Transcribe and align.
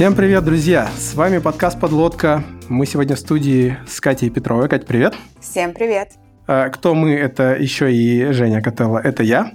Всем 0.00 0.14
привет, 0.14 0.44
друзья! 0.46 0.88
С 0.96 1.12
вами 1.12 1.36
подкаст 1.40 1.78
«Подлодка». 1.78 2.42
Мы 2.70 2.86
сегодня 2.86 3.16
в 3.16 3.18
студии 3.18 3.76
с 3.86 4.00
Катей 4.00 4.30
Петровой. 4.30 4.66
Кать, 4.66 4.86
привет! 4.86 5.14
Всем 5.42 5.74
привет! 5.74 6.12
А, 6.46 6.70
кто 6.70 6.94
мы? 6.94 7.12
Это 7.12 7.54
еще 7.54 7.92
и 7.92 8.32
Женя 8.32 8.62
Котелло. 8.62 8.96
Это 8.96 9.22
я. 9.22 9.52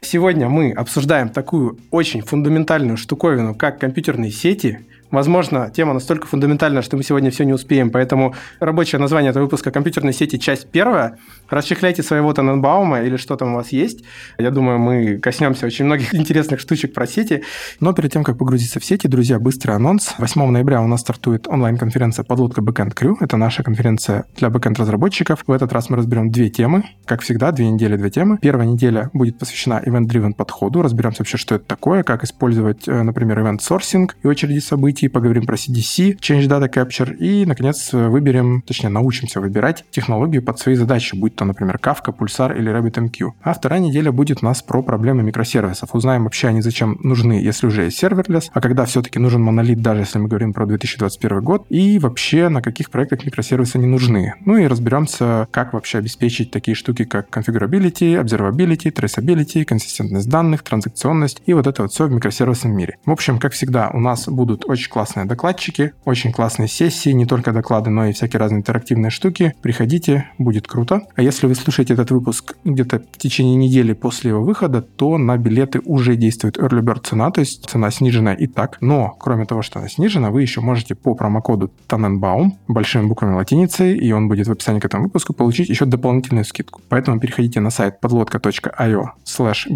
Сегодня 0.00 0.48
мы 0.48 0.72
обсуждаем 0.72 1.28
такую 1.28 1.78
очень 1.90 2.22
фундаментальную 2.22 2.96
штуковину, 2.96 3.54
как 3.54 3.78
компьютерные 3.78 4.30
сети– 4.30 4.80
Возможно, 5.12 5.70
тема 5.70 5.92
настолько 5.92 6.26
фундаментальна, 6.26 6.80
что 6.80 6.96
мы 6.96 7.02
сегодня 7.02 7.30
все 7.30 7.44
не 7.44 7.52
успеем, 7.52 7.90
поэтому 7.90 8.34
рабочее 8.60 8.98
название 8.98 9.28
этого 9.28 9.44
выпуска 9.44 9.70
«Компьютерные 9.70 10.14
сети. 10.14 10.38
Часть 10.38 10.68
первая». 10.70 11.18
Расчехляйте 11.50 12.02
своего 12.02 12.32
Таненбаума 12.32 13.02
или 13.02 13.18
что 13.18 13.36
там 13.36 13.52
у 13.52 13.56
вас 13.56 13.72
есть. 13.72 14.04
Я 14.38 14.50
думаю, 14.50 14.78
мы 14.78 15.18
коснемся 15.18 15.66
очень 15.66 15.84
многих 15.84 16.14
интересных 16.14 16.60
штучек 16.60 16.94
про 16.94 17.06
сети. 17.06 17.42
Но 17.78 17.92
перед 17.92 18.10
тем, 18.10 18.24
как 18.24 18.38
погрузиться 18.38 18.80
в 18.80 18.84
сети, 18.86 19.06
друзья, 19.06 19.38
быстрый 19.38 19.76
анонс. 19.76 20.14
8 20.16 20.50
ноября 20.50 20.80
у 20.80 20.86
нас 20.86 21.02
стартует 21.02 21.46
онлайн-конференция 21.46 22.24
«Подлодка 22.24 22.62
Backend 22.62 22.94
Crew». 22.94 23.16
Это 23.20 23.36
наша 23.36 23.62
конференция 23.62 24.24
для 24.36 24.48
бэкенд-разработчиков. 24.48 25.44
В 25.46 25.52
этот 25.52 25.74
раз 25.74 25.90
мы 25.90 25.98
разберем 25.98 26.30
две 26.30 26.48
темы. 26.48 26.84
Как 27.04 27.20
всегда, 27.20 27.52
две 27.52 27.68
недели, 27.68 27.96
две 27.96 28.08
темы. 28.08 28.38
Первая 28.40 28.66
неделя 28.66 29.10
будет 29.12 29.38
посвящена 29.38 29.82
event-driven 29.84 30.32
подходу. 30.32 30.80
Разберемся 30.80 31.18
вообще, 31.20 31.36
что 31.36 31.56
это 31.56 31.66
такое, 31.66 32.02
как 32.02 32.24
использовать, 32.24 32.88
э, 32.88 33.02
например, 33.02 33.38
event 33.40 33.69
sourcing 33.69 34.16
и 34.22 34.26
очереди 34.26 34.60
событий 34.60 35.01
событий, 35.02 35.08
поговорим 35.08 35.46
про 35.46 35.56
CDC, 35.56 36.18
Change 36.18 36.48
Data 36.48 36.68
Capture, 36.72 37.14
и, 37.16 37.46
наконец, 37.46 37.92
выберем, 37.92 38.62
точнее, 38.62 38.90
научимся 38.90 39.40
выбирать 39.40 39.84
технологию 39.90 40.42
под 40.42 40.58
свои 40.58 40.74
задачи, 40.74 41.16
будь 41.16 41.34
то, 41.34 41.44
например, 41.44 41.78
Kafka, 41.82 42.16
Pulsar 42.16 42.56
или 42.56 42.70
RabbitMQ. 42.70 43.32
А 43.42 43.52
вторая 43.52 43.80
неделя 43.80 44.12
будет 44.12 44.42
у 44.42 44.46
нас 44.46 44.62
про 44.62 44.82
проблемы 44.82 45.22
микросервисов. 45.22 45.94
Узнаем 45.94 46.24
вообще 46.24 46.48
они 46.48 46.62
зачем 46.62 46.98
нужны, 47.02 47.34
если 47.34 47.66
уже 47.66 47.84
есть 47.84 47.98
serverless, 47.98 48.50
а 48.52 48.60
когда 48.60 48.84
все-таки 48.84 49.18
нужен 49.18 49.42
монолит, 49.42 49.82
даже 49.82 50.00
если 50.00 50.18
мы 50.18 50.28
говорим 50.28 50.52
про 50.52 50.66
2021 50.66 51.42
год, 51.42 51.66
и 51.70 51.98
вообще 51.98 52.48
на 52.48 52.62
каких 52.62 52.90
проектах 52.90 53.24
микросервисы 53.24 53.78
не 53.78 53.86
нужны. 53.86 54.34
Ну 54.44 54.56
и 54.56 54.66
разберемся, 54.66 55.48
как 55.50 55.72
вообще 55.72 55.98
обеспечить 55.98 56.50
такие 56.50 56.74
штуки, 56.74 57.04
как 57.04 57.28
configurability, 57.36 58.22
observability, 58.22 58.92
traceability, 58.92 59.64
консистентность 59.64 60.28
данных, 60.28 60.62
транзакционность 60.62 61.42
и 61.46 61.54
вот 61.54 61.66
это 61.66 61.82
вот 61.82 61.92
все 61.92 62.06
в 62.06 62.12
микросервисном 62.12 62.72
мире. 62.76 62.96
В 63.04 63.10
общем, 63.10 63.38
как 63.38 63.52
всегда, 63.52 63.90
у 63.92 64.00
нас 64.00 64.28
будут 64.28 64.64
очень 64.66 64.91
классные 64.92 65.26
докладчики, 65.26 65.92
очень 66.04 66.32
классные 66.32 66.68
сессии, 66.68 67.10
не 67.10 67.26
только 67.26 67.52
доклады, 67.52 67.90
но 67.90 68.06
и 68.06 68.12
всякие 68.12 68.38
разные 68.38 68.58
интерактивные 68.58 69.10
штуки. 69.10 69.54
Приходите, 69.62 70.28
будет 70.38 70.68
круто. 70.68 71.02
А 71.16 71.22
если 71.22 71.46
вы 71.46 71.54
слушаете 71.54 71.94
этот 71.94 72.10
выпуск 72.10 72.56
где-то 72.64 73.00
в 73.00 73.18
течение 73.18 73.56
недели 73.56 73.94
после 73.94 74.30
его 74.30 74.42
выхода, 74.42 74.82
то 74.82 75.16
на 75.18 75.36
билеты 75.38 75.80
уже 75.84 76.16
действует 76.16 76.58
Early 76.58 76.82
Bird 76.82 77.06
цена, 77.06 77.30
то 77.30 77.40
есть 77.40 77.68
цена 77.68 77.90
снижена 77.90 78.34
и 78.34 78.46
так. 78.46 78.78
Но, 78.80 79.16
кроме 79.18 79.46
того, 79.46 79.62
что 79.62 79.78
она 79.78 79.88
снижена, 79.88 80.30
вы 80.30 80.42
еще 80.42 80.60
можете 80.60 80.94
по 80.94 81.14
промокоду 81.14 81.72
Tannenbaum 81.88 82.52
большими 82.68 83.06
буквами 83.06 83.34
латиницей, 83.34 83.96
и 83.96 84.12
он 84.12 84.28
будет 84.28 84.46
в 84.46 84.52
описании 84.52 84.80
к 84.80 84.84
этому 84.84 85.04
выпуску, 85.04 85.32
получить 85.32 85.68
еще 85.68 85.86
дополнительную 85.86 86.44
скидку. 86.44 86.80
Поэтому 86.88 87.18
переходите 87.18 87.60
на 87.60 87.70
сайт 87.70 88.00
подлодка.io 88.00 89.04
slash 89.24 89.68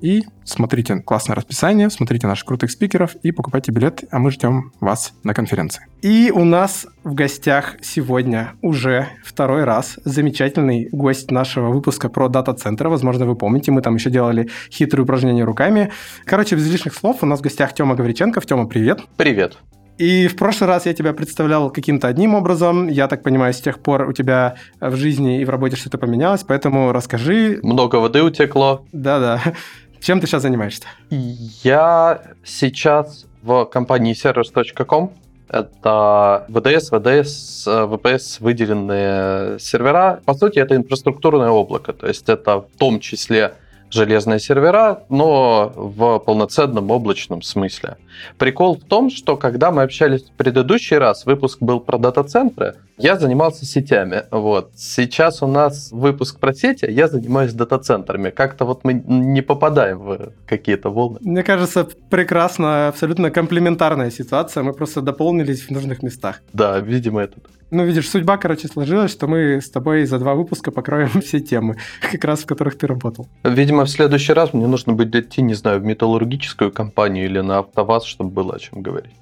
и 0.00 0.24
смотрите 0.44 0.96
классное 0.96 1.34
расписание, 1.34 1.90
смотрите 1.90 2.26
наших 2.26 2.46
крутых 2.46 2.70
спикеров 2.70 3.14
и 3.22 3.32
покупайте 3.32 3.72
билет, 3.72 4.04
а 4.10 4.18
мы 4.18 4.30
ждем 4.30 4.72
вас 4.80 5.12
на 5.24 5.34
конференции. 5.34 5.86
И 6.02 6.32
у 6.34 6.44
нас 6.44 6.86
в 7.04 7.14
гостях 7.14 7.76
сегодня 7.80 8.54
уже 8.60 9.08
второй 9.24 9.64
раз 9.64 9.98
замечательный 10.04 10.88
гость 10.90 11.30
нашего 11.30 11.70
выпуска 11.70 12.08
про 12.08 12.28
дата-центры. 12.28 12.88
Возможно, 12.88 13.26
вы 13.26 13.36
помните, 13.36 13.70
мы 13.70 13.82
там 13.82 13.94
еще 13.94 14.10
делали 14.10 14.48
хитрые 14.70 15.04
упражнения 15.04 15.44
руками. 15.44 15.92
Короче, 16.24 16.56
без 16.56 16.70
лишних 16.70 16.94
слов, 16.94 17.22
у 17.22 17.26
нас 17.26 17.40
в 17.40 17.42
гостях 17.42 17.74
Тёма 17.74 17.94
Гавриченков. 17.94 18.46
Тёма, 18.46 18.66
привет. 18.66 19.00
Привет. 19.16 19.58
И 19.98 20.26
в 20.26 20.36
прошлый 20.36 20.68
раз 20.68 20.86
я 20.86 20.94
тебя 20.94 21.12
представлял 21.12 21.70
каким-то 21.70 22.08
одним 22.08 22.34
образом. 22.34 22.88
Я 22.88 23.08
так 23.08 23.22
понимаю, 23.22 23.52
с 23.52 23.60
тех 23.60 23.78
пор 23.78 24.08
у 24.08 24.12
тебя 24.12 24.56
в 24.80 24.96
жизни 24.96 25.40
и 25.40 25.44
в 25.44 25.50
работе 25.50 25.76
что-то 25.76 25.98
поменялось, 25.98 26.42
поэтому 26.42 26.92
расскажи. 26.92 27.60
Много 27.62 27.96
воды 27.96 28.22
утекло. 28.22 28.84
Да-да. 28.92 29.40
Чем 30.02 30.20
ты 30.20 30.26
сейчас 30.26 30.42
занимаешься? 30.42 30.88
Я 31.10 32.22
сейчас 32.44 33.26
в 33.42 33.66
компании 33.66 34.14
servers.com. 34.14 35.12
Это 35.48 36.44
VDS, 36.48 36.90
VDS, 36.90 37.88
VPS 37.88 38.38
выделенные 38.40 39.60
сервера. 39.60 40.20
По 40.24 40.34
сути, 40.34 40.58
это 40.58 40.74
инфраструктурное 40.74 41.50
облако. 41.50 41.92
То 41.92 42.08
есть 42.08 42.28
это 42.28 42.62
в 42.62 42.66
том 42.78 42.98
числе 42.98 43.54
железные 43.92 44.40
сервера, 44.40 45.04
но 45.08 45.72
в 45.74 46.18
полноценном 46.20 46.90
облачном 46.90 47.42
смысле. 47.42 47.96
Прикол 48.38 48.76
в 48.76 48.84
том, 48.84 49.10
что 49.10 49.36
когда 49.36 49.70
мы 49.70 49.82
общались 49.82 50.24
в 50.24 50.32
предыдущий 50.32 50.96
раз, 50.98 51.26
выпуск 51.26 51.58
был 51.60 51.80
про 51.80 51.98
дата-центры, 51.98 52.76
я 52.98 53.16
занимался 53.16 53.64
сетями. 53.64 54.24
Вот. 54.30 54.70
Сейчас 54.76 55.42
у 55.42 55.46
нас 55.46 55.90
выпуск 55.92 56.38
про 56.38 56.54
сети, 56.54 56.86
я 56.90 57.08
занимаюсь 57.08 57.52
дата-центрами. 57.52 58.30
Как-то 58.30 58.64
вот 58.64 58.84
мы 58.84 58.94
не 58.94 59.42
попадаем 59.42 59.98
в 59.98 60.32
какие-то 60.46 60.90
волны. 60.90 61.18
Мне 61.20 61.42
кажется, 61.42 61.86
прекрасно, 62.10 62.88
абсолютно 62.88 63.30
комплементарная 63.30 64.10
ситуация. 64.10 64.62
Мы 64.62 64.72
просто 64.72 65.00
дополнились 65.00 65.66
в 65.66 65.70
нужных 65.70 66.02
местах. 66.02 66.42
Да, 66.52 66.78
видимо, 66.78 67.22
это 67.22 67.40
так. 67.40 67.61
Ну, 67.74 67.86
видишь, 67.86 68.10
судьба, 68.10 68.36
короче, 68.36 68.68
сложилась, 68.68 69.10
что 69.10 69.26
мы 69.26 69.58
с 69.62 69.70
тобой 69.70 70.04
за 70.04 70.18
два 70.18 70.34
выпуска 70.34 70.70
покроем 70.70 71.08
все 71.22 71.40
темы, 71.40 71.78
как 72.12 72.22
раз 72.22 72.40
в 72.40 72.46
которых 72.46 72.76
ты 72.76 72.86
работал. 72.86 73.26
Видимо, 73.44 73.86
в 73.86 73.88
следующий 73.88 74.34
раз 74.34 74.52
мне 74.52 74.66
нужно 74.66 74.92
будет 74.92 75.16
идти, 75.16 75.40
не 75.40 75.54
знаю, 75.54 75.80
в 75.80 75.84
металлургическую 75.84 76.70
компанию 76.70 77.24
или 77.24 77.40
на 77.40 77.60
АвтоВАЗ, 77.60 78.04
чтобы 78.04 78.28
было 78.28 78.56
о 78.56 78.58
чем 78.58 78.82
говорить. 78.82 79.14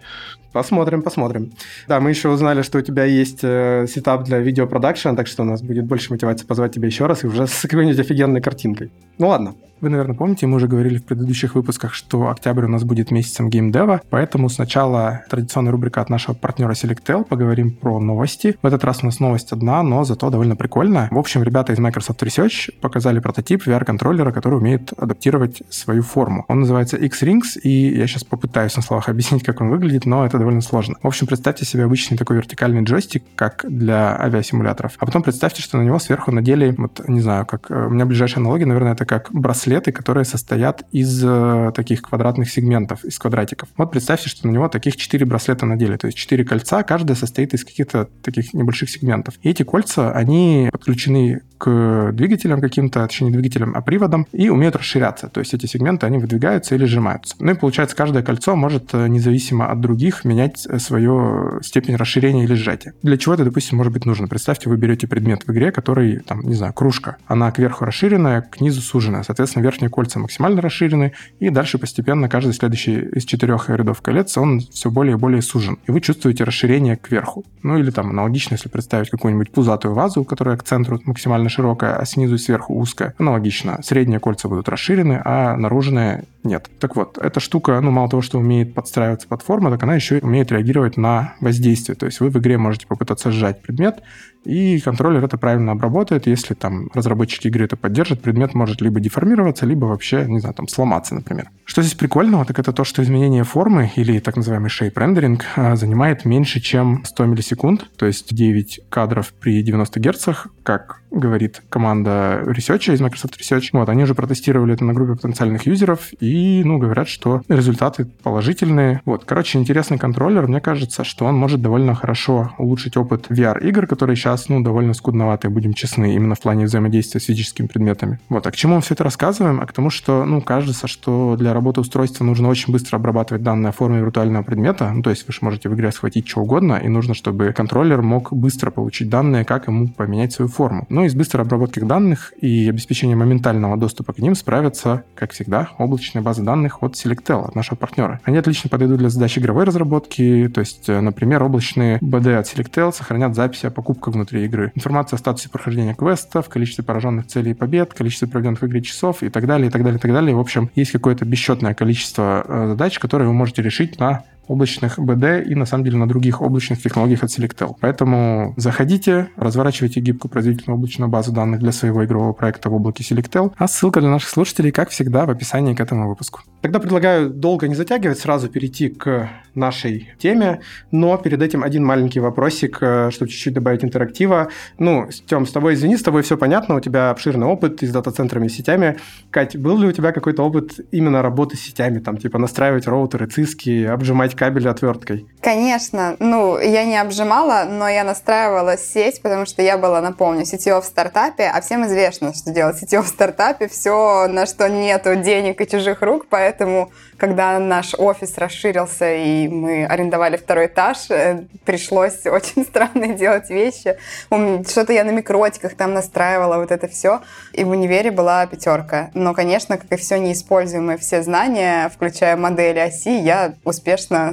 Посмотрим, 0.52 1.02
посмотрим. 1.02 1.52
Да, 1.86 2.00
мы 2.00 2.10
еще 2.10 2.28
узнали, 2.28 2.62
что 2.62 2.78
у 2.78 2.82
тебя 2.82 3.04
есть 3.04 3.40
э, 3.42 3.86
сетап 3.88 4.24
для 4.24 4.38
видеопродакшена, 4.38 5.14
так 5.14 5.26
что 5.26 5.42
у 5.42 5.46
нас 5.46 5.62
будет 5.62 5.84
больше 5.84 6.12
мотивации 6.12 6.44
позвать 6.46 6.74
тебя 6.74 6.86
еще 6.86 7.06
раз 7.06 7.22
и 7.22 7.26
уже 7.26 7.46
с 7.46 7.62
какой-нибудь 7.62 8.00
офигенной 8.00 8.40
картинкой. 8.40 8.90
Ну 9.18 9.28
ладно, 9.28 9.54
вы, 9.80 9.88
наверное, 9.88 10.14
помните, 10.14 10.46
мы 10.46 10.56
уже 10.56 10.68
говорили 10.68 10.98
в 10.98 11.04
предыдущих 11.04 11.54
выпусках, 11.54 11.94
что 11.94 12.28
октябрь 12.28 12.66
у 12.66 12.68
нас 12.68 12.84
будет 12.84 13.10
месяцем 13.10 13.48
геймдева, 13.48 14.02
поэтому 14.10 14.50
сначала 14.50 15.22
традиционная 15.30 15.72
рубрика 15.72 16.02
от 16.02 16.10
нашего 16.10 16.34
партнера 16.34 16.72
Selectel, 16.72 17.24
поговорим 17.24 17.70
про 17.70 17.98
новости. 17.98 18.58
В 18.60 18.66
этот 18.66 18.84
раз 18.84 19.02
у 19.02 19.06
нас 19.06 19.20
новость 19.20 19.52
одна, 19.52 19.82
но 19.82 20.04
зато 20.04 20.28
довольно 20.28 20.54
прикольная. 20.54 21.08
В 21.10 21.18
общем, 21.18 21.42
ребята 21.42 21.72
из 21.72 21.78
Microsoft 21.78 22.22
Research 22.22 22.78
показали 22.80 23.20
прототип 23.20 23.66
VR-контроллера, 23.66 24.32
который 24.32 24.58
умеет 24.58 24.92
адаптировать 24.98 25.62
свою 25.70 26.02
форму. 26.02 26.44
Он 26.48 26.60
называется 26.60 26.98
X-Rings, 26.98 27.58
и 27.62 27.96
я 27.96 28.06
сейчас 28.06 28.24
попытаюсь 28.24 28.76
на 28.76 28.82
словах 28.82 29.08
объяснить, 29.08 29.44
как 29.44 29.62
он 29.62 29.70
выглядит, 29.70 30.04
но 30.04 30.26
это 30.26 30.36
довольно 30.40 30.60
сложно. 30.60 30.96
В 31.02 31.06
общем, 31.06 31.26
представьте 31.26 31.64
себе 31.64 31.84
обычный 31.84 32.16
такой 32.16 32.36
вертикальный 32.36 32.82
джойстик, 32.82 33.22
как 33.36 33.64
для 33.68 34.20
авиасимуляторов. 34.20 34.94
А 34.98 35.06
потом 35.06 35.22
представьте, 35.22 35.62
что 35.62 35.78
на 35.78 35.82
него 35.82 35.98
сверху 35.98 36.32
надели, 36.32 36.74
вот, 36.76 37.00
не 37.08 37.20
знаю, 37.20 37.46
как 37.46 37.70
э, 37.70 37.86
у 37.86 37.90
меня 37.90 38.04
ближайшая 38.04 38.42
аналогия, 38.42 38.66
наверное, 38.66 38.92
это 38.92 39.06
как 39.06 39.28
браслет 39.30 39.60
браслеты, 39.60 39.92
которые 39.92 40.24
состоят 40.24 40.84
из 40.90 41.22
э, 41.24 41.72
таких 41.74 42.02
квадратных 42.02 42.50
сегментов, 42.50 43.04
из 43.04 43.18
квадратиков. 43.18 43.68
Вот 43.76 43.90
представьте, 43.90 44.28
что 44.28 44.46
на 44.46 44.52
него 44.52 44.68
таких 44.68 44.96
4 44.96 45.26
браслета 45.26 45.66
надели, 45.66 45.96
то 45.96 46.06
есть 46.06 46.18
4 46.18 46.44
кольца, 46.44 46.82
каждое 46.82 47.14
состоит 47.14 47.54
из 47.54 47.64
каких-то 47.64 48.08
таких 48.22 48.54
небольших 48.54 48.90
сегментов. 48.90 49.34
И 49.42 49.50
эти 49.50 49.62
кольца, 49.62 50.12
они 50.12 50.68
подключены 50.72 51.42
к 51.58 52.10
двигателям 52.12 52.60
каким-то, 52.60 53.06
точнее 53.06 53.28
не 53.28 53.34
двигателям, 53.34 53.74
а 53.76 53.82
приводам, 53.82 54.26
и 54.32 54.48
умеют 54.48 54.76
расширяться. 54.76 55.28
То 55.28 55.40
есть 55.40 55.52
эти 55.52 55.66
сегменты, 55.66 56.06
они 56.06 56.18
выдвигаются 56.18 56.74
или 56.74 56.86
сжимаются. 56.86 57.36
Ну 57.38 57.52
и 57.52 57.54
получается, 57.54 57.94
каждое 57.94 58.22
кольцо 58.22 58.56
может 58.56 58.94
э, 58.94 59.08
независимо 59.08 59.70
от 59.70 59.80
других 59.80 60.24
менять 60.30 60.66
э, 60.66 60.78
свою 60.78 61.60
степень 61.62 61.96
расширения 61.96 62.44
или 62.44 62.54
сжатия. 62.54 62.94
Для 63.02 63.18
чего 63.18 63.34
это, 63.34 63.44
допустим, 63.44 63.78
может 63.78 63.92
быть 63.92 64.06
нужно? 64.06 64.28
Представьте, 64.28 64.70
вы 64.70 64.76
берете 64.76 65.06
предмет 65.06 65.42
в 65.46 65.52
игре, 65.52 65.72
который, 65.72 66.20
там, 66.20 66.42
не 66.42 66.54
знаю, 66.54 66.72
кружка. 66.72 67.16
Она 67.26 67.50
кверху 67.50 67.84
расширенная, 67.84 68.42
к 68.42 68.60
низу 68.60 68.80
суженная. 68.80 69.22
Соответственно, 69.22 69.62
верхние 69.62 69.90
кольца 69.90 70.18
максимально 70.18 70.62
расширены, 70.62 71.12
и 71.40 71.50
дальше 71.50 71.78
постепенно 71.78 72.28
каждый 72.28 72.54
следующий 72.54 73.00
из 73.00 73.24
четырех 73.24 73.68
рядов 73.68 74.00
колец, 74.00 74.38
он 74.38 74.60
все 74.60 74.90
более 74.90 75.16
и 75.16 75.18
более 75.18 75.42
сужен. 75.42 75.78
И 75.86 75.90
вы 75.90 76.00
чувствуете 76.00 76.44
расширение 76.44 76.96
кверху. 76.96 77.44
Ну 77.62 77.78
или 77.78 77.90
там 77.90 78.10
аналогично, 78.10 78.54
если 78.54 78.68
представить 78.68 79.10
какую-нибудь 79.10 79.50
пузатую 79.50 79.94
вазу, 79.94 80.24
которая 80.24 80.56
к 80.56 80.62
центру 80.62 81.00
максимально 81.04 81.48
широкая, 81.48 81.96
а 81.96 82.04
снизу 82.04 82.36
и 82.36 82.38
сверху 82.38 82.78
узкая. 82.78 83.14
Аналогично. 83.18 83.80
Средние 83.82 84.20
кольца 84.20 84.48
будут 84.48 84.68
расширены, 84.68 85.20
а 85.24 85.56
наружные 85.56 86.24
нет. 86.44 86.70
Так 86.78 86.96
вот, 86.96 87.18
эта 87.18 87.40
штука, 87.40 87.80
ну, 87.80 87.90
мало 87.90 88.08
того, 88.08 88.22
что 88.22 88.38
умеет 88.38 88.74
подстраиваться 88.74 89.28
под 89.28 89.42
форму, 89.42 89.70
так 89.70 89.82
она 89.82 89.94
еще 89.94 90.19
умеет 90.22 90.52
реагировать 90.52 90.96
на 90.96 91.34
воздействие. 91.40 91.96
То 91.96 92.06
есть 92.06 92.20
вы 92.20 92.30
в 92.30 92.38
игре 92.38 92.58
можете 92.58 92.86
попытаться 92.86 93.30
сжать 93.30 93.62
предмет, 93.62 94.02
и 94.44 94.80
контроллер 94.80 95.24
это 95.24 95.38
правильно 95.38 95.72
обработает. 95.72 96.26
Если 96.26 96.54
там 96.54 96.88
разработчики 96.94 97.48
игры 97.48 97.64
это 97.64 97.76
поддержат, 97.76 98.22
предмет 98.22 98.54
может 98.54 98.80
либо 98.80 99.00
деформироваться, 99.00 99.66
либо 99.66 99.86
вообще, 99.86 100.24
не 100.26 100.40
знаю, 100.40 100.54
там 100.54 100.68
сломаться, 100.68 101.14
например. 101.14 101.50
Что 101.64 101.82
здесь 101.82 101.94
прикольного, 101.94 102.44
так 102.44 102.58
это 102.58 102.72
то, 102.72 102.84
что 102.84 103.02
изменение 103.02 103.44
формы 103.44 103.90
или 103.96 104.18
так 104.18 104.36
называемый 104.36 104.70
shape 104.70 104.94
rendering 104.94 105.40
а, 105.56 105.76
занимает 105.76 106.24
меньше, 106.24 106.60
чем 106.60 107.04
100 107.04 107.26
миллисекунд, 107.26 107.90
то 107.96 108.06
есть 108.06 108.34
9 108.34 108.80
кадров 108.88 109.32
при 109.32 109.62
90 109.62 110.00
Гц, 110.00 110.28
как 110.62 111.00
говорит 111.10 111.62
команда 111.68 112.42
Research 112.46 112.92
из 112.92 113.00
Microsoft 113.00 113.40
Research. 113.40 113.70
Вот, 113.72 113.88
они 113.88 114.04
уже 114.04 114.14
протестировали 114.14 114.74
это 114.74 114.84
на 114.84 114.92
группе 114.92 115.14
потенциальных 115.14 115.66
юзеров 115.66 116.08
и, 116.20 116.62
ну, 116.64 116.78
говорят, 116.78 117.08
что 117.08 117.42
результаты 117.48 118.06
положительные. 118.22 119.02
Вот, 119.04 119.24
короче, 119.24 119.58
интересный 119.58 119.98
контроллер. 119.98 120.46
Мне 120.46 120.60
кажется, 120.60 121.04
что 121.04 121.26
он 121.26 121.36
может 121.36 121.60
довольно 121.60 121.94
хорошо 121.94 122.52
улучшить 122.58 122.96
опыт 122.96 123.26
VR-игр, 123.28 123.86
которые 123.86 124.16
сейчас, 124.16 124.29
ну, 124.48 124.62
довольно 124.62 124.94
скудноватые, 124.94 125.50
будем 125.50 125.74
честны, 125.74 126.14
именно 126.14 126.34
в 126.34 126.40
плане 126.40 126.64
взаимодействия 126.64 127.20
с 127.20 127.24
физическими 127.24 127.66
предметами. 127.66 128.18
Вот, 128.28 128.46
а 128.46 128.50
к 128.50 128.56
чему 128.56 128.76
мы 128.76 128.80
все 128.80 128.94
это 128.94 129.04
рассказываем? 129.04 129.60
А 129.60 129.66
к 129.66 129.72
тому, 129.72 129.90
что, 129.90 130.24
ну, 130.24 130.40
кажется, 130.40 130.86
что 130.86 131.36
для 131.38 131.52
работы 131.52 131.80
устройства 131.80 132.24
нужно 132.24 132.48
очень 132.48 132.72
быстро 132.72 132.96
обрабатывать 132.96 133.42
данные 133.42 133.70
о 133.70 133.72
форме 133.72 134.00
виртуального 134.00 134.42
предмета. 134.42 134.90
Ну, 134.90 135.02
то 135.02 135.10
есть 135.10 135.26
вы 135.26 135.32
же 135.32 135.38
можете 135.42 135.68
в 135.68 135.74
игре 135.74 135.92
схватить 135.92 136.28
что 136.28 136.40
угодно, 136.40 136.74
и 136.74 136.88
нужно, 136.88 137.14
чтобы 137.14 137.52
контроллер 137.52 138.02
мог 138.02 138.32
быстро 138.32 138.70
получить 138.70 139.08
данные, 139.08 139.44
как 139.44 139.66
ему 139.68 139.88
поменять 139.88 140.32
свою 140.32 140.48
форму. 140.48 140.86
Ну 140.88 141.04
и 141.04 141.08
с 141.08 141.14
быстрой 141.14 141.44
обработкой 141.44 141.84
данных 141.84 142.32
и 142.40 142.68
обеспечением 142.68 143.18
моментального 143.18 143.76
доступа 143.76 144.12
к 144.12 144.18
ним 144.18 144.34
справятся, 144.34 145.04
как 145.14 145.32
всегда, 145.32 145.68
облачные 145.78 146.22
базы 146.22 146.42
данных 146.42 146.82
от 146.82 146.94
Selectel, 146.94 147.46
от 147.46 147.54
нашего 147.54 147.76
партнера. 147.76 148.20
Они 148.24 148.38
отлично 148.38 148.70
подойдут 148.70 148.98
для 148.98 149.08
задач 149.08 149.38
игровой 149.38 149.64
разработки, 149.64 150.50
то 150.52 150.60
есть, 150.60 150.88
э, 150.88 151.00
например, 151.00 151.42
облачные 151.42 151.98
BD 151.98 152.34
от 152.34 152.46
Selectel 152.46 152.92
сохранят 152.92 153.34
записи 153.34 153.66
о 153.66 153.70
покупках 153.70 154.14
внутри 154.20 154.44
игры, 154.44 154.72
информация 154.74 155.16
о 155.16 155.18
статусе 155.18 155.48
прохождения 155.48 155.94
квестов, 155.94 156.48
количестве 156.48 156.84
пораженных 156.84 157.26
целей 157.26 157.52
и 157.52 157.54
побед, 157.54 157.94
количестве 157.94 158.28
проведенных 158.28 158.60
в 158.60 158.66
игре 158.66 158.82
часов 158.82 159.22
и 159.22 159.30
так 159.30 159.46
далее, 159.46 159.68
и 159.68 159.70
так 159.70 159.82
далее, 159.82 159.98
и 159.98 160.00
так 160.00 160.12
далее. 160.12 160.34
В 160.34 160.40
общем, 160.40 160.70
есть 160.74 160.92
какое-то 160.92 161.24
бесчетное 161.24 161.74
количество 161.74 162.44
э, 162.46 162.66
задач, 162.68 162.98
которые 162.98 163.28
вы 163.28 163.34
можете 163.34 163.62
решить 163.62 163.98
на 163.98 164.24
облачных 164.50 164.98
BD 164.98 165.44
и, 165.44 165.54
на 165.54 165.66
самом 165.66 165.84
деле, 165.84 165.96
на 165.96 166.08
других 166.08 166.42
облачных 166.42 166.82
технологиях 166.82 167.22
от 167.22 167.30
Selectel. 167.30 167.76
Поэтому 167.80 168.54
заходите, 168.56 169.28
разворачивайте 169.36 170.00
гибкую 170.00 170.30
производительную 170.30 170.76
облачную 170.76 171.08
базу 171.08 171.32
данных 171.32 171.60
для 171.60 171.72
своего 171.72 172.04
игрового 172.04 172.32
проекта 172.32 172.68
в 172.68 172.74
облаке 172.74 173.04
Selectel, 173.04 173.52
а 173.56 173.68
ссылка 173.68 174.00
для 174.00 174.10
наших 174.10 174.30
слушателей, 174.30 174.72
как 174.72 174.90
всегда, 174.90 175.24
в 175.26 175.30
описании 175.30 175.74
к 175.74 175.80
этому 175.80 176.08
выпуску. 176.08 176.40
Тогда 176.62 176.80
предлагаю 176.80 177.30
долго 177.30 177.68
не 177.68 177.74
затягивать, 177.74 178.18
сразу 178.18 178.48
перейти 178.48 178.88
к 178.88 179.30
нашей 179.54 180.10
теме, 180.18 180.60
но 180.90 181.16
перед 181.16 181.42
этим 181.42 181.62
один 181.62 181.84
маленький 181.84 182.20
вопросик, 182.20 182.78
э, 182.80 183.10
чтобы 183.10 183.30
чуть-чуть 183.30 183.54
добавить 183.54 183.84
интерактива. 183.84 184.48
Ну, 184.78 185.08
Тем, 185.26 185.46
с 185.46 185.52
тобой, 185.52 185.74
извини, 185.74 185.96
с 185.96 186.02
тобой 186.02 186.22
все 186.22 186.36
понятно, 186.36 186.76
у 186.76 186.80
тебя 186.80 187.10
обширный 187.10 187.46
опыт 187.46 187.82
и 187.82 187.86
с 187.86 187.92
дата-центрами 187.92 188.46
и 188.46 188.48
сетями. 188.48 188.96
Кать, 189.30 189.56
был 189.56 189.78
ли 189.78 189.88
у 189.88 189.92
тебя 189.92 190.12
какой-то 190.12 190.42
опыт 190.42 190.80
именно 190.90 191.22
работы 191.22 191.56
с 191.56 191.60
сетями, 191.60 191.98
там, 191.98 192.16
типа 192.16 192.38
настраивать 192.38 192.86
роутеры, 192.86 193.26
циски, 193.26 193.84
обжимать 193.84 194.34
кабель 194.40 194.70
отверткой? 194.70 195.26
Конечно. 195.42 196.16
Ну, 196.18 196.58
я 196.58 196.86
не 196.86 196.96
обжимала, 196.96 197.66
но 197.68 197.86
я 197.86 198.04
настраивала 198.04 198.78
сеть, 198.78 199.20
потому 199.20 199.44
что 199.44 199.60
я 199.60 199.76
была, 199.76 200.00
напомню, 200.00 200.46
сетевой 200.46 200.80
в 200.80 200.86
стартапе, 200.86 201.44
а 201.44 201.60
всем 201.60 201.84
известно, 201.86 202.32
что 202.32 202.50
делать 202.50 202.78
сетевой 202.78 203.04
в 203.04 203.08
стартапе, 203.08 203.68
все, 203.68 204.28
на 204.28 204.46
что 204.46 204.70
нету 204.70 205.14
денег 205.16 205.60
и 205.60 205.68
чужих 205.68 206.00
рук, 206.00 206.24
поэтому, 206.30 206.90
когда 207.18 207.58
наш 207.58 207.94
офис 207.98 208.38
расширился 208.38 209.14
и 209.14 209.46
мы 209.46 209.84
арендовали 209.84 210.38
второй 210.38 210.66
этаж, 210.66 211.10
э, 211.10 211.44
пришлось 211.66 212.20
очень 212.24 212.64
странно 212.64 213.08
делать 213.08 213.50
вещи. 213.50 213.98
Что-то 214.30 214.94
я 214.94 215.04
на 215.04 215.10
микротиках 215.10 215.74
там 215.74 215.92
настраивала, 215.92 216.56
вот 216.56 216.72
это 216.72 216.88
все. 216.88 217.20
И 217.52 217.62
в 217.64 217.68
универе 217.68 218.10
была 218.10 218.46
пятерка. 218.46 219.10
Но, 219.12 219.34
конечно, 219.34 219.76
как 219.76 219.92
и 219.92 219.96
все 219.96 220.18
неиспользуемые 220.18 220.96
все 220.96 221.22
знания, 221.22 221.90
включая 221.94 222.38
модели 222.38 222.78
оси, 222.78 223.20
я 223.20 223.52
успешно 223.64 224.29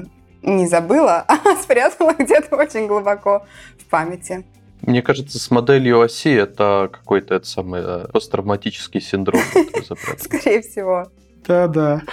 не 0.48 0.68
забыла, 0.68 1.26
а 1.28 1.56
спрятала 1.62 2.14
где-то 2.14 2.56
очень 2.56 2.88
глубоко 2.88 3.46
в 3.80 3.86
памяти. 3.86 4.46
Мне 4.82 5.02
кажется, 5.02 5.40
с 5.40 5.52
моделью 5.52 6.00
оси 6.02 6.34
это 6.34 6.90
какой-то 6.92 7.36
это 7.36 7.48
самый 7.48 7.82
э, 7.84 8.08
посттравматический 8.12 9.02
синдром. 9.02 9.42
Скорее 10.20 10.62
всего. 10.62 11.08
Да-да. 11.46 12.04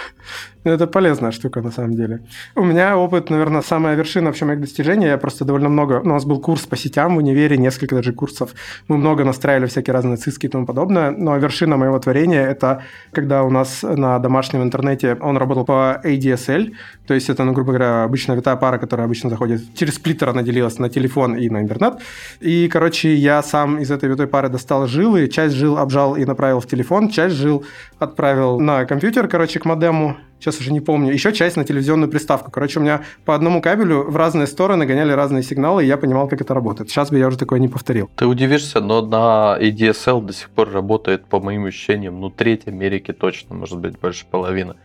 Ну, 0.65 0.71
это 0.71 0.87
полезная 0.87 1.31
штука, 1.31 1.61
на 1.61 1.71
самом 1.71 1.93
деле. 1.93 2.19
У 2.55 2.63
меня 2.63 2.97
опыт, 2.97 3.29
наверное, 3.29 3.61
самая 3.61 3.95
вершина 3.95 4.25
вообще 4.25 4.45
моих 4.45 4.59
достижений. 4.61 5.05
Я 5.05 5.17
просто 5.17 5.45
довольно 5.45 5.69
много... 5.69 6.01
Ну, 6.03 6.09
у 6.09 6.13
нас 6.13 6.25
был 6.25 6.41
курс 6.41 6.65
по 6.65 6.75
сетям 6.75 7.15
в 7.15 7.17
универе, 7.17 7.55
несколько 7.57 7.95
даже 7.95 8.13
курсов. 8.13 8.55
Мы 8.87 8.97
много 8.97 9.23
настраивали 9.23 9.67
всякие 9.67 9.93
разные 9.93 10.17
циски 10.17 10.47
и 10.47 10.49
тому 10.49 10.65
подобное. 10.65 11.11
Но 11.11 11.37
вершина 11.37 11.77
моего 11.77 11.99
творения– 11.99 12.47
это 12.49 12.81
когда 13.11 13.43
у 13.43 13.51
нас 13.51 13.83
на 13.83 14.17
домашнем 14.17 14.63
интернете 14.63 15.15
он 15.21 15.37
работал 15.37 15.65
по 15.65 16.01
ADSL. 16.03 16.71
То 17.05 17.13
есть 17.13 17.29
это, 17.29 17.43
ну, 17.43 17.53
грубо 17.53 17.73
говоря, 17.73 18.03
обычная 18.03 18.35
витая 18.35 18.55
пара, 18.55 18.79
которая 18.79 19.05
обычно 19.05 19.29
заходит 19.29 19.61
через 19.75 19.95
сплиттер, 19.95 20.29
она 20.29 20.41
делилась 20.41 20.79
на 20.79 20.89
телефон 20.89 21.35
и 21.35 21.47
на 21.47 21.61
интернет. 21.61 22.01
И, 22.39 22.67
короче, 22.69 23.13
я 23.13 23.43
сам 23.43 23.77
из 23.77 23.91
этой 23.91 24.09
витой 24.09 24.25
пары 24.25 24.49
достал 24.49 24.87
жилы, 24.87 25.27
часть 25.27 25.53
жил 25.53 25.77
обжал 25.77 26.15
и 26.15 26.25
направил 26.25 26.59
в 26.59 26.65
телефон, 26.65 27.09
часть 27.09 27.35
жил 27.35 27.63
отправил 27.99 28.59
на 28.59 28.85
компьютер, 28.85 29.27
короче, 29.27 29.59
к 29.59 29.65
модему 29.65 30.17
сейчас 30.39 30.59
уже 30.59 30.71
не 30.71 30.81
помню, 30.81 31.11
еще 31.11 31.33
часть 31.33 31.57
на 31.57 31.63
телевизионную 31.63 32.09
приставку. 32.09 32.51
Короче, 32.51 32.79
у 32.79 32.83
меня 32.83 33.01
по 33.25 33.35
одному 33.35 33.61
кабелю 33.61 34.03
в 34.03 34.15
разные 34.15 34.47
стороны 34.47 34.85
гоняли 34.85 35.11
разные 35.11 35.43
сигналы, 35.43 35.83
и 35.83 35.87
я 35.87 35.97
понимал, 35.97 36.27
как 36.27 36.41
это 36.41 36.53
работает. 36.53 36.89
Сейчас 36.89 37.09
бы 37.09 37.17
я 37.17 37.27
уже 37.27 37.37
такое 37.37 37.59
не 37.59 37.67
повторил. 37.67 38.09
Ты 38.15 38.25
удивишься, 38.25 38.79
но 38.79 39.01
на 39.01 39.57
ADSL 39.59 40.21
до 40.21 40.33
сих 40.33 40.49
пор 40.49 40.71
работает, 40.71 41.25
по 41.25 41.39
моим 41.39 41.65
ощущениям, 41.65 42.19
ну, 42.19 42.29
треть 42.29 42.67
Америки 42.67 43.13
точно, 43.13 43.55
может 43.55 43.79
быть, 43.79 43.99
больше 43.99 44.25
половины. 44.29 44.75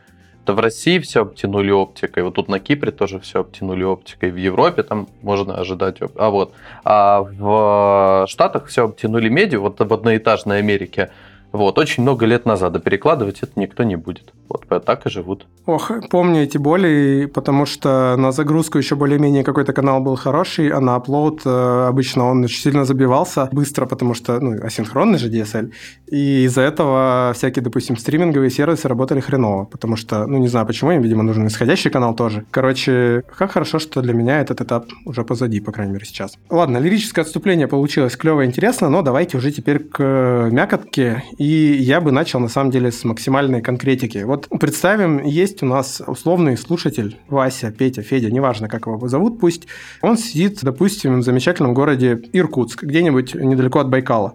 То 0.47 0.55
в 0.55 0.59
России 0.59 0.99
все 0.99 1.21
обтянули 1.21 1.71
оптикой, 1.71 2.23
вот 2.23 2.35
тут 2.35 2.49
на 2.49 2.59
Кипре 2.61 2.93
тоже 2.93 3.21
все 3.21 3.41
обтянули 3.41 3.85
оптикой, 3.85 4.31
в 4.31 4.37
Европе 4.37 4.83
там 4.83 5.07
можно 5.21 5.55
ожидать, 5.55 5.99
а 6.17 6.31
вот, 6.31 6.55
а 6.83 7.21
в 7.23 8.27
Штатах 8.27 8.67
все 8.67 8.85
обтянули 8.87 9.29
медью, 9.29 9.61
вот 9.61 9.79
в 9.79 9.93
одноэтажной 9.93 10.59
Америке 10.59 11.11
вот, 11.53 11.79
очень 11.79 12.03
много 12.03 12.27
лет 12.27 12.47
назад, 12.47 12.77
а 12.77 12.79
перекладывать 12.79 13.41
это 13.43 13.53
никто 13.57 13.83
не 13.83 13.97
будет. 13.97 14.33
Вот 14.49 14.67
так 14.85 15.07
и 15.07 15.11
живут. 15.11 15.47
Ох, 15.67 15.91
помню 16.11 16.43
эти 16.43 16.59
боли, 16.59 17.31
потому 17.33 17.67
что 17.67 18.17
на 18.17 18.33
загрузку 18.33 18.79
еще 18.79 18.97
более-менее 18.97 19.45
какой-то 19.45 19.73
канал 19.73 20.01
был 20.01 20.17
хороший, 20.17 20.69
а 20.69 20.81
на 20.81 20.97
upload 20.97 21.41
э, 21.45 21.89
обычно 21.89 22.27
он 22.27 22.45
очень 22.45 22.61
сильно 22.61 22.85
забивался 22.85 23.49
быстро, 23.53 23.87
потому 23.87 24.15
что, 24.15 24.41
ну, 24.41 24.65
асинхронный 24.65 25.19
же 25.19 25.31
DSL. 25.31 25.73
И 26.11 26.45
из-за 26.45 26.63
этого 26.63 27.33
всякие, 27.35 27.63
допустим, 27.63 27.97
стриминговые 27.97 28.51
сервисы 28.51 28.89
работали 28.89 29.21
хреново, 29.21 29.65
потому 29.65 29.97
что, 29.97 30.27
ну, 30.27 30.39
не 30.39 30.49
знаю 30.49 30.67
почему, 30.67 30.93
им, 30.93 31.03
видимо, 31.03 31.23
нужен 31.23 31.47
исходящий 31.47 31.91
канал 31.91 32.15
тоже. 32.15 32.45
Короче, 32.51 33.23
как 33.37 33.53
хорошо, 33.53 33.79
что 33.79 34.03
для 34.03 34.15
меня 34.15 34.41
этот 34.41 34.61
этап 34.61 34.87
уже 35.05 35.25
позади, 35.25 35.61
по 35.61 35.73
крайней 35.73 35.93
мере, 35.93 36.05
сейчас. 36.05 36.37
Ладно, 36.49 36.79
лирическое 36.79 37.25
отступление 37.25 37.69
получилось 37.69 38.17
клево 38.17 38.43
и 38.43 38.47
интересно, 38.47 38.89
но 38.89 39.03
давайте 39.03 39.37
уже 39.37 39.53
теперь 39.53 39.79
к 39.81 40.49
мякотке 40.51 41.23
и 41.41 41.79
я 41.81 42.03
бы 42.03 42.13
начал, 42.13 42.39
на 42.39 42.49
самом 42.49 42.71
деле, 42.71 42.93
с 42.93 43.03
максимальной 43.03 43.63
конкретики. 43.63 44.19
Вот 44.19 44.47
представим, 44.61 45.25
есть 45.25 45.63
у 45.63 45.67
нас 45.67 46.03
условный 46.07 46.59
слушатель, 46.59 47.17
Вася, 47.29 47.71
Петя, 47.71 48.03
Федя, 48.03 48.31
неважно, 48.31 48.69
как 48.69 48.87
его 48.87 49.09
зовут, 49.09 49.41
пусть. 49.41 49.67
Он 50.03 50.19
сидит, 50.19 50.59
допустим, 50.61 51.21
в 51.21 51.23
замечательном 51.23 51.73
городе 51.73 52.21
Иркутск, 52.35 52.83
где-нибудь 52.83 53.35
недалеко 53.35 53.79
от 53.79 53.89
Байкала 53.89 54.35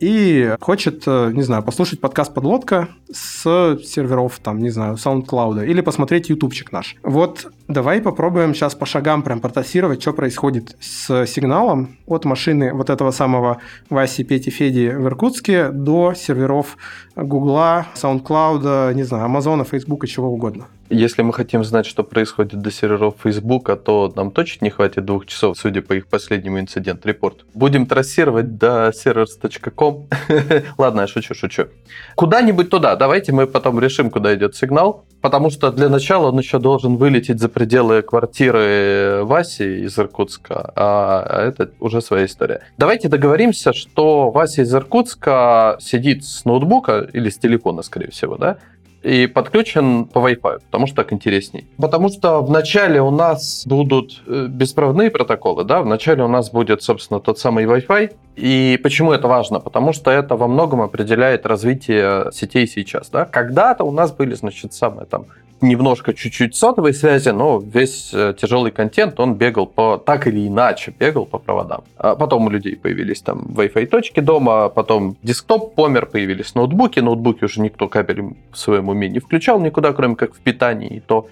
и 0.00 0.56
хочет, 0.60 1.04
э, 1.06 1.30
не 1.32 1.42
знаю, 1.42 1.62
послушать 1.62 2.00
подкаст 2.00 2.34
«Подлодка» 2.34 2.88
с 3.12 3.76
серверов, 3.84 4.40
там, 4.42 4.58
не 4.58 4.70
знаю, 4.70 4.94
SoundCloud, 4.94 5.66
или 5.66 5.80
посмотреть 5.82 6.30
ютубчик 6.30 6.72
наш. 6.72 6.96
Вот 7.02 7.52
давай 7.68 8.00
попробуем 8.00 8.54
сейчас 8.54 8.74
по 8.74 8.86
шагам 8.86 9.22
прям 9.22 9.40
протасировать, 9.40 10.00
что 10.00 10.12
происходит 10.12 10.76
с 10.80 11.26
сигналом 11.26 11.98
от 12.06 12.24
машины 12.24 12.72
вот 12.72 12.88
этого 12.88 13.10
самого 13.10 13.58
Васи, 13.90 14.24
Пети, 14.24 14.50
Феди 14.50 14.88
в 14.88 15.06
Иркутске 15.06 15.68
до 15.68 16.14
серверов 16.14 16.78
Гугла, 17.14 17.86
SoundCloud, 17.94 18.94
не 18.94 19.02
знаю, 19.02 19.26
Амазона, 19.26 19.64
Фейсбука, 19.64 20.06
чего 20.06 20.28
угодно. 20.28 20.66
Если 20.92 21.22
мы 21.22 21.32
хотим 21.32 21.62
знать, 21.62 21.86
что 21.86 22.02
происходит 22.02 22.60
до 22.60 22.72
серверов 22.72 23.14
Facebook, 23.22 23.70
то 23.84 24.12
нам 24.16 24.32
точно 24.32 24.64
не 24.64 24.70
хватит 24.70 25.04
двух 25.04 25.24
часов, 25.26 25.56
судя 25.56 25.82
по 25.82 25.92
их 25.92 26.08
последнему 26.08 26.58
инцидент-репорту. 26.58 27.44
Будем 27.54 27.86
трассировать 27.86 28.58
до 28.58 28.88
servers.com. 28.88 30.08
Ладно, 30.78 31.02
я 31.02 31.06
шучу, 31.06 31.34
шучу. 31.34 31.68
Куда-нибудь 32.16 32.70
туда. 32.70 32.96
Давайте 32.96 33.30
мы 33.30 33.46
потом 33.46 33.78
решим, 33.78 34.10
куда 34.10 34.34
идет 34.34 34.56
сигнал. 34.56 35.04
Потому 35.20 35.50
что 35.50 35.70
для 35.70 35.88
начала 35.88 36.28
он 36.28 36.38
еще 36.38 36.58
должен 36.58 36.96
вылететь 36.96 37.40
за 37.40 37.48
пределы 37.48 38.02
квартиры 38.02 39.20
Васи 39.22 39.84
из 39.84 39.98
Иркутска, 39.98 40.72
а 40.74 41.46
это 41.46 41.70
уже 41.78 42.00
своя 42.00 42.24
история. 42.24 42.62
Давайте 42.78 43.08
договоримся, 43.08 43.74
что 43.74 44.30
Вася 44.30 44.62
из 44.62 44.74
Иркутска 44.74 45.76
сидит 45.78 46.24
с 46.24 46.44
ноутбука 46.46 47.06
или 47.12 47.28
с 47.28 47.36
телефона, 47.36 47.82
скорее 47.82 48.10
всего, 48.10 48.36
да, 48.38 48.56
и 49.02 49.26
подключен 49.26 50.04
по 50.04 50.18
Wi-Fi, 50.18 50.60
потому 50.66 50.86
что 50.86 50.96
так 50.96 51.12
интересней. 51.12 51.66
Потому 51.78 52.08
что 52.08 52.42
вначале 52.42 53.00
у 53.00 53.10
нас 53.10 53.64
будут 53.66 54.22
э, 54.26 54.46
беспроводные 54.48 55.10
протоколы, 55.10 55.64
да, 55.64 55.80
вначале 55.82 56.22
у 56.22 56.28
нас 56.28 56.50
будет, 56.50 56.82
собственно, 56.82 57.20
тот 57.20 57.38
самый 57.38 57.64
Wi-Fi. 57.64 58.12
И 58.36 58.78
почему 58.82 59.12
это 59.12 59.28
важно? 59.28 59.60
Потому 59.60 59.92
что 59.92 60.10
это 60.10 60.36
во 60.36 60.48
многом 60.48 60.82
определяет 60.82 61.46
развитие 61.46 62.30
сетей 62.32 62.66
сейчас, 62.66 63.10
да. 63.10 63.24
Когда-то 63.24 63.84
у 63.84 63.90
нас 63.90 64.12
были, 64.12 64.34
значит, 64.34 64.74
самые 64.74 65.06
там 65.06 65.26
немножко 65.62 66.14
чуть-чуть 66.14 66.56
сотовой 66.56 66.94
связи, 66.94 67.30
но 67.30 67.58
весь 67.58 68.10
э, 68.12 68.34
тяжелый 68.38 68.72
контент, 68.72 69.20
он 69.20 69.34
бегал 69.34 69.66
по, 69.66 69.98
так 69.98 70.26
или 70.26 70.46
иначе, 70.46 70.94
бегал 70.98 71.26
по 71.26 71.38
проводам. 71.38 71.84
А 71.96 72.14
потом 72.14 72.46
у 72.46 72.50
людей 72.50 72.76
появились 72.76 73.22
там 73.22 73.40
Wi-Fi 73.54 73.86
точки 73.86 74.20
дома, 74.20 74.68
потом 74.68 75.16
десктоп 75.22 75.74
помер, 75.74 76.06
появились 76.06 76.54
ноутбуки, 76.54 77.00
ноутбуки 77.00 77.44
уже 77.44 77.60
никто 77.60 77.88
кабелем 77.88 78.36
в 78.52 78.58
своем 78.58 78.88
уме 78.88 79.08
не 79.08 79.18
включал 79.18 79.60
никуда, 79.60 79.92
кроме 79.92 80.16
как 80.16 80.34
в 80.34 80.40
питании, 80.40 80.96
и 80.96 81.00
то. 81.00 81.28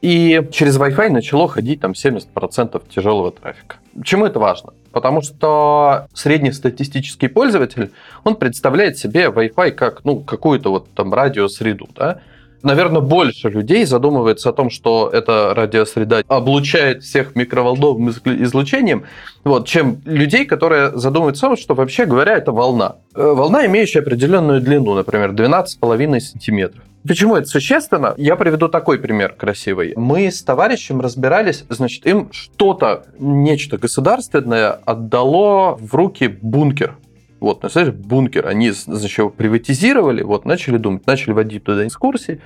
И 0.00 0.48
через 0.50 0.78
Wi-Fi 0.78 1.10
начало 1.10 1.46
ходить 1.46 1.80
там 1.80 1.92
70% 1.92 2.82
тяжелого 2.88 3.32
трафика. 3.32 3.76
Почему 3.94 4.24
это 4.24 4.38
важно? 4.38 4.72
Потому 4.92 5.20
что 5.20 6.06
среднестатистический 6.14 7.28
пользователь, 7.28 7.92
он 8.24 8.36
представляет 8.36 8.96
себе 8.96 9.26
Wi-Fi 9.26 9.72
как 9.72 10.04
ну, 10.04 10.20
какую-то 10.20 10.70
вот 10.70 10.88
там 10.94 11.12
радиосреду, 11.12 11.88
да? 11.94 12.20
Наверное, 12.62 13.00
больше 13.00 13.48
людей 13.48 13.84
задумывается 13.84 14.50
о 14.50 14.52
том, 14.52 14.70
что 14.70 15.10
эта 15.12 15.54
радиосреда 15.54 16.22
облучает 16.28 17.02
всех 17.02 17.34
микроволновым 17.36 18.10
излучением, 18.10 19.04
вот, 19.44 19.66
чем 19.66 20.00
людей, 20.04 20.44
которые 20.44 20.96
задумываются 20.96 21.46
о 21.46 21.50
том, 21.50 21.56
что 21.56 21.74
вообще 21.74 22.04
говоря, 22.04 22.36
это 22.36 22.52
волна. 22.52 22.96
Э, 23.14 23.22
волна, 23.22 23.66
имеющая 23.66 24.00
определенную 24.00 24.60
длину, 24.60 24.94
например, 24.94 25.30
12,5 25.32 26.20
сантиметров. 26.20 26.84
Почему 27.06 27.36
это 27.36 27.46
существенно? 27.46 28.14
Я 28.18 28.36
приведу 28.36 28.68
такой 28.68 28.98
пример 28.98 29.32
красивый. 29.32 29.94
Мы 29.96 30.30
с 30.30 30.42
товарищем 30.42 31.00
разбирались, 31.00 31.64
значит, 31.70 32.06
им 32.06 32.28
что-то, 32.30 33.04
нечто 33.18 33.78
государственное 33.78 34.72
отдало 34.84 35.76
в 35.76 35.94
руки 35.94 36.28
бункер. 36.28 36.96
Вот, 37.40 37.62
самом 37.70 37.86
деле, 37.86 37.98
бункер, 37.98 38.46
они, 38.46 38.70
значит, 38.70 39.18
его 39.18 39.30
приватизировали, 39.30 40.22
вот, 40.22 40.44
начали 40.44 40.76
думать, 40.76 41.06
начали 41.06 41.32
водить 41.32 41.64
туда 41.64 41.86
экскурсии, 41.86 42.40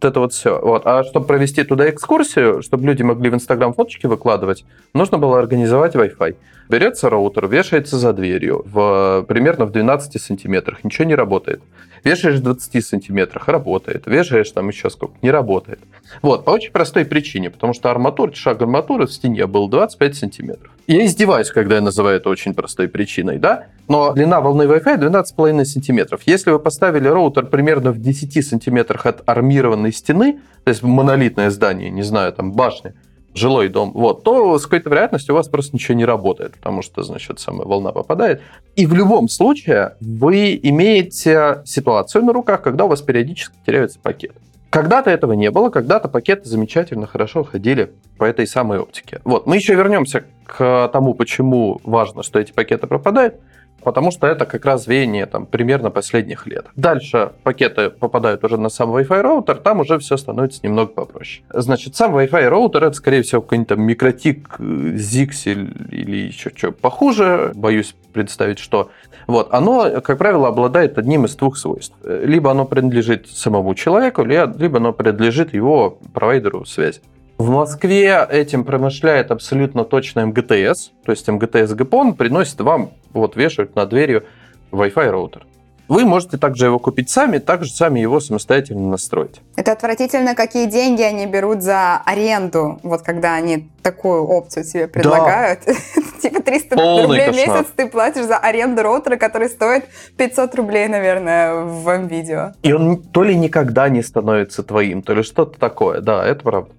вот 0.00 0.10
это 0.10 0.20
вот 0.20 0.32
все. 0.32 0.58
Вот. 0.58 0.86
А 0.86 1.04
чтобы 1.04 1.26
провести 1.26 1.62
туда 1.62 1.90
экскурсию, 1.90 2.62
чтобы 2.62 2.86
люди 2.86 3.02
могли 3.02 3.28
в 3.28 3.34
Инстаграм 3.34 3.74
фоточки 3.74 4.06
выкладывать, 4.06 4.64
нужно 4.94 5.18
было 5.18 5.38
организовать 5.38 5.94
Wi-Fi. 5.94 6.36
Берется 6.70 7.10
роутер, 7.10 7.48
вешается 7.48 7.98
за 7.98 8.12
дверью 8.12 8.62
в, 8.64 9.24
примерно 9.28 9.66
в 9.66 9.72
12 9.72 10.22
сантиметрах, 10.22 10.84
ничего 10.84 11.04
не 11.04 11.14
работает. 11.14 11.60
Вешаешь 12.04 12.36
в 12.36 12.42
20 12.42 12.86
сантиметрах, 12.86 13.48
работает. 13.48 14.06
Вешаешь 14.06 14.50
там 14.52 14.68
еще 14.68 14.88
сколько, 14.88 15.14
не 15.20 15.30
работает. 15.30 15.80
Вот, 16.22 16.44
по 16.44 16.50
очень 16.50 16.70
простой 16.70 17.04
причине, 17.04 17.50
потому 17.50 17.74
что 17.74 17.90
арматура, 17.90 18.32
шаг 18.32 18.62
арматуры 18.62 19.06
в 19.06 19.12
стене 19.12 19.46
был 19.46 19.68
25 19.68 20.16
сантиметров. 20.16 20.69
Я 20.86 21.06
издеваюсь, 21.06 21.50
когда 21.50 21.76
я 21.76 21.80
называю 21.80 22.16
это 22.16 22.28
очень 22.28 22.54
простой 22.54 22.88
причиной, 22.88 23.38
да? 23.38 23.66
Но 23.88 24.12
длина 24.12 24.40
волны 24.40 24.62
Wi-Fi 24.62 24.98
12,5 24.98 25.64
сантиметров. 25.64 26.22
Если 26.26 26.50
вы 26.50 26.58
поставили 26.58 27.08
роутер 27.08 27.46
примерно 27.46 27.92
в 27.92 28.00
10 28.00 28.46
сантиметрах 28.46 29.06
от 29.06 29.22
армированной 29.28 29.92
стены, 29.92 30.40
то 30.64 30.68
есть 30.68 30.82
монолитное 30.82 31.50
здание, 31.50 31.90
не 31.90 32.02
знаю, 32.02 32.32
там 32.32 32.52
башня, 32.52 32.94
жилой 33.34 33.68
дом, 33.68 33.92
вот, 33.94 34.24
то 34.24 34.58
с 34.58 34.64
какой-то 34.64 34.90
вероятностью 34.90 35.34
у 35.34 35.38
вас 35.38 35.48
просто 35.48 35.74
ничего 35.74 35.96
не 35.96 36.04
работает, 36.04 36.54
потому 36.54 36.82
что, 36.82 37.02
значит, 37.02 37.38
самая 37.38 37.66
волна 37.66 37.92
попадает. 37.92 38.42
И 38.76 38.86
в 38.86 38.94
любом 38.94 39.28
случае 39.28 39.96
вы 40.00 40.58
имеете 40.62 41.62
ситуацию 41.64 42.24
на 42.24 42.32
руках, 42.32 42.62
когда 42.62 42.86
у 42.86 42.88
вас 42.88 43.00
периодически 43.02 43.54
теряется 43.64 43.98
пакет. 44.00 44.32
Когда-то 44.70 45.10
этого 45.10 45.32
не 45.32 45.50
было, 45.50 45.68
когда-то 45.68 46.08
пакеты 46.08 46.48
замечательно 46.48 47.08
хорошо 47.08 47.42
ходили 47.42 47.92
по 48.18 48.24
этой 48.24 48.46
самой 48.46 48.78
оптике. 48.78 49.20
Вот, 49.24 49.46
мы 49.46 49.56
еще 49.56 49.74
вернемся 49.74 50.24
к 50.46 50.88
тому, 50.92 51.14
почему 51.14 51.80
важно, 51.82 52.22
что 52.22 52.38
эти 52.38 52.52
пакеты 52.52 52.86
пропадают 52.86 53.34
потому 53.82 54.10
что 54.10 54.26
это 54.26 54.46
как 54.46 54.64
раз 54.64 54.86
веяние 54.86 55.26
там, 55.26 55.46
примерно 55.46 55.90
последних 55.90 56.46
лет. 56.46 56.66
Дальше 56.76 57.32
пакеты 57.42 57.90
попадают 57.90 58.44
уже 58.44 58.56
на 58.56 58.68
сам 58.68 58.94
Wi-Fi 58.94 59.20
роутер, 59.20 59.56
там 59.56 59.80
уже 59.80 59.98
все 59.98 60.16
становится 60.16 60.60
немного 60.62 60.92
попроще. 60.92 61.44
Значит, 61.52 61.96
сам 61.96 62.14
Wi-Fi 62.16 62.48
роутер 62.48 62.84
это, 62.84 62.96
скорее 62.96 63.22
всего, 63.22 63.40
какой-нибудь 63.40 63.68
там 63.68 63.82
микротик, 63.82 64.56
Zixel 64.58 65.88
или 65.90 66.28
еще 66.28 66.50
что 66.54 66.72
похуже, 66.72 67.52
боюсь 67.54 67.94
представить, 68.12 68.58
что. 68.58 68.90
Вот, 69.26 69.48
оно, 69.52 70.00
как 70.00 70.18
правило, 70.18 70.48
обладает 70.48 70.98
одним 70.98 71.24
из 71.24 71.36
двух 71.36 71.56
свойств. 71.56 71.94
Либо 72.04 72.50
оно 72.50 72.64
принадлежит 72.64 73.28
самому 73.28 73.74
человеку, 73.74 74.24
либо 74.24 74.78
оно 74.78 74.92
принадлежит 74.92 75.54
его 75.54 75.98
провайдеру 76.12 76.64
связи. 76.64 77.00
В 77.38 77.48
Москве 77.48 78.26
этим 78.28 78.64
промышляет 78.64 79.30
абсолютно 79.30 79.84
точно 79.84 80.26
МГТС, 80.26 80.90
то 81.04 81.12
есть 81.12 81.26
МГТС 81.26 81.72
ГПОН 81.72 82.12
приносит 82.12 82.60
вам, 82.60 82.90
вот 83.12 83.36
вешают 83.36 83.76
на 83.76 83.86
дверью 83.86 84.24
Wi-Fi 84.72 85.10
роутер. 85.10 85.46
Вы 85.90 86.04
можете 86.04 86.38
также 86.38 86.66
его 86.66 86.78
купить 86.78 87.10
сами, 87.10 87.38
также 87.38 87.72
сами 87.72 87.98
его 87.98 88.20
самостоятельно 88.20 88.90
настроить. 88.90 89.40
Это 89.56 89.72
отвратительно, 89.72 90.36
какие 90.36 90.66
деньги 90.66 91.02
они 91.02 91.26
берут 91.26 91.62
за 91.62 91.96
аренду, 92.06 92.78
вот 92.84 93.02
когда 93.02 93.34
они 93.34 93.68
такую 93.82 94.22
опцию 94.22 94.62
себе 94.62 94.86
предлагают. 94.86 95.62
Да. 95.66 95.72
типа 96.22 96.42
300 96.42 96.76
Полный 96.76 97.02
рублей 97.02 97.30
в 97.30 97.34
месяц 97.34 97.66
ты 97.74 97.88
платишь 97.88 98.26
за 98.26 98.38
аренду 98.38 98.82
роутера, 98.82 99.16
который 99.16 99.48
стоит 99.48 99.86
500 100.16 100.54
рублей, 100.54 100.86
наверное, 100.86 101.64
в 101.64 102.06
видео. 102.06 102.52
И 102.62 102.72
он 102.72 103.02
то 103.02 103.24
ли 103.24 103.34
никогда 103.34 103.88
не 103.88 104.02
становится 104.02 104.62
твоим, 104.62 105.02
то 105.02 105.12
ли 105.12 105.24
что-то 105.24 105.58
такое. 105.58 106.00
Да, 106.00 106.24
это 106.24 106.44
правда. 106.44 106.70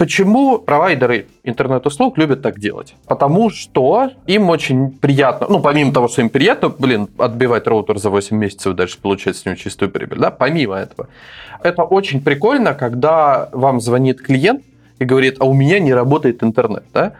Почему 0.00 0.58
провайдеры 0.58 1.26
интернет-услуг 1.44 2.16
любят 2.16 2.40
так 2.40 2.58
делать? 2.58 2.94
Потому 3.06 3.50
что 3.50 4.12
им 4.26 4.48
очень 4.48 4.92
приятно, 4.92 5.46
ну, 5.50 5.60
помимо 5.60 5.92
того, 5.92 6.08
что 6.08 6.22
им 6.22 6.30
приятно, 6.30 6.70
блин, 6.70 7.06
отбивать 7.18 7.66
роутер 7.66 7.98
за 7.98 8.08
8 8.08 8.34
месяцев 8.34 8.72
и 8.72 8.74
дальше 8.74 8.98
получать 8.98 9.36
с 9.36 9.44
него 9.44 9.56
чистую 9.56 9.90
прибыль, 9.90 10.18
да, 10.18 10.30
помимо 10.30 10.76
этого. 10.76 11.10
Это 11.62 11.82
очень 11.82 12.22
прикольно, 12.22 12.72
когда 12.72 13.50
вам 13.52 13.82
звонит 13.82 14.22
клиент 14.22 14.62
и 15.00 15.04
говорит, 15.04 15.36
а 15.38 15.44
у 15.44 15.52
меня 15.52 15.78
не 15.78 15.92
работает 15.92 16.42
интернет, 16.42 16.84
да? 16.94 17.12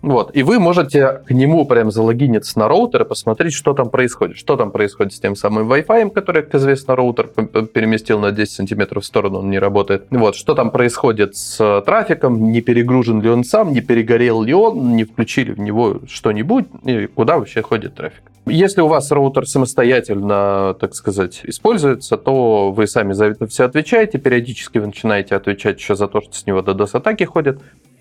Вот, 0.00 0.34
и 0.34 0.42
вы 0.42 0.60
можете 0.60 1.22
к 1.26 1.30
нему 1.30 1.64
прям 1.64 1.90
залогиниться 1.90 2.58
на 2.58 2.68
роутер 2.68 3.02
и 3.02 3.04
посмотреть, 3.04 3.52
что 3.52 3.74
там 3.74 3.90
происходит. 3.90 4.36
Что 4.36 4.56
там 4.56 4.70
происходит 4.70 5.12
с 5.12 5.20
тем 5.20 5.34
самым 5.34 5.70
Wi-Fi, 5.70 6.10
который, 6.10 6.42
как 6.42 6.54
известно, 6.56 6.94
роутер 6.94 7.28
переместил 7.28 8.20
на 8.20 8.30
10 8.30 8.52
сантиметров 8.52 9.02
в 9.02 9.06
сторону, 9.06 9.40
он 9.40 9.50
не 9.50 9.58
работает. 9.58 10.06
Вот, 10.10 10.36
что 10.36 10.54
там 10.54 10.70
происходит 10.70 11.36
с 11.36 11.82
трафиком, 11.84 12.52
не 12.52 12.60
перегружен 12.60 13.20
ли 13.20 13.28
он 13.28 13.44
сам, 13.44 13.72
не 13.72 13.80
перегорел 13.80 14.42
ли 14.42 14.54
он, 14.54 14.96
не 14.96 15.04
включили 15.04 15.52
в 15.52 15.58
него 15.58 16.00
что-нибудь, 16.06 16.66
и 16.84 17.06
куда 17.06 17.38
вообще 17.38 17.62
ходит 17.62 17.94
трафик. 17.94 18.22
Если 18.48 18.80
у 18.80 18.88
вас 18.88 19.10
роутер 19.10 19.46
самостоятельно, 19.46 20.74
так 20.80 20.94
сказать, 20.94 21.40
используется, 21.44 22.16
то 22.16 22.72
вы 22.72 22.86
сами 22.86 23.12
за 23.12 23.26
это 23.26 23.46
все 23.46 23.64
отвечаете. 23.64 24.18
Периодически 24.18 24.78
вы 24.78 24.86
начинаете 24.86 25.34
отвечать 25.34 25.78
еще 25.78 25.94
за 25.94 26.08
то, 26.08 26.20
что 26.20 26.34
с 26.34 26.46
него 26.46 26.60
DDoS-атаки 26.60 27.24
ходят. 27.24 27.60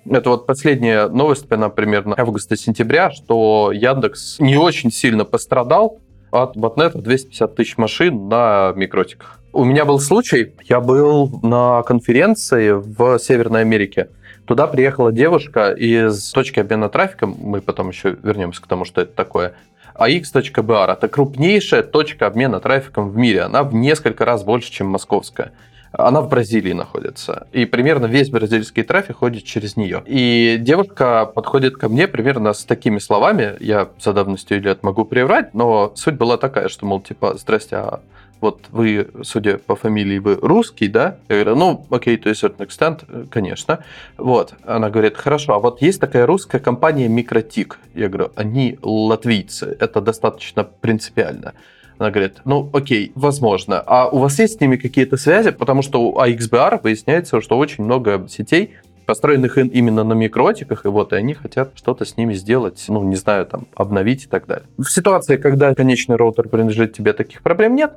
Это 0.10 0.30
вот 0.30 0.46
последняя 0.46 1.08
новость, 1.10 1.52
она 1.52 1.70
примерно 1.70 2.16
августа-сентября, 2.18 3.12
что 3.12 3.72
Яндекс 3.74 4.40
не 4.40 4.58
очень 4.58 4.92
сильно 4.92 5.26
пострадал 5.26 6.00
от 6.32 6.56
ботнета 6.56 7.00
250 7.00 7.56
тысяч 7.56 7.78
машин 7.78 8.30
на 8.30 8.74
микротиках. 8.76 9.40
У 9.54 9.64
меня 9.64 9.86
был 9.86 10.00
случай, 10.00 10.54
я 10.70 10.80
был 10.80 11.40
на 11.42 11.82
конференции 11.84 12.72
в 12.72 13.20
Северной 13.20 13.62
Америке. 13.62 14.10
Туда 14.46 14.68
приехала 14.68 15.12
девушка 15.12 15.72
из 15.72 16.32
точки 16.32 16.60
обмена 16.60 16.88
трафиком, 16.88 17.36
мы 17.42 17.60
потом 17.60 17.90
еще 17.90 18.16
вернемся 18.24 18.62
к 18.62 18.68
тому, 18.68 18.86
что 18.86 19.02
это 19.02 19.14
такое, 19.14 19.56
AX.BR. 20.00 20.94
Это 20.94 21.08
крупнейшая 21.08 21.84
точка 21.84 22.28
обмена 22.28 22.60
трафиком 22.60 23.10
в 23.10 23.18
мире. 23.18 23.42
Она 23.42 23.64
в 23.64 23.74
несколько 23.74 24.26
раз 24.26 24.44
больше, 24.44 24.72
чем 24.72 24.88
московская. 24.88 25.52
Она 25.92 26.22
в 26.22 26.30
Бразилии 26.30 26.74
находится. 26.74 27.48
И 27.54 27.66
примерно 27.66 28.06
весь 28.06 28.30
бразильский 28.30 28.84
трафик 28.84 29.18
ходит 29.18 29.44
через 29.46 29.78
нее. 29.78 30.04
И 30.06 30.58
девушка 30.60 31.26
подходит 31.26 31.78
ко 31.78 31.90
мне 31.90 32.08
примерно 32.08 32.54
с 32.54 32.66
такими 32.66 33.00
словами. 33.00 33.56
Я 33.60 33.90
за 34.00 34.14
давностью 34.14 34.62
лет 34.62 34.84
могу 34.84 35.06
приврать, 35.06 35.54
но 35.54 35.94
суть 35.96 36.16
была 36.16 36.38
такая, 36.38 36.68
что, 36.68 36.86
мол, 36.86 37.02
типа, 37.02 37.38
здрасте, 37.38 37.78
а 37.78 38.02
вот 38.42 38.66
вы, 38.72 39.08
судя 39.24 39.58
по 39.58 39.76
фамилии, 39.76 40.20
вы 40.20 40.36
русский, 40.36 40.88
да? 40.88 41.18
Я 41.30 41.44
говорю, 41.44 41.56
ну, 41.56 41.86
окей, 41.90 42.18
то 42.18 42.30
есть 42.30 42.44
certain 42.44 42.68
extent, 42.68 43.28
конечно. 43.30 43.80
Вот, 44.18 44.54
она 44.64 44.90
говорит, 44.90 45.18
хорошо, 45.18 45.54
а 45.54 45.60
вот 45.60 45.82
есть 45.82 46.00
такая 46.00 46.26
русская 46.26 46.60
компания 46.60 47.08
Микротик. 47.08 47.80
Я 47.94 48.10
говорю, 48.10 48.32
они 48.36 48.78
латвийцы, 48.82 49.76
это 49.80 50.02
достаточно 50.02 50.64
принципиально. 50.64 51.54
Она 51.98 52.12
говорит, 52.12 52.42
ну 52.46 52.70
окей, 52.74 53.12
возможно. 53.16 53.82
А 53.86 54.08
у 54.08 54.20
вас 54.20 54.38
есть 54.40 54.58
с 54.58 54.60
ними 54.60 54.76
какие-то 54.76 55.18
связи? 55.18 55.50
Потому 55.52 55.82
что 55.82 56.02
у 56.02 56.20
AXBR 56.20 56.82
выясняется, 56.84 57.42
что 57.42 57.58
очень 57.58 57.84
много 57.84 58.28
сетей, 58.30 58.76
построенных 59.08 59.58
именно 59.58 60.04
на 60.04 60.14
микротиках, 60.14 60.86
и 60.86 60.90
вот 60.90 61.14
и 61.14 61.16
они 61.16 61.34
хотят 61.34 61.72
что-то 61.76 62.06
с 62.06 62.18
ними 62.18 62.34
сделать, 62.34 62.84
ну, 62.90 63.02
не 63.04 63.16
знаю, 63.16 63.46
там, 63.46 63.66
обновить 63.74 64.26
и 64.26 64.28
так 64.28 64.46
далее. 64.46 64.68
В 64.78 64.86
ситуации, 64.86 65.38
когда 65.38 65.74
конечный 65.74 66.18
роутер 66.18 66.50
принадлежит 66.50 66.94
тебе, 66.94 67.14
таких 67.14 67.42
проблем 67.42 67.76
нет. 67.76 67.94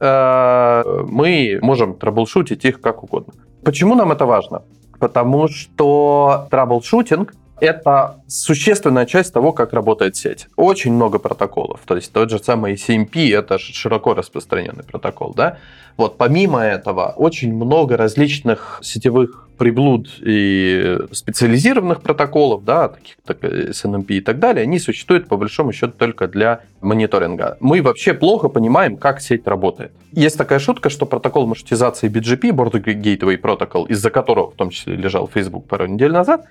Э, 0.00 0.82
мы 1.08 1.58
можем 1.62 1.94
траблшутить 1.94 2.64
их 2.64 2.80
как 2.80 3.02
угодно. 3.02 3.32
Почему 3.64 3.94
нам 3.94 4.12
это 4.12 4.26
важно? 4.26 4.62
Потому 4.98 5.48
что 5.48 6.46
траблшутинг 6.50 7.34
это 7.60 8.20
существенная 8.28 9.06
часть 9.06 9.32
того, 9.32 9.52
как 9.52 9.72
работает 9.72 10.16
сеть. 10.16 10.48
Очень 10.56 10.92
много 10.92 11.18
протоколов. 11.18 11.80
То 11.86 11.96
есть 11.96 12.12
тот 12.12 12.30
же 12.30 12.38
самый 12.38 12.74
ICMP, 12.74 13.36
это 13.36 13.58
широко 13.58 14.14
распространенный 14.14 14.84
протокол, 14.84 15.32
да? 15.34 15.58
Вот 15.96 16.18
помимо 16.18 16.60
этого, 16.60 17.14
очень 17.16 17.54
много 17.54 17.96
различных 17.96 18.80
сетевых 18.82 19.48
приблуд 19.56 20.08
и 20.20 20.98
специализированных 21.12 22.02
протоколов, 22.02 22.64
да, 22.64 22.88
таких 22.88 23.16
как 23.24 23.42
SNMP 23.42 24.06
и 24.08 24.20
так 24.20 24.38
далее, 24.38 24.64
они 24.64 24.78
существуют 24.78 25.28
по 25.28 25.38
большому 25.38 25.72
счету 25.72 25.94
только 25.96 26.28
для 26.28 26.60
мониторинга. 26.82 27.56
Мы 27.60 27.80
вообще 27.80 28.12
плохо 28.12 28.48
понимаем, 28.48 28.98
как 28.98 29.22
сеть 29.22 29.46
работает. 29.46 29.92
Есть 30.12 30.36
такая 30.36 30.58
шутка, 30.58 30.90
что 30.90 31.06
протокол 31.06 31.46
маршрутизации 31.46 32.10
BGP, 32.10 32.50
Border 32.50 32.72
Gateway 32.72 33.40
Protocol, 33.40 33.88
из-за 33.88 34.10
которого 34.10 34.50
в 34.50 34.54
том 34.54 34.68
числе 34.68 34.96
лежал 34.96 35.26
Facebook 35.32 35.66
пару 35.66 35.86
недель 35.86 36.12
назад, 36.12 36.44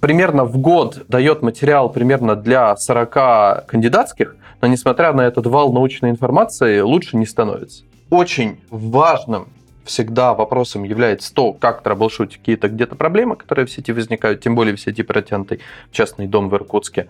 примерно 0.00 0.44
в 0.44 0.58
год 0.58 1.04
дает 1.08 1.42
материал 1.42 1.90
примерно 1.90 2.36
для 2.36 2.76
40 2.76 3.66
кандидатских, 3.66 4.36
но 4.60 4.68
несмотря 4.68 5.12
на 5.12 5.22
этот 5.22 5.46
вал 5.46 5.72
научной 5.72 6.10
информации, 6.10 6.80
лучше 6.80 7.16
не 7.16 7.26
становится. 7.26 7.84
Очень 8.10 8.58
важным 8.70 9.48
всегда 9.84 10.34
вопросом 10.34 10.84
является 10.84 11.32
то, 11.32 11.52
как 11.52 11.82
траблшутить 11.82 12.38
какие-то 12.38 12.68
где-то 12.68 12.94
проблемы, 12.94 13.36
которые 13.36 13.66
в 13.66 13.70
сети 13.70 13.92
возникают, 13.92 14.40
тем 14.40 14.54
более 14.54 14.76
в 14.76 14.80
сети 14.80 15.02
протянутый 15.02 15.60
частный 15.90 16.26
дом 16.26 16.48
в 16.48 16.54
Иркутске. 16.54 17.08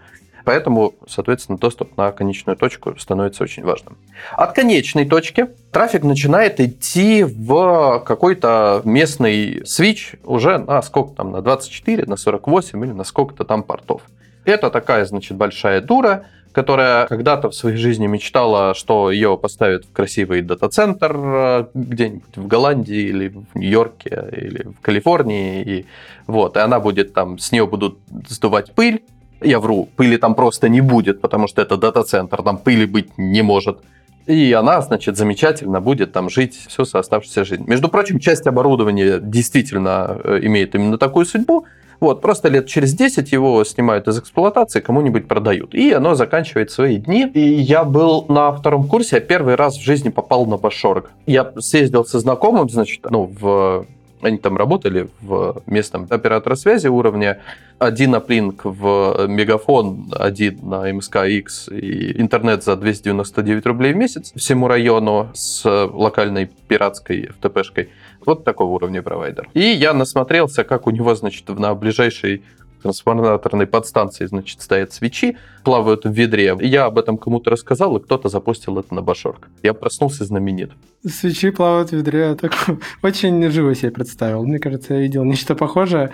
Поэтому, 0.49 0.95
соответственно, 1.07 1.59
доступ 1.59 1.99
на 1.99 2.11
конечную 2.11 2.57
точку 2.57 2.99
становится 2.99 3.45
очень 3.45 3.65
важным. 3.65 3.99
От 4.33 4.55
конечной 4.55 5.05
точки 5.05 5.49
трафик 5.73 6.05
начинает 6.05 6.59
идти 6.59 7.23
в 7.23 8.03
какой-то 8.07 8.81
местный 8.87 9.61
свич 9.67 10.15
уже 10.25 10.57
на 10.57 10.81
сколько 10.81 11.15
там, 11.17 11.33
на 11.33 11.43
24, 11.43 12.07
на 12.07 12.17
48 12.17 12.83
или 12.83 12.93
на 12.93 13.05
сколько-то 13.05 13.45
там 13.45 13.63
портов. 13.63 14.01
Это 14.47 14.71
такая, 14.71 15.05
значит, 15.05 15.37
большая 15.37 15.83
дура, 15.83 16.25
которая 16.53 17.07
когда-то 17.09 17.51
в 17.51 17.55
своей 17.55 17.77
жизни 17.77 18.07
мечтала, 18.07 18.73
что 18.73 19.11
ее 19.11 19.37
поставят 19.37 19.85
в 19.85 19.93
красивый 19.93 20.41
дата-центр 20.41 21.15
э, 21.15 21.65
где-нибудь 21.75 22.37
в 22.37 22.47
Голландии 22.47 23.03
или 23.03 23.29
в 23.29 23.55
Нью-Йорке 23.55 24.31
или 24.33 24.63
в 24.63 24.81
Калифорнии. 24.81 25.63
И, 25.63 25.87
вот, 26.27 26.57
и 26.57 26.61
она 26.61 26.81
будет 26.81 27.13
там, 27.13 27.39
с 27.39 27.53
нее 27.53 27.67
будут 27.67 27.99
сдувать 28.31 28.73
пыль, 28.73 29.03
я 29.41 29.61
вру, 29.61 29.89
пыли 29.97 30.17
там 30.17 30.35
просто 30.35 30.69
не 30.69 30.81
будет, 30.81 31.21
потому 31.21 31.47
что 31.49 31.63
это 31.63 31.77
дата-центр, 31.77 32.43
там 32.43 32.59
пыли 32.59 32.87
быть 32.87 33.17
не 33.19 33.43
может. 33.43 33.79
И 34.27 34.53
она, 34.53 34.83
значит, 34.83 35.17
замечательно 35.17 35.81
будет 35.81 36.13
там 36.13 36.29
жить 36.29 36.55
всю 36.69 36.83
оставшуюся 36.83 37.45
жизнь. 37.45 37.65
Между 37.67 37.89
прочим, 37.89 38.19
часть 38.19 38.47
оборудования 38.47 39.21
действительно 39.21 40.21
э, 40.23 40.41
имеет 40.43 40.75
именно 40.75 40.99
такую 40.99 41.25
судьбу. 41.25 41.65
Вот, 41.99 42.21
просто 42.21 42.49
лет 42.49 42.67
через 42.67 42.93
10 42.93 43.33
его 43.33 43.65
снимают 43.65 44.07
из 44.07 44.19
эксплуатации, 44.19 44.81
кому-нибудь 44.81 45.27
продают. 45.27 45.75
И 45.75 45.93
оно 45.93 46.15
заканчивает 46.15 46.71
свои 46.71 46.99
дни. 46.99 47.27
И 47.35 47.41
я 47.41 47.85
был 47.85 48.27
на 48.29 48.53
втором 48.53 48.87
курсе, 48.87 49.17
я 49.17 49.21
первый 49.21 49.55
раз 49.55 49.79
в 49.79 49.83
жизни 49.83 50.11
попал 50.11 50.45
на 50.45 50.59
Башорг. 50.59 51.11
Я 51.27 51.53
съездил 51.59 52.05
со 52.05 52.21
знакомым, 52.21 52.69
значит, 52.69 53.07
ну, 53.11 53.33
в 53.41 53.87
они 54.23 54.39
там 54.39 54.57
работали 54.57 55.09
в 55.21 55.63
местном 55.67 56.07
оператора 56.11 56.55
связи 56.55 56.89
уровня. 56.89 57.41
Один 57.79 58.15
аплинк 58.15 58.65
в 58.65 59.27
мегафон, 59.29 60.13
один 60.17 60.59
на 60.63 60.91
МСК-X 60.93 61.69
и 61.69 62.21
интернет 62.21 62.65
за 62.65 62.77
299 62.77 63.67
рублей 63.67 63.93
в 63.93 63.97
месяц 63.97 64.33
всему 64.35 64.67
району 64.67 65.31
с 65.35 65.65
локальной 65.65 66.51
пиратской 66.69 67.29
ФТПшкой. 67.39 67.91
Вот 68.27 68.45
такого 68.45 68.73
уровня 68.73 69.03
провайдер. 69.03 69.49
И 69.55 69.61
я 69.61 69.95
насмотрелся, 69.95 70.65
как 70.65 70.87
у 70.87 70.91
него, 70.91 71.15
значит, 71.15 71.49
на 71.49 71.75
ближайшей 71.75 72.43
трансформаторной 72.83 73.67
подстанции, 73.67 74.27
значит, 74.27 74.61
стоят 74.61 74.93
свечи, 74.93 75.37
плавают 75.65 76.05
в 76.05 76.11
ведре. 76.11 76.57
Я 76.61 76.87
об 76.87 76.99
этом 76.99 77.19
кому-то 77.19 77.51
рассказал, 77.51 77.97
и 77.97 78.03
кто-то 78.03 78.29
запустил 78.29 78.79
это 78.79 78.95
на 78.95 79.03
башорг. 79.03 79.49
Я 79.63 79.75
проснулся 79.75 80.25
знаменит. 80.25 80.71
Свечи 81.07 81.51
плавают 81.51 81.91
в 81.91 81.93
ведре. 81.93 82.35
Так 82.35 82.53
очень 83.03 83.51
живо 83.51 83.75
себе 83.75 83.91
представил. 83.91 84.45
Мне 84.45 84.59
кажется, 84.59 84.95
я 84.95 85.01
видел 85.01 85.25
нечто 85.25 85.55
похожее. 85.55 86.13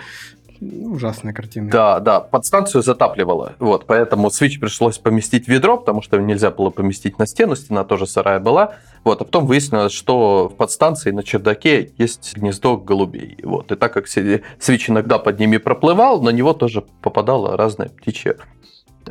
Ужасная 0.61 1.33
картина. 1.33 1.69
Да, 1.69 1.99
да, 1.99 2.19
подстанцию 2.21 2.81
затапливало. 2.81 3.53
Вот, 3.59 3.85
поэтому 3.85 4.29
свич 4.29 4.59
пришлось 4.59 4.97
поместить 4.97 5.45
в 5.45 5.47
ведро, 5.49 5.77
потому 5.77 6.01
что 6.01 6.17
нельзя 6.17 6.49
было 6.49 6.69
поместить 6.69 7.19
на 7.19 7.27
стену, 7.27 7.55
стена 7.55 7.83
тоже 7.83 8.07
сырая 8.07 8.39
была. 8.39 8.75
Вот, 9.05 9.21
а 9.21 9.23
потом 9.23 9.45
выяснилось, 9.45 9.93
что 9.93 10.49
в 10.49 10.55
подстанции 10.55 11.11
на 11.11 11.23
чердаке 11.23 11.91
есть 11.97 12.35
гнездо 12.35 12.75
голубей. 12.75 13.37
Вот, 13.43 13.71
и 13.71 13.75
так 13.75 13.93
как 13.93 14.07
свич 14.07 14.89
иногда 14.89 15.19
под 15.19 15.39
ними 15.39 15.57
проплывал, 15.57 16.21
на 16.23 16.29
него 16.29 16.53
тоже 16.53 16.83
попадало 17.01 17.55
разное 17.55 17.89
птичье 17.89 18.37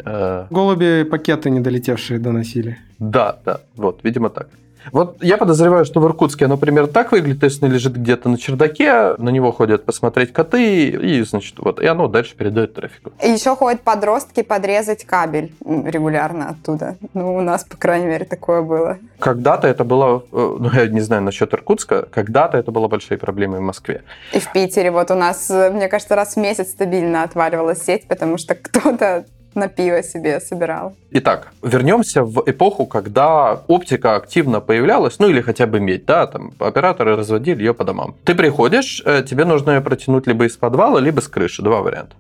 э, 0.05 0.47
Голуби 0.51 1.05
пакеты 1.05 1.49
не 1.51 1.61
долетевшие 1.61 2.19
доносили. 2.19 2.77
Да, 2.99 3.39
да, 3.45 3.61
вот, 3.77 4.01
видимо 4.03 4.31
так. 4.31 4.49
Вот 4.93 5.23
я 5.23 5.37
подозреваю, 5.37 5.85
что 5.85 6.01
в 6.01 6.07
Иркутске 6.07 6.47
оно 6.47 6.57
примерно 6.57 6.89
так 6.89 7.13
выглядит, 7.13 7.41
то 7.41 7.47
есть 7.47 7.63
оно 7.63 7.73
лежит 7.73 7.95
где-то 7.95 8.29
на 8.29 8.39
чердаке, 8.39 9.15
на 9.19 9.31
него 9.31 9.53
ходят 9.53 9.85
посмотреть 9.85 10.33
коты, 10.33 10.89
и, 10.89 11.23
значит, 11.23 11.59
вот, 11.59 11.81
и 11.81 11.87
оно 11.87 12.09
дальше 12.09 12.37
передает 12.37 12.75
трафику. 12.75 13.13
И 13.23 13.31
еще 13.31 13.57
ходят 13.57 13.83
подростки 13.83 14.43
подрезать 14.43 15.05
кабель 15.05 15.53
регулярно 15.65 16.51
оттуда. 16.51 16.97
Ну, 17.15 17.35
у 17.37 17.41
нас, 17.41 17.65
по 17.65 17.77
крайней 17.77 18.07
мере, 18.07 18.25
такое 18.25 18.63
было. 18.63 18.99
Когда-то 19.19 19.69
это 19.69 19.85
было, 19.85 20.25
э, 20.33 20.57
ну, 20.61 20.71
я 20.73 20.87
не 20.87 21.01
знаю 21.01 21.23
насчет 21.23 21.53
Иркутска, 21.55 22.07
когда-то 22.11 22.59
это 22.59 22.71
было 22.71 22.89
большой 22.89 23.19
проблемой 23.19 23.61
в 23.61 23.63
Москве. 23.63 24.03
И 24.33 24.39
в 24.39 24.53
Питере, 24.53 24.91
вот 24.91 25.11
у 25.11 25.15
нас, 25.15 25.51
мне 25.51 25.89
кажется, 25.89 26.15
раз 26.15 26.35
в 26.35 26.39
месяц 26.39 26.69
стабильно 26.69 27.23
отваливалась 27.23 27.83
сеть, 27.83 28.07
потому 28.09 28.39
что 28.39 28.55
кто-то 28.75 29.25
на 29.55 29.69
пиво 29.69 30.03
себе 30.03 30.41
собирал. 30.41 30.97
Итак, 31.11 31.53
вернемся 31.63 32.25
в 32.25 32.43
эпоху, 32.47 32.87
когда 32.87 33.63
оптика 33.69 34.17
активно 34.17 34.61
появлялась, 34.61 35.19
ну 35.19 35.29
или 35.29 35.41
хотя 35.41 35.67
бы 35.67 35.81
медь, 35.81 36.05
да, 36.07 36.27
там 36.27 36.53
операторы 36.59 37.17
разводили 37.17 37.59
ее 37.61 37.75
по 37.75 37.85
домам. 37.85 38.15
Ты 38.25 38.35
приходишь, 38.35 39.03
э, 39.05 39.23
тебе 39.29 39.45
нужно 39.45 39.73
ее 39.73 39.81
протянуть 39.81 40.27
либо 40.27 40.47
из 40.47 40.57
подвала, 40.57 41.01
либо 41.01 41.21
с 41.21 41.29
крыши, 41.29 41.63
два 41.63 41.81
варианта. 41.81 42.17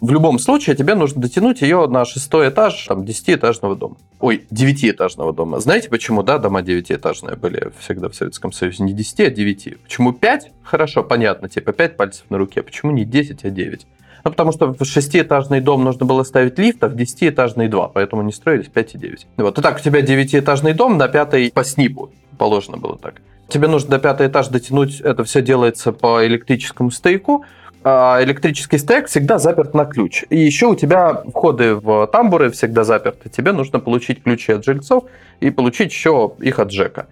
В 0.00 0.10
любом 0.10 0.38
случае, 0.38 0.76
тебе 0.76 0.94
нужно 0.94 1.22
дотянуть 1.22 1.62
ее 1.62 1.86
на 1.86 2.04
шестой 2.04 2.50
этаж 2.50 2.84
там, 2.86 3.04
десятиэтажного 3.04 3.76
дома. 3.76 3.96
Ой, 4.20 4.46
девятиэтажного 4.50 5.32
дома. 5.32 5.58
Знаете, 5.58 5.88
почему, 5.88 6.22
да, 6.22 6.38
дома 6.38 6.62
девятиэтажные 6.62 7.36
были 7.36 7.72
всегда 7.78 8.10
в 8.10 8.14
Советском 8.14 8.52
Союзе? 8.52 8.84
Не 8.84 8.92
10, 8.92 9.20
а 9.20 9.30
9. 9.30 9.82
Почему 9.82 10.12
5? 10.12 10.52
Хорошо, 10.62 11.02
понятно, 11.02 11.48
типа 11.48 11.72
5 11.72 11.96
пальцев 11.96 12.24
на 12.28 12.36
руке. 12.36 12.62
Почему 12.62 12.92
не 12.92 13.04
10, 13.04 13.44
а 13.44 13.50
9? 13.50 13.86
Ну, 14.26 14.32
потому 14.32 14.50
что 14.50 14.74
в 14.74 14.84
шестиэтажный 14.84 15.60
дом 15.60 15.84
нужно 15.84 16.04
было 16.04 16.24
ставить 16.24 16.58
лифт, 16.58 16.82
а 16.82 16.88
в 16.88 16.96
десятиэтажный 16.96 17.68
два, 17.68 17.86
поэтому 17.86 18.22
не 18.22 18.32
строились 18.32 18.66
5 18.66 18.96
и 18.96 18.98
9. 18.98 19.26
Вот. 19.36 19.58
Итак, 19.60 19.76
у 19.76 19.80
тебя 19.80 20.00
девятиэтажный 20.02 20.72
дом, 20.72 20.98
на 20.98 21.06
пятый 21.06 21.52
по 21.52 21.62
СНИПу 21.62 22.10
положено 22.36 22.76
было 22.76 22.98
так. 22.98 23.22
Тебе 23.48 23.68
нужно 23.68 23.90
до 23.90 23.98
пятого 24.00 24.26
этажа 24.26 24.50
дотянуть, 24.50 25.00
это 25.00 25.22
все 25.22 25.42
делается 25.42 25.92
по 25.92 26.26
электрическому 26.26 26.90
стейку, 26.90 27.44
а 27.84 28.18
электрический 28.20 28.78
стейк 28.78 29.06
всегда 29.06 29.38
заперт 29.38 29.74
на 29.74 29.84
ключ. 29.84 30.24
И 30.28 30.40
еще 30.40 30.66
у 30.66 30.74
тебя 30.74 31.22
входы 31.32 31.76
в 31.76 32.08
тамбуры 32.08 32.50
всегда 32.50 32.82
заперты. 32.82 33.28
Тебе 33.28 33.52
нужно 33.52 33.78
получить 33.78 34.24
ключи 34.24 34.50
от 34.50 34.64
жильцов 34.64 35.04
и 35.38 35.50
получить 35.50 35.92
еще 35.92 36.32
их 36.40 36.58
от 36.58 36.70
Джека. 36.70 37.06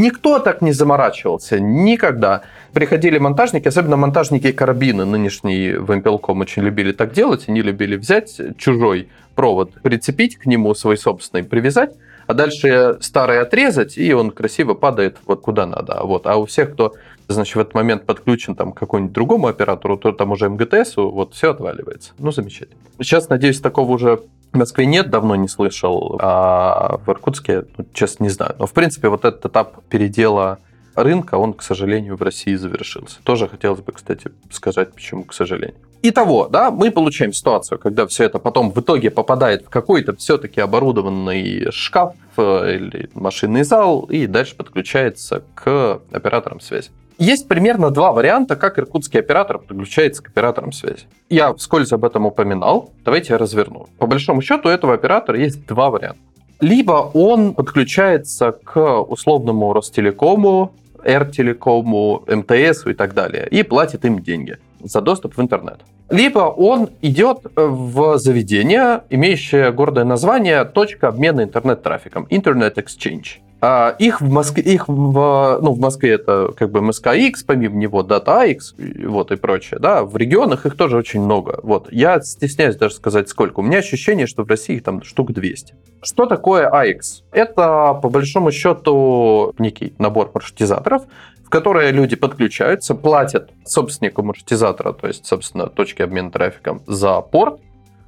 Никто 0.00 0.38
так 0.38 0.62
не 0.62 0.72
заморачивался, 0.72 1.60
никогда. 1.60 2.42
Приходили 2.72 3.18
монтажники, 3.18 3.68
особенно 3.68 3.96
монтажники 3.96 4.50
карабины, 4.50 5.04
нынешние 5.04 5.78
в 5.78 5.90
Impelcom 5.90 6.40
очень 6.40 6.62
любили 6.62 6.92
так 6.92 7.12
делать, 7.12 7.44
они 7.48 7.60
любили 7.60 7.96
взять 7.96 8.40
чужой 8.56 9.08
провод, 9.34 9.74
прицепить 9.82 10.36
к 10.36 10.46
нему 10.46 10.74
свой 10.74 10.96
собственный, 10.96 11.44
привязать, 11.44 11.90
а 12.26 12.32
дальше 12.32 12.96
старый 13.02 13.40
отрезать, 13.40 13.98
и 13.98 14.14
он 14.14 14.30
красиво 14.30 14.72
падает 14.72 15.18
вот 15.26 15.42
куда 15.42 15.66
надо. 15.66 16.00
Вот. 16.02 16.26
А 16.26 16.36
у 16.36 16.46
всех, 16.46 16.72
кто 16.72 16.94
значит, 17.28 17.56
в 17.56 17.60
этот 17.60 17.74
момент 17.74 18.06
подключен 18.06 18.54
там, 18.54 18.72
к 18.72 18.78
какому-нибудь 18.78 19.12
другому 19.12 19.48
оператору, 19.48 19.98
то 19.98 20.12
там 20.12 20.32
уже 20.32 20.48
МГТСу, 20.48 21.10
вот 21.10 21.34
все 21.34 21.50
отваливается. 21.50 22.12
Ну, 22.18 22.32
замечательно. 22.32 22.80
Сейчас, 22.98 23.28
надеюсь, 23.28 23.60
такого 23.60 23.92
уже 23.92 24.20
в 24.52 24.56
Москве 24.56 24.86
нет, 24.86 25.10
давно 25.10 25.36
не 25.36 25.48
слышал, 25.48 26.18
а 26.20 26.98
в 27.04 27.08
Иркутске, 27.10 27.64
ну, 27.76 27.86
честно, 27.92 28.24
не 28.24 28.30
знаю. 28.30 28.56
Но, 28.58 28.66
в 28.66 28.72
принципе, 28.72 29.08
вот 29.08 29.24
этот 29.24 29.46
этап 29.46 29.84
передела 29.84 30.58
рынка, 30.94 31.36
он, 31.36 31.54
к 31.54 31.62
сожалению, 31.62 32.16
в 32.16 32.22
России 32.22 32.54
завершился. 32.54 33.18
Тоже 33.22 33.48
хотелось 33.48 33.80
бы, 33.80 33.92
кстати, 33.92 34.30
сказать, 34.50 34.92
почему, 34.92 35.24
к 35.24 35.32
сожалению. 35.32 35.76
Итого, 36.02 36.48
да, 36.48 36.70
мы 36.70 36.90
получаем 36.90 37.32
ситуацию, 37.32 37.78
когда 37.78 38.06
все 38.06 38.24
это 38.24 38.38
потом 38.38 38.70
в 38.70 38.80
итоге 38.80 39.10
попадает 39.10 39.66
в 39.66 39.68
какой-то 39.68 40.16
все-таки 40.16 40.60
оборудованный 40.60 41.70
шкаф 41.70 42.14
э, 42.38 42.76
или 42.76 43.10
машинный 43.12 43.64
зал 43.64 44.06
и 44.10 44.26
дальше 44.26 44.56
подключается 44.56 45.44
к 45.54 46.00
операторам 46.10 46.60
связи. 46.60 46.90
Есть 47.20 47.48
примерно 47.48 47.90
два 47.90 48.12
варианта, 48.12 48.56
как 48.56 48.78
иркутский 48.78 49.20
оператор 49.20 49.58
подключается 49.58 50.22
к 50.22 50.28
операторам 50.28 50.72
связи. 50.72 51.04
Я 51.28 51.52
вскользь 51.52 51.92
об 51.92 52.06
этом 52.06 52.24
упоминал, 52.24 52.94
давайте 53.04 53.34
я 53.34 53.38
разверну. 53.38 53.88
По 53.98 54.06
большому 54.06 54.40
счету 54.40 54.70
у 54.70 54.72
этого 54.72 54.94
оператора 54.94 55.38
есть 55.38 55.66
два 55.66 55.90
варианта. 55.90 56.18
либо 56.60 57.10
он 57.12 57.54
подключается 57.54 58.52
к 58.52 59.02
условному 59.02 59.74
Ростелекому, 59.74 60.72
Р-телекому, 61.04 62.24
МТС 62.26 62.86
и 62.86 62.94
так 62.94 63.12
далее, 63.12 63.46
и 63.50 63.62
платит 63.64 64.06
им 64.06 64.20
деньги 64.20 64.56
за 64.82 65.02
доступ 65.02 65.36
в 65.36 65.42
интернет. 65.42 65.80
Либо 66.10 66.40
он 66.40 66.90
идет 67.02 67.38
в 67.54 68.18
заведение, 68.18 69.02
имеющее 69.10 69.72
гордое 69.72 70.04
название 70.04 70.64
«Точка 70.64 71.08
обмена 71.08 71.42
интернет-трафиком»– 71.42 72.26
Internet 72.30 72.74
Exchange. 72.74 73.38
А 73.62 73.94
их 73.98 74.22
в 74.22 74.30
Москве, 74.30 74.62
их 74.62 74.88
в, 74.88 75.58
ну, 75.60 75.72
в 75.72 75.80
Москве 75.80 76.12
это 76.12 76.50
как 76.56 76.70
бы 76.70 76.80
MSKX, 76.80 77.34
помимо 77.46 77.76
него 77.76 78.02
DataX, 78.02 78.58
вот 79.06 79.32
и 79.32 79.36
прочее, 79.36 79.78
да, 79.78 80.02
в 80.02 80.16
регионах 80.16 80.64
их 80.64 80.76
тоже 80.76 80.96
очень 80.96 81.20
много, 81.20 81.60
вот. 81.62 81.92
Я 81.92 82.20
стесняюсь 82.22 82.76
даже 82.76 82.94
сказать 82.94 83.28
сколько. 83.28 83.60
У 83.60 83.62
меня 83.62 83.78
ощущение, 83.78 84.26
что 84.26 84.44
в 84.44 84.48
России 84.48 84.76
их 84.76 84.82
там 84.82 85.02
штук 85.02 85.32
200. 85.32 85.74
Что 86.02 86.24
такое 86.24 86.70
AX? 86.70 87.22
Это, 87.32 87.98
по 88.00 88.08
большому 88.08 88.50
счету, 88.50 89.54
некий 89.58 89.92
набор 89.98 90.30
маршрутизаторов, 90.32 91.02
которые 91.50 91.90
люди 91.90 92.16
подключаются, 92.16 92.94
платят 92.94 93.50
собственнику 93.64 94.22
маршрутизатора, 94.22 94.92
то 94.92 95.08
есть, 95.08 95.26
собственно, 95.26 95.66
точки 95.66 96.00
обмена 96.00 96.30
трафиком 96.30 96.80
за 96.86 97.20
порт. 97.20 97.60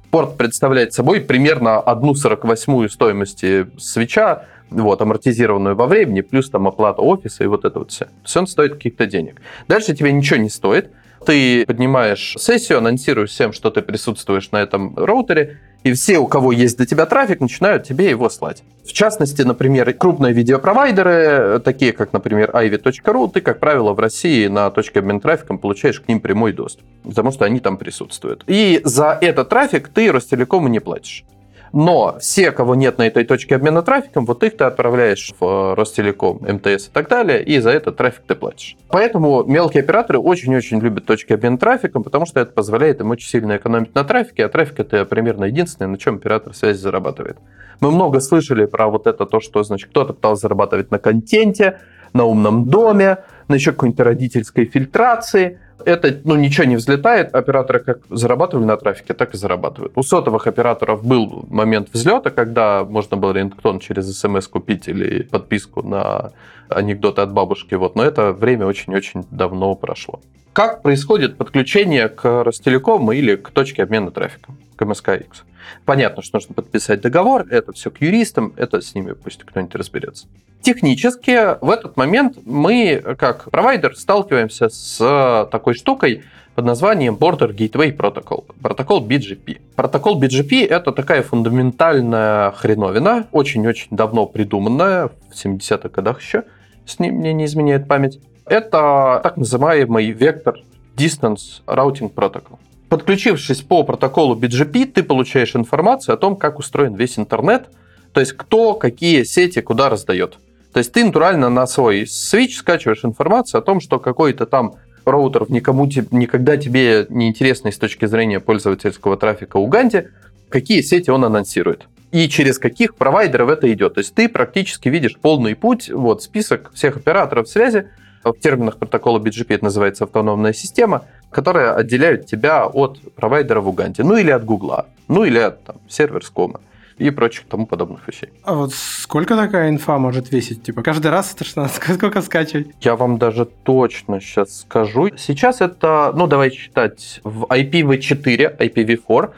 Порт 0.09 0.37
представляет 0.37 0.93
собой 0.93 1.21
примерно 1.21 1.79
одну 1.79 2.15
сорок 2.15 2.45
восьмую 2.45 2.89
стоимости 2.89 3.67
свеча, 3.77 4.45
вот, 4.69 5.01
амортизированную 5.01 5.75
во 5.75 5.87
времени, 5.87 6.21
плюс 6.21 6.49
там 6.49 6.67
оплата 6.67 7.01
офиса 7.01 7.43
и 7.43 7.47
вот 7.47 7.65
это 7.65 7.79
вот 7.79 7.91
все. 7.91 8.05
То 8.05 8.11
есть 8.23 8.37
он 8.37 8.47
стоит 8.47 8.73
каких-то 8.75 9.05
денег. 9.05 9.41
Дальше 9.67 9.93
тебе 9.93 10.11
ничего 10.11 10.39
не 10.39 10.49
стоит. 10.49 10.91
Ты 11.25 11.65
поднимаешь 11.65 12.35
сессию, 12.37 12.79
анонсируешь 12.79 13.31
всем, 13.31 13.53
что 13.53 13.69
ты 13.71 13.81
присутствуешь 13.81 14.51
на 14.51 14.61
этом 14.61 14.95
роутере, 14.95 15.59
и 15.83 15.91
все, 15.93 16.17
у 16.17 16.27
кого 16.27 16.51
есть 16.51 16.77
до 16.77 16.85
тебя 16.85 17.05
трафик, 17.05 17.41
начинают 17.41 17.83
тебе 17.83 18.09
его 18.09 18.29
слать. 18.29 18.63
В 18.85 18.93
частности, 18.93 19.41
например, 19.41 19.93
крупные 19.93 20.33
видеопровайдеры, 20.33 21.59
такие 21.59 21.91
как, 21.91 22.13
например, 22.13 22.51
ivy.ru, 22.51 23.31
ты, 23.31 23.41
как 23.41 23.59
правило, 23.59 23.93
в 23.93 23.99
России 23.99 24.47
на 24.47 24.69
точке 24.71 24.99
обмена 24.99 25.19
трафиком 25.19 25.57
получаешь 25.57 25.99
к 25.99 26.07
ним 26.07 26.21
прямой 26.21 26.53
доступ, 26.53 26.85
потому 27.03 27.31
что 27.31 27.45
они 27.45 27.59
там 27.59 27.77
присутствуют. 27.77 28.43
И 28.47 28.81
за 28.85 29.17
этот 29.19 29.49
трафик 29.49 29.89
ты 29.89 30.11
Ростелекому 30.11 30.69
не 30.69 30.79
платишь. 30.79 31.25
Но 31.73 32.17
все, 32.19 32.51
кого 32.51 32.75
нет 32.75 32.99
на 32.99 33.07
этой 33.07 33.25
точке 33.25 33.55
обмена 33.55 33.81
трафиком, 33.81 34.27
вот 34.27 34.43
их 34.43 34.55
ты 34.55 34.63
отправляешь 34.63 35.33
в 35.39 35.43
э, 35.43 35.73
Ростелеком, 35.73 36.37
МТС 36.41 36.87
и 36.87 36.91
так 36.93 37.09
далее, 37.09 37.43
и 37.43 37.57
за 37.57 37.71
этот 37.71 37.97
трафик 37.97 38.21
ты 38.27 38.35
платишь. 38.35 38.77
Поэтому 38.89 39.43
мелкие 39.43 39.81
операторы 39.81 40.19
очень-очень 40.19 40.79
любят 40.79 41.07
точки 41.07 41.33
обмена 41.33 41.57
трафиком, 41.57 42.03
потому 42.03 42.27
что 42.27 42.39
это 42.39 42.51
позволяет 42.51 43.01
им 43.01 43.09
очень 43.09 43.27
сильно 43.27 43.57
экономить 43.57 43.95
на 43.95 44.03
трафике, 44.03 44.45
а 44.45 44.49
трафик 44.49 44.81
это 44.81 45.03
примерно 45.05 45.45
единственное, 45.45 45.89
на 45.89 45.97
чем 45.97 46.17
оператор 46.17 46.53
связи 46.53 46.77
зарабатывает. 46.77 47.37
Мы 47.79 47.89
много 47.89 48.19
слышали 48.19 48.65
про 48.65 48.87
вот 48.87 49.07
это 49.07 49.25
то, 49.25 49.39
что, 49.39 49.63
значит, 49.63 49.89
кто-то 49.89 50.13
пытался 50.13 50.43
зарабатывать 50.43 50.91
на 50.91 50.99
контенте, 50.99 51.79
на 52.13 52.25
умном 52.25 52.69
доме, 52.69 53.17
на 53.47 53.55
еще 53.55 53.71
какой-нибудь 53.71 53.99
родительской 53.99 54.65
фильтрации– 54.65 55.59
это 55.85 56.19
ну, 56.23 56.35
ничего 56.35 56.65
не 56.65 56.75
взлетает. 56.75 57.33
Операторы 57.35 57.79
как 57.79 57.99
зарабатывали 58.09 58.65
на 58.65 58.77
трафике, 58.77 59.13
так 59.13 59.33
и 59.33 59.37
зарабатывают. 59.37 59.93
У 59.95 60.03
сотовых 60.03 60.47
операторов 60.47 61.05
был 61.05 61.45
момент 61.49 61.89
взлета, 61.91 62.29
когда 62.29 62.83
можно 62.83 63.17
было 63.17 63.33
рингтон 63.33 63.79
через 63.79 64.17
смс 64.17 64.47
купить 64.47 64.87
или 64.87 65.23
подписку 65.23 65.81
на 65.81 66.31
анекдоты 66.73 67.21
от 67.21 67.31
бабушки. 67.31 67.75
Вот. 67.75 67.95
Но 67.95 68.03
это 68.03 68.33
время 68.33 68.65
очень-очень 68.65 69.25
давно 69.31 69.75
прошло. 69.75 70.19
Как 70.53 70.81
происходит 70.81 71.37
подключение 71.37 72.09
к 72.09 72.43
Ростелекому 72.43 73.11
или 73.11 73.35
к 73.35 73.49
точке 73.49 73.83
обмена 73.83 74.11
трафиком, 74.11 74.57
к 74.75 74.85
МСКХ? 74.85 75.45
Понятно, 75.85 76.21
что 76.21 76.37
нужно 76.37 76.53
подписать 76.53 77.01
договор, 77.01 77.47
это 77.49 77.71
все 77.71 77.89
к 77.89 78.01
юристам, 78.01 78.53
это 78.57 78.81
с 78.81 78.93
ними 78.93 79.13
пусть 79.13 79.43
кто-нибудь 79.43 79.73
разберется. 79.75 80.27
Технически 80.61 81.57
в 81.59 81.69
этот 81.69 81.97
момент 81.97 82.37
мы, 82.45 83.01
как 83.17 83.49
провайдер, 83.49 83.95
сталкиваемся 83.95 84.69
с 84.69 85.47
такой 85.51 85.73
штукой 85.73 86.23
под 86.55 86.65
названием 86.65 87.15
Border 87.15 87.55
Gateway 87.55 87.95
Protocol, 87.95 88.45
протокол 88.61 89.05
BGP. 89.05 89.59
Протокол 89.75 90.21
BGP— 90.21 90.67
это 90.69 90.91
такая 90.91 91.23
фундаментальная 91.23 92.51
хреновина, 92.51 93.27
очень-очень 93.31 93.87
давно 93.89 94.27
придуманная, 94.27 95.07
в 95.07 95.45
70-х 95.45 95.89
годах 95.89 96.21
еще, 96.21 96.43
с 96.85 96.99
ним 96.99 97.15
мне 97.15 97.33
не 97.33 97.45
изменяет 97.45 97.87
память. 97.87 98.19
Это 98.45 99.19
так 99.23 99.37
называемый 99.37 100.11
вектор 100.11 100.59
Distance 100.95 101.61
Routing 101.65 102.13
Protocol. 102.13 102.59
Подключившись 102.89 103.61
по 103.61 103.83
протоколу 103.83 104.35
BGP, 104.35 104.85
ты 104.85 105.03
получаешь 105.03 105.55
информацию 105.55 106.13
о 106.13 106.17
том, 106.17 106.35
как 106.35 106.59
устроен 106.59 106.93
весь 106.93 107.17
интернет, 107.17 107.67
то 108.11 108.19
есть 108.19 108.33
кто 108.33 108.75
какие 108.75 109.23
сети 109.23 109.61
куда 109.61 109.89
раздает. 109.89 110.37
То 110.73 110.79
есть 110.79 110.91
ты 110.91 111.03
натурально 111.03 111.49
на 111.49 111.65
свой 111.67 112.05
свич 112.05 112.57
скачиваешь 112.57 113.05
информацию 113.05 113.59
о 113.59 113.63
том, 113.63 113.79
что 113.79 113.99
какой-то 113.99 114.45
там 114.45 114.75
роутер 115.05 115.49
никому 115.49 115.85
никогда 115.85 116.57
тебе 116.57 117.07
не 117.09 117.27
интересный 117.29 117.71
с 117.71 117.77
точки 117.77 118.05
зрения 118.05 118.39
пользовательского 118.39 119.17
трафика 119.17 119.57
Уганде, 119.57 120.11
какие 120.49 120.81
сети 120.81 121.09
он 121.09 121.25
анонсирует 121.25 121.87
и 122.13 122.29
через 122.29 122.59
каких 122.59 122.95
провайдеров 122.95 123.49
это 123.49 123.73
идет. 123.73 123.95
То 123.95 123.99
есть 123.99 124.13
ты 124.13 124.29
практически 124.29 124.87
видишь 124.87 125.17
полный 125.19 125.55
путь, 125.55 125.89
вот 125.89 126.21
список 126.21 126.71
всех 126.73 126.95
операторов 126.95 127.49
связи, 127.49 127.87
в 128.23 128.33
терминах 128.33 128.77
протокола 128.77 129.19
BGP 129.19 129.55
это 129.55 129.63
называется 129.65 130.03
автономная 130.05 130.53
система, 130.53 131.05
которая 131.31 131.73
отделяет 131.73 132.27
тебя 132.27 132.67
от 132.67 132.99
провайдера 133.15 133.61
в 133.61 133.67
Уганде, 133.67 134.03
ну 134.03 134.15
или 134.15 134.29
от 134.29 134.45
Гугла, 134.45 134.85
ну 135.07 135.25
или 135.25 135.39
от 135.39 135.63
там, 135.63 135.77
серверскома 135.89 136.61
и 136.99 137.09
прочих 137.09 137.47
тому 137.47 137.65
подобных 137.65 138.07
вещей. 138.07 138.29
А 138.43 138.53
вот 138.53 138.73
сколько 138.73 139.35
такая 139.35 139.69
инфа 139.69 139.97
может 139.97 140.31
весить? 140.31 140.61
Типа 140.61 140.83
каждый 140.83 141.09
раз 141.09 141.33
это 141.33 141.43
что 141.43 141.67
сколько 141.95 142.21
скачивать? 142.21 142.67
Я 142.79 142.95
вам 142.95 143.17
даже 143.17 143.45
точно 143.45 144.21
сейчас 144.21 144.59
скажу. 144.59 145.09
Сейчас 145.17 145.61
это, 145.61 146.13
ну 146.15 146.27
давай 146.27 146.51
считать, 146.51 147.21
в 147.23 147.45
IPv4, 147.45 148.57
IPv4 148.59 149.31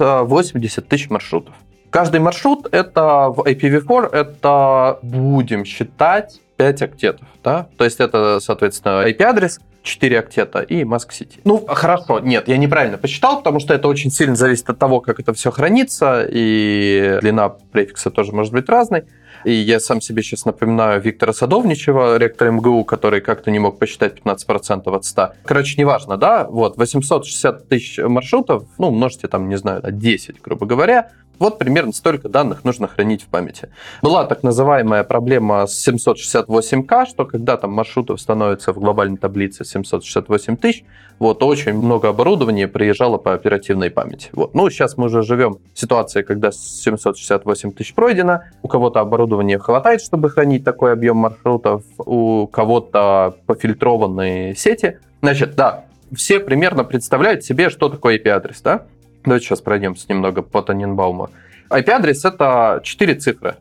880 0.00 0.88
тысяч 0.88 1.10
маршрутов. 1.10 1.54
Каждый 1.90 2.20
маршрут 2.20 2.68
это 2.72 3.28
в 3.28 3.40
IPv4 3.40 4.10
это 4.12 4.98
будем 5.02 5.64
считать 5.64 6.40
5 6.56 6.82
октетов, 6.82 7.26
да? 7.42 7.68
То 7.76 7.84
есть 7.84 8.00
это, 8.00 8.38
соответственно, 8.40 9.04
IP-адрес, 9.08 9.60
4 9.82 10.18
октета 10.18 10.60
и 10.60 10.84
маск 10.84 11.12
сети. 11.12 11.40
Ну, 11.44 11.64
хорошо, 11.66 12.20
нет, 12.20 12.48
я 12.48 12.58
неправильно 12.58 12.98
посчитал, 12.98 13.38
потому 13.38 13.60
что 13.60 13.74
это 13.74 13.88
очень 13.88 14.10
сильно 14.10 14.36
зависит 14.36 14.68
от 14.70 14.78
того, 14.78 15.00
как 15.00 15.20
это 15.20 15.32
все 15.32 15.50
хранится, 15.50 16.26
и 16.30 17.18
длина 17.20 17.48
префикса 17.48 18.10
тоже 18.10 18.32
может 18.32 18.52
быть 18.52 18.68
разной. 18.68 19.04
И 19.44 19.52
я 19.52 19.80
сам 19.80 20.00
себе 20.00 20.22
сейчас 20.22 20.44
напоминаю 20.44 21.00
Виктора 21.00 21.32
Садовничева, 21.32 22.18
ректора 22.18 22.50
МГУ, 22.50 22.84
который 22.84 23.20
как-то 23.20 23.50
не 23.50 23.58
мог 23.58 23.78
посчитать 23.78 24.18
15% 24.24 24.94
от 24.94 25.04
100. 25.04 25.32
Короче, 25.44 25.74
неважно, 25.78 26.16
да, 26.16 26.44
вот, 26.44 26.76
860 26.76 27.68
тысяч 27.68 27.98
маршрутов, 27.98 28.64
ну, 28.78 28.88
умножьте 28.88 29.28
там, 29.28 29.48
не 29.48 29.56
знаю, 29.56 29.82
10, 29.82 30.40
грубо 30.42 30.66
говоря, 30.66 31.10
вот 31.40 31.58
примерно 31.58 31.92
столько 31.92 32.28
данных 32.28 32.64
нужно 32.64 32.86
хранить 32.86 33.22
в 33.22 33.26
памяти. 33.26 33.70
Была 34.02 34.24
так 34.26 34.42
называемая 34.42 35.02
проблема 35.02 35.66
с 35.66 35.88
768К, 35.88 37.06
что 37.06 37.24
когда 37.24 37.56
там 37.56 37.72
маршрутов 37.72 38.20
становится 38.20 38.72
в 38.72 38.78
глобальной 38.78 39.16
таблице 39.16 39.64
768 39.64 40.56
тысяч, 40.56 40.84
вот 41.18 41.42
очень 41.42 41.74
много 41.74 42.08
оборудования 42.08 42.68
приезжало 42.68 43.16
по 43.18 43.32
оперативной 43.34 43.90
памяти. 43.90 44.28
Вот. 44.32 44.54
Ну, 44.54 44.68
сейчас 44.70 44.96
мы 44.96 45.06
уже 45.06 45.22
живем 45.22 45.58
в 45.74 45.78
ситуации, 45.78 46.22
когда 46.22 46.52
768 46.52 47.72
тысяч 47.72 47.94
пройдено, 47.94 48.42
у 48.62 48.68
кого-то 48.68 49.00
оборудования 49.00 49.58
хватает, 49.58 50.02
чтобы 50.02 50.30
хранить 50.30 50.64
такой 50.64 50.92
объем 50.92 51.16
маршрутов, 51.16 51.82
у 51.98 52.46
кого-то 52.46 53.36
пофильтрованные 53.46 54.54
сети. 54.54 54.98
Значит, 55.22 55.54
да, 55.56 55.84
все 56.14 56.40
примерно 56.40 56.84
представляют 56.84 57.44
себе, 57.44 57.70
что 57.70 57.88
такое 57.88 58.18
IP-адрес, 58.18 58.60
да? 58.60 58.86
Давайте 59.24 59.46
сейчас 59.46 59.60
пройдемся 59.60 60.06
немного 60.08 60.42
по 60.42 60.62
Таненбауму. 60.62 61.30
IP-адрес— 61.70 62.24
это 62.24 62.80
4 62.82 63.14
цифры. 63.14 63.56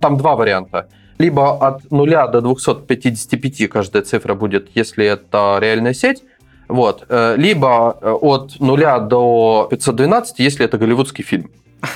Там 0.00 0.16
два 0.16 0.36
варианта. 0.36 0.88
Либо 1.18 1.66
от 1.66 1.90
0 1.90 2.10
до 2.30 2.40
255 2.40 3.68
каждая 3.68 4.02
цифра 4.02 4.34
будет, 4.34 4.68
если 4.74 5.04
это 5.04 5.58
реальная 5.60 5.94
сеть, 5.94 6.22
вот. 6.68 7.06
Э, 7.08 7.34
либо 7.36 7.98
э, 8.00 8.10
от 8.10 8.60
0 8.60 9.08
до 9.08 9.66
512, 9.70 10.38
если 10.38 10.64
это 10.64 10.78
голливудский 10.78 11.24
фильм. 11.24 11.50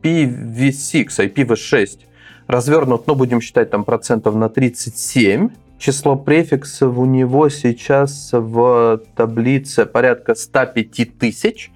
IPv6, 0.02 1.06
IPv6 1.18 1.98
развернут, 2.46 3.06
ну, 3.06 3.14
будем 3.14 3.40
считать, 3.40 3.70
там 3.70 3.84
процентов 3.84 4.34
на 4.34 4.48
37, 4.48 5.50
число 5.78 6.16
префиксов 6.16 6.96
у 6.96 7.04
него 7.04 7.48
сейчас 7.48 8.30
в 8.32 9.00
таблице 9.16 9.86
порядка 9.86 10.34
105 10.34 11.18
тысяч. 11.18 11.70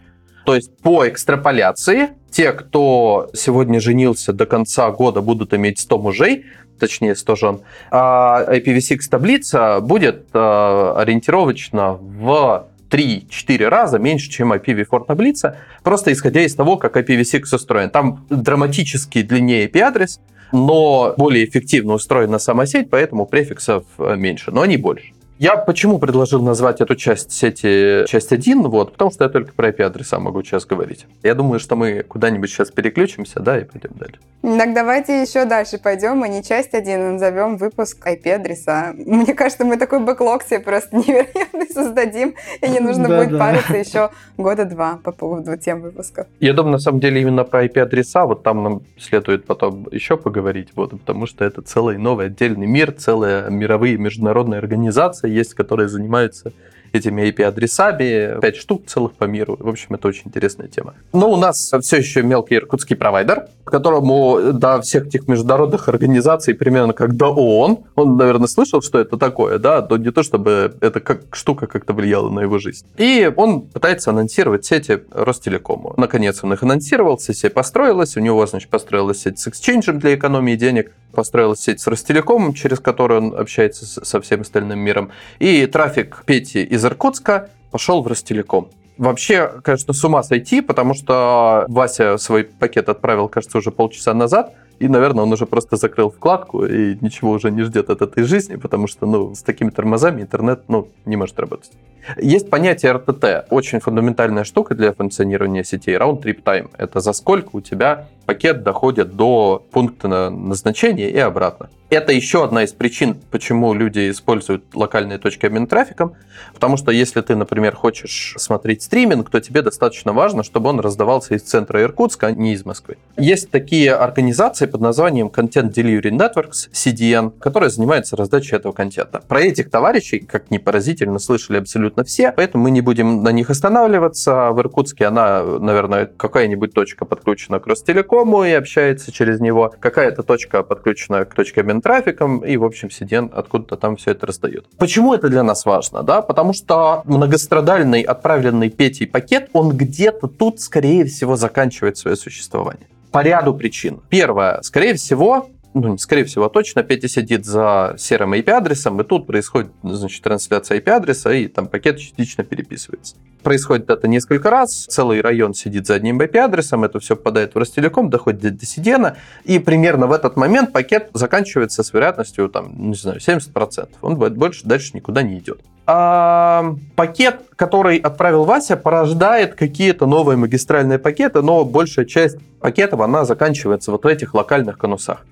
То 0.45 0.55
есть 0.55 0.77
по 0.79 1.09
экстраполяции 1.09 2.11
те, 2.31 2.53
кто 2.53 3.29
сегодня 3.35 3.81
женился 3.81 4.33
до 4.33 4.47
конца 4.47 4.91
года, 4.91 5.23
будут 5.23 5.53
иметь 5.55 5.81
100 5.81 5.99
мужей, 5.99 6.45
точнее 6.79 7.17
100 7.17 7.37
жен, 7.37 7.61
а 7.91 8.45
IPv6 8.49 8.99
таблица 9.11 9.81
будет 9.81 10.27
э, 10.33 10.93
ориентировочно 10.97 11.95
в 11.95 12.69
3-4 12.97 13.69
раза 13.69 13.99
меньше, 13.99 14.31
чем 14.31 14.53
IPv4 14.53 15.07
таблица, 15.07 15.59
просто 15.83 16.13
исходя 16.13 16.43
из 16.43 16.55
того, 16.55 16.77
как 16.79 16.97
IPv6 16.97 17.43
устроен. 17.55 17.91
Там 17.91 18.25
драматически 18.31 19.23
длиннее 19.23 19.69
IP-адрес, 19.69 20.21
но 20.53 21.15
более 21.19 21.45
эффективно 21.45 21.95
устроена 21.95 22.39
сама 22.39 22.67
сеть, 22.67 22.89
поэтому 22.89 23.27
префиксов 23.27 23.85
э, 23.99 24.17
меньше, 24.17 24.51
но 24.51 24.63
они 24.63 24.77
больше. 24.77 25.13
Я 25.38 25.57
почему 25.57 25.99
предложил 25.99 26.40
назвать 26.40 26.81
эту 26.81 26.96
часть 26.96 27.31
сети 27.31 28.07
часть 28.07 28.33
1? 28.33 28.62
Вот, 28.62 28.92
потому 28.92 29.11
что 29.11 29.25
я 29.25 29.29
только 29.29 29.53
про 29.53 29.68
IP-адреса 29.68 30.18
могу 30.18 30.42
сейчас 30.42 30.64
говорить. 30.64 31.07
Я 31.22 31.35
думаю, 31.35 31.61
что 31.61 31.77
мы 31.77 32.03
куда-нибудь 32.03 32.49
сейчас 32.49 32.70
переключимся, 32.70 33.40
да, 33.40 33.59
и 33.59 33.64
пойдем 33.64 33.90
дальше. 33.96 34.18
Так 34.40 34.75
давайте 34.75 35.20
еще 35.20 35.44
дальше 35.44 35.77
пойдем, 35.77 36.25
и 36.25 36.29
не 36.31 36.42
часть 36.42 36.72
1, 36.72 37.14
назовем 37.14 37.59
выпуск 37.59 38.07
IP-адреса. 38.07 38.94
Мне 38.96 39.35
кажется, 39.35 39.66
мы 39.66 39.77
такой 39.77 40.01
бэклог 40.01 40.42
себе 40.42 40.61
просто 40.61 40.96
невероятный 40.96 41.68
создадим, 41.68 42.35
и 42.62 42.68
не 42.68 42.81
нужно 42.81 43.09
да, 43.09 43.18
будет 43.18 43.33
да. 43.33 43.38
париться 43.38 43.77
еще 43.77 44.11
года 44.38 44.64
два 44.64 45.01
по 45.05 45.12
поводу 45.12 45.59
тем 45.59 45.83
выпусков. 45.83 46.29
Я 46.40 46.55
думаю, 46.55 46.72
на 46.72 46.79
самом 46.79 47.01
деле, 47.01 47.20
именно 47.20 47.44
про 47.44 47.66
IP-адреса, 47.66 48.25
вот 48.25 48.42
там 48.42 48.62
нам 48.62 48.83
следует 48.99 49.44
потом 49.44 49.87
еще 49.90 50.16
поговорить, 50.16 50.68
вот, 50.77 50.92
потому 50.92 51.27
что 51.27 51.44
это 51.44 51.61
целый 51.61 51.99
новый 51.99 52.27
отдельный 52.27 52.66
мир, 52.66 52.92
целые 52.92 53.51
мировые 53.51 53.99
международные 53.99 54.59
организации, 54.59 55.26
есть, 55.27 55.55
которые 55.55 55.89
занимаются 55.89 56.53
этими 56.97 57.23
IP-адресами, 57.31 58.41
5 58.41 58.57
штук 58.57 58.87
целых 58.87 59.13
по 59.13 59.25
миру. 59.25 59.57
В 59.59 59.69
общем, 59.69 59.95
это 59.95 60.09
очень 60.09 60.23
интересная 60.27 60.69
тема. 60.69 60.95
Но 61.13 61.31
у 61.31 61.37
нас 61.37 61.73
все 61.81 61.97
еще 61.97 62.23
мелкий 62.23 62.57
иркутский 62.57 62.97
провайдер, 62.97 63.47
которому 63.65 64.53
до 64.53 64.81
всех 64.81 65.07
этих 65.07 65.29
международных 65.29 65.89
организаций 65.89 66.55
примерно 66.55 66.93
как 66.93 67.17
до 67.17 67.27
ООН. 67.27 67.79
Он, 67.95 68.17
наверное, 68.17 68.47
слышал, 68.47 68.81
что 68.81 68.99
это 68.99 69.17
такое, 69.17 69.59
да, 69.59 69.87
но 69.89 69.97
не 69.97 70.11
то, 70.11 70.23
чтобы 70.23 70.77
эта 70.81 71.01
как 71.01 71.35
штука 71.35 71.67
как-то 71.67 71.93
влияла 71.93 72.31
на 72.31 72.41
его 72.41 72.59
жизнь. 72.59 72.87
И 72.97 73.31
он 73.37 73.63
пытается 73.63 74.11
анонсировать 74.11 74.65
сети 74.65 75.03
Ростелекому. 75.11 75.95
Наконец 75.97 76.43
он 76.43 76.53
их 76.53 76.63
анонсировал, 76.63 77.19
сеть 77.19 77.53
построилась, 77.53 78.17
у 78.17 78.21
него, 78.21 78.47
значит, 78.47 78.71
построилась 78.71 79.23
сеть 79.23 79.39
с 79.39 79.49
эксченджем 79.49 79.99
для 79.99 80.15
экономии 80.15 80.57
денег, 80.57 80.93
построилась 81.13 81.61
сеть 81.61 81.81
с 81.81 81.87
Ростелекомом, 81.87 82.55
через 82.55 82.79
которую 82.79 83.23
он 83.23 83.39
общается 83.39 83.87
со 84.05 84.21
всем 84.21 84.43
остальным 84.43 84.79
миром. 84.79 85.11
И 85.39 85.67
трафик 85.67 86.23
Пети 86.25 86.63
из 86.63 86.85
Иркутска 86.87 87.51
пошел 87.70 88.03
в 88.03 88.07
Ростелеком. 88.07 88.68
Вообще, 88.99 89.53
конечно, 89.62 89.92
с 89.92 90.05
ума 90.05 90.22
сойти, 90.22 90.62
потому 90.62 90.94
что 90.94 91.66
Вася 91.68 92.16
свой 92.16 92.44
пакет 92.44 92.88
отправил, 92.88 93.29
кажется, 93.29 93.59
уже 93.59 93.70
полчаса 93.70 94.14
назад, 94.14 94.55
и, 94.79 94.88
наверное, 94.88 95.25
он 95.25 95.33
уже 95.33 95.46
просто 95.46 95.77
закрыл 95.77 96.11
вкладку 96.11 96.64
и 96.64 96.96
ничего 97.01 97.33
уже 97.33 97.51
не 97.51 97.62
ждет 97.62 97.90
от 97.90 98.03
этой 98.03 98.25
жизни, 98.25 98.57
потому 98.57 98.87
что, 98.87 99.07
ну, 99.07 99.35
с 99.35 99.42
такими 99.42 99.70
тормозами 99.70 100.22
интернет, 100.22 100.62
ну, 100.68 100.88
не 101.05 101.16
может 101.16 101.38
работать. 101.38 101.72
Есть 102.16 102.49
понятие 102.51 102.92
RTT, 102.92 103.46
очень 103.51 103.81
фундаментальная 103.81 104.44
штука 104.44 104.75
для 104.75 104.92
функционирования 104.92 105.64
сетей, 105.64 105.96
trip 105.96 106.42
time. 106.42 106.70
Это 106.79 107.01
за 107.01 107.12
сколько 107.12 107.51
у 107.53 107.61
тебя 107.61 108.09
пакет 108.27 108.62
доходит 108.62 109.17
до 109.17 109.65
пункта 109.71 110.31
назначения 110.31 111.09
и 111.11 111.19
обратно. 111.19 111.71
Это 111.89 112.11
еще 112.12 112.43
одна 112.43 112.65
из 112.65 112.73
причин, 112.73 113.17
почему 113.31 113.73
люди 113.73 114.11
используют 114.11 114.75
локальные 114.75 115.19
точки 115.19 115.47
обмена 115.47 115.69
трафиком, 115.69 116.15
потому 116.53 116.77
что 116.77 116.91
если 116.91 117.21
ты, 117.21 117.37
например, 117.37 117.77
хочешь 117.77 118.35
смотреть 118.39 118.83
стриминг, 118.83 119.31
то 119.31 119.41
тебе 119.41 119.62
достаточно 119.62 120.12
важно, 120.12 120.43
чтобы 120.43 120.69
он 120.71 120.81
раздавался 120.81 121.37
из 121.37 121.43
центра 121.43 121.81
Иркутска, 121.81 122.27
а 122.27 122.33
не 122.33 122.55
из 122.55 122.65
Москвы. 122.65 122.97
Есть 123.17 123.51
такие 123.51 123.95
организации 123.95 124.67
под 124.67 124.81
названием 124.81 125.29
Content 125.29 125.73
Delivery 125.73 126.11
Networks, 126.11 126.71
CDN, 126.73 127.31
которые 127.39 127.71
занимаются 127.71 128.17
раздачей 128.17 128.57
этого 128.57 128.73
контента. 128.73 129.23
Про 129.29 129.43
этих 129.43 129.71
товарищей, 129.71 130.19
как 130.19 130.51
ни 130.51 130.59
поразительно, 130.59 131.21
слышали 131.21 131.59
абсолютно 131.59 132.03
все, 132.03 132.33
поэтому 132.33 132.65
мы 132.65 132.73
не 132.73 132.81
будем 132.81 133.23
на 133.23 133.31
них 133.31 133.49
останавливаться. 133.49 134.51
В 134.51 134.59
Иркутске 134.59 135.07
она, 135.07 135.45
наверное, 135.45 136.07
какая-нибудь 136.07 136.75
точка 136.75 137.05
подключена 137.05 137.61
к 137.61 137.69
Ростелекому 138.16 138.44
и 138.44 138.52
общается 138.52 139.12
через 139.12 139.40
него, 139.40 139.72
какая-то 139.81 140.22
точка 140.22 140.62
подключена 140.62 141.24
к 141.24 141.35
точке 141.35 141.61
обмена 141.61 141.81
трафиком, 141.81 142.40
и, 142.40 142.57
в 142.57 142.64
общем, 142.64 142.88
CDN 142.88 143.31
откуда-то 143.33 143.76
там 143.76 143.96
все 143.96 144.12
это 144.12 144.26
раздает. 144.26 144.66
Почему 144.79 145.14
это 145.14 145.29
для 145.29 145.42
нас 145.42 145.66
важно? 145.66 146.02
Да? 146.02 146.22
Потому 146.22 146.52
что 146.52 147.02
многострадальный 147.05 148.02
отправленный 148.02 148.70
Петей 148.70 149.07
пакет, 149.07 149.50
он 149.52 149.76
где-то 149.76 150.29
тут, 150.29 150.61
скорее 150.61 151.05
всего, 151.05 151.37
заканчивает 151.37 151.98
свое 151.98 152.16
существование. 152.16 152.87
По 153.12 153.22
ряду 153.22 153.55
причин. 153.55 154.00
Первое. 154.11 154.61
Скорее 154.62 154.94
всего, 154.94 155.48
ну, 155.79 155.99
скорее 155.99 156.25
всего, 156.25 156.49
точно, 156.49 156.83
Петя 156.83 157.07
сидит 157.07 157.45
за 157.45 157.97
серым 157.99 158.33
IP-адресом, 158.33 158.99
и 158.99 159.05
тут 159.05 159.27
происходит, 159.27 159.71
значит, 159.83 160.23
трансляция 160.23 160.81
IP-адреса, 160.81 161.33
и 161.35 161.49
там 161.49 161.67
пакет 161.67 161.99
частично 161.99 162.45
переписывается. 162.45 163.17
Происходит 163.43 163.91
это 163.91 164.09
несколько 164.09 164.49
раз, 164.49 164.87
целый 164.87 165.21
район 165.21 165.53
сидит 165.53 165.87
за 165.87 165.97
одним 165.97 166.19
IP-адресом, 166.19 166.85
это 166.85 166.99
все 166.99 167.15
попадает 167.15 167.55
в 167.55 167.59
Ростелеком, 167.59 168.09
доходит 168.09 168.57
до 168.57 168.65
Сидена, 168.65 169.19
и 169.45 169.59
примерно 169.59 170.07
в 170.07 170.12
этот 170.12 170.37
момент 170.37 170.73
пакет 170.73 171.11
заканчивается 171.12 171.83
с 171.83 171.93
вероятностью, 171.93 172.49
там, 172.49 172.73
не 172.91 172.97
знаю, 172.97 173.21
70%. 173.21 173.89
Он 174.01 174.17
больше 174.17 174.67
дальше 174.67 174.93
никуда 174.95 175.21
не 175.23 175.39
идет 175.39 175.61
а, 175.87 176.75
пакет, 176.96 177.42
который 177.55 177.99
отправил 177.99 178.44
Вася, 178.44 178.77
порождает 178.77 179.55
какие-то 179.55 180.07
новые 180.07 180.37
магистральные 180.37 180.99
пакеты, 180.99 181.42
но 181.42 181.64
большая 181.64 182.05
часть 182.05 182.38
пакетов, 182.61 183.01
она 183.01 183.25
заканчивается 183.25 183.92
вот 183.92 184.05
в 184.05 184.07
этих 184.07 184.35
локальных 184.35 184.79
конусах. 184.79 185.25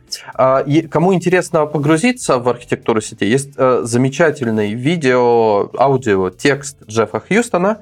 И 0.66 0.88
кому 0.88 1.12
интересно 1.12 1.66
погрузиться 1.66 2.38
в 2.38 2.48
архитектуру 2.48 3.00
сети, 3.00 3.26
есть 3.26 3.50
а, 3.56 3.82
замечательный 3.82 4.74
видео, 4.74 5.70
аудио, 5.76 6.30
текст 6.30 6.78
Джеффа 6.86 7.20
Хьюстона, 7.20 7.78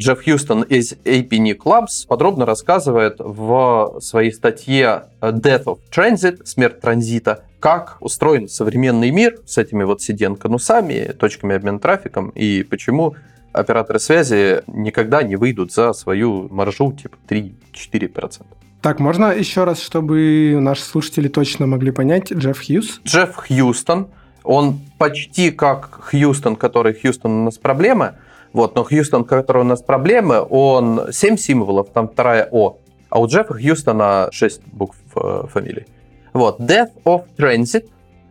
Джефф 0.00 0.24
Хьюстон 0.24 0.62
из 0.62 0.92
APNIC 1.04 1.58
Labs 1.64 2.06
подробно 2.06 2.46
рассказывает 2.46 3.16
в 3.18 3.98
своей 4.00 4.32
статье 4.32 5.06
Death 5.20 5.64
of 5.64 5.78
Transit, 5.90 6.46
смерть 6.46 6.80
транзита, 6.80 7.42
как 7.60 7.96
устроен 8.00 8.48
современный 8.48 9.10
мир 9.10 9.38
с 9.46 9.58
этими 9.58 9.84
вот 9.84 10.00
CDN-конусами, 10.00 11.12
точками 11.12 11.56
обмена 11.56 11.78
трафиком, 11.78 12.30
и 12.30 12.62
почему 12.62 13.16
операторы 13.52 13.98
связи 13.98 14.62
никогда 14.66 15.22
не 15.22 15.36
выйдут 15.36 15.72
за 15.72 15.92
свою 15.92 16.48
маржу 16.50 16.92
типа 16.92 17.16
3-4%. 17.28 18.42
Так, 18.80 19.00
можно 19.00 19.32
еще 19.32 19.64
раз, 19.64 19.80
чтобы 19.80 20.56
наши 20.60 20.82
слушатели 20.82 21.26
точно 21.26 21.66
могли 21.66 21.90
понять, 21.90 22.32
Джефф 22.32 22.64
Хьюз? 22.64 23.00
Джефф 23.04 23.34
Хьюстон, 23.34 24.08
он 24.44 24.80
почти 24.98 25.50
как 25.50 26.10
Хьюстон, 26.10 26.54
который 26.54 26.94
Хьюстон 26.94 27.32
у 27.32 27.44
нас 27.44 27.58
проблемы, 27.58 28.14
вот, 28.52 28.76
но 28.76 28.84
Хьюстон, 28.84 29.24
который 29.24 29.62
у 29.62 29.64
нас 29.64 29.82
проблемы, 29.82 30.46
он 30.48 31.12
7 31.12 31.36
символов, 31.36 31.90
там 31.90 32.08
вторая 32.08 32.48
О, 32.52 32.78
а 33.10 33.20
у 33.20 33.26
Джеффа 33.26 33.54
Хьюстона 33.54 34.28
6 34.30 34.62
букв 34.66 34.96
э, 35.16 35.42
фамилии. 35.50 35.86
Вот, 36.32 36.60
Death 36.60 36.90
of 37.04 37.24
Transit, 37.36 37.88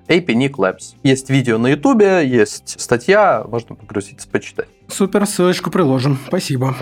AP 0.08 0.28
Nick 0.28 0.52
Labs. 0.54 0.96
Есть 1.04 1.30
видео 1.30 1.58
на 1.58 1.68
ютубе, 1.68 2.26
есть 2.28 2.80
статья, 2.80 3.44
можно 3.48 3.76
погрузиться, 3.76 4.28
почитать. 4.30 4.68
Супер, 4.88 5.26
ссылочку 5.26 5.70
приложим. 5.70 6.18
Спасибо. 6.28 6.76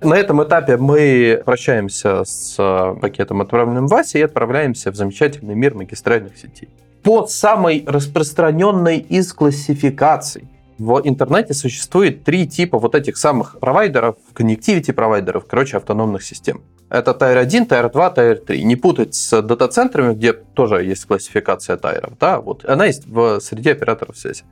На 0.00 0.14
этом 0.14 0.42
этапе 0.42 0.78
мы 0.78 1.42
прощаемся 1.44 2.24
с 2.24 2.56
пакетом, 3.02 3.42
отправленным 3.42 3.86
Васе, 3.86 4.20
и 4.20 4.22
отправляемся 4.22 4.90
в 4.90 4.96
замечательный 4.96 5.54
мир 5.54 5.74
магистральных 5.74 6.38
сетей. 6.38 6.70
По 7.02 7.26
самой 7.26 7.84
распространенной 7.86 8.98
из 8.98 9.32
классификаций 9.34 10.48
В 10.80 11.02
интернете 11.04 11.52
существует 11.52 12.24
три 12.24 12.48
типа 12.48 12.78
вот 12.78 12.94
этих 12.94 13.18
самых 13.18 13.58
провайдеров, 13.60 14.16
connectivity 14.32 14.94
провайдеров, 14.94 15.44
короче, 15.44 15.76
автономных 15.76 16.22
систем. 16.22 16.62
Это 16.88 17.10
Tier 17.10 17.36
1, 17.36 17.64
Tier 17.66 17.92
2, 17.92 18.14
Tier 18.16 18.36
3. 18.36 18.64
Не 18.64 18.76
путать 18.76 19.14
с 19.14 19.42
дата-центрами, 19.42 20.14
где 20.14 20.32
тоже 20.32 20.82
есть 20.82 21.04
классификация 21.04 21.76
тайров. 21.76 22.14
Да, 22.18 22.40
вот. 22.40 22.64
Она 22.64 22.86
есть 22.86 23.06
в 23.06 23.40
среде 23.40 23.72
операторов 23.72 24.16
связи. 24.16 24.44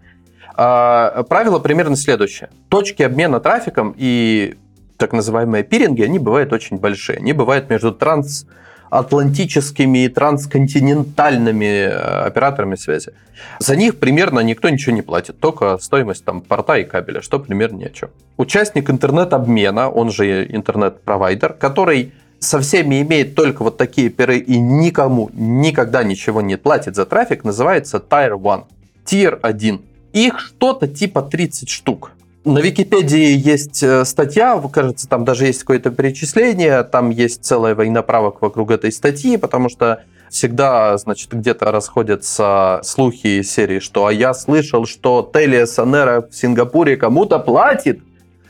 А, 0.54 1.22
правило 1.22 1.60
примерно 1.60 1.96
следующее. 1.96 2.50
Точки 2.68 3.02
обмена 3.02 3.40
трафиком 3.40 3.94
и 3.96 4.58
так 4.98 5.14
называемые 5.14 5.64
пиринги, 5.64 6.02
они 6.02 6.18
бывают 6.18 6.52
очень 6.52 6.76
большие. 6.76 7.16
Они 7.16 7.32
бывают 7.32 7.70
между 7.70 7.90
транс 7.90 8.46
атлантическими 8.90 10.05
и 10.05 10.09
трансконтинентальными 10.09 11.64
э, 11.64 12.27
операторами 12.27 12.77
связи. 12.77 13.12
За 13.59 13.77
них 13.77 13.98
примерно 13.98 14.40
никто 14.40 14.68
ничего 14.68 14.94
не 14.94 15.03
платит, 15.03 15.38
только 15.38 15.79
стоимость 15.79 16.24
там 16.24 16.40
порта 16.40 16.77
и 16.79 16.85
кабеля, 16.85 17.22
что 17.22 17.38
примерно 17.38 17.77
ни 17.77 17.85
о 17.85 17.90
чем. 17.90 18.11
Участник 18.37 18.90
интернет-обмена, 18.90 19.88
он 19.90 20.11
же 20.11 20.46
интернет-провайдер, 20.46 21.55
который 21.55 22.12
со 22.38 22.61
всеми 22.61 23.03
имеет 23.03 23.35
только 23.35 23.64
вот 23.64 23.77
такие 23.77 24.11
перы 24.11 24.38
и 24.38 24.59
никому 24.59 25.31
никогда 25.33 26.05
ничего 26.05 26.40
не 26.40 26.57
платит 26.57 26.94
за 26.94 27.05
трафик, 27.05 27.44
называется 27.44 27.98
Tier 27.98 28.35
1. 28.35 28.64
Tier 29.05 29.38
1. 29.42 29.81
Их 30.12 30.38
что-то 30.38 30.88
типа 30.88 31.22
30 31.22 31.68
штук. 31.68 32.12
На 32.44 32.59
Википедии 32.59 33.37
есть 33.37 33.83
э, 33.83 34.05
статья, 34.05 34.61
кажется, 34.72 35.09
там 35.09 35.24
даже 35.24 35.46
есть 35.46 35.61
какое-то 35.61 35.90
перечисление, 35.90 36.83
там 36.85 37.11
есть 37.11 37.44
целая 37.44 37.74
война 37.74 38.03
правок 38.03 38.40
вокруг 38.40 38.70
этой 38.70 38.92
статьи, 38.92 39.37
потому 39.37 39.68
что 39.68 40.05
всегда, 40.31 40.96
значит, 40.98 41.33
где-то 41.33 41.72
расходятся 41.72 42.81
слухи 42.85 43.40
из 43.40 43.51
серии, 43.51 43.81
что 43.81 44.07
«а 44.07 44.12
я 44.12 44.35
слышал, 44.35 44.87
что 44.87 45.29
Телия 45.33 45.66
Санера 45.66 46.22
в 46.22 46.35
Сингапуре 46.35 46.96
кому-то 46.96 47.38
платит», 47.38 48.01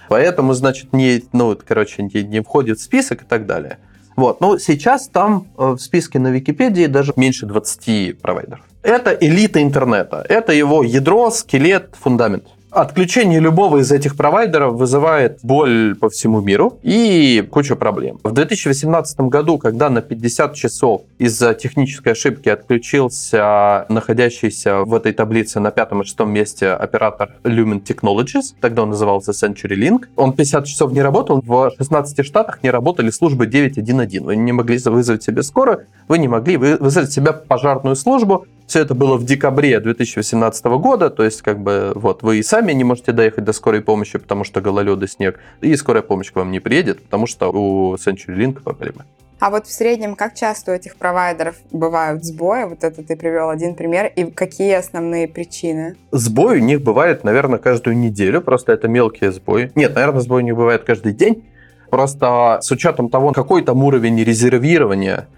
поэтому, 0.09 0.53
значит, 0.53 0.93
не, 0.93 1.25
ну, 1.33 1.57
короче, 1.67 2.03
не, 2.03 2.23
не 2.23 2.41
входит 2.41 2.79
в 2.79 2.83
список 2.83 3.23
и 3.23 3.25
так 3.25 3.47
далее. 3.47 3.79
Вот. 4.17 4.41
Но 4.41 4.59
сейчас 4.59 5.09
там 5.09 5.47
э, 5.57 5.71
в 5.71 5.79
списке 5.79 6.19
на 6.19 6.29
Википедии 6.29 6.87
даже 6.87 7.13
меньше 7.17 7.47
20 7.47 8.21
провайдеров. 8.21 8.65
Это 8.83 9.13
элита 9.13 9.63
интернета. 9.63 10.25
Это 10.29 10.53
его 10.53 10.83
ядро, 10.83 11.31
скелет, 11.31 11.95
фундамент. 11.99 12.45
Отключение 12.71 13.41
любого 13.41 13.79
из 13.79 13.91
этих 13.91 14.15
провайдеров 14.15 14.75
вызывает 14.75 15.39
боль 15.43 15.97
по 15.99 16.11
всему 16.11 16.41
миру 16.43 16.79
и 16.83 17.47
кучу 17.51 17.77
проблем. 17.77 18.21
В 18.23 18.33
2018 18.33 19.21
году, 19.21 19.57
когда 19.57 19.89
на 19.89 20.03
50 20.03 20.55
часов 20.55 21.03
из-за 21.19 21.55
технической 21.55 22.13
ошибки 22.13 22.51
отключился 22.51 23.87
находящийся 23.89 24.85
в 24.85 24.95
этой 24.95 25.13
таблице 25.13 25.61
на 25.61 25.71
пятом 25.71 26.03
и 26.03 26.05
шестом 26.05 26.31
месте 26.31 26.69
оператор 26.69 27.31
Lumen 27.43 27.83
Technologies, 27.83 28.55
тогда 28.61 28.83
он 28.83 28.91
назывался 28.91 29.33
CenturyLink, 29.33 30.09
он 30.17 30.35
50 30.35 30.67
часов 30.67 30.93
не 30.93 31.01
работал, 31.01 31.43
в 31.45 31.73
16 31.79 32.25
штатах 32.25 32.63
не 32.63 32.71
работали 32.71 33.11
службы 33.11 33.47
911. 33.47 34.21
Вы 34.21 34.37
не 34.37 34.53
могли 34.53 34.79
вызвать 34.85 35.23
себе 35.23 35.43
скорую, 35.43 35.87
вы 36.07 36.19
не 36.19 36.29
могли 36.29 36.59
вызвать 36.59 37.11
себе 37.13 37.33
пожарную 37.33 37.97
службу, 37.97 38.47
все 38.69 38.81
это 38.81 38.95
было 38.95 39.17
в 39.17 39.25
декабре 39.25 39.81
2018 39.81 40.65
года, 40.67 41.09
то 41.09 41.25
есть 41.25 41.41
как 41.41 41.59
бы 41.59 41.93
вот 41.95 42.23
вы 42.23 42.39
и 42.39 42.43
сами 42.43 42.73
не 42.73 42.85
можете 42.85 43.13
доехать 43.13 43.45
до 43.45 43.55
скорой 43.55 43.81
помощи, 43.81 44.19
потому 44.19 44.45
что 44.45 44.61
гололед 44.61 45.03
и 45.03 45.07
снег, 45.07 45.41
и 45.63 45.75
скорая 45.75 46.03
помощь 46.03 46.31
к 46.31 46.37
вам 46.37 46.53
не 46.53 46.61
приедет, 46.61 47.03
потому 47.03 47.27
что 47.27 47.51
у 47.51 47.95
CenturyLink 47.95 48.63
проблемы. 48.63 49.05
А 49.41 49.51
вот 49.51 49.67
в 49.67 49.73
среднем, 49.73 50.17
как 50.17 50.35
часто 50.35 50.73
у 50.73 50.75
этих 50.75 50.97
провайдеров 50.97 51.57
бывают 51.71 52.25
сбои? 52.25 52.65
Вот 52.65 52.83
это 52.83 53.03
ты 53.05 53.17
привел 53.17 53.51
один 53.51 53.77
пример. 53.77 54.13
И 54.17 54.25
какие 54.25 54.75
основные 54.75 55.29
причины? 55.29 55.95
Сбой 56.11 56.59
у 56.59 56.63
них 56.63 56.83
бывает, 56.83 57.23
наверное, 57.23 57.61
каждую 57.61 57.97
неделю. 57.97 58.41
Просто 58.43 58.73
это 58.73 58.89
мелкие 58.89 59.31
сбои. 59.31 59.71
Нет, 59.77 59.95
наверное, 59.95 60.23
сбой 60.23 60.43
у 60.43 60.45
них 60.45 60.57
бывает 60.57 60.83
каждый 60.83 61.13
день. 61.13 61.45
Просто 61.89 62.59
с 62.61 62.71
учетом 62.73 63.11
того, 63.11 63.33
какой 63.33 63.63
там 63.63 63.85
уровень 63.85 64.23
резервирования 64.25 65.29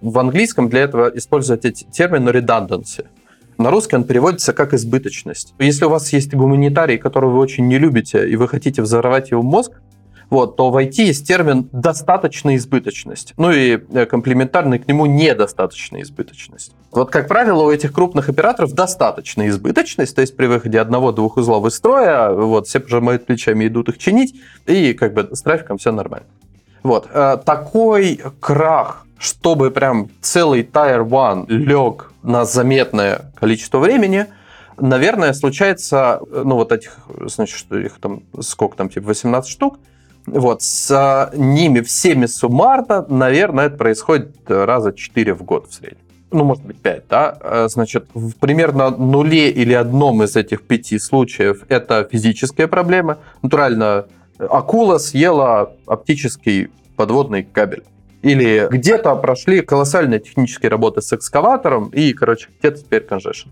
в 0.00 0.18
английском 0.18 0.68
для 0.68 0.80
этого 0.80 1.10
используют 1.14 1.62
термины 1.62 2.30
redundancy. 2.30 3.06
На 3.58 3.70
русский 3.70 3.96
он 3.96 4.04
переводится 4.04 4.52
как 4.52 4.72
избыточность. 4.72 5.54
Если 5.58 5.84
у 5.84 5.90
вас 5.90 6.12
есть 6.12 6.34
гуманитарий, 6.34 6.96
которого 6.96 7.32
вы 7.32 7.38
очень 7.40 7.68
не 7.68 7.78
любите, 7.78 8.28
и 8.28 8.36
вы 8.36 8.48
хотите 8.48 8.80
взорвать 8.80 9.30
его 9.30 9.42
мозг, 9.42 9.72
вот, 10.30 10.56
то 10.56 10.70
в 10.70 10.76
IT 10.76 11.02
есть 11.02 11.26
термин 11.26 11.68
«достаточная 11.72 12.56
избыточность». 12.56 13.34
Ну 13.36 13.50
и 13.50 13.80
э, 13.92 14.06
комплементарный 14.06 14.78
к 14.78 14.86
нему 14.86 15.06
«недостаточная 15.06 16.02
избыточность». 16.02 16.72
Вот, 16.92 17.10
как 17.10 17.26
правило, 17.26 17.64
у 17.64 17.70
этих 17.70 17.92
крупных 17.92 18.28
операторов 18.28 18.72
достаточная 18.72 19.48
избыточность, 19.48 20.14
то 20.14 20.20
есть 20.20 20.36
при 20.36 20.46
выходе 20.46 20.80
одного-двух 20.80 21.36
узлов 21.36 21.66
из 21.66 21.74
строя, 21.74 22.30
вот, 22.30 22.68
все 22.68 22.78
пожимают 22.78 23.26
плечами, 23.26 23.66
идут 23.66 23.88
их 23.88 23.98
чинить, 23.98 24.36
и 24.66 24.92
как 24.94 25.14
бы 25.14 25.28
с 25.32 25.42
трафиком 25.42 25.78
все 25.78 25.90
нормально. 25.90 26.28
Вот, 26.84 27.08
э, 27.12 27.38
такой 27.44 28.20
крах 28.38 29.04
чтобы 29.20 29.70
прям 29.70 30.08
целый 30.22 30.62
Tier 30.62 31.02
1 31.46 31.46
лег 31.48 32.12
на 32.22 32.46
заметное 32.46 33.32
количество 33.38 33.78
времени, 33.78 34.26
наверное, 34.78 35.34
случается, 35.34 36.20
ну, 36.30 36.54
вот 36.54 36.72
этих, 36.72 36.96
значит, 37.26 37.58
что 37.58 37.78
их 37.78 37.98
там, 38.00 38.22
сколько 38.40 38.76
там, 38.76 38.88
типа 38.88 39.08
18 39.08 39.50
штук, 39.50 39.78
вот, 40.24 40.62
с 40.62 41.30
ними 41.34 41.80
всеми 41.82 42.24
суммарно, 42.24 43.04
наверное, 43.08 43.66
это 43.66 43.76
происходит 43.76 44.36
раза 44.48 44.92
4 44.92 45.34
в 45.34 45.42
год 45.42 45.68
в 45.68 45.74
среднем. 45.74 45.98
Ну, 46.32 46.44
может 46.44 46.64
быть, 46.64 46.80
5, 46.80 47.04
да? 47.10 47.68
Значит, 47.68 48.06
в 48.14 48.36
примерно 48.36 48.88
нуле 48.88 49.50
или 49.50 49.74
одном 49.74 50.22
из 50.22 50.34
этих 50.36 50.62
пяти 50.62 50.98
случаев 50.98 51.64
это 51.68 52.08
физическая 52.10 52.68
проблема. 52.68 53.18
Натурально, 53.42 54.06
акула 54.38 54.96
съела 54.98 55.74
оптический 55.86 56.68
подводный 56.96 57.42
кабель. 57.42 57.82
Или 58.22 58.68
где-то 58.70 59.14
прошли 59.16 59.62
колоссальные 59.62 60.20
технические 60.20 60.70
работы 60.70 61.00
с 61.00 61.12
экскаватором, 61.12 61.88
и, 61.88 62.12
короче, 62.12 62.48
где-то 62.58 62.78
теперь 62.80 63.06
congestion. 63.08 63.48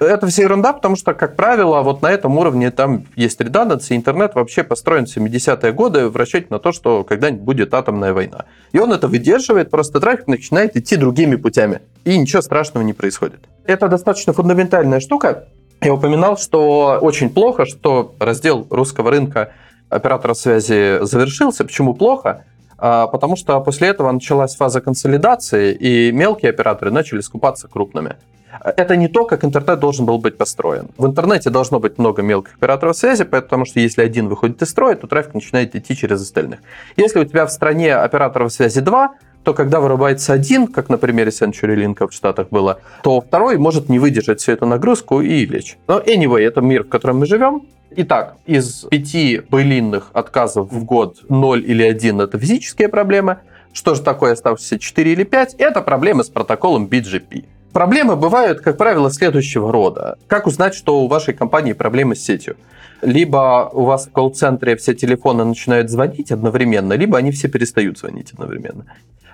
Это 0.00 0.26
все 0.26 0.42
ерунда, 0.42 0.72
потому 0.72 0.96
что, 0.96 1.14
как 1.14 1.36
правило, 1.36 1.80
вот 1.82 2.02
на 2.02 2.10
этом 2.10 2.36
уровне 2.36 2.70
там 2.70 3.04
есть 3.14 3.40
редунданция. 3.40 3.96
Интернет 3.96 4.34
вообще 4.34 4.62
построен 4.62 5.06
в 5.06 5.16
70-е 5.16 5.72
годы 5.72 6.08
в 6.08 6.16
расчете 6.16 6.46
на 6.50 6.58
то, 6.58 6.72
что 6.72 7.04
когда-нибудь 7.04 7.42
будет 7.42 7.74
атомная 7.74 8.12
война. 8.12 8.46
И 8.72 8.78
он 8.78 8.92
это 8.92 9.08
выдерживает, 9.08 9.70
просто 9.70 10.00
трафик 10.00 10.26
начинает 10.26 10.76
идти 10.76 10.96
другими 10.96 11.36
путями. 11.36 11.80
И 12.04 12.18
ничего 12.18 12.42
страшного 12.42 12.84
не 12.84 12.92
происходит. 12.92 13.40
Это 13.64 13.88
достаточно 13.88 14.32
фундаментальная 14.32 15.00
штука. 15.00 15.48
Я 15.80 15.94
упоминал, 15.94 16.36
что 16.36 16.98
очень 17.00 17.30
плохо, 17.30 17.64
что 17.64 18.14
раздел 18.18 18.66
русского 18.70 19.10
рынка 19.10 19.52
оператора 19.88 20.34
связи 20.34 20.98
завершился. 21.04 21.64
Почему 21.64 21.94
плохо? 21.94 22.44
А, 22.78 23.06
потому 23.06 23.36
что 23.36 23.60
после 23.60 23.88
этого 23.88 24.10
началась 24.12 24.54
фаза 24.54 24.80
консолидации, 24.80 25.74
и 25.74 26.12
мелкие 26.12 26.50
операторы 26.50 26.90
начали 26.90 27.20
скупаться 27.20 27.68
крупными. 27.68 28.16
Это 28.62 28.96
не 28.96 29.08
то, 29.08 29.24
как 29.24 29.44
интернет 29.44 29.78
должен 29.80 30.06
был 30.06 30.18
быть 30.18 30.38
построен. 30.38 30.88
В 30.96 31.06
интернете 31.06 31.50
должно 31.50 31.78
быть 31.78 31.98
много 31.98 32.22
мелких 32.22 32.54
операторов 32.56 32.96
связи, 32.96 33.24
потому 33.24 33.64
что 33.64 33.80
если 33.80 34.02
один 34.02 34.28
выходит 34.28 34.62
из 34.62 34.70
строя, 34.70 34.94
то 34.94 35.06
трафик 35.06 35.34
начинает 35.34 35.74
идти 35.74 35.96
через 35.96 36.22
остальных. 36.22 36.60
Если 36.96 37.18
у 37.18 37.24
тебя 37.24 37.46
в 37.46 37.52
стране 37.52 37.94
операторов 37.94 38.52
связи 38.52 38.80
два, 38.80 39.14
то 39.42 39.54
когда 39.54 39.78
вырубается 39.78 40.32
один, 40.32 40.66
как 40.66 40.88
на 40.88 40.98
примере 40.98 41.30
CenturyLink 41.30 42.08
в 42.08 42.12
Штатах 42.12 42.48
было, 42.50 42.80
то 43.02 43.20
второй 43.20 43.58
может 43.58 43.88
не 43.88 44.00
выдержать 44.00 44.40
всю 44.40 44.52
эту 44.52 44.66
нагрузку 44.66 45.20
и 45.20 45.46
лечь. 45.46 45.78
Но 45.86 46.00
anyway, 46.00 46.40
это 46.40 46.60
мир, 46.60 46.82
в 46.82 46.88
котором 46.88 47.18
мы 47.18 47.26
живем. 47.26 47.62
Итак, 47.90 48.36
из 48.46 48.84
пяти 48.90 49.42
былинных 49.48 50.10
отказов 50.12 50.70
в 50.72 50.84
год 50.84 51.18
0 51.28 51.64
или 51.64 51.84
1 51.84 52.20
это 52.20 52.38
физические 52.38 52.88
проблемы. 52.88 53.38
Что 53.72 53.94
же 53.94 54.02
такое 54.02 54.32
оставшиеся 54.32 54.78
4 54.78 55.12
или 55.12 55.24
5? 55.24 55.54
Это 55.58 55.82
проблемы 55.82 56.24
с 56.24 56.28
протоколом 56.28 56.86
BGP. 56.86 57.44
Проблемы 57.72 58.16
бывают, 58.16 58.60
как 58.60 58.76
правило, 58.76 59.10
следующего 59.10 59.70
рода. 59.70 60.18
Как 60.26 60.46
узнать, 60.46 60.74
что 60.74 61.02
у 61.02 61.08
вашей 61.08 61.34
компании 61.34 61.74
проблемы 61.74 62.16
с 62.16 62.24
сетью? 62.24 62.56
Либо 63.02 63.70
у 63.72 63.84
вас 63.84 64.06
в 64.06 64.12
колл-центре 64.12 64.76
все 64.76 64.94
телефоны 64.94 65.44
начинают 65.44 65.90
звонить 65.90 66.32
одновременно, 66.32 66.94
либо 66.94 67.18
они 67.18 67.30
все 67.30 67.48
перестают 67.48 67.98
звонить 67.98 68.32
одновременно. 68.32 68.86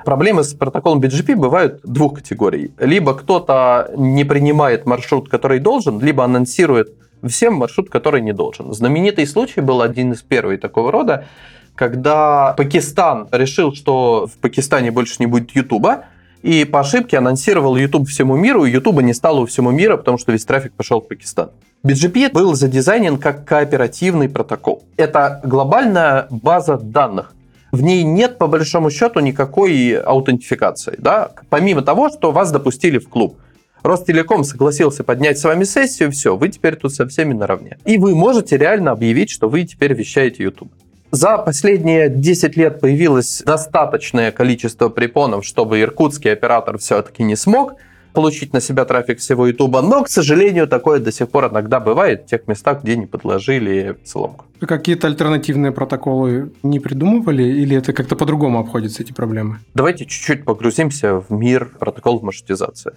Проблемы 0.04 0.42
с 0.42 0.52
протоколом 0.52 1.00
BGP 1.00 1.36
бывают 1.36 1.80
двух 1.84 2.16
категорий. 2.16 2.72
Либо 2.78 3.14
кто-то 3.14 3.92
не 3.96 4.24
принимает 4.24 4.84
маршрут, 4.84 5.28
который 5.28 5.60
должен, 5.60 6.00
либо 6.00 6.24
анонсирует 6.24 6.92
всем 7.28 7.54
маршрут, 7.54 7.90
который 7.90 8.20
не 8.20 8.32
должен. 8.32 8.72
Знаменитый 8.72 9.26
случай 9.26 9.60
был 9.60 9.82
один 9.82 10.12
из 10.12 10.22
первых 10.22 10.60
такого 10.60 10.90
рода, 10.92 11.26
когда 11.74 12.54
Пакистан 12.56 13.28
решил, 13.32 13.74
что 13.74 14.26
в 14.26 14.36
Пакистане 14.38 14.90
больше 14.90 15.16
не 15.18 15.26
будет 15.26 15.52
Ютуба, 15.52 16.04
и 16.42 16.64
по 16.64 16.80
ошибке 16.80 17.18
анонсировал 17.18 17.76
YouTube 17.76 18.08
всему 18.08 18.36
миру, 18.36 18.64
и 18.64 18.70
YouTube 18.70 19.00
не 19.02 19.14
стало 19.14 19.40
у 19.40 19.46
всему 19.46 19.70
мира, 19.70 19.96
потому 19.96 20.18
что 20.18 20.32
весь 20.32 20.44
трафик 20.44 20.72
пошел 20.72 21.00
в 21.00 21.08
Пакистан. 21.08 21.50
BGP 21.84 22.32
был 22.32 22.54
задизайнен 22.54 23.18
как 23.18 23.44
кооперативный 23.44 24.28
протокол. 24.28 24.84
Это 24.96 25.40
глобальная 25.44 26.26
база 26.30 26.76
данных, 26.76 27.34
в 27.72 27.80
ней 27.82 28.02
нет, 28.02 28.36
по 28.36 28.48
большому 28.48 28.90
счету, 28.90 29.20
никакой 29.20 29.94
аутентификации. 29.98 30.94
Да? 30.98 31.30
Помимо 31.48 31.80
того, 31.80 32.10
что 32.10 32.30
вас 32.30 32.52
допустили 32.52 32.98
в 32.98 33.08
клуб. 33.08 33.38
Ростелеком 33.82 34.44
согласился 34.44 35.04
поднять 35.04 35.38
с 35.38 35.44
вами 35.44 35.64
сессию, 35.64 36.12
все, 36.12 36.36
вы 36.36 36.48
теперь 36.48 36.76
тут 36.76 36.94
со 36.94 37.06
всеми 37.06 37.32
наравне. 37.32 37.78
И 37.84 37.98
вы 37.98 38.14
можете 38.14 38.56
реально 38.56 38.92
объявить, 38.92 39.30
что 39.30 39.48
вы 39.48 39.64
теперь 39.64 39.92
вещаете 39.92 40.44
YouTube. 40.44 40.72
За 41.10 41.36
последние 41.36 42.08
10 42.08 42.56
лет 42.56 42.80
появилось 42.80 43.42
достаточное 43.44 44.32
количество 44.32 44.88
препонов, 44.88 45.44
чтобы 45.44 45.80
иркутский 45.80 46.32
оператор 46.32 46.78
все-таки 46.78 47.22
не 47.22 47.36
смог 47.36 47.74
получить 48.12 48.52
на 48.52 48.60
себя 48.60 48.84
трафик 48.84 49.18
всего 49.18 49.46
Ютуба, 49.46 49.82
но, 49.82 50.02
к 50.02 50.08
сожалению, 50.08 50.68
такое 50.68 51.00
до 51.00 51.12
сих 51.12 51.28
пор 51.28 51.50
иногда 51.50 51.80
бывает 51.80 52.22
в 52.22 52.26
тех 52.26 52.46
местах, 52.46 52.82
где 52.82 52.96
не 52.96 53.06
подложили 53.06 53.96
соломку. 54.04 54.46
Какие-то 54.60 55.06
альтернативные 55.06 55.72
протоколы 55.72 56.52
не 56.62 56.78
придумывали 56.78 57.42
или 57.42 57.76
это 57.76 57.92
как-то 57.92 58.16
по-другому 58.16 58.60
обходятся 58.60 59.02
эти 59.02 59.12
проблемы? 59.12 59.58
Давайте 59.74 60.04
чуть-чуть 60.04 60.44
погрузимся 60.44 61.16
в 61.16 61.30
мир 61.30 61.70
протоколов 61.78 62.22
маршрутизации. 62.22 62.92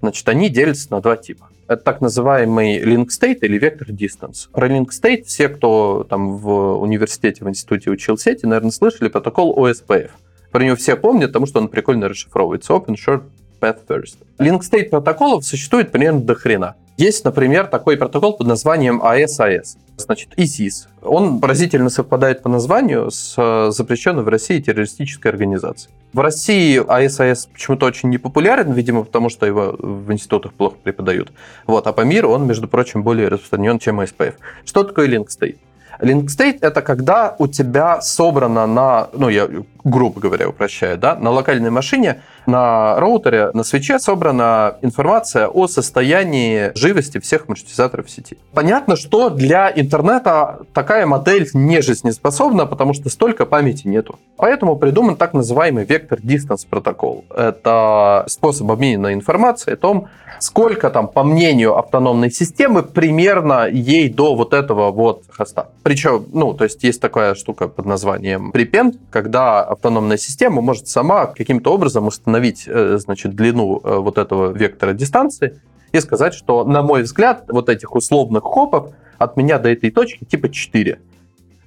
Значит, 0.00 0.28
они 0.28 0.48
делятся 0.48 0.90
на 0.90 1.00
два 1.00 1.16
типа. 1.16 1.48
Это 1.68 1.84
так 1.84 2.00
называемый 2.00 2.80
link 2.80 3.08
state 3.08 3.40
или 3.42 3.60
vector 3.60 3.88
distance. 3.88 4.48
Про 4.52 4.68
link 4.68 4.88
state 4.88 5.24
все, 5.24 5.48
кто 5.48 6.04
там 6.08 6.36
в 6.38 6.80
университете, 6.80 7.44
в 7.44 7.48
институте 7.48 7.90
учил 7.90 8.18
сети, 8.18 8.46
наверное, 8.46 8.72
слышали 8.72 9.08
протокол 9.08 9.56
OSPF. 9.56 10.10
Про 10.50 10.64
него 10.64 10.74
все 10.76 10.96
помнят, 10.96 11.28
потому 11.28 11.46
что 11.46 11.60
он 11.60 11.68
прикольно 11.68 12.08
расшифровывается. 12.08 12.72
Open 12.72 12.96
Short 12.96 13.22
Path 13.60 13.86
First. 13.86 14.16
Link 14.38 14.60
state 14.60 14.88
протоколов 14.88 15.44
существует 15.44 15.92
примерно 15.92 16.20
до 16.20 16.34
хрена. 16.34 16.76
Есть, 17.00 17.24
например, 17.24 17.66
такой 17.66 17.96
протокол 17.96 18.34
под 18.34 18.46
названием 18.46 19.00
ASAS, 19.00 19.78
значит, 19.96 20.36
ISIS. 20.36 20.86
Он 21.00 21.40
поразительно 21.40 21.88
совпадает 21.88 22.42
по 22.42 22.50
названию 22.50 23.10
с 23.10 23.34
э, 23.38 23.70
запрещенной 23.70 24.22
в 24.22 24.28
России 24.28 24.60
террористической 24.60 25.30
организацией. 25.30 25.94
В 26.12 26.20
России 26.20 26.78
ASAS 26.78 27.48
почему-то 27.50 27.86
очень 27.86 28.10
непопулярен, 28.10 28.72
видимо, 28.72 29.04
потому 29.04 29.30
что 29.30 29.46
его 29.46 29.76
в 29.78 30.12
институтах 30.12 30.52
плохо 30.52 30.76
преподают. 30.82 31.32
Вот, 31.66 31.86
а 31.86 31.92
по 31.94 32.02
миру 32.02 32.28
он, 32.28 32.46
между 32.46 32.68
прочим, 32.68 33.02
более 33.02 33.28
распространен, 33.28 33.78
чем 33.78 34.00
ASPF. 34.00 34.34
Что 34.66 34.84
такое 34.84 35.08
Link 35.08 35.28
State? 35.28 35.56
Link 36.00 36.26
State— 36.26 36.58
это 36.60 36.82
когда 36.82 37.34
у 37.38 37.46
тебя 37.46 38.00
собрано 38.00 38.66
на, 38.66 39.08
ну, 39.12 39.28
я 39.28 39.48
грубо 39.84 40.20
говоря 40.20 40.48
упрощаю, 40.48 40.98
да, 40.98 41.14
на 41.14 41.30
локальной 41.30 41.70
машине, 41.70 42.22
на 42.46 42.98
роутере, 42.98 43.50
на 43.54 43.62
свече 43.62 43.98
собрана 43.98 44.76
информация 44.82 45.46
о 45.46 45.68
состоянии 45.68 46.72
живости 46.74 47.18
всех 47.18 47.48
маршрутизаторов 47.48 48.10
сети. 48.10 48.38
Понятно, 48.52 48.96
что 48.96 49.30
для 49.30 49.70
интернета 49.74 50.60
такая 50.72 51.06
модель 51.06 51.48
не 51.54 51.80
жизнеспособна, 51.80 52.66
потому 52.66 52.94
что 52.94 53.08
столько 53.10 53.46
памяти 53.46 53.86
нету. 53.86 54.18
Поэтому 54.36 54.76
придуман 54.76 55.16
так 55.16 55.34
называемый 55.34 55.84
вектор 55.84 56.18
distance 56.18 56.66
протокол. 56.68 57.24
Это 57.34 58.24
способ 58.26 58.70
обмена 58.70 59.12
информацией 59.14 59.74
о 59.74 59.78
том, 59.78 60.08
сколько 60.40 60.90
там, 60.90 61.08
по 61.08 61.22
мнению 61.22 61.76
автономной 61.76 62.30
системы, 62.30 62.82
примерно 62.82 63.68
ей 63.68 64.08
до 64.08 64.34
вот 64.34 64.54
этого 64.54 64.90
вот 64.90 65.24
хоста. 65.30 65.68
Причем, 65.82 66.26
ну, 66.32 66.54
то 66.54 66.64
есть 66.64 66.82
есть 66.82 67.00
такая 67.00 67.34
штука 67.34 67.68
под 67.68 67.86
названием 67.86 68.50
prepend, 68.50 68.98
когда 69.10 69.62
автономная 69.62 70.16
система 70.16 70.60
может 70.60 70.88
сама 70.88 71.26
каким-то 71.26 71.72
образом 71.72 72.06
установить, 72.06 72.64
э, 72.66 72.98
значит, 72.98 73.34
длину 73.34 73.80
э, 73.82 73.96
вот 73.98 74.18
этого 74.18 74.52
вектора 74.52 74.92
дистанции 74.92 75.60
и 75.92 76.00
сказать, 76.00 76.34
что, 76.34 76.64
на 76.64 76.82
мой 76.82 77.02
взгляд, 77.02 77.44
вот 77.48 77.68
этих 77.68 77.94
условных 77.94 78.44
хопов 78.44 78.92
от 79.18 79.36
меня 79.36 79.58
до 79.58 79.70
этой 79.70 79.90
точки 79.90 80.24
типа 80.24 80.48
4. 80.48 80.98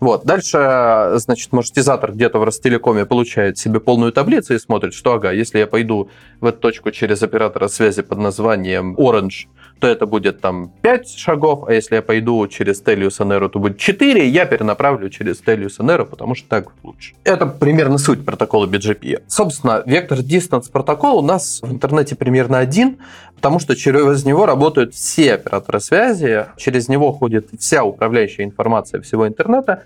Вот. 0.04 0.26
Дальше, 0.26 1.14
значит, 1.16 1.54
маршрутизатор 1.54 2.12
где-то 2.12 2.38
в 2.38 2.44
Ростелекоме 2.44 3.06
получает 3.06 3.58
себе 3.58 3.80
полную 3.80 4.12
таблицу 4.12 4.54
и 4.54 4.60
смотрит, 4.60 4.94
что, 4.94 5.14
ага, 5.14 5.32
если 5.32 5.60
я 5.60 5.66
пойду 5.66 6.10
в 6.42 6.46
эту 6.46 6.60
точку 6.60 6.92
через 6.92 7.24
оператора 7.24 7.70
связи 7.70 8.02
под 8.02 8.18
названием 8.18 8.96
Orange, 8.98 9.48
то 9.80 9.88
это 9.88 10.06
будет 10.06 10.42
там 10.42 10.74
5 10.82 11.10
шагов, 11.10 11.70
а 11.70 11.74
если 11.74 11.96
я 11.96 12.02
пойду 12.02 12.46
через 12.48 12.82
Телиус 12.82 13.22
Nero, 13.22 13.48
то 13.48 13.60
будет 13.60 13.78
4, 13.78 14.28
я 14.28 14.46
перенаправлю 14.46 15.10
через 15.10 15.40
Телиус 15.40 15.80
Nero, 15.80 16.06
потому 16.06 16.36
что 16.36 16.50
так 16.50 16.74
лучше. 16.84 17.16
Это 17.24 17.46
примерно 17.46 17.98
суть 17.98 18.26
протокола 18.26 18.66
BGP. 18.68 19.24
Собственно, 19.28 19.84
вектор 19.86 20.20
Distance 20.20 20.70
протокол 20.72 21.20
у 21.20 21.22
нас 21.22 21.60
в 21.62 21.72
интернете 21.72 22.16
примерно 22.16 22.60
один, 22.60 22.98
потому 23.36 23.60
что 23.60 23.76
через 23.76 24.26
него 24.26 24.46
работают 24.46 24.94
все 24.94 25.34
операторы 25.34 25.80
связи, 25.80 26.46
через 26.58 26.88
него 26.88 27.12
ходит 27.12 27.50
вся 27.58 27.84
управляющая 27.84 28.46
информация 28.46 29.02
всего 29.02 29.28
интернета, 29.28 29.84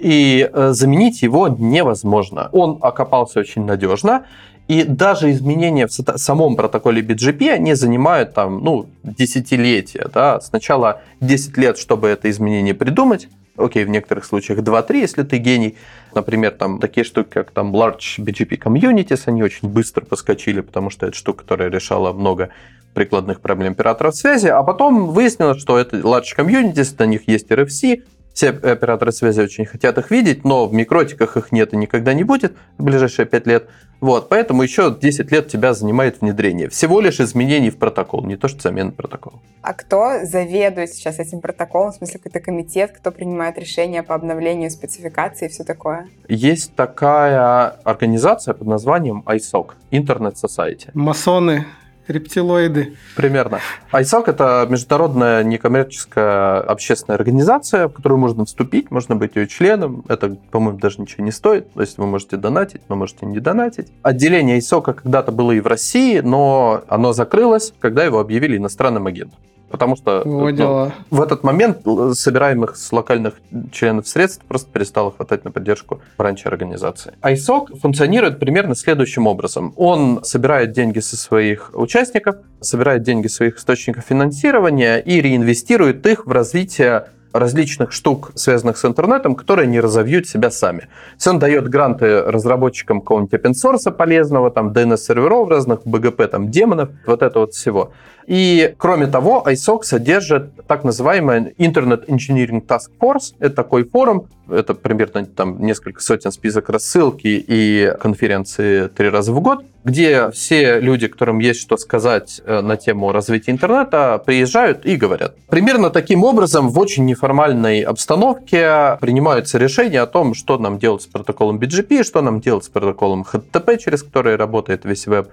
и 0.00 0.48
э, 0.52 0.70
заменить 0.72 1.22
его 1.22 1.48
невозможно. 1.48 2.48
Он 2.52 2.78
окопался 2.80 3.40
очень 3.40 3.64
надежно, 3.64 4.24
и 4.68 4.84
даже 4.84 5.32
изменения 5.32 5.88
в 5.88 5.90
самом 5.90 6.54
протоколе 6.54 7.02
BGP, 7.02 7.50
они 7.50 7.74
занимают 7.74 8.34
там, 8.34 8.62
ну, 8.62 8.86
десятилетия. 9.02 10.08
Да? 10.14 10.40
Сначала 10.40 11.02
10 11.20 11.56
лет, 11.56 11.76
чтобы 11.76 12.06
это 12.06 12.30
изменение 12.30 12.72
придумать, 12.72 13.28
окей, 13.56 13.84
в 13.84 13.88
некоторых 13.88 14.24
случаях 14.24 14.60
2-3, 14.60 14.96
если 14.96 15.22
ты 15.24 15.38
гений. 15.38 15.76
Например, 16.14 16.52
там 16.52 16.78
такие 16.78 17.04
штуки, 17.04 17.30
как 17.30 17.50
там 17.50 17.74
Large 17.74 18.18
BGP 18.18 18.58
Communities, 18.58 19.22
они 19.26 19.42
очень 19.42 19.68
быстро 19.68 20.04
поскочили, 20.04 20.60
потому 20.60 20.90
что 20.90 21.06
это 21.06 21.16
штука, 21.16 21.42
которая 21.42 21.68
решала 21.68 22.12
много 22.12 22.50
прикладных 22.94 23.40
проблем 23.40 23.72
операторов 23.72 24.14
связи, 24.14 24.48
а 24.48 24.62
потом 24.62 25.08
выяснилось, 25.08 25.60
что 25.60 25.78
это 25.78 25.96
Large 25.98 26.36
Communities, 26.36 26.94
на 26.98 27.06
них 27.06 27.28
есть 27.28 27.48
RFC, 27.50 28.02
все 28.32 28.50
операторы 28.50 29.12
связи 29.12 29.40
очень 29.40 29.66
хотят 29.66 29.98
их 29.98 30.10
видеть, 30.10 30.44
но 30.44 30.66
в 30.66 30.72
микротиках 30.72 31.36
их 31.36 31.52
нет 31.52 31.72
и 31.72 31.76
никогда 31.76 32.14
не 32.14 32.24
будет 32.24 32.54
в 32.78 32.84
ближайшие 32.84 33.26
5 33.26 33.46
лет. 33.46 33.68
Вот, 34.00 34.30
поэтому 34.30 34.62
еще 34.62 34.96
10 34.98 35.30
лет 35.30 35.48
тебя 35.48 35.74
занимает 35.74 36.22
внедрение. 36.22 36.70
Всего 36.70 37.00
лишь 37.00 37.20
изменений 37.20 37.68
в 37.68 37.76
протокол, 37.76 38.24
не 38.24 38.36
то 38.36 38.48
что 38.48 38.62
замена 38.62 38.92
протокола. 38.92 39.40
А 39.60 39.74
кто 39.74 40.24
заведует 40.24 40.90
сейчас 40.90 41.18
этим 41.18 41.40
протоколом? 41.40 41.92
В 41.92 41.96
смысле, 41.96 42.18
какой-то 42.18 42.40
комитет, 42.40 42.92
кто 42.92 43.10
принимает 43.10 43.58
решения 43.58 44.02
по 44.02 44.14
обновлению 44.14 44.70
спецификации 44.70 45.46
и 45.46 45.48
все 45.50 45.64
такое? 45.64 46.08
Есть 46.28 46.74
такая 46.74 47.76
организация 47.84 48.54
под 48.54 48.68
названием 48.68 49.22
ISOC, 49.26 49.72
Internet 49.90 50.36
Society. 50.42 50.88
Масоны 50.94 51.66
рептилоиды. 52.10 52.96
Примерно. 53.16 53.60
ISOC— 53.92 54.24
это 54.26 54.66
международная 54.68 55.42
некоммерческая 55.44 56.60
общественная 56.60 57.16
организация, 57.16 57.88
в 57.88 57.92
которую 57.92 58.18
можно 58.18 58.44
вступить, 58.44 58.90
можно 58.90 59.16
быть 59.16 59.36
ее 59.36 59.46
членом. 59.46 60.04
Это, 60.08 60.36
по-моему, 60.50 60.78
даже 60.78 61.00
ничего 61.00 61.24
не 61.24 61.32
стоит. 61.32 61.72
То 61.72 61.80
есть 61.80 61.98
вы 61.98 62.06
можете 62.06 62.36
донатить, 62.36 62.82
но 62.88 62.96
можете 62.96 63.26
не 63.26 63.40
донатить. 63.40 63.88
Отделение 64.02 64.58
ISOC 64.58 64.94
когда-то 64.94 65.32
было 65.32 65.52
и 65.52 65.60
в 65.60 65.66
России, 65.66 66.20
но 66.20 66.82
оно 66.88 67.12
закрылось, 67.12 67.72
когда 67.80 68.04
его 68.04 68.18
объявили 68.20 68.56
иностранным 68.56 69.06
агентом 69.06 69.38
потому 69.70 69.96
что 69.96 70.22
ну, 70.24 70.90
в 71.10 71.22
этот 71.22 71.44
момент 71.44 71.78
собираемых 72.12 72.76
с 72.76 72.92
локальных 72.92 73.34
членов 73.72 74.08
средств 74.08 74.44
просто 74.46 74.70
перестало 74.70 75.12
хватать 75.12 75.44
на 75.44 75.50
поддержку 75.50 76.02
раньше 76.18 76.48
организации. 76.48 77.14
ISOC 77.22 77.78
функционирует 77.78 78.38
примерно 78.38 78.74
следующим 78.74 79.26
образом. 79.26 79.72
Он 79.76 80.22
собирает 80.24 80.72
деньги 80.72 80.98
со 80.98 81.16
своих 81.16 81.70
участников, 81.74 82.36
собирает 82.60 83.02
деньги 83.02 83.28
своих 83.28 83.58
источников 83.58 84.04
финансирования 84.04 84.98
и 84.98 85.20
реинвестирует 85.20 86.06
их 86.06 86.26
в 86.26 86.32
развитие 86.32 87.06
различных 87.32 87.92
штук, 87.92 88.32
связанных 88.34 88.76
с 88.76 88.84
интернетом, 88.84 89.34
которые 89.34 89.66
не 89.66 89.80
разовьют 89.80 90.26
себя 90.26 90.50
сами. 90.50 90.80
То 90.80 90.86
есть 91.16 91.26
он 91.26 91.38
дает 91.38 91.68
гранты 91.68 92.22
разработчикам 92.22 93.00
какого-нибудь 93.00 93.34
open 93.34 93.52
source 93.52 93.90
полезного, 93.90 94.50
там 94.50 94.70
DNS-серверов 94.72 95.48
разных, 95.48 95.80
BGP, 95.84 96.26
там 96.28 96.50
демонов, 96.50 96.90
вот 97.06 97.22
это 97.22 97.40
вот 97.40 97.54
всего. 97.54 97.92
И, 98.26 98.74
кроме 98.78 99.08
того, 99.08 99.42
ISOC 99.44 99.82
содержит 99.82 100.66
так 100.68 100.84
называемый 100.84 101.52
Internet 101.58 102.06
Engineering 102.06 102.64
Task 102.64 102.90
Force. 103.00 103.34
Это 103.40 103.56
такой 103.56 103.82
форум, 103.84 104.28
это 104.50 104.74
примерно 104.74 105.24
там 105.26 105.64
несколько 105.64 106.00
сотен 106.02 106.32
список 106.32 106.68
рассылки 106.68 107.26
и 107.26 107.92
конференции 108.00 108.88
три 108.88 109.08
раза 109.08 109.32
в 109.32 109.40
год, 109.40 109.64
где 109.84 110.30
все 110.30 110.80
люди, 110.80 111.08
которым 111.08 111.38
есть 111.38 111.60
что 111.60 111.76
сказать 111.76 112.40
э, 112.44 112.60
на 112.60 112.76
тему 112.76 113.12
развития 113.12 113.52
интернета, 113.52 114.22
приезжают 114.24 114.84
и 114.84 114.96
говорят. 114.96 115.36
Примерно 115.48 115.90
таким 115.90 116.24
образом 116.24 116.68
в 116.68 116.78
очень 116.78 117.06
неформальной 117.06 117.80
обстановке 117.82 118.98
принимаются 119.00 119.58
решения 119.58 120.00
о 120.00 120.06
том, 120.06 120.34
что 120.34 120.58
нам 120.58 120.78
делать 120.78 121.02
с 121.02 121.06
протоколом 121.06 121.58
BGP, 121.58 122.02
что 122.04 122.20
нам 122.20 122.40
делать 122.40 122.64
с 122.64 122.68
протоколом 122.68 123.24
HTTP, 123.30 123.78
через 123.78 124.02
который 124.02 124.36
работает 124.36 124.84
весь 124.84 125.06
веб, 125.06 125.28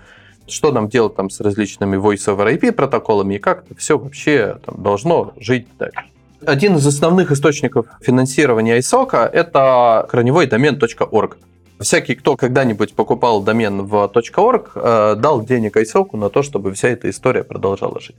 что 0.48 0.72
нам 0.72 0.88
делать 0.88 1.16
там 1.16 1.30
с 1.30 1.40
различными 1.42 1.98
voice 1.98 2.34
over 2.34 2.54
IP 2.54 2.72
протоколами 2.72 3.36
и 3.36 3.40
как 3.40 3.66
это 3.66 3.76
все 3.76 3.98
вообще 3.98 4.58
там, 4.66 4.82
должно 4.82 5.34
жить 5.38 5.68
дальше. 5.78 6.06
Один 6.46 6.76
из 6.76 6.86
основных 6.86 7.32
источников 7.32 7.88
финансирования 8.02 8.78
ISOC– 8.78 9.30
это 9.34 10.08
корневой 10.10 10.46
домен 10.46 10.76
.org. 10.76 11.38
Всякий, 11.80 12.16
кто 12.16 12.36
когда-нибудь 12.36 12.94
покупал 12.94 13.42
домен 13.42 13.84
в 13.84 13.96
.org, 13.96 14.72
э, 14.76 15.16
дал 15.16 15.44
денег 15.46 15.78
ISOC 15.78 16.18
на 16.18 16.30
то, 16.30 16.44
чтобы 16.44 16.74
вся 16.74 16.90
эта 16.90 17.10
история 17.10 17.44
продолжала 17.44 18.00
жить. 18.00 18.16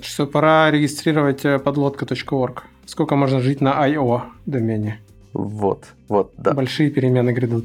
Что 0.00 0.26
пора 0.26 0.70
регистрировать 0.70 1.44
э, 1.44 1.58
подлодка.org. 1.58 2.64
Сколько 2.86 3.16
можно 3.16 3.40
жить 3.40 3.60
на 3.60 3.88
IO 3.88 4.22
домене? 4.46 5.00
Вот, 5.32 5.84
вот, 6.08 6.32
да. 6.36 6.52
Большие 6.52 6.90
перемены 6.90 7.30
грядут. 7.30 7.64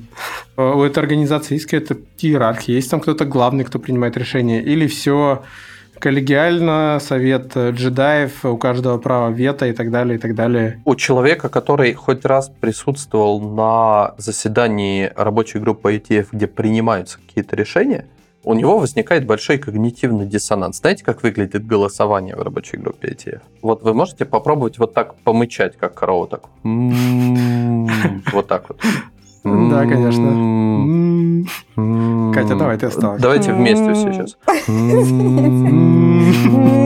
Э, 0.57 0.71
у 0.73 0.83
этой 0.83 0.99
организации 0.99 1.55
есть 1.55 1.65
какая-то 1.65 1.97
иерархия? 2.19 2.75
Есть 2.75 2.89
там 2.89 2.99
кто-то 2.99 3.25
главный, 3.25 3.63
кто 3.63 3.79
принимает 3.79 4.17
решения? 4.17 4.61
Или 4.61 4.87
все 4.87 5.43
коллегиально, 5.99 6.99
совет 7.01 7.55
джедаев, 7.55 8.45
у 8.45 8.57
каждого 8.57 8.97
право 8.97 9.29
вето 9.29 9.67
и 9.67 9.73
так 9.73 9.91
далее, 9.91 10.17
и 10.17 10.19
так 10.19 10.35
далее. 10.35 10.81
У 10.85 10.95
человека, 10.95 11.49
который 11.49 11.93
хоть 11.93 12.25
раз 12.25 12.49
присутствовал 12.49 13.39
на 13.41 14.15
заседании 14.17 15.11
рабочей 15.15 15.59
группы 15.59 15.95
ITF, 15.95 16.27
где 16.31 16.47
принимаются 16.47 17.19
какие-то 17.19 17.55
решения, 17.55 18.05
у 18.45 18.53
него 18.53 18.79
возникает 18.79 19.25
большой 19.25 19.57
когнитивный 19.57 20.25
диссонанс. 20.25 20.79
Знаете, 20.79 21.03
как 21.03 21.23
выглядит 21.23 21.67
голосование 21.67 22.35
в 22.35 22.41
рабочей 22.41 22.77
группе 22.77 23.09
ITF? 23.09 23.41
Вот 23.61 23.83
вы 23.83 23.93
можете 23.93 24.23
попробовать 24.23 24.79
вот 24.79 24.93
так 24.93 25.15
помычать, 25.15 25.75
как 25.77 25.93
корова, 25.93 26.27
так. 26.27 26.43
Вот 26.63 28.47
так 28.47 28.69
вот. 28.69 28.79
Да, 29.43 29.85
конечно. 29.85 31.45
Катя, 32.33 32.55
давай, 32.55 32.77
ты 32.77 32.87
осталась. 32.87 33.21
Давайте 33.21 33.53
вместе 33.53 33.93
все 33.93 34.13
сейчас. 34.13 34.37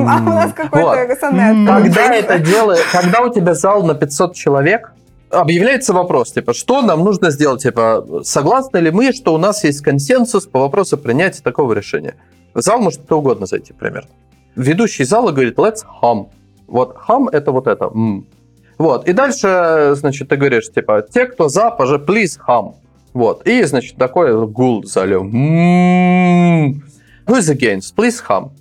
А 0.06 0.20
у 0.22 0.26
нас 0.26 0.54
какой-то 0.54 1.16
сонет. 1.20 1.68
Когда 1.68 2.14
это 2.16 2.40
делает, 2.40 2.84
когда 2.92 3.22
у 3.22 3.30
тебя 3.30 3.54
зал 3.54 3.84
на 3.84 3.94
500 3.94 4.36
человек, 4.36 4.94
объявляется 5.30 5.94
вопрос, 5.94 6.32
типа, 6.32 6.54
что 6.54 6.82
нам 6.82 7.04
нужно 7.04 7.32
сделать, 7.32 7.64
типа, 7.64 8.22
согласны 8.24 8.78
ли 8.78 8.92
мы, 8.92 9.12
что 9.14 9.34
у 9.34 9.38
нас 9.38 9.64
есть 9.64 9.82
консенсус 9.82 10.46
по 10.46 10.60
вопросу 10.60 10.98
принятия 10.98 11.42
такого 11.42 11.74
решения. 11.74 12.16
В 12.54 12.62
зал 12.62 12.80
может 12.80 13.02
кто 13.02 13.20
угодно 13.20 13.46
зайти, 13.46 13.74
примерно. 13.74 14.10
Ведущий 14.56 15.06
зала 15.06 15.32
говорит, 15.32 15.58
let's 15.58 15.84
hum. 16.02 16.28
Вот 16.68 16.96
hum 17.08 17.28
это 17.32 17.52
вот 17.52 17.68
это. 17.68 17.86
М. 17.86 18.26
Вот. 18.84 19.08
И 19.08 19.14
дальше, 19.14 19.94
значит, 19.96 20.28
ты 20.28 20.36
говоришь, 20.36 20.70
типа, 20.70 21.06
те, 21.10 21.26
кто 21.26 21.48
за, 21.48 21.72
пожа, 21.72 21.96
please 21.96 22.38
hum. 22.46 22.76
Вот. 23.14 23.48
И, 23.48 23.64
значит, 23.64 23.96
такой 23.96 24.46
гул 24.46 24.82
в 24.82 24.88
зале. 24.88 25.16
Who 25.16 26.74
is 27.28 27.50
against? 27.50 27.96
Please 27.96 28.22
hum. 28.28 28.52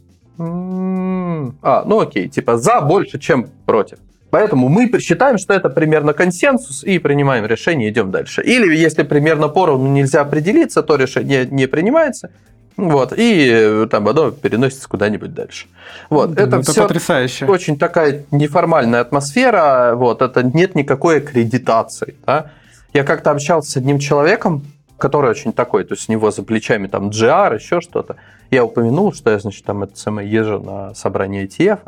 А, 1.61 1.83
ну 1.85 1.99
окей, 1.99 2.29
типа 2.29 2.57
за 2.57 2.81
больше, 2.83 3.19
чем 3.19 3.49
против. 3.67 3.99
Поэтому 4.31 4.69
мы 4.69 4.89
считаем, 5.01 5.39
что 5.39 5.55
это 5.55 5.69
примерно 5.69 6.13
консенсус 6.13 6.85
и 6.85 7.01
принимаем 7.01 7.45
решение, 7.45 7.91
идем 7.91 8.13
дальше. 8.13 8.43
Или 8.43 8.77
если 8.77 9.03
примерно 9.03 9.49
поровну 9.49 9.89
нельзя 9.89 10.21
определиться, 10.21 10.85
то 10.85 10.95
решение 10.95 11.47
не 11.51 11.67
принимается. 11.67 12.31
Вот, 12.77 13.13
и 13.17 13.49
э, 13.51 13.87
там 13.91 14.09
оно 14.09 14.31
переносится 14.31 14.89
куда-нибудь 14.89 15.35
дальше. 15.35 15.67
Вот, 16.09 16.33
это, 16.33 16.43
это, 16.43 16.57
это 16.59 16.73
все 16.73 16.83
потрясающе. 16.83 17.47
очень 17.47 17.79
такая 17.79 18.25
неформальная 18.31 19.01
атмосфера, 19.01 19.95
вот, 19.95 20.23
это 20.23 20.43
нет 20.43 20.75
никакой 20.75 21.19
аккредитации. 21.19 22.17
Да? 22.27 22.53
Я 22.95 23.05
как-то 23.05 23.31
общался 23.31 23.71
с 23.71 23.77
одним 23.77 23.99
человеком, 23.99 24.65
который 24.99 25.31
очень 25.31 25.53
такой, 25.53 25.85
то 25.85 25.95
есть 25.95 26.09
у 26.09 26.13
него 26.13 26.31
за 26.31 26.43
плечами 26.43 26.87
там 26.87 27.11
GR, 27.11 27.57
еще 27.57 27.81
что-то. 27.81 28.17
Я 28.51 28.65
упомянул, 28.65 29.13
что 29.13 29.31
я, 29.31 29.39
значит, 29.39 29.65
там 29.65 29.83
это 29.83 29.97
самое 29.99 30.31
езжу 30.31 30.61
на 30.61 30.95
собрание 30.95 31.47
ETF. 31.47 31.81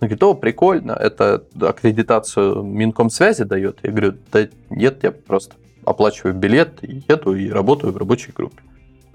Он 0.00 0.08
говорит, 0.08 0.22
о, 0.22 0.34
прикольно, 0.34 0.92
это 0.92 1.44
аккредитацию 1.60 2.62
Минкомсвязи 2.62 3.44
дает. 3.44 3.78
Я 3.82 3.90
говорю, 3.90 4.14
да 4.32 4.48
нет, 4.70 4.98
я 5.02 5.10
просто 5.12 5.56
оплачиваю 5.84 6.34
билет, 6.34 6.78
еду 6.82 7.34
и 7.34 7.50
работаю 7.50 7.92
в 7.92 7.96
рабочей 7.96 8.32
группе. 8.32 8.62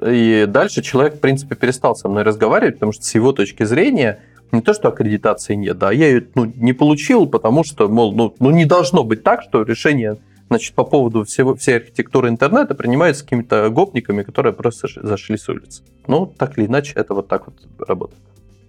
И 0.06 0.45
дальше 0.47 0.82
человек, 0.82 1.16
в 1.16 1.20
принципе, 1.20 1.56
перестал 1.56 1.95
со 1.95 2.08
мной 2.10 2.24
разговаривать, 2.24 2.76
потому 2.76 2.91
что 2.91 3.04
с 3.04 3.16
его 3.16 3.32
точки 3.32 3.64
зрения 3.64 4.20
не 4.52 4.62
то, 4.62 4.74
что 4.74 4.89
аккредитации 4.89 5.56
нет, 5.56 5.78
да, 5.78 5.91
я 5.91 6.08
ее 6.08 6.28
ну, 6.36 6.45
не 6.45 6.74
получил, 6.74 7.28
потому 7.28 7.64
что, 7.64 7.88
мол, 7.88 8.14
ну, 8.14 8.36
ну 8.39 8.50
не 8.50 8.66
должно 8.66 9.04
быть 9.04 9.24
так, 9.24 9.43
что 9.43 9.62
решение 9.62 10.18
значит, 10.50 10.74
по 10.74 10.84
поводу 10.84 11.24
всего, 11.24 11.56
всей 11.56 11.78
архитектуры 11.78 12.28
интернета 12.28 12.76
принимается 12.76 13.24
какими-то 13.24 13.70
гопниками, 13.70 14.24
которые 14.24 14.54
просто 14.54 14.88
зашли 15.02 15.38
с 15.38 15.47
улицы. 15.47 15.84
Ну, 16.08 16.26
так 16.26 16.58
или 16.58 16.66
иначе, 16.66 16.93
это 16.95 17.14
вот 17.14 17.28
так 17.28 17.45
вот 17.45 17.56
работает. 17.88 18.22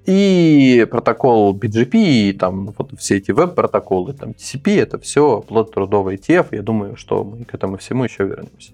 И 0.07 0.87
протокол 0.91 1.57
BGP, 1.57 1.95
и 1.95 2.33
там 2.33 2.75
вот 2.77 2.93
все 2.99 3.19
эти 3.19 3.31
веб-протоколы, 3.31 4.13
там 4.13 4.31
TCP, 4.31 4.81
это 4.81 4.99
все 4.99 5.41
плод 5.41 5.73
трудовый 5.73 6.17
ETF. 6.17 6.49
Я 6.53 6.63
думаю, 6.63 6.97
что 6.97 7.25
мы 7.25 7.45
к 7.45 7.55
этому 7.55 7.77
всему 7.77 8.05
еще 8.05 8.25
вернемся. 8.25 8.73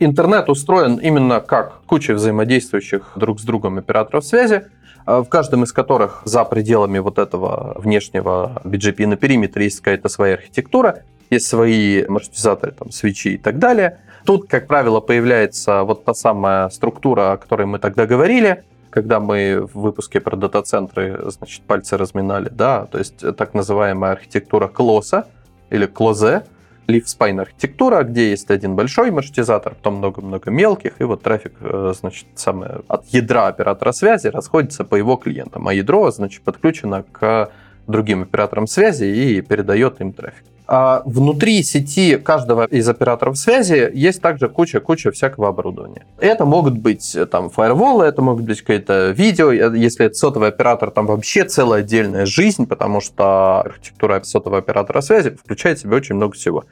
Интернет 0.00 0.48
устроен 0.48 0.96
именно 0.96 1.40
как 1.40 1.80
куча 1.86 2.14
взаимодействующих 2.14 3.12
друг 3.16 3.40
с 3.40 3.44
другом 3.44 3.78
операторов 3.78 4.24
связи, 4.24 4.66
а 5.06 5.22
в 5.22 5.28
каждом 5.28 5.64
из 5.64 5.72
которых 5.72 6.22
за 6.24 6.44
пределами 6.44 7.00
вот 7.00 7.18
этого 7.18 7.74
внешнего 7.76 8.60
BGP 8.64 9.06
на 9.06 9.16
периметре 9.16 9.64
есть 9.64 9.80
какая-то 9.80 10.08
своя 10.08 10.34
архитектура, 10.34 11.02
есть 11.30 11.46
свои 11.46 12.06
маршрутизаторы, 12.06 12.72
там, 12.72 12.92
свечи 12.92 13.34
и 13.34 13.38
так 13.38 13.58
далее. 13.58 13.98
Тут, 14.24 14.48
как 14.48 14.68
правило, 14.68 15.00
появляется 15.00 15.82
вот 15.82 16.04
та 16.04 16.14
самая 16.14 16.68
структура, 16.68 17.32
о 17.32 17.36
которой 17.36 17.66
мы 17.66 17.78
тогда 17.80 18.06
говорили, 18.06 18.62
когда 18.90 19.18
мы 19.18 19.68
в 19.72 19.80
выпуске 19.80 20.20
про 20.20 20.36
дата-центры, 20.36 21.18
значит, 21.26 21.62
пальцы 21.62 21.96
разминали, 21.96 22.50
да, 22.50 22.86
то 22.86 22.98
есть 22.98 23.18
так 23.36 23.54
называемая 23.54 24.12
архитектура 24.12 24.68
клоса 24.68 25.26
или 25.70 25.86
клозе, 25.86 26.44
leaf-spine 26.88 27.40
архитектура, 27.40 28.02
где 28.02 28.30
есть 28.30 28.50
один 28.50 28.74
большой 28.74 29.10
маршрутизатор, 29.10 29.74
потом 29.74 29.96
много-много 29.96 30.50
мелких, 30.50 31.00
и 31.00 31.04
вот 31.04 31.22
трафик, 31.22 31.52
э, 31.60 31.92
значит, 31.98 32.26
самое, 32.34 32.80
от 32.88 33.06
ядра 33.08 33.46
оператора 33.46 33.92
связи 33.92 34.28
расходится 34.28 34.84
по 34.84 34.96
его 34.96 35.16
клиентам, 35.16 35.68
а 35.68 35.74
ядро, 35.74 36.10
значит, 36.10 36.42
подключено 36.42 37.04
к 37.12 37.50
другим 37.86 38.22
операторам 38.22 38.66
связи 38.66 39.04
и 39.04 39.40
передает 39.42 40.00
им 40.00 40.12
трафик. 40.12 40.44
А 40.70 41.00
внутри 41.06 41.62
сети 41.62 42.18
каждого 42.18 42.66
из 42.66 42.86
операторов 42.86 43.38
связи 43.38 43.90
есть 43.94 44.20
также 44.20 44.50
куча-куча 44.50 45.10
всякого 45.12 45.48
оборудования. 45.48 46.04
Это 46.18 46.44
могут 46.44 46.76
быть 46.76 47.16
э, 47.16 47.24
там 47.24 47.48
фаерволы, 47.48 48.04
это 48.04 48.20
могут 48.20 48.44
быть 48.44 48.60
какое-то 48.60 49.08
видео, 49.12 49.50
э, 49.50 49.78
если 49.78 50.04
это 50.04 50.14
сотовый 50.14 50.50
оператор, 50.50 50.90
там 50.90 51.06
вообще 51.06 51.44
целая 51.44 51.80
отдельная 51.80 52.26
жизнь, 52.26 52.66
потому 52.66 53.00
что 53.00 53.62
архитектура 53.62 54.22
сотового 54.22 54.58
оператора 54.58 55.00
связи 55.00 55.30
включает 55.30 55.78
в 55.78 55.82
себя 55.82 55.96
очень 55.96 56.16
много 56.16 56.34
всего. 56.34 56.64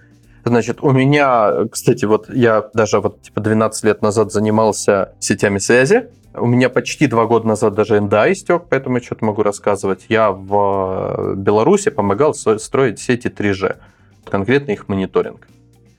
Значит, 0.47 0.79
у 0.81 0.93
меня, 0.93 1.67
кстати, 1.73 2.05
вот 2.05 2.33
я 2.33 2.71
даже 2.73 3.01
вот 3.01 3.21
типа 3.21 3.41
12 3.41 3.83
лет 3.83 4.01
назад 4.01 4.31
занимался 4.31 5.13
сетями 5.19 5.59
связи. 5.59 6.09
У 6.35 6.47
меня 6.47 6.71
почти 6.71 7.09
два 7.09 7.27
года 7.27 7.49
назад 7.49 7.75
даже 7.75 8.01
НДА 8.01 8.33
истек, 8.33 8.63
поэтому 8.71 8.99
я 8.99 9.03
что-то 9.03 9.25
могу 9.25 9.43
рассказывать. 9.43 10.07
Я 10.09 10.31
в 10.31 11.35
Беларуси 11.35 11.91
помогал 11.91 12.33
строить 12.33 13.01
сети 13.01 13.27
3G, 13.27 13.77
конкретно 14.31 14.71
их 14.71 14.87
мониторинг. 14.87 15.49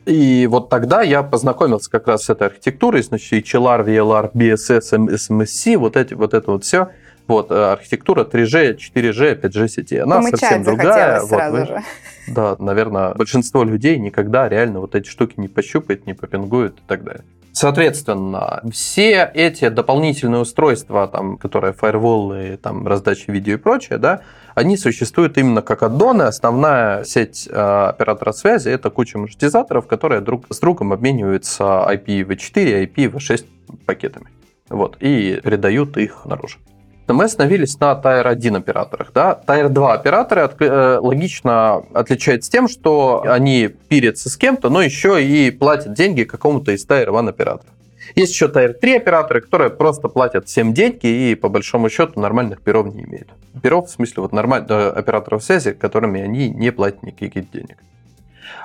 И 0.05 0.47
вот 0.49 0.69
тогда 0.69 1.01
я 1.01 1.23
познакомился 1.23 1.91
как 1.91 2.07
раз 2.07 2.23
с 2.23 2.29
этой 2.29 2.47
архитектурой, 2.47 3.03
значит, 3.03 3.45
HLR, 3.45 3.85
VLR, 3.85 4.31
BSS, 4.31 5.09
SMSC, 5.09 5.77
вот, 5.77 5.97
эти, 5.97 6.13
вот 6.13 6.33
это 6.33 6.51
вот 6.51 6.63
все. 6.63 6.91
Вот, 7.27 7.51
э, 7.51 7.71
архитектура 7.73 8.23
3G, 8.23 8.77
4G, 8.77 9.41
5G 9.41 9.67
сети. 9.67 9.97
Она 9.97 10.17
Помычать 10.17 10.39
совсем 10.39 10.63
другая. 10.63 11.19
Вот, 11.21 11.29
сразу 11.29 11.57
вы- 11.57 11.65
же. 11.65 11.83
да, 12.27 12.55
наверное, 12.59 13.13
большинство 13.13 13.63
людей 13.63 13.99
никогда 13.99 14.47
реально 14.47 14.79
вот 14.79 14.95
эти 14.95 15.09
штуки 15.09 15.33
не 15.37 15.47
пощупает, 15.47 16.05
не 16.07 16.13
попингует 16.13 16.77
и 16.77 16.81
так 16.87 17.03
далее. 17.03 17.23
Соответственно, 17.51 18.61
все 18.71 19.29
эти 19.33 19.67
дополнительные 19.69 20.41
устройства, 20.41 21.07
там, 21.07 21.37
которые 21.37 21.73
фаерволы, 21.73 22.59
там, 22.61 22.87
раздача 22.87 23.31
видео 23.31 23.55
и 23.55 23.57
прочее, 23.57 23.97
да, 23.97 24.21
они 24.53 24.77
существуют 24.77 25.39
именно 25.39 25.63
как 25.63 25.81
аддоны. 25.81 26.21
Основная 26.21 27.03
сеть 27.03 27.47
э, 27.51 27.53
оператора 27.89 28.31
связи– 28.31 28.69
это 28.69 28.91
куча 28.91 29.17
маршрутизаторов, 29.17 29.87
которые 29.87 30.21
друг 30.21 30.45
с 30.51 30.59
другом 30.59 30.93
обмениваются 30.93 31.63
IPv4 31.89 32.83
и 32.83 32.85
IPv6 32.85 33.45
пакетами. 33.87 34.27
Вот, 34.69 34.97
и 34.99 35.41
передают 35.43 35.97
их 35.97 36.25
наружу. 36.25 36.59
Мы 37.07 37.23
остановились 37.23 37.79
на 37.79 37.93
Tier 38.03 38.23
1 38.27 38.55
операторах. 38.57 39.11
Да? 39.13 39.39
Tier 39.47 39.69
2 39.69 39.93
операторы 39.93 40.41
от- 40.41 40.61
э, 40.61 40.97
логично 40.99 41.83
отличаются 41.93 42.51
тем, 42.51 42.67
что 42.67 43.23
они 43.25 43.67
пирятся 43.67 44.29
с 44.29 44.35
кем-то, 44.37 44.69
но 44.69 44.81
еще 44.81 45.23
и 45.23 45.51
платят 45.51 45.93
деньги 45.93 46.23
какому-то 46.23 46.71
из 46.73 46.85
Tier 46.85 47.09
1 47.09 47.29
операторов. 47.29 47.73
Есть 48.15 48.33
еще 48.33 48.47
Tier 48.47 48.73
3 48.73 48.97
операторы, 48.97 49.41
которые 49.41 49.69
просто 49.69 50.09
платят 50.09 50.47
всем 50.47 50.73
деньги 50.73 51.07
и 51.31 51.35
по 51.35 51.49
большому 51.49 51.89
счету 51.89 52.19
нормальных 52.19 52.61
перов 52.61 52.93
не 52.93 53.03
имеют. 53.03 53.29
Перов 53.61 53.87
в 53.87 53.91
смысле 53.91 54.23
вот 54.23 54.33
нормальных 54.33 54.69
операторов 54.69 55.43
связи, 55.43 55.71
которыми 55.71 56.21
они 56.21 56.49
не 56.49 56.71
платят 56.71 57.03
никаких 57.03 57.49
денег. 57.51 57.77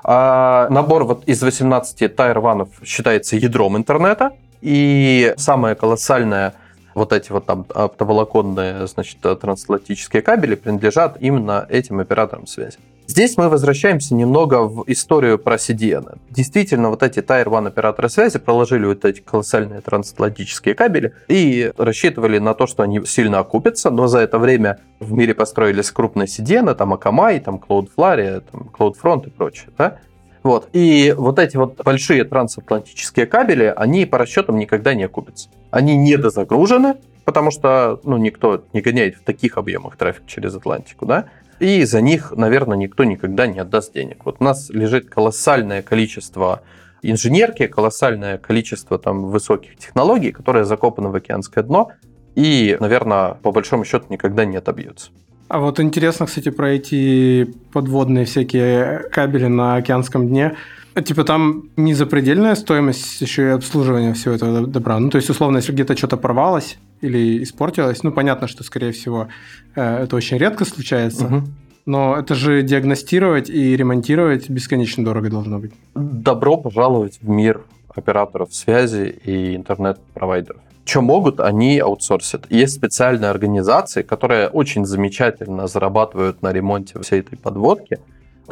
А 0.05 0.69
набор 0.71 1.05
вот 1.05 1.25
из 1.27 1.43
18 1.43 2.03
Tier 2.03 2.39
1 2.39 2.69
считается 2.85 3.37
ядром 3.37 3.77
интернета, 3.77 4.33
и 4.61 5.35
самое 5.37 5.75
колоссальное 5.75 6.55
вот 6.95 7.13
эти 7.13 7.33
вот 7.33 7.47
там 7.47 7.67
оптоволоконные, 7.75 8.87
значит, 8.87 9.19
трансатлантические 9.21 10.23
кабели 10.23 10.55
принадлежат 10.55 11.17
именно 11.21 11.67
этим 11.69 12.01
операторам 12.01 12.47
связи. 12.47 12.79
Здесь 13.07 13.37
мы 13.37 13.49
возвращаемся 13.49 14.15
немного 14.15 14.63
в 14.63 14.85
историю 14.87 15.39
про 15.39 15.57
CDN. 15.57 16.19
Действительно, 16.31 16.89
вот 16.89 17.03
эти 17.03 17.19
Tier 17.19 17.43
1 17.43 17.67
операторы 17.67 18.09
связи 18.09 18.39
проложили 18.39 18.87
вот 18.87 19.05
эти 19.05 19.21
колоссальные 19.21 19.81
трансатлантические 19.81 20.75
кабели 20.75 21.13
и 21.29 21.73
рассчитывали 21.77 22.39
на 22.39 22.55
то, 22.55 22.67
что 22.67 22.85
они 22.85 23.05
сильно 23.05 23.41
окупятся, 23.41 23.91
но 23.91 24.07
за 24.07 24.21
это 24.21 24.39
время 24.39 24.79
в 25.01 25.13
мире 25.13 25.35
построились 25.35 25.91
крупные 25.91 26.27
CDN, 26.27 26.75
там 26.75 26.95
Akamai, 26.95 27.41
там 27.41 27.57
Cloudflare, 27.57 28.45
там 28.51 28.71
CloudFront 28.73 29.27
и 29.27 29.31
прочее. 29.31 29.71
Да? 29.77 29.99
Вот. 30.43 30.69
И 30.73 31.15
вот 31.17 31.39
эти 31.39 31.57
вот 31.57 31.83
большие 31.83 32.25
трансатлантические 32.25 33.27
кабели, 33.27 33.73
они 33.77 34.07
по 34.07 34.17
расчетам 34.17 34.57
никогда 34.59 34.95
не 34.95 35.05
окупятся. 35.05 35.51
Они 35.73 35.97
недозагружены, 35.97 36.95
потому 37.25 37.51
что 37.51 38.01
ну, 38.05 38.19
никто 38.19 38.65
не 38.73 38.81
гоняет 38.81 39.17
в 39.17 39.23
таких 39.23 39.57
объемах 39.57 39.97
трафик 39.97 40.27
через 40.27 40.55
Атлантику, 40.55 41.07
да, 41.07 41.25
и 41.59 41.85
за 41.85 42.01
них, 42.01 42.33
наверное, 42.37 42.77
никто 42.77 43.05
никогда 43.05 43.47
не 43.47 43.59
отдаст 43.59 43.95
денег. 43.95 44.25
Вот 44.25 44.37
у 44.39 44.45
нас 44.45 44.71
лежит 44.71 45.09
колоссальное 45.09 45.83
количество 45.83 46.63
инженерки, 47.03 47.67
колоссальное 47.67 48.37
количество 48.39 48.99
там 48.99 49.25
высоких 49.27 49.77
технологий, 49.77 50.31
которые 50.31 50.65
закопаны 50.65 51.09
в 51.09 51.15
океанское 51.15 51.65
дно, 51.65 51.91
и, 52.35 52.77
наверное, 52.79 53.35
по 53.43 53.51
большому 53.51 53.85
счету 53.85 54.07
никогда 54.11 54.45
не 54.45 54.57
отобьются. 54.57 55.11
А 55.49 55.59
вот 55.59 55.81
интересно, 55.81 56.27
кстати, 56.27 56.51
про 56.51 56.71
эти 56.71 57.45
подводные 57.73 58.25
всякие 58.25 59.09
кабели 59.11 59.47
на 59.47 59.77
океанском 59.77 60.29
дне. 60.29 60.57
Типа 60.95 61.25
там 61.25 61.71
не 61.77 61.95
запредельная 61.95 62.55
стоимость 62.55 63.21
еще 63.21 63.43
и 63.43 63.51
обслуживания 63.51 64.13
всего 64.13 64.35
этого 64.35 64.67
добра. 64.67 64.99
Ну, 64.99 65.09
то 65.09 65.17
есть, 65.17 65.31
условно, 65.31 65.59
если 65.59 65.73
где-то 65.73 65.97
что-то 65.97 66.17
порвалось 66.17 66.77
или 67.01 67.43
испортилось, 67.43 68.03
ну, 68.03 68.13
понятно, 68.13 68.47
что, 68.47 68.63
скорее 68.63 68.93
всего, 68.93 69.29
э, 69.75 70.05
это 70.05 70.17
очень 70.17 70.37
редко 70.37 70.65
случается. 70.65 71.27
Угу. 71.27 71.43
Но 71.87 72.17
это 72.17 72.35
же 72.35 72.63
диагностировать 72.63 73.51
и 73.51 73.77
ремонтировать 73.77 74.51
бесконечно 74.51 75.05
дорого 75.05 75.31
должно 75.31 75.59
быть. 75.59 75.73
Добро 75.95 76.57
пожаловать 76.57 77.19
в 77.21 77.29
мир 77.29 77.63
операторов 77.89 78.55
связи 78.55 79.19
и 79.25 79.57
интернет-провайдеров. 79.57 80.61
Что 80.85 81.01
могут, 81.01 81.41
они 81.41 81.79
аутсорсят. 81.79 82.47
Есть 82.51 82.75
специальные 82.75 83.31
организации, 83.31 84.03
которые 84.03 84.49
очень 84.49 84.85
замечательно 84.85 85.67
зарабатывают 85.69 86.43
на 86.43 86.53
ремонте 86.53 87.01
всей 87.01 87.21
этой 87.21 87.39
подводки, 87.39 87.99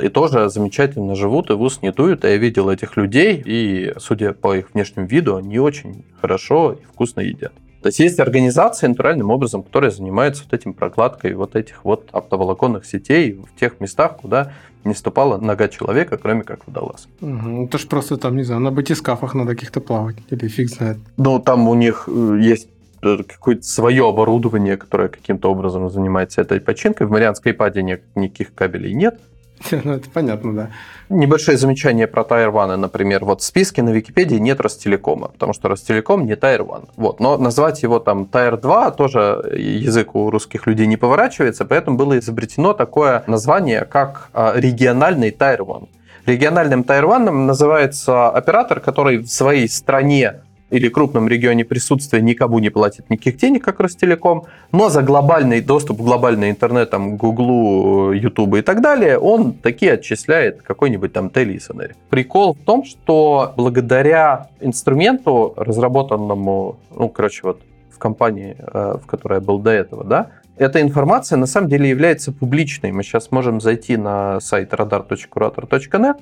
и 0.01 0.09
тоже 0.09 0.48
замечательно 0.48 1.14
живут 1.14 1.51
и 1.51 1.55
в 1.55 1.62
ус 1.62 1.82
не 1.82 1.92
дуют. 1.92 2.24
Я 2.24 2.36
видел 2.36 2.68
этих 2.70 2.96
людей, 2.96 3.42
и, 3.44 3.92
судя 3.98 4.32
по 4.32 4.57
их 4.57 4.72
внешнему 4.74 5.07
виду, 5.07 5.36
они 5.36 5.59
очень 5.59 6.05
хорошо 6.20 6.72
и 6.72 6.84
вкусно 6.84 7.20
едят. 7.20 7.53
То 7.82 7.86
есть 7.86 7.98
есть 7.98 8.20
организации 8.20 8.86
натуральным 8.86 9.30
образом, 9.30 9.62
которые 9.62 9.90
занимаются 9.90 10.44
вот 10.44 10.53
этим 10.53 10.74
прокладкой 10.74 11.32
вот 11.34 11.57
этих 11.57 11.84
вот 11.84 12.09
оптоволоконных 12.12 12.84
сетей 12.84 13.32
в 13.32 13.59
тех 13.59 13.80
местах, 13.80 14.18
куда 14.18 14.53
не 14.84 14.94
ступала 14.94 15.38
нога 15.38 15.68
человека, 15.68 16.18
кроме 16.18 16.42
как 16.42 16.66
водолаз. 16.66 17.09
Угу. 17.20 17.66
Это 17.66 17.78
ж 17.78 17.86
просто 17.86 18.16
там, 18.16 18.36
не 18.36 18.42
знаю, 18.42 18.61
на 18.61 18.70
батискафах 18.70 19.34
надо 19.34 19.55
каких-то 19.55 19.80
плавать, 19.80 20.16
или 20.30 20.48
фиг 20.48 20.68
знает. 20.68 20.98
Ну, 21.16 21.38
там 21.38 21.68
у 21.68 21.74
них 21.74 22.07
э, 22.07 22.38
есть 22.40 22.68
э, 23.03 23.18
какое-то 23.26 23.62
свое 23.62 24.09
оборудование, 24.09 24.76
которое 24.76 25.09
каким-то 25.09 25.51
образом 25.51 25.88
занимается 25.90 26.42
этой 26.42 26.61
починкой. 26.61 27.07
В 27.07 27.11
Марианской 27.11 27.55
паде 27.55 27.82
никаких 27.82 28.55
кабелей 28.55 28.94
нет. 28.94 29.20
Ну, 29.84 29.92
это 29.92 30.08
понятно, 30.11 30.54
да. 30.54 30.70
Небольшое 31.08 31.58
замечание 31.58 32.06
про 32.06 32.22
One, 32.22 32.76
например. 32.76 33.24
Вот 33.24 33.40
в 33.40 33.44
списке 33.44 33.82
на 33.82 33.90
Википедии 33.90 34.36
нет 34.36 34.61
Ростелекома, 34.61 35.28
потому 35.28 35.52
что 35.52 35.68
Ростелеком 35.68 36.26
не 36.26 36.32
One. 36.32 36.88
Вот. 36.96 37.20
Но 37.20 37.36
назвать 37.36 37.82
его 37.82 37.98
там 37.98 38.28
Tier 38.30 38.61
2 38.61 38.90
тоже 38.92 39.52
язык 39.56 40.14
у 40.14 40.30
русских 40.30 40.66
людей 40.66 40.86
не 40.86 40.96
поворачивается, 40.96 41.64
поэтому 41.64 41.96
было 41.96 42.18
изобретено 42.18 42.72
такое 42.72 43.24
название, 43.26 43.84
как 43.84 44.30
а, 44.32 44.52
региональный 44.56 45.30
One. 45.30 45.88
Региональным 46.26 46.82
One 46.82 47.30
называется 47.30 48.28
оператор, 48.28 48.80
который 48.80 49.18
в 49.18 49.28
своей 49.28 49.68
стране 49.68 50.42
или 50.71 50.89
крупном 50.89 51.29
регионе 51.29 51.64
присутствия 51.64 52.21
никому 52.21 52.59
не 52.59 52.71
платит 52.71 53.11
никаких 53.11 53.37
денег, 53.37 53.64
как 53.64 53.81
Ростелеком, 53.81 54.45
но 54.73 54.89
за 54.89 55.03
глобальный 55.03 55.61
доступ 55.61 55.99
к 55.99 56.01
глобальный 56.01 56.51
интернет, 56.51 56.91
там, 56.91 57.16
Гуглу, 57.16 58.12
Ютубу 58.12 58.57
и 58.57 58.62
так 58.62 58.81
далее, 58.81 59.18
он 59.18 59.53
такие 59.53 59.93
отчисляет 59.93 60.62
какой-нибудь 60.62 61.12
там 61.12 61.31
телесонери. 61.31 61.95
Прикол 62.09 62.55
в 62.55 62.64
том, 62.64 62.85
что 62.85 63.53
благодаря 63.57 64.49
инструменту, 64.61 65.55
разработанному, 65.57 66.77
ну, 66.97 67.09
короче, 67.09 67.41
вот 67.45 67.61
в 67.91 67.99
компании, 67.99 68.57
э, 68.59 68.97
в 69.03 69.07
которой 69.07 69.35
я 69.35 69.41
был 69.41 69.59
до 69.59 69.71
этого, 69.71 70.05
да, 70.05 70.29
эта 70.57 70.83
информация 70.83 71.39
на 71.39 71.47
самом 71.47 71.68
деле 71.71 71.89
является 71.89 72.33
публичной. 72.33 72.93
Мы 72.93 73.03
сейчас 73.03 73.31
можем 73.31 73.62
зайти 73.62 73.97
на 73.97 74.41
сайт 74.41 74.75
radar.curator.net 74.75 76.16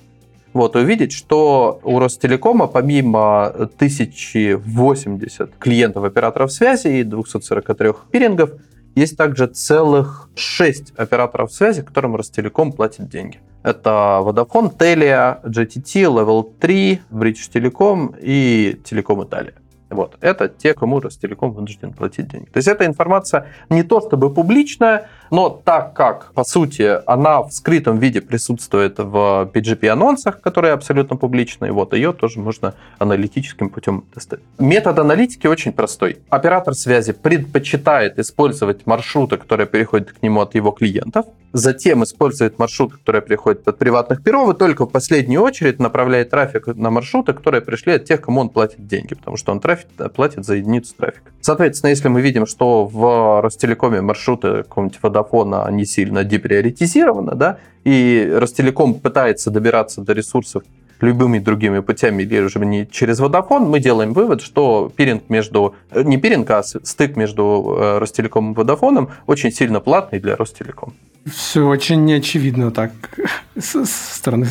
вот, 0.52 0.76
увидеть, 0.76 1.12
что 1.12 1.80
у 1.82 1.98
Ростелекома 1.98 2.66
помимо 2.66 3.46
1080 3.46 5.56
клиентов 5.58 6.04
операторов 6.04 6.52
связи 6.52 6.88
и 6.88 7.04
243 7.04 7.92
пирингов, 8.10 8.50
есть 8.94 9.16
также 9.16 9.46
целых 9.46 10.28
6 10.34 10.94
операторов 10.96 11.52
связи, 11.52 11.82
которым 11.82 12.16
Ростелеком 12.16 12.72
платит 12.72 13.08
деньги. 13.08 13.40
Это 13.62 14.20
Vodafone, 14.24 14.76
Telia, 14.76 15.40
GTT, 15.44 16.04
Level 16.04 16.50
3, 16.58 17.00
British 17.10 17.50
Telecom 17.52 18.18
и 18.20 18.80
Telecom 18.84 19.28
Italia. 19.28 19.54
Вот. 19.90 20.16
Это 20.20 20.48
те, 20.48 20.74
кому 20.74 21.00
Ростелеком 21.00 21.52
вынужден 21.52 21.92
платить 21.92 22.28
деньги. 22.28 22.46
То 22.46 22.58
есть 22.58 22.68
эта 22.68 22.86
информация 22.86 23.46
не 23.70 23.82
то 23.82 24.00
чтобы 24.00 24.32
публичная, 24.32 25.08
но 25.30 25.48
так 25.50 25.94
как, 25.94 26.32
по 26.34 26.44
сути, 26.44 26.98
она 27.06 27.42
в 27.42 27.50
скрытом 27.52 27.98
виде 27.98 28.20
присутствует 28.20 28.98
в 28.98 29.50
PGP-анонсах, 29.52 30.40
которые 30.40 30.72
абсолютно 30.72 31.16
публичные, 31.16 31.72
вот 31.72 31.94
ее 31.94 32.12
тоже 32.12 32.40
можно 32.40 32.74
аналитическим 32.98 33.70
путем 33.70 34.04
тестировать. 34.14 34.46
Метод 34.58 34.98
аналитики 34.98 35.46
очень 35.46 35.72
простой. 35.72 36.18
Оператор 36.28 36.74
связи 36.74 37.12
предпочитает 37.12 38.18
использовать 38.18 38.86
маршруты, 38.86 39.36
которые 39.36 39.66
переходят 39.66 40.12
к 40.12 40.22
нему 40.22 40.40
от 40.40 40.54
его 40.54 40.70
клиентов, 40.70 41.26
затем 41.52 42.04
использует 42.04 42.58
маршруты, 42.58 42.96
которые 42.96 43.22
приходят 43.22 43.66
от 43.66 43.78
приватных 43.78 44.22
перов, 44.22 44.54
и 44.54 44.58
только 44.58 44.84
в 44.84 44.90
последнюю 44.90 45.42
очередь 45.42 45.78
направляет 45.78 46.30
трафик 46.30 46.66
на 46.66 46.90
маршруты, 46.90 47.32
которые 47.32 47.62
пришли 47.62 47.94
от 47.94 48.04
тех, 48.04 48.20
кому 48.20 48.40
он 48.40 48.48
платит 48.48 48.86
деньги, 48.86 49.14
потому 49.14 49.36
что 49.36 49.52
он 49.52 49.60
трафик, 49.60 49.88
платит 50.14 50.44
за 50.44 50.56
единицу 50.56 50.94
трафика. 50.96 51.30
Соответственно, 51.40 51.90
если 51.90 52.08
мы 52.08 52.20
видим, 52.20 52.46
что 52.46 52.86
в 52.86 53.40
Ростелекоме 53.42 54.00
маршруты 54.00 54.62
какого-нибудь 54.64 54.98
Vodafone, 55.18 55.64
они 55.64 55.84
сильно 55.84 56.24
деприоритизированы, 56.24 57.34
да, 57.34 57.58
и 57.84 58.30
Ростелеком 58.34 58.94
пытается 58.94 59.50
добираться 59.50 60.00
до 60.00 60.12
ресурсов 60.12 60.62
любыми 61.00 61.38
другими 61.38 61.80
путями, 61.80 62.22
или 62.22 62.48
же 62.48 62.58
не 62.58 62.86
через 62.90 63.20
Vodafone, 63.20 63.66
мы 63.66 63.80
делаем 63.80 64.12
вывод, 64.12 64.42
что 64.42 64.92
пиринг 64.96 65.28
между, 65.28 65.74
э, 65.90 66.02
не 66.02 66.16
пиринг, 66.16 66.50
а 66.50 66.62
стык 66.62 67.16
между 67.16 67.76
э, 67.78 67.98
Ростелеком 67.98 68.52
и 68.52 68.54
Vodafone 68.54 69.08
очень 69.26 69.52
сильно 69.52 69.80
платный 69.80 70.18
для 70.18 70.36
Ростелеком. 70.36 70.94
Все 71.26 71.66
очень 71.66 72.04
неочевидно 72.04 72.70
так 72.70 72.90
со 73.58 73.84
стороны 73.84 74.46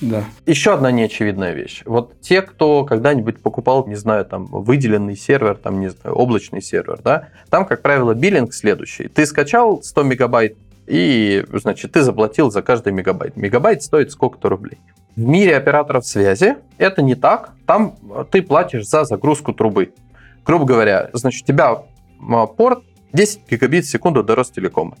да. 0.00 0.24
Еще 0.46 0.72
одна 0.72 0.90
неочевидная 0.90 1.52
вещь. 1.52 1.82
Вот 1.84 2.20
те, 2.20 2.42
кто 2.42 2.84
когда-нибудь 2.84 3.42
покупал, 3.42 3.86
не 3.86 3.96
знаю, 3.96 4.24
там, 4.24 4.46
выделенный 4.46 5.16
сервер, 5.16 5.56
там, 5.56 5.80
не 5.80 5.88
знаю, 5.88 6.16
облачный 6.16 6.62
сервер, 6.62 7.00
да, 7.04 7.28
там, 7.50 7.66
как 7.66 7.82
правило, 7.82 8.14
биллинг 8.14 8.54
следующий. 8.54 9.08
Ты 9.08 9.26
скачал 9.26 9.82
100 9.82 10.02
мегабайт, 10.04 10.56
и, 10.86 11.44
значит, 11.52 11.92
ты 11.92 12.02
заплатил 12.02 12.50
за 12.50 12.62
каждый 12.62 12.92
мегабайт. 12.92 13.36
Мегабайт 13.36 13.82
стоит 13.82 14.10
сколько-то 14.10 14.48
рублей. 14.48 14.78
В 15.16 15.20
мире 15.20 15.56
операторов 15.56 16.06
связи 16.06 16.56
это 16.78 17.02
не 17.02 17.14
так. 17.14 17.52
Там 17.66 17.96
ты 18.30 18.42
платишь 18.42 18.86
за 18.86 19.04
загрузку 19.04 19.52
трубы. 19.52 19.92
Грубо 20.44 20.64
говоря, 20.64 21.10
значит, 21.12 21.44
у 21.44 21.46
тебя 21.46 21.82
порт 22.56 22.82
10 23.12 23.40
гигабит 23.50 23.84
в 23.84 23.90
секунду 23.90 24.24
до 24.24 24.34
Ростелекома 24.34 24.96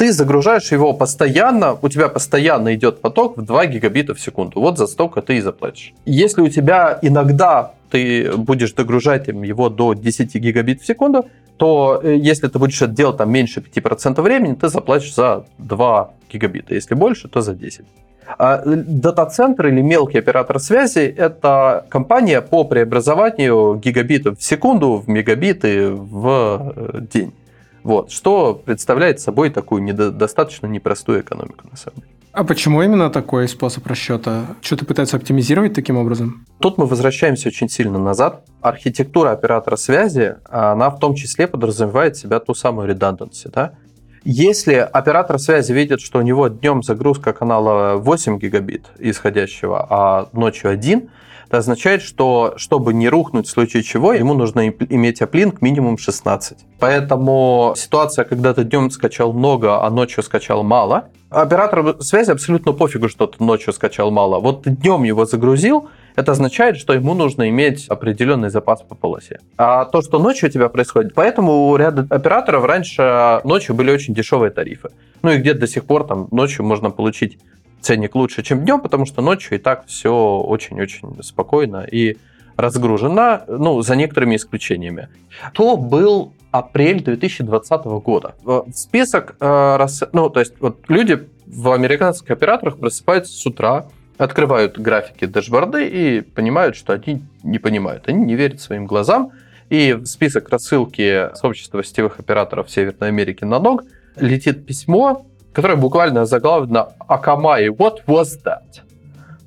ты 0.00 0.12
загружаешь 0.12 0.72
его 0.72 0.94
постоянно, 0.94 1.76
у 1.82 1.88
тебя 1.90 2.08
постоянно 2.08 2.74
идет 2.74 3.02
поток 3.02 3.36
в 3.36 3.42
2 3.42 3.66
гигабита 3.66 4.14
в 4.14 4.20
секунду. 4.20 4.58
Вот 4.58 4.78
за 4.78 4.86
столько 4.86 5.20
ты 5.20 5.36
и 5.36 5.40
заплатишь. 5.42 5.92
Если 6.06 6.40
у 6.40 6.48
тебя 6.48 6.98
иногда 7.02 7.72
ты 7.90 8.32
будешь 8.34 8.72
догружать 8.72 9.28
его 9.28 9.68
до 9.68 9.92
10 9.92 10.34
гигабит 10.36 10.80
в 10.80 10.86
секунду, 10.86 11.26
то 11.58 12.00
э, 12.02 12.16
если 12.16 12.48
ты 12.48 12.58
будешь 12.58 12.80
это 12.80 12.92
делать 12.92 13.18
там 13.18 13.30
меньше 13.30 13.60
5% 13.60 14.22
времени, 14.22 14.54
ты 14.54 14.68
заплатишь 14.70 15.14
за 15.14 15.44
2 15.58 16.10
гигабита. 16.32 16.74
Если 16.74 16.94
больше, 16.94 17.28
то 17.28 17.42
за 17.42 17.54
10. 17.54 17.84
А 18.38 18.62
дата-центр 18.64 19.66
или 19.66 19.82
мелкий 19.82 20.18
оператор 20.18 20.60
связи– 20.60 21.14
это 21.18 21.84
компания 21.90 22.40
по 22.40 22.64
преобразованию 22.64 23.74
гигабитов 23.74 24.38
в 24.38 24.42
секунду 24.42 24.96
в 24.96 25.10
мегабиты 25.10 25.90
в 25.90 26.72
э, 26.74 27.00
день. 27.12 27.32
Вот, 27.82 28.10
что 28.10 28.54
представляет 28.54 29.20
собой 29.20 29.50
такую 29.50 29.82
недо- 29.82 30.10
достаточно 30.10 30.66
непростую 30.66 31.20
экономику, 31.20 31.68
на 31.70 31.76
самом 31.76 31.96
деле. 31.96 32.10
А 32.32 32.44
почему 32.44 32.80
именно 32.82 33.10
такой 33.10 33.48
способ 33.48 33.86
расчета? 33.88 34.46
Что-то 34.60 34.84
пытается 34.84 35.16
оптимизировать 35.16 35.74
таким 35.74 35.96
образом? 35.96 36.46
Тут 36.60 36.78
мы 36.78 36.86
возвращаемся 36.86 37.48
очень 37.48 37.68
сильно 37.68 37.98
назад. 37.98 38.44
Архитектура 38.60 39.32
оператора 39.32 39.74
связи, 39.76 40.36
она 40.48 40.90
в 40.90 41.00
том 41.00 41.16
числе 41.16 41.48
подразумевает 41.48 42.16
себя 42.16 42.38
ту 42.38 42.54
самую 42.54 42.88
redundancy. 42.88 43.50
Да? 43.52 43.72
Если 44.22 44.74
оператор 44.74 45.38
связи 45.38 45.72
видит, 45.72 46.00
что 46.00 46.18
у 46.20 46.22
него 46.22 46.46
днем 46.48 46.82
загрузка 46.84 47.32
канала 47.32 47.96
8 47.96 48.38
гигабит 48.38 48.86
исходящего, 48.98 49.86
а 49.88 50.28
ночью 50.32 50.70
1, 50.70 51.08
Это 51.50 51.58
означает, 51.58 52.00
что 52.02 52.54
чтобы 52.58 52.94
не 52.94 53.08
рухнуть 53.08 53.48
в 53.48 53.50
случае 53.50 53.82
чего, 53.82 54.12
ему 54.12 54.34
нужно 54.34 54.68
иметь 54.68 55.20
аплинк 55.20 55.60
минимум 55.60 55.98
16. 55.98 56.58
Поэтому 56.78 57.74
ситуация, 57.76 58.24
когда 58.24 58.54
ты 58.54 58.62
днем 58.62 58.88
скачал 58.92 59.32
много, 59.32 59.84
а 59.84 59.90
ночью 59.90 60.22
скачал 60.22 60.62
мало, 60.62 61.08
оператору 61.28 62.00
связи 62.02 62.30
абсолютно 62.30 62.70
пофигу, 62.70 63.08
что 63.08 63.26
ты 63.26 63.42
ночью 63.42 63.72
скачал 63.72 64.12
мало. 64.12 64.38
Вот 64.38 64.62
ты 64.62 64.70
днем 64.70 65.02
его 65.02 65.26
загрузил, 65.26 65.88
это 66.14 66.30
означает, 66.32 66.76
что 66.76 66.92
ему 66.92 67.14
нужно 67.14 67.48
иметь 67.48 67.88
определенный 67.88 68.50
запас 68.50 68.82
по 68.82 68.94
полосе. 68.94 69.40
А 69.56 69.86
то, 69.86 70.02
что 70.02 70.20
ночью 70.20 70.48
у 70.48 70.52
тебя 70.52 70.68
происходит, 70.68 71.14
поэтому 71.14 71.68
у 71.68 71.76
ряда 71.76 72.06
операторов 72.10 72.64
раньше 72.64 73.40
ночью 73.42 73.74
были 73.74 73.90
очень 73.90 74.14
дешевые 74.14 74.52
тарифы. 74.52 74.90
Ну 75.22 75.32
и 75.32 75.38
где-то 75.38 75.60
до 75.60 75.66
сих 75.66 75.84
пор 75.84 76.06
там 76.06 76.28
ночью 76.30 76.64
можно 76.64 76.90
получить 76.90 77.38
ценник 77.80 78.14
лучше, 78.14 78.42
чем 78.42 78.64
днем, 78.64 78.80
потому 78.80 79.06
что 79.06 79.22
ночью 79.22 79.58
и 79.58 79.60
так 79.60 79.86
все 79.86 80.12
очень-очень 80.12 81.22
спокойно 81.22 81.86
и 81.90 82.16
разгружено, 82.56 83.42
ну, 83.48 83.80
за 83.82 83.96
некоторыми 83.96 84.36
исключениями. 84.36 85.08
То 85.54 85.76
был 85.76 86.34
апрель 86.50 87.02
2020 87.02 87.84
года. 88.04 88.34
Список, 88.74 89.36
э, 89.40 89.86
ну, 90.12 90.30
то 90.30 90.40
есть 90.40 90.54
вот 90.60 90.80
люди 90.88 91.28
в 91.46 91.70
американских 91.72 92.30
операторах 92.30 92.78
просыпаются 92.78 93.32
с 93.32 93.46
утра, 93.46 93.86
открывают 94.18 94.78
графики 94.78 95.24
дэшборды 95.24 95.86
и 95.86 96.20
понимают, 96.20 96.76
что 96.76 96.92
они 96.92 97.22
не 97.42 97.58
понимают, 97.58 98.08
они 98.08 98.24
не 98.24 98.34
верят 98.34 98.60
своим 98.60 98.86
глазам. 98.86 99.32
И 99.70 99.92
в 99.92 100.06
список 100.06 100.48
рассылки 100.48 101.34
сообщества 101.34 101.82
сетевых 101.84 102.18
операторов 102.18 102.70
Северной 102.70 103.08
Америки 103.08 103.44
на 103.44 103.60
ног 103.60 103.84
летит 104.16 104.66
письмо, 104.66 105.26
которое 105.52 105.76
буквально 105.76 106.24
заглавлено 106.26 106.92
«Акамай, 107.08 107.68
what 107.68 108.04
was 108.06 108.38
that?» 108.44 108.82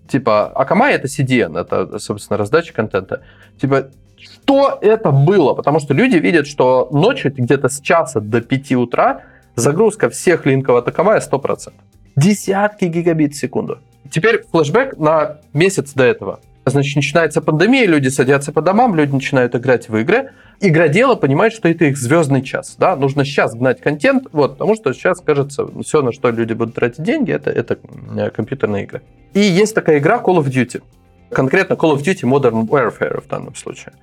Типа, 0.07 0.47
Акамай— 0.47 0.93
это 0.95 1.07
CDN, 1.07 1.59
это, 1.59 1.97
собственно, 1.99 2.37
раздача 2.37 2.73
контента. 2.73 3.21
Типа, 3.59 3.89
что 4.17 4.77
это 4.81 5.11
было? 5.11 5.53
Потому 5.53 5.79
что 5.79 5.93
люди 5.93 6.17
видят, 6.17 6.47
что 6.47 6.87
ночью 6.91 7.33
где-то 7.35 7.69
с 7.69 7.79
часа 7.79 8.19
до 8.19 8.41
5 8.41 8.73
утра 8.73 9.21
загрузка 9.55 10.09
всех 10.09 10.45
линков 10.45 10.77
от 10.77 10.87
Акамая 10.87 11.19
100%. 11.19 11.73
Десятки 12.15 12.85
гигабит 12.85 13.33
в 13.33 13.37
секунду. 13.37 13.79
Теперь 14.11 14.43
флешбэк 14.51 14.97
на 14.97 15.39
месяц 15.53 15.93
до 15.93 16.03
этого. 16.03 16.39
Значит, 16.65 16.95
начинается 16.95 17.41
пандемия, 17.41 17.85
люди 17.85 18.07
садятся 18.07 18.53
по 18.53 18.61
домам, 18.61 18.95
люди 18.95 19.11
начинают 19.11 19.53
играть 19.55 19.89
в 19.89 19.97
игры. 19.97 20.31
Игродела 20.61 21.15
понимает, 21.15 21.51
что 21.51 21.67
это 21.67 21.85
их 21.85 21.97
звездный 21.97 22.41
час. 22.41 22.75
Да? 22.77 22.95
Нужно 22.95 23.25
сейчас 23.25 23.53
гнать 23.53 23.81
контент, 23.81 24.27
вот, 24.31 24.53
потому 24.53 24.75
что 24.75 24.93
сейчас, 24.93 25.19
кажется, 25.19 25.67
все, 25.83 26.01
на 26.01 26.13
что 26.13 26.29
люди 26.29 26.53
будут 26.53 26.75
тратить 26.75 27.03
деньги, 27.03 27.33
это, 27.33 27.49
это 27.49 27.77
э, 28.15 28.29
компьютерные 28.29 28.83
игры. 28.83 29.01
И 29.33 29.41
есть 29.41 29.75
такая 29.75 29.97
игра 29.97 30.21
Call 30.23 30.37
of 30.37 30.45
Duty. 30.45 30.81
Конкретно 31.31 31.73
Call 31.73 31.95
of 31.95 32.01
Duty 32.01 32.21
Modern 32.21 32.65
Warfare 32.65 33.21
в 33.21 33.27
данном 33.27 33.55
случае. 33.55 33.93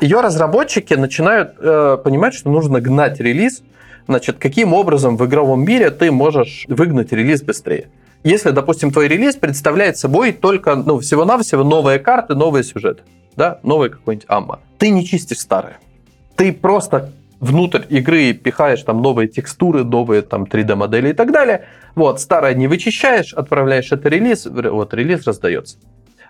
Ее 0.00 0.20
разработчики 0.20 0.94
начинают 0.94 1.54
э, 1.60 1.98
понимать, 2.02 2.34
что 2.34 2.50
нужно 2.50 2.80
гнать 2.80 3.20
релиз. 3.20 3.62
Значит, 4.08 4.38
каким 4.38 4.72
образом 4.72 5.16
в 5.16 5.24
игровом 5.24 5.64
мире 5.64 5.90
ты 5.90 6.10
можешь 6.10 6.64
выгнать 6.66 7.12
релиз 7.12 7.42
быстрее? 7.42 7.88
Если, 8.24 8.50
допустим, 8.50 8.90
твой 8.92 9.08
релиз 9.08 9.36
представляет 9.36 9.98
собой 9.98 10.32
только, 10.32 10.76
ну, 10.76 11.00
всего-навсего 11.00 11.64
новые 11.64 11.98
карты, 11.98 12.34
новые 12.34 12.62
сюжеты, 12.62 13.02
да, 13.36 13.58
новый 13.62 13.90
какой-нибудь 13.90 14.26
амма, 14.28 14.60
ты 14.78 14.90
не 14.90 15.04
чистишь 15.04 15.40
старые. 15.40 15.78
Ты 16.36 16.52
просто 16.52 17.12
внутрь 17.40 17.82
игры 17.88 18.32
пихаешь 18.32 18.82
там 18.82 19.02
новые 19.02 19.28
текстуры, 19.28 19.82
новые 19.82 20.22
там 20.22 20.44
3D-модели 20.44 21.10
и 21.10 21.12
так 21.12 21.32
далее. 21.32 21.66
Вот, 21.96 22.20
старое 22.20 22.54
не 22.54 22.68
вычищаешь, 22.68 23.34
отправляешь 23.34 23.90
это 23.90 24.08
релиз, 24.08 24.46
вот, 24.46 24.94
релиз 24.94 25.26
раздается. 25.26 25.76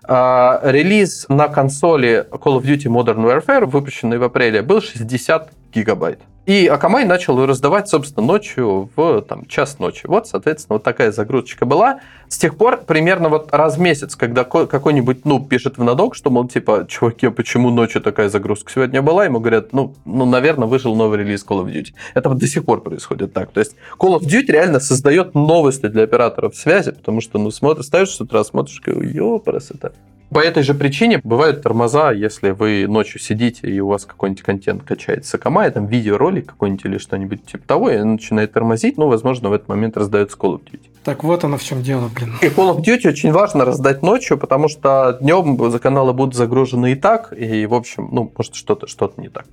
А, 0.04 0.60
релиз 0.64 1.26
на 1.28 1.48
консоли 1.48 2.26
Call 2.30 2.60
of 2.60 2.62
Duty 2.62 2.86
Modern 2.86 3.24
Warfare, 3.24 3.66
выпущенный 3.66 4.18
в 4.18 4.24
апреле, 4.24 4.62
был 4.62 4.80
60 4.80 5.50
гигабайт. 5.72 6.20
И 6.44 6.66
Акамай 6.66 7.04
начал 7.04 7.46
раздавать, 7.46 7.88
собственно, 7.88 8.26
ночью 8.26 8.90
в 8.96 9.22
там, 9.22 9.46
час 9.46 9.78
ночи. 9.78 10.08
Вот, 10.08 10.26
соответственно, 10.26 10.74
вот 10.74 10.82
такая 10.82 11.12
загрузочка 11.12 11.66
была. 11.66 12.00
С 12.28 12.36
тех 12.36 12.56
пор 12.56 12.78
примерно 12.78 13.28
вот 13.28 13.52
раз 13.52 13.76
в 13.76 13.80
месяц, 13.80 14.16
когда 14.16 14.42
какой-нибудь 14.42 15.24
ну 15.24 15.38
пишет 15.38 15.78
в 15.78 15.84
надок, 15.84 16.16
что, 16.16 16.30
мол, 16.30 16.48
типа, 16.48 16.86
чуваки, 16.88 17.28
почему 17.28 17.70
ночью 17.70 18.02
такая 18.02 18.28
загрузка 18.28 18.72
сегодня 18.72 19.02
была, 19.02 19.24
ему 19.24 19.38
говорят, 19.38 19.72
ну, 19.72 19.94
ну, 20.04 20.26
наверное, 20.26 20.66
вышел 20.66 20.96
новый 20.96 21.20
релиз 21.20 21.46
Call 21.48 21.64
of 21.64 21.72
Duty. 21.72 21.94
Это 22.14 22.28
вот 22.28 22.38
до 22.38 22.46
сих 22.48 22.64
пор 22.64 22.80
происходит 22.80 23.32
так. 23.32 23.52
То 23.52 23.60
есть 23.60 23.76
Call 23.96 24.18
of 24.18 24.22
Duty 24.22 24.46
реально 24.50 24.80
создает 24.80 25.34
новости 25.36 25.86
для 25.86 26.02
операторов 26.02 26.56
связи, 26.56 26.90
потому 26.90 27.20
что, 27.20 27.38
ну, 27.38 27.52
смотришь, 27.52 27.86
ставишь 27.86 28.10
с 28.10 28.20
утра, 28.20 28.42
смотришь, 28.42 28.80
ёпарас, 28.84 29.70
это 29.70 29.92
по 30.32 30.38
этой 30.38 30.62
же 30.62 30.74
причине 30.74 31.20
бывают 31.22 31.62
тормоза, 31.62 32.12
если 32.12 32.50
вы 32.50 32.86
ночью 32.88 33.20
сидите 33.20 33.68
и 33.68 33.80
у 33.80 33.88
вас 33.88 34.04
какой-нибудь 34.04 34.42
контент 34.42 34.82
качается 34.82 35.30
с 35.30 35.34
Акамай, 35.34 35.70
там 35.70 35.86
видеоролик 35.86 36.46
какой-нибудь 36.46 36.84
или 36.84 36.98
что-нибудь 36.98 37.44
типа 37.46 37.66
того, 37.66 37.90
и 37.90 37.98
начинает 38.02 38.52
тормозить, 38.52 38.96
ну, 38.96 39.08
возможно, 39.08 39.48
в 39.48 39.52
этот 39.52 39.68
момент 39.68 39.96
раздается 39.96 40.36
Call 40.36 40.54
of 40.54 40.62
Duty. 40.64 40.80
Так 41.04 41.24
вот 41.24 41.44
оно 41.44 41.56
в 41.56 41.62
чем 41.62 41.82
дело, 41.82 42.08
блин. 42.14 42.34
И 42.40 42.46
Call 42.46 42.76
of 42.76 42.84
Duty 42.84 43.08
очень 43.08 43.32
важно 43.32 43.64
раздать 43.64 44.02
ночью, 44.02 44.38
потому 44.38 44.68
что 44.68 45.18
днем 45.20 45.70
за 45.70 45.78
каналы 45.78 46.12
будут 46.12 46.34
загружены 46.34 46.92
и 46.92 46.94
так, 46.94 47.32
и, 47.36 47.66
в 47.66 47.74
общем, 47.74 48.08
ну, 48.12 48.32
может 48.36 48.54
что-то 48.54 48.86
что 48.86 49.12
не 49.16 49.28
так. 49.28 49.46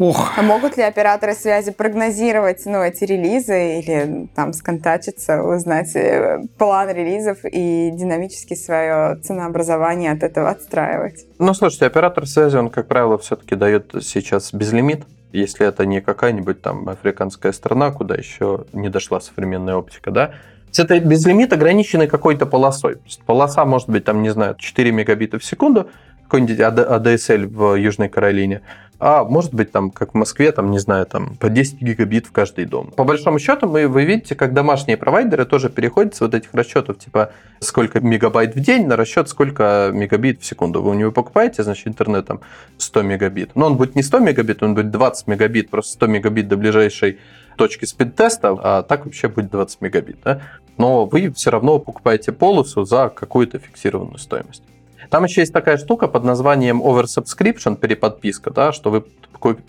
Ох. 0.00 0.32
А 0.38 0.40
могут 0.40 0.78
ли 0.78 0.82
операторы 0.82 1.34
связи 1.34 1.72
прогнозировать 1.72 2.64
ну, 2.64 2.82
эти 2.82 3.04
релизы 3.04 3.80
или 3.80 4.28
там 4.34 4.54
сконтачиться, 4.54 5.42
узнать 5.42 5.94
э, 5.94 6.40
план 6.56 6.88
релизов 6.88 7.40
и 7.44 7.90
динамически 7.92 8.54
свое 8.54 9.16
ценообразование 9.22 10.12
от 10.12 10.22
этого 10.22 10.48
отстраивать? 10.48 11.26
Ну, 11.38 11.52
слушайте, 11.52 11.84
оператор 11.84 12.26
связи, 12.26 12.56
он, 12.56 12.70
как 12.70 12.88
правило, 12.88 13.18
все-таки 13.18 13.54
дает 13.56 13.92
сейчас 14.00 14.54
безлимит, 14.54 15.04
если 15.32 15.66
это 15.66 15.84
не 15.84 16.00
какая-нибудь 16.00 16.62
там 16.62 16.88
африканская 16.88 17.52
страна, 17.52 17.90
куда 17.90 18.14
еще 18.14 18.64
не 18.72 18.88
дошла 18.88 19.20
современная 19.20 19.74
оптика, 19.74 20.10
да, 20.10 20.30
это 20.78 21.00
безлимит 21.00 21.52
ограниченный 21.52 22.06
какой-то 22.06 22.46
полосой. 22.46 22.96
Полоса 23.26 23.64
может 23.64 23.88
быть, 23.88 24.04
там, 24.04 24.22
не 24.22 24.30
знаю, 24.30 24.54
4 24.58 24.92
мегабита 24.92 25.38
в 25.38 25.44
секунду, 25.44 25.90
какой-нибудь 26.30 26.58
ADSL 26.60 27.46
в 27.46 27.74
Южной 27.74 28.08
Каролине 28.08 28.62
а 29.00 29.24
может 29.24 29.54
быть 29.54 29.72
там, 29.72 29.90
как 29.90 30.12
в 30.12 30.14
Москве, 30.14 30.52
там, 30.52 30.70
не 30.70 30.78
знаю, 30.78 31.06
там 31.06 31.34
по 31.36 31.48
10 31.48 31.80
гигабит 31.80 32.26
в 32.26 32.32
каждый 32.32 32.66
дом. 32.66 32.92
По 32.94 33.04
большому 33.04 33.38
счету, 33.38 33.66
мы, 33.66 33.88
вы 33.88 34.04
видите, 34.04 34.34
как 34.34 34.52
домашние 34.52 34.98
провайдеры 34.98 35.46
тоже 35.46 35.70
переходят 35.70 36.14
с 36.14 36.20
вот 36.20 36.34
этих 36.34 36.52
расчетов, 36.52 36.98
типа 36.98 37.32
сколько 37.60 38.00
мегабайт 38.00 38.54
в 38.54 38.60
день 38.60 38.86
на 38.86 38.96
расчет, 38.96 39.30
сколько 39.30 39.90
мегабит 39.92 40.42
в 40.42 40.44
секунду. 40.44 40.82
Вы 40.82 40.90
у 40.90 40.94
него 40.94 41.12
покупаете, 41.12 41.62
значит, 41.62 41.88
интернет 41.88 42.26
там 42.26 42.40
100 42.76 43.02
мегабит. 43.02 43.52
Но 43.54 43.66
он 43.66 43.78
будет 43.78 43.96
не 43.96 44.02
100 44.02 44.18
мегабит, 44.18 44.62
он 44.62 44.74
будет 44.74 44.90
20 44.90 45.26
мегабит, 45.28 45.70
просто 45.70 45.94
100 45.94 46.06
мегабит 46.06 46.48
до 46.48 46.58
ближайшей 46.58 47.18
точки 47.56 47.86
спид-теста, 47.86 48.58
а 48.62 48.82
так 48.82 49.06
вообще 49.06 49.28
будет 49.28 49.50
20 49.50 49.80
мегабит. 49.80 50.18
Да? 50.24 50.42
Но 50.76 51.06
вы 51.06 51.32
все 51.32 51.50
равно 51.50 51.78
покупаете 51.78 52.32
полосу 52.32 52.84
за 52.84 53.08
какую-то 53.08 53.58
фиксированную 53.58 54.18
стоимость. 54.18 54.62
Там 55.10 55.24
еще 55.24 55.40
есть 55.40 55.52
такая 55.52 55.76
штука 55.76 56.06
под 56.06 56.24
названием 56.24 56.80
oversubscription, 56.80 57.76
переподписка, 57.76 58.50
да, 58.50 58.72
что 58.72 58.90
вы 58.90 59.04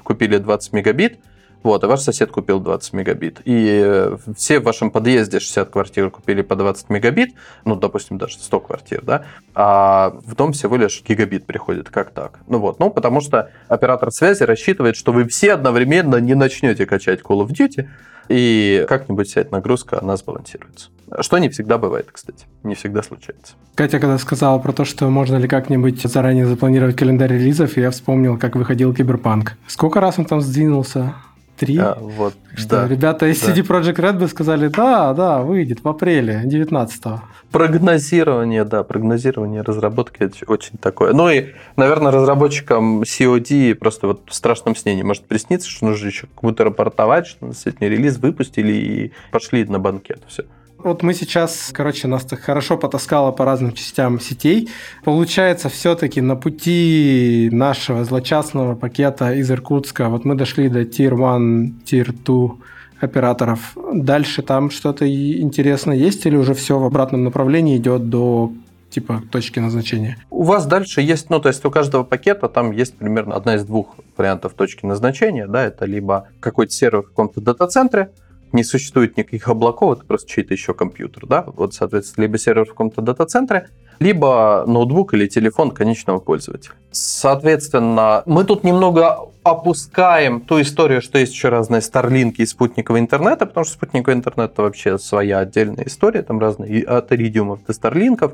купили 0.04 0.38
20 0.38 0.74
мегабит, 0.74 1.20
вот, 1.64 1.84
а 1.84 1.88
ваш 1.88 2.02
сосед 2.02 2.32
купил 2.32 2.60
20 2.60 2.94
мегабит. 2.94 3.42
И 3.46 3.82
э, 3.84 4.18
все 4.36 4.60
в 4.60 4.64
вашем 4.64 4.92
подъезде 4.92 5.40
60 5.40 5.70
квартир 5.70 6.10
купили 6.10 6.42
по 6.42 6.56
20 6.56 6.90
мегабит, 6.90 7.30
ну, 7.66 7.76
допустим, 7.76 8.18
даже 8.18 8.38
100 8.40 8.60
квартир, 8.60 9.02
да, 9.04 9.26
а 9.54 10.14
в 10.26 10.36
дом 10.36 10.54
всего 10.54 10.76
лишь 10.76 11.04
гигабит 11.08 11.46
приходит. 11.46 11.90
Как 11.90 12.12
так? 12.12 12.40
Ну 12.48 12.60
вот, 12.60 12.80
ну, 12.80 12.90
потому 12.90 13.22
что 13.22 13.52
оператор 13.68 14.12
связи 14.12 14.44
рассчитывает, 14.44 14.96
что 14.96 15.12
вы 15.12 15.28
все 15.28 15.54
одновременно 15.54 16.18
не 16.18 16.34
начнете 16.34 16.86
качать 16.86 17.22
Call 17.22 17.46
of 17.46 17.50
Duty, 17.50 17.88
и 18.30 18.86
как-нибудь 18.88 19.28
вся 19.28 19.42
эта 19.42 19.52
нагрузка, 19.54 20.00
она 20.02 20.16
сбалансируется. 20.16 20.90
Что 21.20 21.38
не 21.38 21.50
всегда 21.50 21.78
бывает, 21.78 22.08
кстати. 22.12 22.46
Не 22.64 22.76
всегда 22.76 23.04
случается. 23.04 23.56
Катя, 23.76 24.00
когда 24.00 24.18
сказала 24.18 24.58
про 24.60 24.72
то, 24.72 24.86
что 24.86 25.10
можно 25.10 25.36
ли 25.36 25.48
как-нибудь 25.48 26.02
заранее 26.02 26.46
запланировать 26.46 26.96
календарь 26.96 27.34
релизов, 27.34 27.76
я 27.76 27.92
вспомнил, 27.92 28.38
как 28.38 28.56
выходил 28.56 28.94
Киберпанк. 28.94 29.58
Сколько 29.68 30.00
раз 30.00 30.18
он 30.20 30.26
там 30.26 30.40
сдвинулся? 30.40 31.16
Три? 31.62 31.78
А, 31.78 31.96
вот, 32.00 32.34
что 32.56 32.70
да, 32.70 32.88
ребята 32.88 33.28
из 33.28 33.40
да. 33.40 33.54
CD 33.54 33.62
Projekt 33.62 33.98
Red 33.98 34.18
бы 34.18 34.28
сказали, 34.28 34.68
да, 34.68 35.14
да, 35.14 35.44
выйдет 35.44 35.84
в 35.84 35.88
апреле 35.88 36.42
19-го. 36.44 37.22
Прогнозирование, 37.52 38.64
да, 38.64 38.84
прогнозирование 38.84 39.62
разработки 39.62 40.24
это 40.24 40.38
очень 40.48 40.80
такое. 40.80 41.14
Ну 41.14 41.30
и, 41.30 41.50
наверное, 41.76 42.12
разработчикам 42.12 43.04
COD 43.04 43.76
просто 43.76 44.08
вот 44.08 44.22
в 44.28 44.34
страшном 44.34 44.76
сне 44.76 44.96
не 44.96 45.04
может 45.04 45.26
присниться, 45.26 45.70
что 45.70 45.86
нужно 45.86 46.08
еще 46.08 46.26
как-то 46.42 46.64
рапортовать, 46.64 47.28
что 47.28 47.50
действительно 47.50 47.90
релиз 47.90 48.18
выпустили 48.18 48.74
и 48.74 49.12
пошли 49.32 49.64
на 49.66 49.78
банкет. 49.78 50.24
Все. 50.28 50.46
Вот 50.84 51.04
мы 51.04 51.14
сейчас, 51.14 51.70
короче, 51.74 52.08
нас 52.08 52.24
так 52.24 52.40
хорошо 52.40 52.78
потаскало 52.78 53.32
по 53.32 53.46
разным 53.46 53.74
частям 53.74 54.20
сетей. 54.20 54.70
Получается, 55.04 55.70
все-таки 55.70 56.22
на 56.22 56.36
пути 56.36 57.50
нашего 57.52 58.04
злочастного 58.04 58.76
пакета 58.76 59.34
из 59.34 59.52
Иркутска, 59.52 60.10
вот 60.10 60.26
мы 60.26 60.36
дошли 60.36 60.70
до 60.70 60.82
Tier 60.82 61.14
1, 61.14 61.82
Tier 61.86 62.12
2 62.26 62.56
операторов. 63.00 63.76
Дальше 63.94 64.42
там 64.42 64.70
что-то 64.72 65.08
интересное 65.08 65.96
есть 65.96 66.26
или 66.26 66.36
уже 66.36 66.54
все 66.54 66.80
в 66.80 66.84
обратном 66.84 67.24
направлении 67.24 67.78
идет 67.78 68.10
до 68.10 68.52
типа 68.90 69.24
точки 69.32 69.60
назначения? 69.60 70.18
У 70.30 70.44
вас 70.44 70.66
дальше 70.66 71.02
есть, 71.02 71.30
ну, 71.30 71.40
то 71.40 71.50
есть 71.50 71.64
у 71.66 71.72
каждого 71.72 72.04
пакета 72.04 72.48
там 72.50 72.72
есть 72.72 72.96
примерно 72.96 73.36
одна 73.36 73.56
из 73.56 73.66
двух 73.66 73.96
вариантов 74.18 74.54
точки 74.54 74.86
назначения, 74.86 75.48
да, 75.48 75.66
это 75.66 75.86
либо 75.86 76.28
какой-то 76.40 76.74
сервер 76.74 77.02
в 77.02 77.08
каком-то 77.08 77.42
дата-центре, 77.42 78.12
не 78.54 78.64
существует 78.64 79.18
никаких 79.18 79.48
облаков, 79.48 79.98
это 79.98 80.06
просто 80.06 80.30
чей-то 80.30 80.54
еще 80.54 80.74
компьютер, 80.74 81.26
да, 81.28 81.44
вот, 81.48 81.74
соответственно, 81.74 82.24
либо 82.24 82.38
сервер 82.38 82.66
в 82.66 82.70
каком-то 82.70 83.02
дата-центре, 83.02 83.70
либо 84.00 84.64
ноутбук 84.68 85.14
или 85.14 85.28
телефон 85.28 85.72
конечного 85.72 86.20
пользователя. 86.20 86.74
Соответственно, 86.92 88.24
мы 88.26 88.44
тут 88.44 88.64
немного 88.64 89.30
опускаем 89.44 90.42
ту 90.42 90.62
историю, 90.62 91.02
что 91.02 91.20
есть 91.20 91.34
еще 91.34 91.50
разные 91.50 91.82
старлинки 91.82 92.42
и 92.42 92.46
спутниковый 92.46 93.02
интернета, 93.02 93.46
потому 93.46 93.64
что 93.64 93.74
спутниковый 93.74 94.16
интернет 94.16 94.52
это 94.52 94.64
вообще 94.64 94.98
своя 94.98 95.40
отдельная 95.40 95.86
история, 95.86 96.22
там 96.24 96.40
разные 96.40 96.84
от 96.84 97.12
иридиумов 97.12 97.64
до 97.66 97.74
старлинков. 97.74 98.34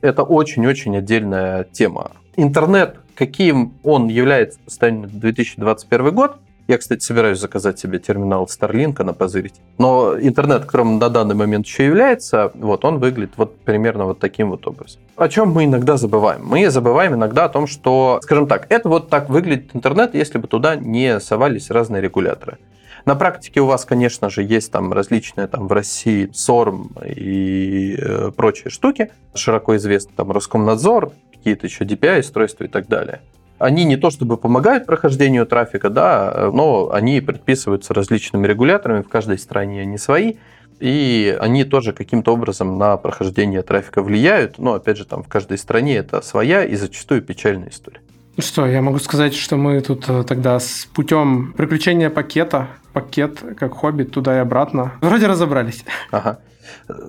Это 0.00 0.22
очень-очень 0.22 0.96
отдельная 0.96 1.64
тема. 1.64 2.12
Интернет, 2.36 3.00
каким 3.16 3.74
он 3.82 4.06
является 4.06 4.60
по 4.60 4.70
состоянию 4.70 5.08
2021 5.08 6.14
год, 6.14 6.36
я, 6.68 6.76
кстати, 6.76 7.02
собираюсь 7.02 7.40
заказать 7.40 7.78
себе 7.78 7.98
терминал 7.98 8.44
Starlink, 8.44 9.02
на 9.02 9.14
позырить. 9.14 9.54
Но 9.78 10.14
интернет, 10.20 10.66
которым 10.66 10.98
на 10.98 11.08
данный 11.08 11.34
момент 11.34 11.66
еще 11.66 11.86
является, 11.86 12.52
вот 12.54 12.84
он 12.84 12.98
выглядит 12.98 13.32
вот 13.38 13.58
примерно 13.60 14.04
вот 14.04 14.18
таким 14.18 14.50
вот 14.50 14.66
образом. 14.66 15.00
О 15.16 15.28
чем 15.28 15.50
мы 15.50 15.64
иногда 15.64 15.96
забываем? 15.96 16.44
Мы 16.44 16.70
забываем 16.70 17.14
иногда 17.14 17.46
о 17.46 17.48
том, 17.48 17.66
что, 17.66 18.20
скажем 18.22 18.46
так, 18.46 18.66
это 18.68 18.88
вот 18.90 19.08
так 19.08 19.30
выглядит 19.30 19.74
интернет, 19.74 20.14
если 20.14 20.36
бы 20.36 20.46
туда 20.46 20.76
не 20.76 21.20
совались 21.20 21.70
разные 21.70 22.02
регуляторы. 22.02 22.58
На 23.06 23.14
практике 23.14 23.60
у 23.60 23.66
вас, 23.66 23.86
конечно 23.86 24.28
же, 24.28 24.42
есть 24.42 24.70
там 24.70 24.92
различные 24.92 25.46
там 25.46 25.68
в 25.68 25.72
России 25.72 26.28
СОРМ 26.30 26.90
и 27.06 27.96
э, 27.98 28.30
прочие 28.36 28.70
штуки, 28.70 29.10
широко 29.34 29.74
известны 29.76 30.12
там 30.14 30.30
Роскомнадзор, 30.30 31.12
какие-то 31.32 31.66
еще 31.66 31.84
DPI 31.84 32.20
устройства 32.20 32.64
и 32.64 32.68
так 32.68 32.88
далее. 32.88 33.22
Они 33.58 33.84
не 33.84 33.96
то 33.96 34.10
чтобы 34.10 34.36
помогают 34.36 34.86
прохождению 34.86 35.46
трафика, 35.46 35.90
да, 35.90 36.50
но 36.52 36.90
они 36.92 37.20
предписываются 37.20 37.94
различными 37.94 38.46
регуляторами, 38.46 39.02
в 39.02 39.08
каждой 39.08 39.38
стране 39.38 39.82
они 39.82 39.98
свои, 39.98 40.34
и 40.80 41.36
они 41.40 41.64
тоже 41.64 41.92
каким-то 41.92 42.32
образом 42.32 42.78
на 42.78 42.96
прохождение 42.96 43.62
трафика 43.62 44.02
влияют, 44.02 44.58
но, 44.58 44.74
опять 44.74 44.96
же, 44.96 45.04
там 45.04 45.22
в 45.24 45.28
каждой 45.28 45.58
стране 45.58 45.96
это 45.96 46.20
своя 46.22 46.64
и 46.64 46.76
зачастую 46.76 47.22
печальная 47.22 47.70
история. 47.70 48.00
Ну 48.36 48.42
что, 48.42 48.64
я 48.66 48.80
могу 48.80 49.00
сказать, 49.00 49.34
что 49.34 49.56
мы 49.56 49.80
тут 49.80 50.08
э, 50.08 50.22
тогда 50.22 50.60
с 50.60 50.86
путем 50.94 51.52
приключения 51.56 52.08
пакета, 52.08 52.68
пакет 52.92 53.42
как 53.56 53.74
хобби 53.74 54.04
туда 54.04 54.36
и 54.36 54.38
обратно, 54.38 54.92
вроде 55.00 55.26
разобрались. 55.26 55.84
Ага. 56.12 56.38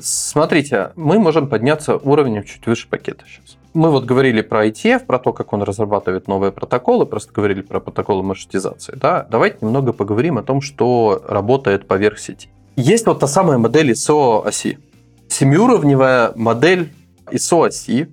Смотрите, 0.02 0.92
мы 0.96 1.20
можем 1.20 1.48
подняться 1.48 1.98
уровнем 1.98 2.44
чуть 2.44 2.66
выше 2.66 2.88
пакета 2.88 3.26
сейчас. 3.28 3.59
Мы 3.74 3.92
вот 3.92 4.06
говорили 4.06 4.42
про 4.42 4.68
ITF, 4.68 5.06
про 5.06 5.20
то, 5.20 5.32
как 5.32 5.54
он 5.54 5.62
разрабатывает 5.62 6.28
новые 6.28 6.52
протоколы, 6.52 7.06
просто 7.06 7.32
говорили 7.32 7.62
про 7.62 7.80
протоколы 7.80 8.24
маршрутизации. 8.24 8.96
Да? 8.96 9.28
Давайте 9.30 9.58
немного 9.62 9.94
поговорим 9.94 10.40
о 10.40 10.44
том, 10.44 10.62
что 10.62 11.24
работает 11.28 11.88
поверх 11.88 12.18
сети. 12.18 12.50
Есть 12.76 13.06
вот 13.06 13.20
та 13.20 13.28
самая 13.28 13.58
модель 13.58 13.92
ISO 13.92 14.46
оси. 14.48 14.80
Семиуровневая 15.28 16.32
модель 16.36 16.92
ISO 17.32 17.68
оси 17.68 18.08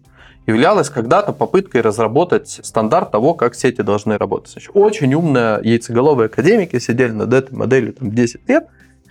являлась 0.47 0.91
когда-то 0.91 1.33
попыткой 1.33 1.81
разработать 1.81 2.61
стандарт 2.63 3.11
того, 3.11 3.33
как 3.33 3.55
сети 3.55 3.81
должны 3.81 4.19
работать. 4.19 4.53
Значит, 4.53 4.71
очень 4.75 5.15
умные 5.15 5.59
яйцеголовые 5.63 6.27
академики 6.27 6.79
сидели 6.79 7.13
над 7.13 7.33
этой 7.33 7.55
моделью 7.55 7.95
там, 7.95 8.11
10 8.11 8.49
лет, 8.49 8.67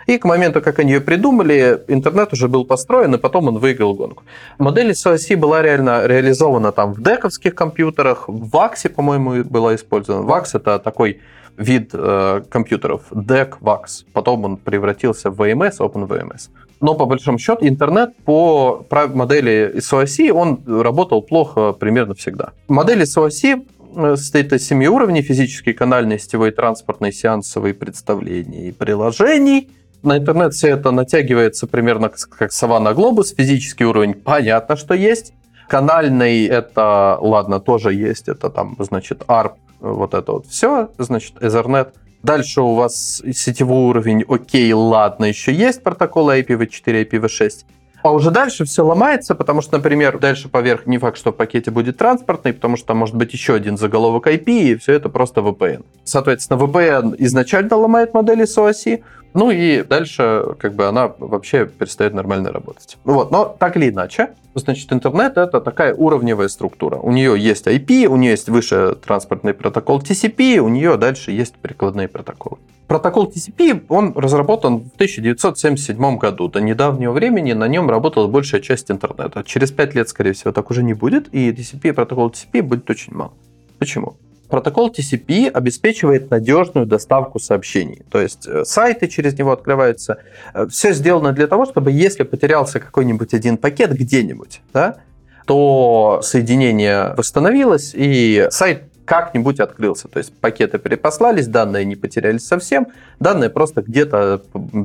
и 0.07 0.17
к 0.17 0.25
моменту, 0.25 0.61
как 0.61 0.79
они 0.79 0.93
ее 0.93 1.01
придумали, 1.01 1.83
интернет 1.87 2.33
уже 2.33 2.47
был 2.47 2.65
построен, 2.65 3.15
и 3.15 3.17
потом 3.17 3.47
он 3.47 3.57
выиграл 3.57 3.95
гонку. 3.95 4.23
Модель 4.57 4.91
SOC 4.91 5.35
была 5.37 5.61
реально 5.61 6.05
реализована 6.05 6.71
там 6.71 6.93
в 6.93 7.01
дековских 7.01 7.55
компьютерах, 7.55 8.27
в 8.27 8.55
VAX, 8.55 8.89
по-моему, 8.89 9.43
была 9.43 9.73
использована. 9.75 10.27
VAX— 10.27 10.43
это 10.53 10.79
такой 10.79 11.21
вид 11.57 11.91
э, 11.93 12.41
компьютеров, 12.49 13.01
DEC 13.11 13.59
VAX. 13.61 14.05
Потом 14.13 14.45
он 14.45 14.57
превратился 14.57 15.31
в 15.31 15.41
VMS, 15.41 15.77
OpenVMS. 15.79 16.49
Но 16.81 16.93
по 16.93 17.05
большому 17.05 17.39
счету 17.39 17.65
интернет 17.65 18.15
по 18.25 18.85
модели 19.13 19.73
SOC 19.77 20.31
он 20.31 20.59
работал 20.67 21.21
плохо 21.21 21.71
примерно 21.71 22.13
всегда. 22.13 22.51
Модель 22.67 23.03
SOC 23.03 23.65
э, 23.95 24.15
состоит 24.17 24.53
из 24.53 24.67
семи 24.67 24.87
уровней 24.87 25.21
физический, 25.21 25.73
канальный, 25.73 26.19
сетевой, 26.19 26.51
транспортный, 26.51 27.11
сеансовый, 27.11 27.73
представлений 27.73 28.67
и 28.67 28.71
приложений– 28.71 29.69
на 30.05 30.17
интернет 30.17 30.53
все 30.53 30.69
это 30.69 30.91
натягивается 30.91 31.67
примерно 31.67 32.09
как 32.09 32.51
сова 32.51 32.79
на 32.79 32.93
глобус. 32.93 33.33
Физический 33.35 33.85
уровень 33.85 34.13
понятно, 34.13 34.75
что 34.75 34.93
есть. 34.93 35.33
Канальный 35.67 36.45
это, 36.45 37.17
ладно, 37.19 37.59
тоже 37.59 37.93
есть. 37.93 38.27
Это 38.27 38.49
там, 38.49 38.75
значит, 38.79 39.23
ARP, 39.27 39.53
вот 39.79 40.13
это 40.13 40.31
вот 40.33 40.47
все, 40.47 40.89
значит, 40.97 41.35
Ethernet. 41.41 41.93
Дальше 42.23 42.61
у 42.61 42.73
вас 42.73 43.21
сетевой 43.33 43.89
уровень, 43.89 44.23
окей, 44.27 44.73
ладно, 44.73 45.25
еще 45.25 45.53
есть 45.53 45.83
протоколы 45.83 46.39
IPv4, 46.39 47.07
IPv6. 47.07 47.65
А 48.03 48.11
уже 48.11 48.31
дальше 48.31 48.65
все 48.65 48.85
ломается, 48.85 49.35
потому 49.35 49.61
что, 49.61 49.77
например, 49.77 50.19
дальше 50.19 50.47
поверх 50.49 50.85
не 50.85 50.97
факт, 50.97 51.17
что 51.17 51.31
в 51.31 51.35
пакете 51.35 51.71
будет 51.71 51.97
транспортный, 51.97 52.53
потому 52.53 52.77
что 52.77 52.87
там 52.87 52.97
может 52.97 53.15
быть 53.15 53.33
еще 53.33 53.55
один 53.55 53.77
заголовок 53.77 54.27
IP, 54.27 54.45
и 54.45 54.75
все 54.75 54.93
это 54.93 55.09
просто 55.09 55.41
VPN. 55.41 55.83
Соответственно, 56.03 56.59
VPN 56.59 57.15
изначально 57.19 57.75
ломает 57.75 58.13
модели 58.13 58.43
SOSI, 58.45 59.03
ну 59.33 59.51
и 59.51 59.83
дальше 59.83 60.55
как 60.59 60.73
бы 60.75 60.85
она 60.85 61.11
вообще 61.17 61.65
перестает 61.65 62.13
нормально 62.13 62.51
работать. 62.51 62.97
Вот, 63.03 63.31
но 63.31 63.55
так 63.59 63.75
или 63.75 63.89
иначе, 63.89 64.29
значит, 64.55 64.91
интернет 64.91 65.37
это 65.37 65.61
такая 65.61 65.93
уровневая 65.93 66.47
структура. 66.47 66.97
У 66.97 67.11
нее 67.11 67.37
есть 67.37 67.67
IP, 67.67 68.05
у 68.05 68.15
нее 68.15 68.31
есть 68.31 68.49
выше 68.49 68.95
транспортный 69.05 69.53
протокол 69.53 69.99
TCP, 69.99 70.57
у 70.57 70.69
нее 70.69 70.97
дальше 70.97 71.31
есть 71.31 71.55
прикладные 71.55 72.07
протоколы. 72.07 72.57
Протокол 72.87 73.31
TCP, 73.31 73.85
он 73.89 74.13
разработан 74.15 74.81
в 74.81 74.93
1977 74.95 76.17
году. 76.17 76.47
До 76.47 76.61
недавнего 76.61 77.11
времени 77.11 77.53
на 77.53 77.67
нем 77.67 77.89
работала 77.89 78.27
большая 78.27 78.61
часть 78.61 78.91
интернета. 78.91 79.43
Через 79.43 79.71
5 79.71 79.95
лет, 79.95 80.09
скорее 80.09 80.33
всего, 80.33 80.51
так 80.51 80.69
уже 80.69 80.83
не 80.83 80.93
будет, 80.93 81.33
и 81.33 81.51
TCP, 81.51 81.93
протокол 81.93 82.29
TCP 82.29 82.61
будет 82.61 82.89
очень 82.89 83.13
мало. 83.13 83.33
Почему? 83.79 84.17
Протокол 84.47 84.89
TCP 84.89 85.49
обеспечивает 85.49 86.29
надежную 86.29 86.85
доставку 86.85 87.39
сообщений. 87.39 88.03
То 88.09 88.19
есть 88.21 88.47
э, 88.47 88.63
сайты 88.65 89.07
через 89.07 89.37
него 89.37 89.51
открываются. 89.51 90.17
Э, 90.53 90.67
Все 90.67 90.93
сделано 90.93 91.31
для 91.33 91.47
того, 91.47 91.65
чтобы 91.65 91.91
если 91.91 92.23
потерялся 92.23 92.79
какой-нибудь 92.79 93.33
один 93.33 93.57
пакет 93.57 93.91
где-нибудь, 93.91 94.61
да, 94.73 94.97
то 95.45 96.21
соединение 96.23 97.13
восстановилось, 97.15 97.91
и 97.95 98.47
сайт 98.49 98.83
как-нибудь 99.05 99.59
открылся. 99.59 100.07
То 100.07 100.19
есть 100.19 100.33
пакеты 100.39 100.79
перепослались, 100.79 101.47
данные 101.47 101.85
не 101.85 101.95
потерялись 101.95 102.45
совсем, 102.45 102.87
данные 103.19 103.49
просто 103.49 103.81
где-то 103.81 104.41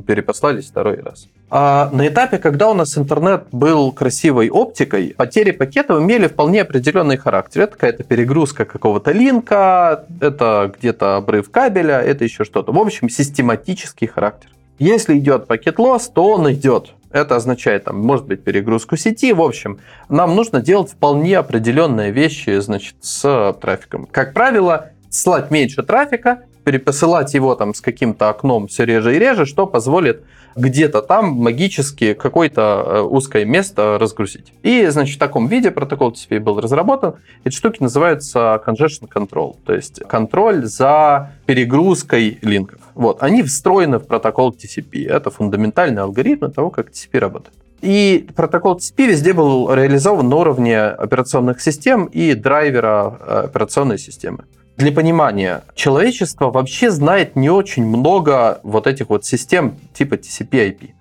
перепослались 0.07 0.67
второй 0.67 1.01
раз. 1.01 1.27
А 1.49 1.89
на 1.91 2.07
этапе, 2.07 2.37
когда 2.37 2.69
у 2.69 2.73
нас 2.73 2.97
интернет 2.97 3.45
был 3.51 3.91
красивой 3.91 4.49
оптикой, 4.49 5.13
потери 5.17 5.51
пакетов 5.51 6.01
имели 6.01 6.27
вполне 6.27 6.61
определенный 6.61 7.17
характер. 7.17 7.61
Это 7.61 7.73
какая-то 7.73 8.03
перегрузка 8.03 8.65
какого-то 8.65 9.11
линка, 9.11 10.05
это 10.21 10.71
где-то 10.77 11.17
обрыв 11.17 11.51
кабеля, 11.51 11.99
это 11.99 12.23
еще 12.23 12.45
что-то. 12.45 12.71
В 12.71 12.77
общем, 12.77 13.09
систематический 13.09 14.07
характер. 14.07 14.49
Если 14.79 15.17
идет 15.19 15.47
пакет 15.47 15.77
лосс, 15.77 16.07
то 16.07 16.31
он 16.31 16.51
идет. 16.53 16.91
Это 17.11 17.35
означает, 17.35 17.85
там, 17.85 17.99
может 17.99 18.25
быть, 18.25 18.43
перегрузку 18.43 18.97
сети. 18.97 19.33
В 19.33 19.41
общем, 19.41 19.79
нам 20.09 20.35
нужно 20.35 20.61
делать 20.61 20.91
вполне 20.91 21.37
определенные 21.37 22.11
вещи 22.11 22.59
значит, 22.59 22.95
с 23.01 23.55
трафиком. 23.61 24.07
Как 24.11 24.33
правило, 24.33 24.91
слать 25.09 25.51
меньше 25.51 25.83
трафика, 25.83 26.43
перепосылать 26.63 27.33
его 27.33 27.55
там 27.55 27.73
с 27.73 27.81
каким-то 27.81 28.29
окном 28.29 28.67
все 28.67 28.85
реже 28.85 29.15
и 29.15 29.19
реже, 29.19 29.45
что 29.45 29.67
позволит 29.67 30.23
где-то 30.55 31.01
там 31.01 31.27
магически 31.27 32.13
какое-то 32.13 32.83
э, 32.85 33.01
узкое 33.01 33.45
место 33.45 33.97
разгрузить. 33.99 34.51
И, 34.63 34.85
значит, 34.87 35.15
в 35.15 35.19
таком 35.19 35.47
виде 35.47 35.71
протокол 35.71 36.11
TCP 36.11 36.39
был 36.39 36.59
разработан. 36.59 37.15
Эти 37.43 37.55
штуки 37.55 37.81
называются 37.81 38.61
congestion 38.65 39.09
control, 39.13 39.55
то 39.65 39.73
есть 39.73 40.01
контроль 40.07 40.65
за 40.65 41.31
перегрузкой 41.45 42.37
линков. 42.41 42.80
Вот, 42.95 43.23
они 43.23 43.43
встроены 43.43 43.99
в 43.99 44.07
протокол 44.07 44.51
TCP. 44.51 45.07
Это 45.07 45.29
фундаментальный 45.29 46.01
алгоритм 46.01 46.51
того, 46.51 46.69
как 46.69 46.89
TCP 46.89 47.19
работает. 47.19 47.55
И 47.81 48.27
протокол 48.35 48.77
TCP 48.77 49.07
везде 49.07 49.33
был 49.33 49.73
реализован 49.73 50.29
на 50.29 50.35
уровне 50.35 50.79
операционных 50.79 51.61
систем 51.61 52.05
и 52.05 52.35
драйвера 52.35 53.17
э, 53.19 53.41
операционной 53.45 53.97
системы. 53.97 54.45
Для 54.77 54.91
понимания, 54.91 55.63
человечество 55.75 56.51
вообще 56.51 56.91
знает 56.91 57.35
не 57.35 57.49
очень 57.49 57.85
много 57.85 58.59
вот 58.63 58.87
этих 58.87 59.09
вот 59.09 59.25
систем 59.25 59.75
типа 59.93 60.15
TCP-IP. 60.15 60.91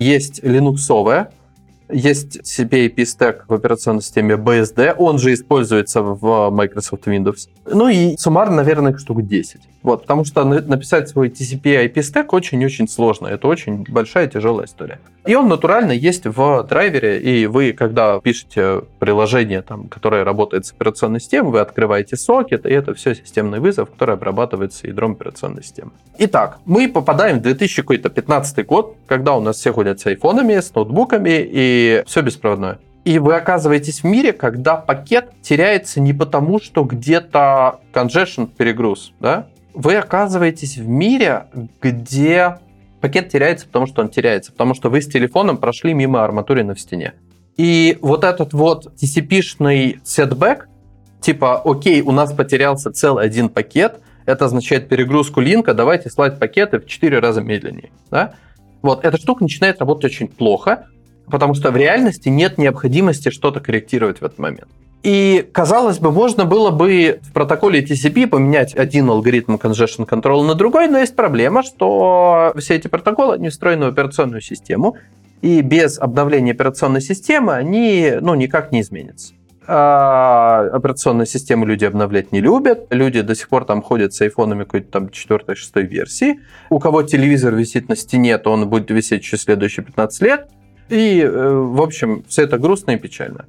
Есть 0.00 0.42
линуксовая, 0.42 1.30
Есть 1.90 2.38
CPIP 2.38 3.04
стек 3.04 3.44
в 3.48 3.54
операционной 3.54 4.02
системе 4.02 4.36
BSD, 4.36 4.94
он 4.96 5.18
же 5.18 5.34
используется 5.34 6.00
в 6.02 6.50
Microsoft 6.50 7.06
Windows. 7.06 7.48
Ну 7.66 7.88
и 7.88 8.16
суммарно, 8.16 8.56
наверное, 8.56 8.96
штук 8.96 9.26
10. 9.26 9.60
Вот, 9.82 10.02
потому 10.02 10.24
что 10.24 10.44
написать 10.44 11.10
свой 11.10 11.28
TCP 11.28 11.84
IP 11.86 12.02
стек 12.02 12.32
очень-очень 12.32 12.88
сложно. 12.88 13.26
Это 13.26 13.46
очень 13.48 13.84
большая 13.86 14.28
тяжелая 14.28 14.66
история. 14.66 14.98
И 15.26 15.34
он 15.34 15.48
натурально 15.48 15.92
есть 15.92 16.24
в 16.24 16.66
драйвере, 16.68 17.20
и 17.20 17.46
вы, 17.46 17.72
когда 17.74 18.18
пишете 18.20 18.82
приложение, 18.98 19.60
там, 19.60 19.88
которое 19.88 20.24
работает 20.24 20.64
с 20.64 20.72
операционной 20.72 21.20
системой, 21.20 21.52
вы 21.52 21.60
открываете 21.60 22.16
сокет, 22.16 22.64
и 22.64 22.70
это 22.70 22.94
все 22.94 23.14
системный 23.14 23.60
вызов, 23.60 23.90
который 23.90 24.14
обрабатывается 24.14 24.86
ядром 24.86 25.12
операционной 25.12 25.62
системы. 25.62 25.90
Итак, 26.16 26.60
мы 26.64 26.88
попадаем 26.88 27.40
в 27.40 27.42
2015 27.42 28.66
год, 28.66 28.96
когда 29.06 29.34
у 29.34 29.40
нас 29.40 29.56
все 29.56 29.72
ходят 29.72 30.00
с 30.00 30.06
айфонами, 30.06 30.54
с 30.60 30.74
ноутбуками, 30.74 31.40
и 31.40 31.73
все 32.06 32.22
беспроводное. 32.22 32.78
И 33.04 33.18
вы 33.18 33.34
оказываетесь 33.34 34.02
в 34.02 34.06
мире, 34.06 34.32
когда 34.32 34.76
пакет 34.76 35.30
теряется 35.42 36.00
не 36.00 36.14
потому, 36.14 36.58
что 36.58 36.84
где-то 36.84 37.80
congestion, 37.92 38.48
перегруз, 38.48 39.12
да? 39.20 39.48
Вы 39.74 39.96
оказываетесь 39.96 40.78
в 40.78 40.88
мире, 40.88 41.46
где 41.82 42.58
пакет 43.00 43.28
теряется, 43.28 43.66
потому 43.66 43.86
что 43.86 44.00
он 44.00 44.08
теряется, 44.08 44.52
потому 44.52 44.72
что 44.74 44.88
вы 44.88 45.02
с 45.02 45.06
телефоном 45.06 45.58
прошли 45.58 45.92
мимо 45.92 46.24
арматурины 46.24 46.74
в 46.74 46.80
стене. 46.80 47.12
И 47.58 47.98
вот 48.00 48.24
этот 48.24 48.54
вот 48.54 48.94
TCP-шный 49.00 50.00
setback, 50.02 50.68
типа, 51.20 51.60
окей, 51.64 52.00
у 52.00 52.12
нас 52.12 52.32
потерялся 52.32 52.90
целый 52.90 53.26
один 53.26 53.48
пакет, 53.50 54.00
это 54.24 54.46
означает 54.46 54.88
перегрузку 54.88 55.40
линка, 55.40 55.74
давайте 55.74 56.08
слать 56.08 56.38
пакеты 56.38 56.80
в 56.80 56.86
4 56.86 57.18
раза 57.18 57.42
медленнее. 57.42 57.90
Да? 58.10 58.34
Вот, 58.80 59.04
эта 59.04 59.18
штука 59.18 59.42
начинает 59.42 59.80
работать 59.80 60.04
очень 60.06 60.28
плохо, 60.28 60.86
потому 61.30 61.54
что 61.54 61.70
в 61.70 61.76
реальности 61.76 62.28
нет 62.28 62.58
необходимости 62.58 63.30
что-то 63.30 63.60
корректировать 63.60 64.20
в 64.20 64.24
этот 64.24 64.38
момент. 64.38 64.68
И, 65.04 65.46
казалось 65.52 65.98
бы, 65.98 66.10
можно 66.10 66.46
было 66.46 66.70
бы 66.70 67.20
в 67.22 67.32
протоколе 67.34 67.82
TCP 67.82 68.26
поменять 68.26 68.74
один 68.74 69.10
алгоритм 69.10 69.56
congestion 69.56 70.08
control 70.08 70.44
на 70.44 70.54
другой, 70.54 70.88
но 70.88 70.98
есть 70.98 71.14
проблема, 71.14 71.62
что 71.62 72.54
все 72.56 72.76
эти 72.76 72.88
протоколы, 72.88 73.34
они 73.34 73.50
встроены 73.50 73.84
в 73.84 73.88
операционную 73.90 74.40
систему, 74.40 74.96
и 75.42 75.60
без 75.60 75.98
обновления 75.98 76.52
операционной 76.52 77.02
системы 77.02 77.52
они 77.52 78.12
ну, 78.22 78.34
никак 78.34 78.72
не 78.72 78.80
изменятся. 78.80 79.34
А 79.66 80.70
операционную 80.72 81.26
систему 81.26 81.66
люди 81.66 81.84
обновлять 81.84 82.32
не 82.32 82.40
любят. 82.40 82.86
Люди 82.90 83.20
до 83.20 83.34
сих 83.34 83.48
пор 83.48 83.66
там 83.66 83.82
ходят 83.82 84.14
с 84.14 84.20
айфонами 84.22 84.64
какой-то 84.64 84.90
там 84.90 85.04
4-6 85.06 85.82
версии. 85.82 86.40
У 86.70 86.78
кого 86.78 87.02
телевизор 87.02 87.54
висит 87.54 87.90
на 87.90 87.96
стене, 87.96 88.36
то 88.38 88.52
он 88.52 88.68
будет 88.68 88.90
висеть 88.90 89.22
еще 89.22 89.36
следующие 89.36 89.84
15 89.84 90.22
лет. 90.22 90.48
И, 90.88 91.20
э, 91.20 91.28
в 91.28 91.80
общем, 91.80 92.24
все 92.28 92.42
это 92.42 92.58
грустно 92.58 92.92
и 92.92 92.96
печально. 92.96 93.46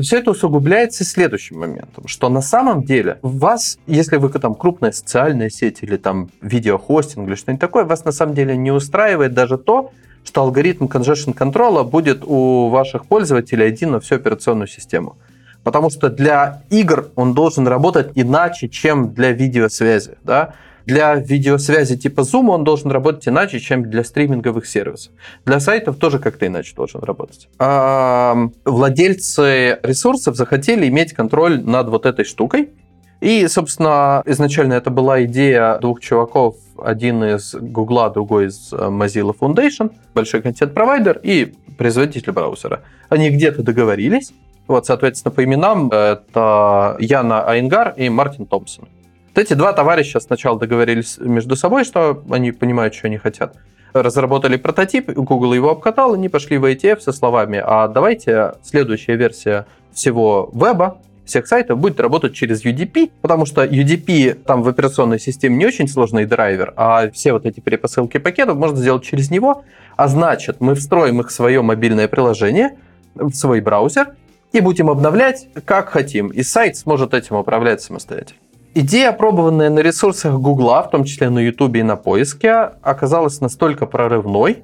Все 0.00 0.18
это 0.18 0.30
усугубляется 0.30 1.04
следующим 1.04 1.58
моментом, 1.58 2.06
что 2.06 2.28
на 2.28 2.40
самом 2.40 2.84
деле 2.84 3.18
вас, 3.22 3.78
если 3.86 4.16
вы 4.16 4.28
там 4.30 4.54
крупная 4.54 4.92
социальная 4.92 5.50
сеть 5.50 5.78
или 5.82 5.96
там 5.96 6.30
видеохостинг 6.40 7.26
или 7.26 7.34
что-нибудь 7.34 7.60
такое, 7.60 7.84
вас 7.84 8.04
на 8.04 8.12
самом 8.12 8.34
деле 8.34 8.56
не 8.56 8.70
устраивает 8.70 9.34
даже 9.34 9.58
то, 9.58 9.90
что 10.24 10.42
алгоритм 10.42 10.84
congestion 10.84 11.34
control 11.34 11.82
будет 11.84 12.22
у 12.24 12.68
ваших 12.68 13.06
пользователей 13.06 13.66
один 13.66 13.92
на 13.92 14.00
всю 14.00 14.16
операционную 14.16 14.68
систему. 14.68 15.16
Потому 15.64 15.90
что 15.90 16.10
для 16.10 16.62
игр 16.70 17.08
он 17.16 17.34
должен 17.34 17.66
работать 17.66 18.12
иначе, 18.14 18.68
чем 18.68 19.12
для 19.12 19.32
видеосвязи. 19.32 20.16
Да? 20.22 20.54
Для 20.88 21.16
видеосвязи 21.16 21.98
типа 21.98 22.22
Zoom 22.22 22.48
он 22.48 22.64
должен 22.64 22.90
работать 22.90 23.28
иначе, 23.28 23.60
чем 23.60 23.90
для 23.90 24.02
стриминговых 24.02 24.66
сервисов. 24.66 25.12
Для 25.44 25.60
сайтов 25.60 25.96
тоже 25.96 26.18
как-то 26.18 26.46
иначе 26.46 26.74
должен 26.74 27.02
работать. 27.02 27.50
А 27.58 28.48
владельцы 28.64 29.80
ресурсов 29.82 30.34
захотели 30.34 30.88
иметь 30.88 31.12
контроль 31.12 31.62
над 31.62 31.90
вот 31.90 32.06
этой 32.06 32.24
штукой. 32.24 32.70
И, 33.20 33.46
собственно, 33.48 34.22
изначально 34.24 34.74
это 34.74 34.88
была 34.88 35.22
идея 35.24 35.76
двух 35.78 36.00
чуваков, 36.00 36.56
один 36.82 37.22
из 37.22 37.54
Гугла, 37.54 38.08
другой 38.08 38.46
из 38.46 38.72
э, 38.72 38.76
Mozilla 38.76 39.36
Foundation, 39.38 39.90
большой 40.14 40.40
контент-провайдер 40.40 41.20
и 41.22 41.52
производитель 41.76 42.32
браузера. 42.32 42.80
Они 43.10 43.28
где-то 43.28 43.62
договорились, 43.62 44.32
вот, 44.66 44.86
соответственно, 44.86 45.34
по 45.34 45.44
именам 45.44 45.88
это 45.90 46.96
Яна 46.98 47.42
Айнгар 47.46 47.92
и 47.98 48.08
Мартин 48.08 48.46
Томпсон. 48.46 48.88
Вот 49.34 49.42
эти 49.42 49.54
два 49.54 49.72
товарища 49.72 50.20
сначала 50.20 50.58
договорились 50.58 51.18
между 51.18 51.56
собой, 51.56 51.84
что 51.84 52.22
они 52.30 52.52
понимают, 52.52 52.94
что 52.94 53.06
они 53.06 53.18
хотят. 53.18 53.56
Разработали 53.92 54.56
прототип, 54.56 55.10
Google 55.10 55.54
его 55.54 55.70
обкатал, 55.70 56.14
они 56.14 56.28
пошли 56.28 56.58
в 56.58 56.64
ATF 56.64 57.00
со 57.00 57.12
словами, 57.12 57.62
а 57.64 57.88
давайте 57.88 58.54
следующая 58.62 59.16
версия 59.16 59.66
всего 59.92 60.50
веба, 60.52 60.98
всех 61.24 61.46
сайтов 61.46 61.78
будет 61.78 62.00
работать 62.00 62.34
через 62.34 62.64
UDP, 62.64 63.10
потому 63.20 63.46
что 63.46 63.64
UDP 63.64 64.34
там 64.34 64.62
в 64.62 64.68
операционной 64.68 65.20
системе 65.20 65.56
не 65.56 65.66
очень 65.66 65.86
сложный 65.86 66.24
драйвер, 66.24 66.72
а 66.76 67.10
все 67.10 67.32
вот 67.32 67.46
эти 67.46 67.60
перепосылки 67.60 68.18
пакетов 68.18 68.56
можно 68.56 68.76
сделать 68.78 69.04
через 69.04 69.30
него, 69.30 69.64
а 69.96 70.08
значит 70.08 70.60
мы 70.60 70.74
встроим 70.74 71.20
их 71.20 71.28
в 71.28 71.32
свое 71.32 71.60
мобильное 71.62 72.08
приложение, 72.08 72.76
в 73.14 73.32
свой 73.32 73.60
браузер, 73.60 74.14
и 74.52 74.60
будем 74.60 74.88
обновлять 74.88 75.48
как 75.64 75.90
хотим, 75.90 76.28
и 76.28 76.42
сайт 76.42 76.76
сможет 76.76 77.12
этим 77.14 77.36
управлять 77.36 77.82
самостоятельно. 77.82 78.40
Идея, 78.80 79.08
опробованная 79.08 79.70
на 79.70 79.80
ресурсах 79.80 80.34
Гугла, 80.34 80.84
в 80.84 80.90
том 80.90 81.02
числе 81.02 81.30
на 81.30 81.40
Ютубе 81.40 81.80
и 81.80 81.82
на 81.82 81.96
поиске, 81.96 82.52
оказалась 82.80 83.40
настолько 83.40 83.86
прорывной, 83.86 84.62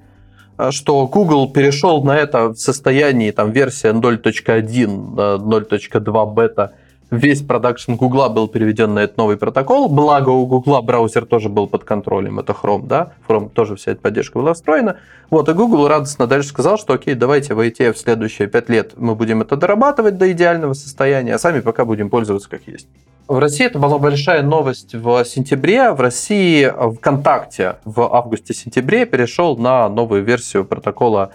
э, 0.56 0.70
что 0.70 1.08
Google 1.08 1.50
перешел 1.50 2.04
на 2.04 2.16
это 2.16 2.50
в 2.50 2.56
состоянии 2.56 3.32
там, 3.32 3.50
версия 3.50 3.92
0.1, 3.92 5.40
0.2 5.40 6.32
бета, 6.32 6.74
весь 7.10 7.42
продакшн 7.42 7.94
Гугла 7.94 8.28
был 8.28 8.46
переведен 8.46 8.94
на 8.94 9.00
этот 9.00 9.16
новый 9.16 9.36
протокол, 9.36 9.88
благо 9.88 10.28
у 10.28 10.46
Гугла 10.46 10.80
браузер 10.80 11.26
тоже 11.26 11.48
был 11.48 11.66
под 11.66 11.82
контролем, 11.82 12.38
это 12.38 12.52
Chrome, 12.52 12.86
да, 12.86 13.14
Chrome 13.26 13.48
тоже 13.48 13.74
вся 13.74 13.90
эта 13.90 14.00
поддержка 14.00 14.38
была 14.38 14.54
встроена. 14.54 14.98
Вот, 15.28 15.48
и 15.48 15.52
Google 15.54 15.88
радостно 15.88 16.28
дальше 16.28 16.50
сказал, 16.50 16.78
что 16.78 16.92
окей, 16.92 17.16
давайте 17.16 17.54
в 17.54 17.58
ITF 17.58 17.94
в 17.94 17.98
следующие 17.98 18.46
5 18.46 18.68
лет 18.68 18.92
мы 18.96 19.16
будем 19.16 19.42
это 19.42 19.56
дорабатывать 19.56 20.18
до 20.18 20.30
идеального 20.30 20.74
состояния, 20.74 21.34
а 21.34 21.38
сами 21.40 21.58
пока 21.58 21.84
будем 21.84 22.10
пользоваться 22.10 22.48
как 22.48 22.68
есть. 22.68 22.86
В 23.26 23.38
России 23.38 23.64
это 23.64 23.78
была 23.78 23.98
большая 23.98 24.42
новость 24.42 24.94
в 24.94 25.24
сентябре. 25.24 25.92
В 25.92 26.00
России 26.00 26.70
ВКонтакте 26.96 27.76
в 27.86 28.02
августе-сентябре 28.14 29.06
перешел 29.06 29.56
на 29.56 29.88
новую 29.88 30.22
версию 30.22 30.66
протокола 30.66 31.30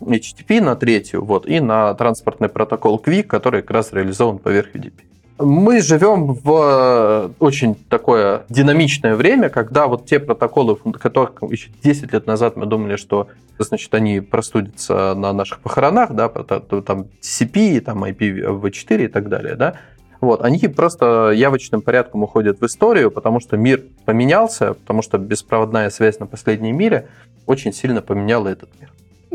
HTTP, 0.00 0.60
на 0.60 0.76
третью, 0.76 1.24
вот, 1.24 1.46
и 1.46 1.60
на 1.60 1.94
транспортный 1.94 2.50
протокол 2.50 3.02
QUIC, 3.02 3.22
который 3.22 3.62
как 3.62 3.70
раз 3.70 3.92
реализован 3.94 4.38
поверх 4.38 4.74
UDP. 4.74 4.92
Мы 5.38 5.80
живем 5.80 6.34
в 6.34 7.32
очень 7.38 7.74
такое 7.74 8.42
динамичное 8.50 9.14
время, 9.14 9.48
когда 9.48 9.86
вот 9.86 10.04
те 10.04 10.20
протоколы, 10.20 10.76
которых 10.76 11.32
еще 11.50 11.70
10 11.82 12.12
лет 12.12 12.26
назад 12.26 12.56
мы 12.56 12.66
думали, 12.66 12.96
что 12.96 13.28
значит, 13.58 13.94
они 13.94 14.20
простудятся 14.20 15.14
на 15.14 15.32
наших 15.32 15.60
похоронах, 15.60 16.12
да, 16.12 16.28
там 16.28 17.06
TCP, 17.22 17.80
там 17.80 18.04
IPv4 18.04 19.04
и 19.04 19.08
так 19.08 19.30
далее, 19.30 19.54
да, 19.54 19.76
вот, 20.20 20.42
они 20.42 20.58
просто 20.68 21.30
явочным 21.34 21.82
порядком 21.82 22.22
уходят 22.22 22.60
в 22.60 22.66
историю, 22.66 23.10
потому 23.10 23.40
что 23.40 23.56
мир 23.56 23.82
поменялся, 24.04 24.74
потому 24.74 25.02
что 25.02 25.18
беспроводная 25.18 25.90
связь 25.90 26.18
на 26.18 26.26
последнем 26.26 26.76
мире 26.76 27.08
очень 27.46 27.72
сильно 27.72 28.02
поменяла 28.02 28.48
этот 28.48 28.70
мир. 28.80 28.90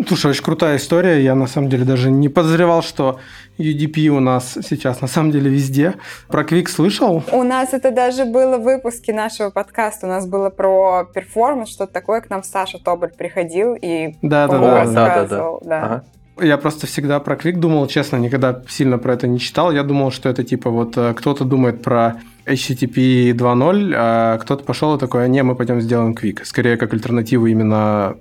Слушай, 0.08 0.32
очень 0.32 0.44
крутая 0.44 0.76
история. 0.76 1.24
Я 1.24 1.36
на 1.36 1.48
самом 1.48 1.70
деле 1.70 1.86
даже 1.86 2.12
не 2.12 2.28
подозревал, 2.28 2.84
что 2.84 3.18
UDP 3.58 4.08
у 4.10 4.20
нас 4.20 4.58
сейчас 4.68 5.00
на 5.00 5.08
самом 5.08 5.32
деле 5.32 5.50
везде. 5.50 5.94
Про 6.28 6.44
Quick 6.44 6.68
слышал? 6.68 7.24
У 7.32 7.44
нас 7.44 7.74
это 7.74 7.92
даже 7.92 8.26
было 8.26 8.58
в 8.58 8.64
выпуске 8.64 9.14
нашего 9.14 9.52
подкаста. 9.52 10.06
У 10.08 10.10
нас 10.10 10.28
было 10.28 10.50
про 10.50 11.06
перформанс, 11.06 11.70
что-то 11.70 11.94
такое. 11.94 12.20
К 12.20 12.30
нам 12.30 12.44
Саша 12.44 12.78
Тоболь 12.78 13.12
приходил 13.18 13.74
и 13.74 14.16
да, 14.22 14.48
да, 14.48 14.60
да, 14.60 14.86
да, 14.86 15.26
да, 15.26 15.52
да. 15.62 15.84
Ага. 15.84 16.04
Я 16.42 16.58
просто 16.58 16.86
всегда 16.86 17.20
про 17.20 17.36
Quick 17.36 17.58
думал, 17.58 17.88
честно, 17.88 18.18
никогда 18.18 18.62
сильно 18.68 18.98
про 18.98 19.14
это 19.14 19.28
не 19.28 19.40
читал. 19.40 19.72
Я 19.72 19.84
думал, 19.84 20.12
что 20.12 20.28
это 20.28 20.44
типа 20.44 20.70
вот 20.70 20.98
э, 20.98 21.14
кто-то 21.14 21.46
думает 21.46 21.82
про 21.82 22.22
HTTP 22.46 23.32
2.0, 23.32 23.94
а 23.96 24.38
кто-то 24.40 24.64
пошел 24.64 24.96
и 24.96 25.00
такой, 25.00 25.30
не, 25.30 25.44
мы 25.44 25.56
пойдем 25.56 25.80
сделаем 25.80 26.14
Quick. 26.14 26.44
Скорее, 26.44 26.76
как 26.76 26.94
альтернативу 26.94 27.48
именно 27.48 28.18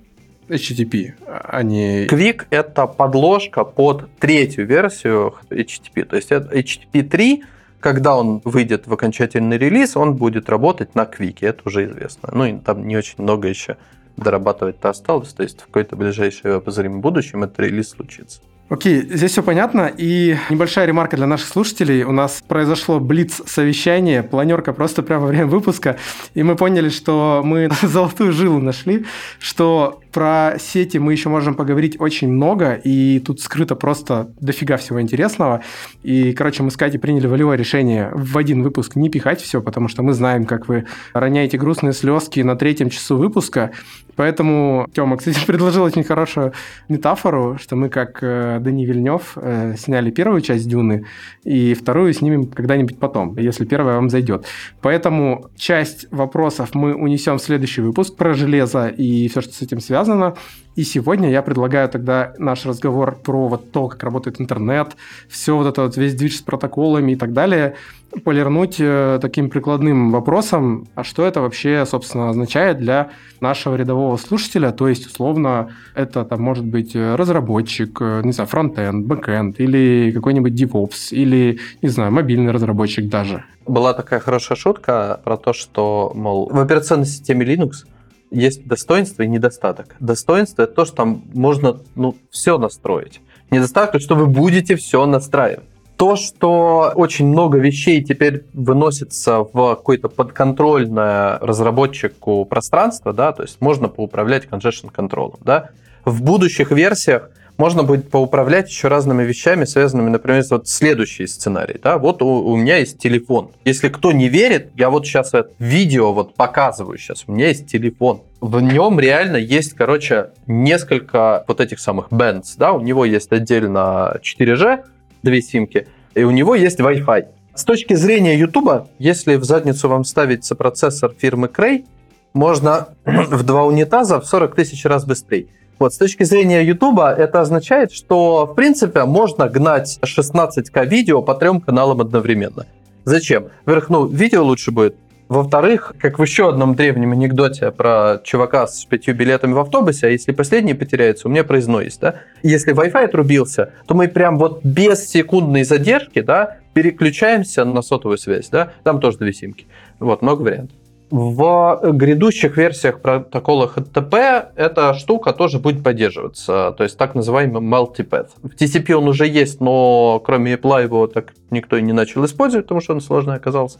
HTTP, 0.49 1.15
а 1.27 1.63
не... 1.63 2.07
Quick— 2.07 2.45
это 2.51 2.87
подложка 2.87 3.65
под 3.65 4.09
третью 4.19 4.67
версию 4.67 5.35
HTTP. 5.51 6.05
То 6.05 6.17
есть 6.17 6.31
это 6.31 6.55
HTTP 6.57 7.03
3, 7.03 7.45
когда 7.81 8.17
он 8.17 8.41
выйдет 8.45 8.87
в 8.87 8.93
окончательный 8.93 9.59
релиз, 9.59 9.97
он 9.97 10.15
будет 10.15 10.49
работать 10.49 10.95
на 10.95 11.03
Quick, 11.03 11.39
это 11.41 11.63
уже 11.65 11.87
известно. 11.87 12.31
Ну 12.33 12.45
и 12.45 12.59
там 12.59 12.87
не 12.87 12.97
очень 12.97 13.17
много 13.19 13.49
еще 13.49 13.77
дорабатывать-то 14.17 14.91
осталось, 14.91 15.33
то 15.33 15.43
есть 15.43 15.63
в 15.63 15.67
какое-то 15.67 15.97
ближайшее 15.97 16.57
обозримое 16.57 17.01
будущем 17.01 17.43
этот 17.45 17.59
релиз 17.61 17.91
случится. 17.91 18.41
Окей, 18.71 19.03
здесь 19.03 19.33
все 19.33 19.43
понятно. 19.43 19.93
И 19.95 20.37
небольшая 20.49 20.87
ремарка 20.87 21.17
для 21.17 21.27
наших 21.27 21.49
слушателей. 21.49 22.03
У 22.03 22.13
нас 22.13 22.43
произошло 22.49 22.99
блиц-совещание, 22.99 24.23
планерка 24.23 24.73
просто 24.73 25.03
прямо 25.03 25.23
во 25.25 25.29
время 25.29 25.47
выпуска, 25.47 25.99
и 26.33 26.43
мы 26.43 26.57
поняли, 26.57 26.89
что 26.89 27.43
мы 27.45 27.69
золотую 27.83 28.33
жилу 28.33 28.61
нашли, 28.61 29.05
что 29.39 30.01
про 30.13 30.55
сети 30.59 30.97
мы 30.97 31.13
еще 31.13 31.29
можем 31.29 31.57
поговорить 31.57 32.01
очень 32.01 32.29
много, 32.29 32.75
и 32.75 33.19
тут 33.19 33.41
скрыто 33.41 33.75
просто 33.75 34.33
дофига 34.41 34.79
всего 34.79 35.01
интересного. 35.03 35.63
И, 36.03 36.33
короче, 36.33 36.63
мы 36.63 36.71
с 36.71 36.77
Катей 36.77 36.99
приняли 36.99 37.27
волевое 37.27 37.59
решение 37.59 38.13
в 38.15 38.39
один 38.39 38.63
выпуск 38.63 38.97
не 38.97 39.11
пихать 39.11 39.43
все, 39.43 39.61
потому 39.61 39.89
что 39.89 40.03
мы 40.03 40.15
знаем, 40.15 40.47
как 40.47 40.69
вы 40.69 40.87
роняете 41.13 41.59
грустные 41.59 41.93
слезки 41.93 42.41
на 42.41 42.57
третьем 42.57 42.89
часу 42.89 43.19
выпуска. 43.19 43.73
Поэтому 44.17 44.87
Тёма, 44.95 45.17
кстати, 45.17 45.39
предложил 45.47 45.83
очень 45.85 46.05
хорошую 46.05 46.53
метафору, 46.89 47.59
что 47.61 47.77
мы, 47.77 47.89
как 47.89 48.19
э, 48.23 48.59
Дани 48.61 48.85
Вильнев, 48.85 49.33
э, 49.37 49.75
сняли 49.77 50.11
первую 50.11 50.41
часть 50.41 50.69
«Дюны», 50.69 51.05
и 51.45 51.75
вторую 51.75 52.13
снимем 52.13 52.47
когда-нибудь 52.47 52.99
потом, 52.99 53.37
если 53.37 53.65
первая 53.65 53.97
вам 53.97 54.11
зайдет. 54.11 54.47
Поэтому 54.81 55.51
часть 55.57 56.07
вопросов 56.11 56.75
мы 56.75 56.95
унесем 56.95 57.39
в 57.39 57.43
следующий 57.43 57.83
выпуск 57.83 58.17
про 58.17 58.35
железо 58.35 58.89
и 58.89 59.29
все, 59.29 59.41
что 59.41 59.53
с 59.53 59.63
этим 59.63 59.81
связано. 59.81 60.35
И 60.77 60.83
сегодня 60.83 61.31
я 61.31 61.43
предлагаю 61.43 61.89
тогда 61.89 62.35
наш 62.39 62.67
разговор 62.67 63.17
про 63.17 63.49
вот 63.49 63.71
то, 63.71 63.89
как 63.89 64.03
работает 64.03 64.41
интернет, 64.41 64.97
все 65.29 65.57
вот 65.57 65.67
это 65.67 65.83
вот 65.83 65.97
весь 65.97 66.15
движ 66.15 66.39
с 66.39 66.43
протоколами 66.43 67.13
и 67.13 67.17
так 67.17 67.33
далее, 67.33 67.77
полирнуть 68.23 68.77
э, 68.79 69.19
таким 69.21 69.51
прикладным 69.51 70.11
вопросом, 70.11 70.87
а 70.95 71.05
что 71.05 71.25
это 71.25 71.41
вообще, 71.41 71.85
собственно, 71.87 72.31
означает 72.31 72.79
для 72.79 73.11
нашего 73.41 73.77
рядового 73.77 74.17
слушателя, 74.17 74.71
то 74.73 74.89
есть, 74.89 75.07
условно, 75.07 75.71
это 75.95 76.25
там 76.25 76.43
может 76.43 76.65
быть 76.65 76.95
разработчик, 76.95 77.99
э, 78.01 78.23
не 78.25 78.33
знаю, 78.33 78.49
фронтенд, 78.49 79.07
бэкенд, 79.07 79.61
или 79.61 80.13
какой-нибудь 80.13 80.53
DevOps, 80.53 81.11
или, 81.11 81.59
не 81.83 81.89
знаю, 81.89 82.13
мобильный 82.13 82.53
разработчик 82.53 83.09
даже. 83.09 83.45
Была 83.67 83.95
такая 83.95 84.21
хорошая 84.21 84.57
шутка 84.57 85.21
про 85.25 85.37
то, 85.37 85.53
что, 85.53 86.13
мол, 86.15 86.49
в 86.51 86.59
операционной 86.59 87.07
системе 87.07 87.47
Linux 87.47 87.87
есть 88.31 88.67
достоинство 88.67 89.23
и 89.23 89.29
недостаток. 89.29 89.97
Достоинство 90.01 90.63
это 90.63 90.75
то, 90.75 90.85
что 90.85 90.97
там 90.97 91.23
можно 91.33 91.81
ну, 91.95 92.17
все 92.31 92.59
настроить. 92.59 93.21
Недостаток, 93.51 94.01
что 94.01 94.15
вы 94.17 94.27
будете 94.27 94.77
все 94.77 95.05
настраивать. 95.07 95.65
То, 96.05 96.17
что 96.17 96.93
очень 96.97 97.27
много 97.27 97.57
вещей 97.57 98.05
теперь 98.05 98.45
выносится 98.53 99.39
в 99.39 99.75
какое-то 99.75 100.11
подконтрольное 100.11 101.39
разработчику 101.39 102.45
пространство, 102.45 103.15
да, 103.15 103.33
то 103.33 103.41
есть 103.41 103.59
можно 103.63 103.89
поуправлять 103.89 104.45
congestion 104.45 104.91
контролом, 104.93 105.39
да. 105.41 105.71
В 106.05 106.23
будущих 106.23 106.73
версиях 106.73 107.31
можно 107.57 107.85
будет 107.85 108.11
поуправлять 108.11 108.69
еще 108.69 108.89
разными 108.89 109.23
вещами, 109.23 109.65
связанными, 109.65 110.11
например, 110.11 110.45
вот 110.51 110.69
следующий 110.69 111.27
сценарий. 111.27 111.81
Да? 111.83 111.97
Вот 111.97 112.21
у, 112.21 112.27
у 112.27 112.55
меня 112.57 112.77
есть 112.77 112.99
телефон. 112.99 113.53
Если 113.65 113.89
кто 113.89 114.13
не 114.13 114.29
верит, 114.29 114.73
я 114.77 114.91
вот 114.91 115.07
сейчас 115.07 115.29
это 115.29 115.53
видео 115.59 116.13
вот 116.13 116.35
показываю 116.35 116.99
сейчас. 116.99 117.25
У 117.27 117.33
меня 117.33 117.49
есть 117.49 117.67
телефон. 117.67 118.21
В 118.43 118.61
нем 118.61 119.01
реально 119.01 119.37
есть, 119.37 119.73
короче, 119.73 120.33
несколько 120.47 121.45
вот 121.49 121.61
этих 121.61 121.81
самых 121.81 122.09
bands. 122.11 122.57
Да? 122.59 122.75
У 122.75 122.81
него 122.81 123.07
есть 123.07 123.33
отдельно 123.33 124.21
4G, 124.23 124.85
две 125.25 125.43
симки, 125.43 125.89
и 126.15 126.23
у 126.23 126.31
него 126.31 126.55
есть 126.55 126.79
Wi-Fi. 126.79 127.27
С 127.55 127.65
точки 127.65 127.95
зрения 127.95 128.39
YouTube, 128.39 128.89
если 128.99 129.37
в 129.37 129.45
задницу 129.45 129.89
вам 129.89 130.05
ставить 130.05 130.45
сопроцессор 130.45 131.13
фирмы 131.17 131.49
Cray, 131.49 131.85
можно 132.33 132.89
в 133.05 133.43
два 133.43 133.65
унитаза 133.65 134.21
в 134.21 134.27
40 134.27 134.55
тысяч 134.55 134.85
раз 134.85 135.05
быстрее. 135.05 135.47
Вот, 135.79 135.93
с 135.93 135.99
точки 135.99 136.23
зрения 136.23 136.63
YouTube 136.63 137.01
это 137.01 137.41
означает, 137.41 137.93
что, 137.93 138.47
в 138.47 138.55
принципе, 138.55 139.05
можно 139.05 139.49
гнать 139.49 139.99
16к 140.05 140.87
видео 140.87 141.21
по 141.21 141.35
трем 141.35 141.61
каналам 141.61 142.01
одновременно. 142.01 142.67
Зачем? 143.05 143.49
Во-первых, 143.65 143.91
ну, 143.91 144.07
видео 144.07 144.45
лучше 144.45 144.71
будет. 144.71 144.97
Во-вторых, 145.29 145.95
как 145.99 146.19
в 146.19 146.23
еще 146.23 146.51
одном 146.51 146.75
древнем 146.75 147.13
анекдоте 147.13 147.71
про 147.71 148.21
чувака 148.23 148.67
с 148.67 148.85
пятью 148.85 149.15
билетами 149.15 149.53
в 149.53 149.59
автобусе, 149.59 150.09
а 150.09 150.11
если 150.11 150.33
последний 150.33 150.75
потеряется, 150.75 151.29
у 151.29 151.31
меня 151.31 151.45
проездной 151.45 151.87
есть, 151.87 152.01
да? 152.01 152.17
Если 152.43 152.75
Wi-Fi 152.75 153.05
отрубился, 153.05 153.73
то 153.87 153.95
мы 153.95 154.09
прям 154.09 154.39
вот 154.39 154.63
без 154.65 155.09
секундной 155.09 155.65
задержки, 155.65 156.21
да, 156.21 156.59
переключаемся 156.75 157.65
на 157.65 157.81
сотовую 157.81 158.19
связь, 158.19 158.49
да? 158.51 158.73
Там 158.83 159.01
тоже 159.01 159.19
две 159.19 159.33
симки. 159.33 159.67
Вот, 159.99 160.21
много 160.21 160.43
вариантов. 160.43 160.77
В 161.11 161.81
грядущих 161.93 162.57
версиях 162.57 163.01
протокола 163.01 163.71
HTTP 163.75 164.47
эта 164.57 164.95
штука 164.95 165.33
тоже 165.33 165.59
будет 165.59 165.85
поддерживаться, 165.85 166.75
то 166.77 166.83
есть 166.83 166.99
так 166.99 167.15
называемый 167.15 167.63
multipath. 167.63 168.31
В 168.43 168.55
TCP 168.55 168.93
он 168.93 169.09
уже 169.09 169.27
есть, 169.27 169.61
но 169.61 170.21
кроме 170.25 170.55
Apple 170.55 170.83
его 170.83 171.07
так 171.07 171.33
никто 171.51 171.77
и 171.77 171.83
не 171.83 171.93
начал 171.93 172.25
использовать, 172.25 172.67
потому 172.67 172.81
что 172.81 172.95
он 172.95 173.01
сложный 173.01 173.37
оказался. 173.37 173.79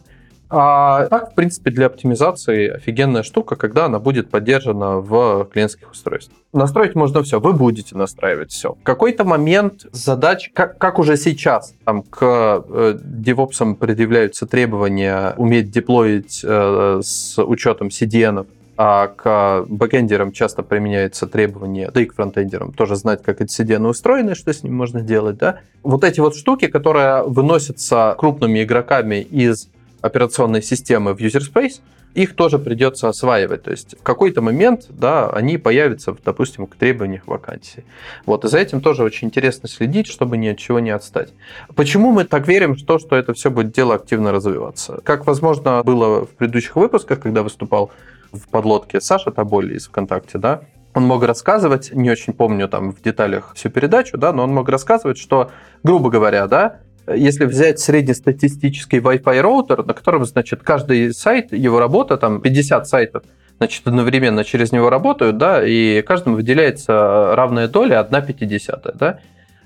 А 0.57 1.07
так, 1.09 1.33
в 1.33 1.35
принципе, 1.35 1.73
для 1.73 1.87
оптимизации 1.87 2.69
офигенная 2.69 3.25
штука, 3.25 3.57
когда 3.57 3.87
она 3.87 3.99
будет 3.99 4.31
поддержана 4.31 4.99
в 5.01 5.49
клиентских 5.53 5.91
устройствах. 5.91 6.39
Настроить 6.53 6.95
можно 6.95 7.25
все, 7.25 7.41
вы 7.41 7.55
будете 7.55 7.97
настраивать 7.97 8.53
все. 8.53 8.75
В 8.75 8.85
какой-то 8.85 9.25
момент 9.25 9.85
задач, 9.91 10.53
как, 10.55 10.79
как 10.79 11.01
уже 11.01 11.17
сейчас, 11.17 11.75
там 11.85 12.03
к 12.05 12.23
э, 12.23 12.99
DevOps 13.03 13.75
предъявляются 13.75 14.47
требования 14.47 15.35
уметь 15.39 15.73
деплоить 15.73 16.43
э, 16.45 17.01
с 17.03 17.43
учетом 17.43 17.89
CDN, 17.89 18.47
а 18.77 19.09
к 19.09 19.65
бэкэндерам 19.69 20.31
часто 20.31 20.63
применяются 20.63 21.27
требования, 21.27 21.91
да 21.93 22.01
и 22.01 22.05
к 22.05 22.15
фронтендерам 22.15 22.73
тоже 22.73 22.95
знать, 22.95 23.23
как 23.23 23.41
эти 23.41 23.61
CDN 23.61 23.89
устроены, 23.89 24.37
что 24.37 24.53
с 24.53 24.63
ним 24.63 24.75
можно 24.75 25.01
делать, 25.01 25.37
да. 25.37 25.61
Вот 25.83 26.05
эти 26.05 26.21
вот 26.21 26.37
штуки, 26.37 26.69
которые 26.69 27.25
выносятся 27.25 28.15
крупными 28.19 28.63
игроками 28.63 29.17
из 29.17 29.69
операционной 30.05 30.63
системы 30.63 31.15
в 31.15 31.19
user 31.19 31.41
space, 31.41 31.81
их 32.15 32.37
тоже 32.37 32.59
придется 32.59 33.09
осваивать. 33.09 33.63
То 33.63 33.71
есть 33.71 33.99
в 33.99 34.03
какой-то 34.03 34.43
момент, 34.43 34.87
да, 34.91 35.31
они 35.31 35.59
появятся, 35.59 36.15
допустим, 36.25 36.67
к 36.67 36.77
требованиях 36.77 37.27
вакансии. 37.27 37.85
Вот, 38.27 38.45
и 38.45 38.49
за 38.49 38.59
этим 38.59 38.81
тоже 38.81 39.03
очень 39.03 39.29
интересно 39.29 39.69
следить, 39.69 40.07
чтобы 40.07 40.37
ни 40.37 40.49
от 40.49 40.59
чего 40.59 40.79
не 40.79 40.91
отстать. 40.91 41.33
Почему 41.75 42.13
мы 42.13 42.25
так 42.25 42.47
верим 42.47 42.75
в 42.75 42.85
то, 42.85 42.99
что 42.99 43.17
это 43.17 43.33
все 43.33 43.51
будет 43.51 43.73
дело 43.73 43.95
активно 43.95 44.31
развиваться? 44.31 45.01
Как, 45.03 45.27
возможно, 45.27 45.83
было 45.83 46.27
в 46.27 46.31
предыдущих 46.31 46.77
выпусках, 46.77 47.21
когда 47.21 47.43
выступал 47.43 47.91
в 48.31 48.49
подлодке 48.49 49.01
Саша 49.01 49.31
Таболи 49.31 49.75
из 49.75 49.87
ВКонтакте, 49.87 50.39
да, 50.39 50.63
он 50.93 51.05
мог 51.05 51.25
рассказывать, 51.25 51.93
не 51.93 52.11
очень 52.11 52.33
помню 52.33 52.69
там 52.69 52.93
в 52.93 53.03
деталях 53.03 53.53
всю 53.55 53.71
передачу, 53.71 54.17
да, 54.19 54.33
но 54.33 54.45
он 54.45 54.55
мог 54.55 54.69
рассказывать, 54.69 55.19
что, 55.19 55.51
грубо 55.83 56.11
говоря, 56.11 56.47
да, 56.47 56.81
если 57.07 57.45
взять 57.45 57.81
среднестатистический 57.81 58.99
Wi-Fi 58.99 59.41
роутер, 59.41 59.85
на 59.85 59.95
котором, 59.95 60.25
значит, 60.25 60.63
каждый 60.63 61.13
сайт, 61.13 61.53
его 61.53 61.79
работа, 61.79 62.17
там 62.17 62.41
50 62.41 62.89
сайтов, 62.89 63.25
значит, 63.59 63.87
одновременно 63.87 64.45
через 64.45 64.73
него 64.73 64.91
работают, 64.91 65.39
да, 65.39 65.65
и 65.65 66.03
каждому 66.03 66.37
выделяется 66.37 67.35
равная 67.35 67.69
доля 67.69 68.01
1 68.01 68.23
50, 68.23 68.97
да. 68.97 69.19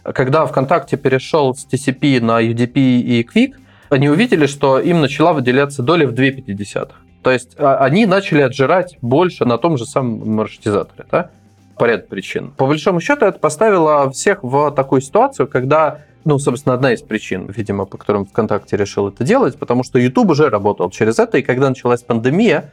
Когда 0.03 0.47
ВКонтакте 0.47 0.97
перешел 0.97 1.55
с 1.55 1.67
TCP 1.67 2.21
на 2.21 2.43
UDP 2.43 2.75
и 2.75 3.23
Quick, 3.23 3.55
они 3.91 4.09
увидели, 4.09 4.47
что 4.47 4.79
им 4.79 5.01
начала 5.01 5.33
выделяться 5.33 5.83
доля 5.83 6.07
в 6.07 6.13
2 6.13 6.31
50. 6.31 6.93
То 7.23 7.31
есть 7.31 7.57
а, 7.59 7.79
они 7.79 8.07
начали 8.07 8.43
отжирать 8.43 8.97
больше 9.03 9.45
на 9.45 9.59
том 9.59 9.77
же 9.77 9.87
самом 9.87 10.35
маршрутизаторе, 10.35 11.07
да, 11.11 11.31
по 11.77 11.85
ряду 11.85 12.07
причин. 12.09 12.53
По 12.53 12.67
большому 12.67 13.01
счету 13.01 13.27
это 13.27 13.39
поставило 13.39 14.11
всех 14.11 14.43
в 14.43 14.71
такую 14.73 15.01
ситуацию, 15.01 15.47
когда 15.49 16.03
ну, 16.29 16.39
собственно, 16.39 16.75
одна 16.75 16.93
из 16.93 17.01
причин, 17.01 17.47
видимо, 17.47 17.87
по 17.87 17.97
которым 17.97 18.27
ВКонтакте 18.27 18.77
решил 18.77 19.09
это 19.09 19.25
делать, 19.25 19.59
потому 19.59 19.83
что 19.83 19.99
YouTube 19.99 20.29
уже 20.29 20.51
работал 20.51 20.91
через 20.91 21.19
это, 21.19 21.39
и 21.39 21.43
когда 21.43 21.71
началась 21.71 22.03
пандемия, 22.03 22.71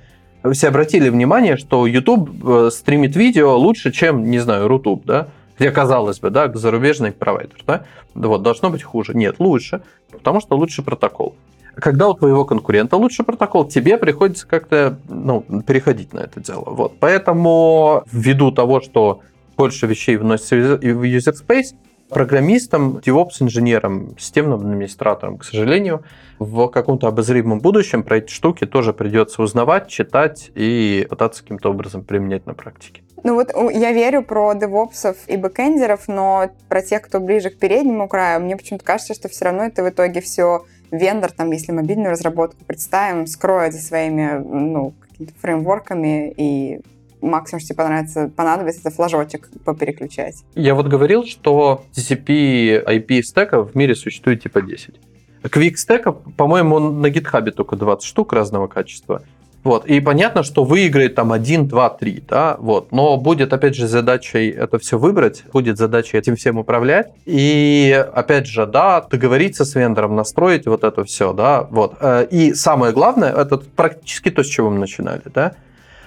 все 0.51 0.67
обратили 0.67 1.07
внимание, 1.07 1.55
что 1.55 1.87
YouTube 1.87 2.29
э, 2.45 2.69
стримит 2.69 3.15
видео 3.15 3.57
лучше, 3.57 3.93
чем, 3.93 4.29
не 4.29 4.39
знаю, 4.39 4.67
Рутуб, 4.67 5.05
да? 5.05 5.29
Где, 5.57 5.71
казалось 5.71 6.19
бы, 6.19 6.31
да, 6.31 6.51
зарубежный 6.53 7.13
провайдер, 7.13 7.63
да? 7.65 7.85
Вот, 8.13 8.43
должно 8.43 8.69
быть 8.69 8.83
хуже. 8.83 9.13
Нет, 9.13 9.37
лучше, 9.39 9.83
потому 10.11 10.41
что 10.41 10.57
лучше 10.57 10.83
протокол. 10.83 11.33
Когда 11.75 12.09
у 12.09 12.13
твоего 12.13 12.43
конкурента 12.43 12.97
лучше 12.97 13.23
протокол, 13.23 13.63
тебе 13.63 13.97
приходится 13.97 14.45
как-то 14.45 14.99
ну, 15.07 15.45
переходить 15.65 16.11
на 16.11 16.19
это 16.19 16.41
дело. 16.41 16.65
Вот. 16.71 16.99
Поэтому 16.99 18.03
ввиду 18.11 18.51
того, 18.51 18.81
что 18.81 19.21
больше 19.55 19.87
вещей 19.87 20.17
вносится 20.17 20.57
в 20.57 21.03
user 21.03 21.33
space, 21.33 21.73
программистам, 22.09 22.97
DevOps-инженерам, 22.97 24.17
системным 24.17 24.59
администраторам, 24.59 25.37
к 25.37 25.43
сожалению, 25.43 26.03
в 26.39 26.67
каком-то 26.67 27.07
обозримом 27.07 27.59
будущем 27.59 28.03
про 28.03 28.17
эти 28.17 28.31
штуки 28.31 28.65
тоже 28.65 28.93
придется 28.93 29.41
узнавать, 29.41 29.87
читать 29.87 30.51
и 30.55 31.07
пытаться 31.09 31.41
каким-то 31.41 31.69
образом 31.71 32.03
применять 32.03 32.45
на 32.45 32.53
практике. 32.53 33.01
Ну 33.23 33.33
вот 33.33 33.49
я 33.73 33.91
верю 33.91 34.21
про 34.21 34.53
девопсов 34.53 35.17
и 35.27 35.35
бэкэндеров, 35.35 36.07
но 36.07 36.51
про 36.69 36.81
тех, 36.83 37.01
кто 37.01 37.19
ближе 37.19 37.49
к 37.49 37.57
переднему 37.57 38.07
краю, 38.07 38.41
мне 38.41 38.55
почему-то 38.55 38.85
кажется, 38.85 39.15
что 39.15 39.29
все 39.29 39.45
равно 39.45 39.63
это 39.63 39.83
в 39.83 39.89
итоге 39.89 40.21
все 40.21 40.65
вендор, 40.91 41.31
там, 41.31 41.51
если 41.51 41.71
мобильную 41.71 42.11
разработку 42.11 42.63
представим, 42.65 43.25
скроет 43.25 43.73
за 43.73 43.81
своими 43.81 44.37
ну, 44.37 44.93
фреймворками 45.41 46.33
и 46.37 46.81
максимум, 47.25 47.59
что 47.59 47.69
тебе 47.69 47.77
понравится, 47.77 48.31
понадобится, 48.35 48.81
это 48.81 48.91
флажочек 48.91 49.49
попереключать. 49.63 50.43
Я 50.55 50.75
вот 50.75 50.87
говорил, 50.87 51.25
что 51.25 51.85
TCP 51.95 52.85
IP 52.85 53.21
стеков 53.23 53.71
в 53.71 53.75
мире 53.75 53.95
существует 53.95 54.43
типа 54.43 54.61
10. 54.61 54.95
Quick 55.43 55.75
стеков, 55.75 56.17
по-моему, 56.37 56.79
на 56.79 57.07
GitHub 57.07 57.49
только 57.51 57.75
20 57.75 58.03
штук 58.05 58.33
разного 58.33 58.67
качества. 58.67 59.21
Вот. 59.65 59.87
И 59.87 59.99
понятно, 59.99 60.43
что 60.43 60.63
выиграет 60.63 61.15
там 61.15 61.31
1, 61.31 61.67
2, 61.67 61.89
3, 61.89 62.23
да, 62.29 62.55
вот. 62.59 62.91
Но 62.91 63.17
будет, 63.17 63.51
опять 63.51 63.75
же, 63.75 63.87
задачей 63.87 64.49
это 64.49 64.77
все 64.77 64.99
выбрать, 64.99 65.43
будет 65.51 65.79
задачей 65.79 66.17
этим 66.17 66.35
всем 66.35 66.59
управлять. 66.59 67.07
И, 67.25 68.05
опять 68.13 68.45
же, 68.45 68.67
да, 68.67 69.01
договориться 69.01 69.65
с 69.65 69.73
вендором, 69.73 70.15
настроить 70.15 70.67
вот 70.67 70.83
это 70.83 71.03
все, 71.03 71.33
да, 71.33 71.63
вот. 71.63 71.95
Э, 71.99 72.27
и 72.29 72.53
самое 72.53 72.93
главное, 72.93 73.33
это 73.33 73.57
практически 73.57 74.29
то, 74.29 74.43
с 74.43 74.47
чего 74.47 74.69
мы 74.69 74.77
начинали, 74.77 75.23
да. 75.33 75.53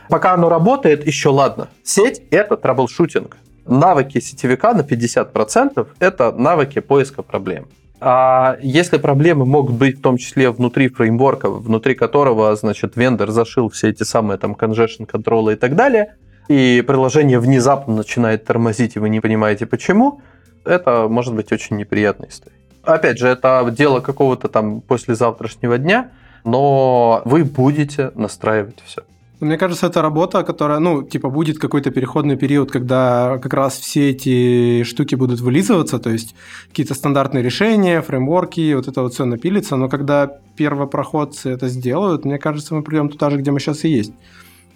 Пока 0.09 0.35
оно 0.35 0.49
работает, 0.49 1.07
еще 1.07 1.29
ладно. 1.29 1.69
Сеть— 1.83 2.23
это 2.31 2.57
troubleshooting. 2.57 3.37
Навыки 3.67 4.21
сетевика 4.21 4.73
на 4.73 4.81
50%— 4.81 5.89
это 5.99 6.33
навыки 6.33 6.81
поиска 6.81 7.23
проблем. 7.23 7.67
А 8.01 8.57
если 8.63 8.97
проблемы 8.97 9.45
могут 9.45 9.75
быть 9.77 9.99
в 9.99 10.03
том 10.03 10.19
числе 10.19 10.51
внутри 10.51 10.89
фреймворка, 10.89 11.51
внутри 11.51 11.95
которого, 11.95 12.55
значит, 12.55 12.97
вендор 12.97 13.31
зашил 13.31 13.69
все 13.69 13.89
эти 13.89 14.05
самые 14.05 14.39
там 14.39 14.53
congestion 14.53 15.05
control 15.05 15.48
ы 15.48 15.55
и 15.55 15.57
так 15.57 15.75
далее, 15.75 16.15
и 16.49 16.83
приложение 16.87 17.41
внезапно 17.41 17.95
начинает 17.95 18.45
тормозить, 18.45 18.97
и 18.97 19.01
вы 19.01 19.09
не 19.09 19.21
понимаете 19.21 19.67
почему, 19.67 20.23
это 20.65 21.09
может 21.09 21.35
быть 21.35 21.53
очень 21.53 21.77
неприятной 21.77 22.29
историей. 22.29 22.59
Опять 22.85 23.19
же, 23.19 23.29
это 23.29 23.69
дело 23.77 24.01
какого-то 24.01 24.49
там 24.49 24.81
послезавтрашнего 24.81 25.77
дня, 25.77 26.13
но 26.45 27.21
вы 27.25 27.45
будете 27.45 28.13
настраивать 28.15 28.79
все. 28.87 29.03
Мне 29.41 29.57
кажется, 29.57 29.87
это 29.87 30.03
работа, 30.03 30.43
которая, 30.43 30.81
ну, 30.81 31.03
типа, 31.03 31.31
будет 31.31 31.59
какой-то 31.59 31.91
переходный 31.91 32.37
период, 32.37 32.73
когда 32.73 33.39
как 33.39 33.55
раз 33.55 33.79
все 33.79 34.11
эти 34.11 34.83
штуки 34.83 35.15
будут 35.15 35.41
вылизываться, 35.41 35.99
то 36.01 36.11
есть 36.11 36.35
какие-то 36.69 36.95
стандартные 36.95 37.45
решения, 37.45 38.03
фреймворки, 38.03 38.75
вот 38.75 38.89
это 38.89 39.03
вот 39.03 39.15
все 39.15 39.25
напилится, 39.25 39.77
но 39.77 39.89
когда 39.89 40.27
первопроходцы 40.57 41.51
это 41.51 41.69
сделают, 41.69 42.25
мне 42.25 42.39
кажется, 42.39 42.75
мы 42.75 42.83
придем 42.83 43.09
туда 43.09 43.31
же, 43.31 43.37
где 43.37 43.53
мы 43.53 43.61
сейчас 43.61 43.85
и 43.85 43.89
есть. 43.89 44.13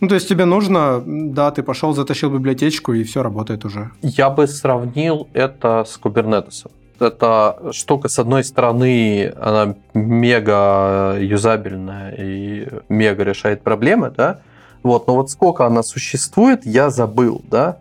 Ну, 0.01 0.09
то 0.09 0.14
есть 0.14 0.28
тебе 0.28 0.44
нужно, 0.44 1.02
да, 1.06 1.51
ты 1.51 1.62
пошел, 1.62 1.93
затащил 1.94 2.30
библиотечку, 2.30 2.93
и 2.93 3.02
все 3.02 3.22
работает 3.22 3.64
уже. 3.64 3.90
Я 4.02 4.30
бы 4.30 4.47
сравнил 4.47 5.28
это 5.32 5.84
с 5.84 5.98
Kubernetes. 6.01 6.66
Это 7.01 7.70
штука, 7.72 8.09
с 8.09 8.18
одной 8.18 8.44
стороны, 8.44 9.32
она 9.40 9.74
мега 9.94 11.16
юзабельная 11.20 12.14
и 12.16 12.68
мега 12.89 13.24
решает 13.24 13.62
проблемы, 13.62 14.12
да, 14.16 14.40
вот, 14.82 15.06
но 15.06 15.16
вот 15.16 15.30
сколько 15.30 15.66
она 15.66 15.82
существует, 15.82 16.66
я 16.66 16.90
забыл, 16.90 17.42
да? 17.50 17.78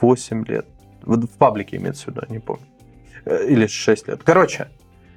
8 0.00 0.44
лет. 0.46 0.66
В 1.02 1.26
паблике 1.26 1.76
имеется 1.76 2.04
в 2.04 2.08
виду, 2.08 2.22
не 2.28 2.38
помню. 2.38 2.64
Э, 3.24 3.46
или 3.46 3.66
6 3.66 4.08
лет. 4.08 4.20
Короче, 4.24 4.68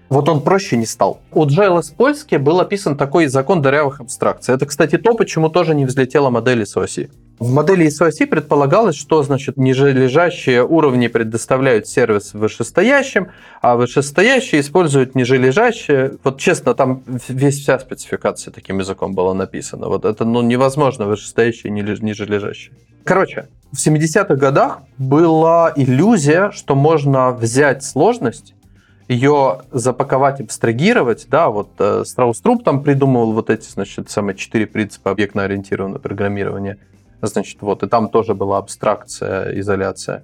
вот 0.10 0.30
он 0.30 0.41
проще 0.41 0.77
не 0.77 0.85
стал. 0.85 1.19
У 1.31 1.45
JLS 1.45 1.95
Польски 1.95 2.35
был 2.35 2.60
описан 2.60 2.95
такой 2.95 3.27
закон 3.27 3.61
дырявых 3.61 4.02
абстракций. 4.02 4.53
Это, 4.53 4.65
кстати, 4.65 4.97
то, 4.97 5.15
почему 5.15 5.49
тоже 5.49 5.73
не 5.73 5.85
взлетела 5.85 6.30
модель 6.30 6.61
SOC. 6.61 7.10
В 7.38 7.52
модели 7.52 7.88
SOC 7.88 8.28
предполагалось, 8.28 8.95
что 8.95 9.22
значит 9.22 9.57
нижележащие 9.57 10.64
уровни 10.64 11.07
предоставляют 11.07 11.86
сервис 11.86 12.34
вышестоящим, 12.34 13.28
а 13.62 13.76
вышестоящие 13.76 14.62
используют 14.62 15.16
нижележащие. 15.16 16.14
Вот 16.24 16.40
честно, 16.40 16.74
там 16.74 17.03
весь 17.28 17.60
вся 17.60 17.78
спецификация 17.78 18.53
таким 18.53 18.80
языком 18.80 19.14
была 19.16 19.34
написана. 19.34 19.88
Вот 19.88 20.06
это 20.06 20.24
ну, 20.24 20.41
невозможно 20.41 21.07
вышестоящие 21.07 21.72
и 21.72 21.74
нижележащие. 21.74 22.74
Короче, 23.03 23.49
в 23.74 23.86
70-х 23.86 24.36
годах 24.36 24.80
была 24.98 25.74
иллюзия, 25.76 26.52
что 26.52 26.74
можно 26.74 27.32
взять 27.32 27.84
сложность 27.84 28.53
ее 29.10 29.62
запаковать, 29.72 30.40
абстрагировать, 30.40 31.28
да, 31.30 31.49
вот 31.49 31.70
э, 31.78 32.03
Страус 32.06 32.40
Труп 32.40 32.64
там 32.64 32.82
придумывал 32.82 33.34
вот 33.34 33.52
эти, 33.52 33.70
значит, 33.70 34.10
самые 34.10 34.36
четыре 34.36 34.66
принципа 34.66 35.12
объектно-ориентированного 35.12 35.99
программирования– 35.99 36.78
Значит, 37.26 37.61
вот, 37.61 37.84
и 37.84 37.88
там 37.88 38.10
тоже 38.10 38.34
была 38.34 38.57
абстракция, 38.57 39.60
изоляция. 39.60 40.23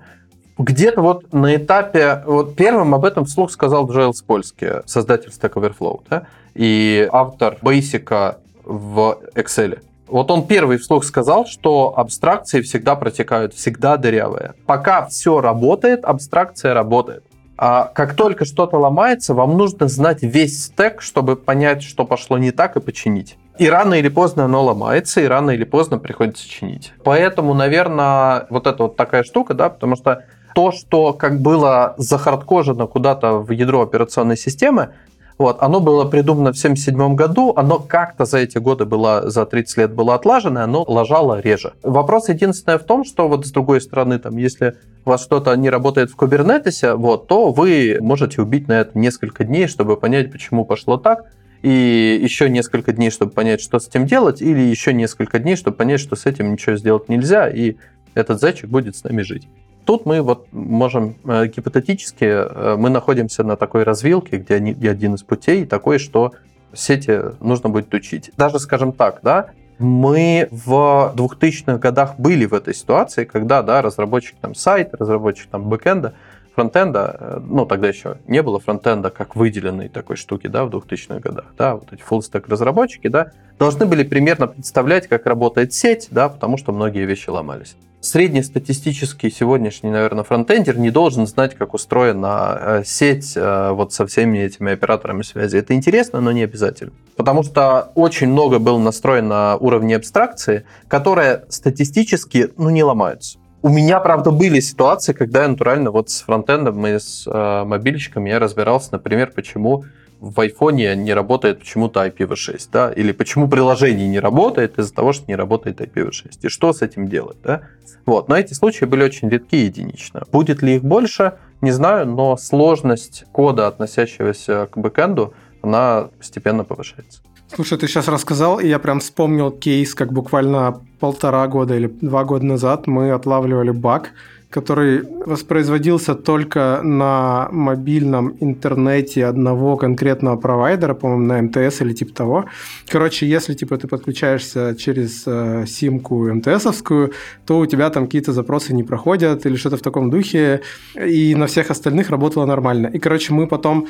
Где-то 0.57 1.01
вот 1.01 1.33
на 1.33 1.55
этапе, 1.55 2.23
вот 2.25 2.55
первым 2.55 2.93
об 2.93 3.05
этом 3.05 3.25
вслух 3.25 3.51
сказал 3.51 3.89
Джоэл 3.89 4.13
Спольский, 4.13 4.85
создатель 4.85 5.29
Stack 5.29 5.53
Overflow, 5.53 6.01
да, 6.09 6.27
и 6.53 7.07
автор 7.11 7.57
Basic 7.61 8.35
в 8.63 9.19
Excel. 9.35 9.79
Вот 10.07 10.29
он 10.29 10.45
первый 10.45 10.77
вслух 10.77 11.05
сказал, 11.05 11.45
что 11.45 11.93
абстракции 11.95 12.61
всегда 12.61 12.95
протекают, 12.95 13.53
всегда 13.53 13.95
дырявые. 13.95 14.53
Пока 14.65 15.05
все 15.05 15.39
работает, 15.39 16.03
абстракция 16.03 16.73
работает. 16.73 17.23
А 17.57 17.85
как 17.93 18.15
только 18.15 18.43
что-то 18.43 18.77
ломается, 18.77 19.33
вам 19.33 19.57
нужно 19.57 19.87
знать 19.87 20.21
весь 20.21 20.65
стек, 20.65 21.01
чтобы 21.01 21.35
понять, 21.37 21.81
что 21.83 22.05
пошло 22.05 22.37
не 22.37 22.51
так 22.51 22.75
и 22.75 22.81
починить. 22.81 23.37
И 23.61 23.69
рано 23.69 23.93
или 23.93 24.09
поздно 24.09 24.45
оно 24.45 24.63
ломается, 24.63 25.21
и 25.21 25.25
рано 25.25 25.51
или 25.51 25.65
поздно 25.65 25.99
приходится 25.99 26.49
чинить. 26.49 26.93
Поэтому, 27.03 27.53
наверное, 27.53 28.47
вот 28.49 28.65
это 28.65 28.81
вот 28.81 28.95
такая 28.95 29.21
штука, 29.21 29.53
да, 29.53 29.69
потому 29.69 29.95
что 29.95 30.23
то, 30.55 30.71
что 30.71 31.13
как 31.13 31.39
было 31.39 31.93
захардкожено 31.97 32.87
куда-то 32.87 33.33
в 33.33 33.51
ядро 33.51 33.83
операционной 33.83 34.35
системы, 34.35 34.93
вот, 35.37 35.61
оно 35.61 35.79
было 35.79 36.05
придумано 36.05 36.53
в 36.53 36.57
1977 36.57 37.15
году, 37.15 37.53
оно 37.55 37.77
как-то 37.77 38.25
за 38.25 38.39
эти 38.39 38.57
годы 38.57 38.85
было, 38.85 39.29
за 39.29 39.45
30 39.45 39.77
лет 39.77 39.93
было 39.93 40.15
отлажено, 40.15 40.61
оно 40.61 40.83
ложало 40.87 41.39
реже. 41.39 41.73
Вопрос 41.83 42.29
единственное 42.29 42.79
в 42.79 42.83
том, 42.83 43.03
что 43.05 43.27
вот 43.27 43.45
с 43.45 43.51
другой 43.51 43.79
стороны, 43.79 44.17
там, 44.17 44.37
если 44.37 44.73
у 45.05 45.11
вас 45.11 45.21
что-то 45.21 45.55
не 45.55 45.69
работает 45.69 46.09
в 46.09 46.17
Kubernetes, 46.17 46.95
вот, 46.95 47.27
то 47.27 47.51
вы 47.51 47.99
можете 48.01 48.41
убить 48.41 48.67
на 48.67 48.81
это 48.81 48.97
несколько 48.97 49.43
дней, 49.43 49.67
чтобы 49.67 49.97
понять, 49.97 50.31
почему 50.31 50.65
пошло 50.65 50.97
так, 50.97 51.25
и 51.61 52.19
еще 52.21 52.49
несколько 52.49 52.91
дней, 52.91 53.11
чтобы 53.11 53.31
понять, 53.31 53.61
что 53.61 53.79
с 53.79 53.87
этим 53.87 54.05
делать, 54.05 54.41
или 54.41 54.59
еще 54.59 54.93
несколько 54.93 55.39
дней, 55.39 55.55
чтобы 55.55 55.77
понять, 55.77 55.99
что 55.99 56.15
с 56.15 56.25
этим 56.25 56.51
ничего 56.51 56.75
сделать 56.75 57.09
нельзя, 57.09 57.49
и 57.49 57.75
этот 58.13 58.39
зайчик 58.39 58.69
будет 58.69 58.95
с 58.95 59.03
нами 59.03 59.21
жить. 59.21 59.47
Тут 59.85 60.05
мы 60.05 60.21
вот 60.21 60.47
можем 60.51 61.15
э, 61.25 61.47
гипотетически, 61.47 62.23
э, 62.23 62.75
мы 62.77 62.89
находимся 62.89 63.43
на 63.43 63.55
такой 63.55 63.83
развилке, 63.83 64.37
где 64.37 64.55
один 64.89 65.15
из 65.15 65.23
путей 65.23 65.65
такой, 65.65 65.97
что 65.97 66.33
сети 66.73 67.19
нужно 67.39 67.69
будет 67.69 67.93
учить. 67.93 68.31
Даже, 68.37 68.59
скажем 68.59 68.91
так, 68.91 69.19
да, 69.23 69.51
мы 69.79 70.47
в 70.51 71.13
2000-х 71.15 71.77
годах 71.79 72.15
были 72.17 72.45
в 72.45 72.53
этой 72.53 72.75
ситуации, 72.75 73.25
когда, 73.25 73.63
да, 73.63 73.81
разработчик 73.81 74.35
там 74.39 74.53
сайта, 74.53 74.97
разработчик 74.97 75.49
там 75.49 75.63
бэкэнда 75.67 76.13
фронтенда, 76.55 77.17
э, 77.19 77.39
ну, 77.43 77.65
тогда 77.65 77.87
еще 77.87 78.17
не 78.27 78.41
было 78.41 78.59
фронтенда 78.59 79.09
как 79.09 79.35
выделенной 79.35 79.89
такой 79.89 80.15
штуки, 80.15 80.47
да, 80.47 80.65
в 80.65 80.69
2000-х 80.69 81.19
годах, 81.19 81.45
да, 81.57 81.75
вот 81.75 81.91
эти 81.91 82.01
full-stack 82.01 82.45
разработчики, 82.47 83.07
да, 83.07 83.31
должны 83.57 83.85
были 83.85 84.03
примерно 84.03 84.47
представлять, 84.47 85.07
как 85.07 85.25
работает 85.25 85.73
сеть, 85.73 86.07
да, 86.11 86.29
потому 86.29 86.57
что 86.57 86.71
многие 86.71 87.05
вещи 87.05 87.29
ломались. 87.29 87.75
Среднестатистический 88.01 89.29
сегодняшний, 89.29 89.91
наверное, 89.91 90.23
фронтендер 90.23 90.75
не 90.79 90.89
должен 90.89 91.27
знать, 91.27 91.53
как 91.53 91.75
устроена 91.75 92.57
э, 92.59 92.83
сеть 92.83 93.33
э, 93.35 93.69
вот 93.73 93.93
со 93.93 94.07
всеми 94.07 94.39
этими 94.39 94.73
операторами 94.73 95.21
связи. 95.21 95.57
Это 95.57 95.75
интересно, 95.75 96.19
но 96.19 96.31
не 96.31 96.41
обязательно. 96.41 96.93
Потому 97.15 97.43
что 97.43 97.91
очень 97.93 98.29
много 98.29 98.57
было 98.57 98.79
настроено 98.79 99.29
на 99.29 99.57
уровне 99.57 99.95
абстракции, 99.95 100.65
которая 100.87 101.45
статистически, 101.49 102.49
ну, 102.57 102.71
не 102.71 102.83
ломаются. 102.83 103.37
У 103.63 103.69
меня, 103.69 103.99
правда, 103.99 104.31
были 104.31 104.59
ситуации, 104.59 105.13
когда 105.13 105.43
я 105.43 105.47
натурально 105.47 105.91
вот 105.91 106.09
с 106.09 106.21
фронтендом 106.21 106.85
и 106.87 106.97
с 106.97 107.27
э, 107.27 107.63
мобильщиком 107.63 108.25
я 108.25 108.39
разбирался, 108.39 108.89
например, 108.93 109.31
почему 109.35 109.85
в 110.19 110.39
айфоне 110.39 110.95
не 110.95 111.13
работает 111.13 111.59
почему-то 111.59 112.03
IPv6, 112.07 112.69
да, 112.71 112.91
или 112.91 113.11
почему 113.11 113.47
приложение 113.47 114.07
не 114.07 114.19
работает 114.19 114.79
из-за 114.79 114.93
того, 114.93 115.13
что 115.13 115.25
не 115.27 115.35
работает 115.35 115.79
IPv6, 115.79 116.39
и 116.41 116.47
что 116.47 116.73
с 116.73 116.81
этим 116.81 117.07
делать, 117.07 117.37
да. 117.43 117.61
Вот, 118.07 118.29
но 118.29 118.35
эти 118.35 118.55
случаи 118.55 118.85
были 118.85 119.03
очень 119.03 119.29
редки 119.29 119.57
и 119.57 119.65
единично. 119.65 120.23
Будет 120.31 120.63
ли 120.63 120.77
их 120.77 120.83
больше, 120.83 121.33
не 121.61 121.71
знаю, 121.71 122.07
но 122.07 122.37
сложность 122.37 123.25
кода, 123.31 123.67
относящегося 123.67 124.69
к 124.71 124.77
бэкэнду, 124.77 125.35
она 125.61 126.09
постепенно 126.17 126.63
повышается. 126.63 127.21
Слушай, 127.53 127.77
ты 127.77 127.87
сейчас 127.87 128.07
рассказал, 128.07 128.59
и 128.59 128.67
я 128.67 128.79
прям 128.79 129.01
вспомнил 129.01 129.51
кейс, 129.51 129.93
как 129.93 130.13
буквально 130.13 130.81
полтора 130.99 131.45
года 131.47 131.75
или 131.75 131.87
два 131.87 132.23
года 132.23 132.45
назад 132.45 132.87
мы 132.87 133.11
отлавливали 133.11 133.71
баг, 133.71 134.11
который 134.49 135.03
воспроизводился 135.25 136.15
только 136.15 136.79
на 136.83 137.49
мобильном 137.51 138.37
интернете 138.39 139.25
одного 139.25 139.75
конкретного 139.75 140.37
провайдера, 140.37 140.93
по-моему, 140.93 141.25
на 141.25 141.41
МТС 141.41 141.81
или 141.81 141.93
типа 141.93 142.13
того. 142.13 142.45
Короче, 142.87 143.27
если 143.27 143.53
типа 143.53 143.77
ты 143.77 143.87
подключаешься 143.87 144.73
через 144.75 145.23
э, 145.25 145.65
симку 145.67 146.33
МТСовскую, 146.33 147.11
то 147.45 147.59
у 147.59 147.65
тебя 147.65 147.89
там 147.89 148.05
какие-то 148.05 148.31
запросы 148.31 148.73
не 148.73 148.83
проходят 148.83 149.45
или 149.45 149.57
что-то 149.57 149.75
в 149.75 149.81
таком 149.81 150.09
духе, 150.09 150.61
и 150.95 151.35
на 151.35 151.47
всех 151.47 151.69
остальных 151.69 152.09
работало 152.09 152.45
нормально. 152.45 152.87
И, 152.87 152.99
короче, 152.99 153.33
мы 153.33 153.47
потом 153.47 153.87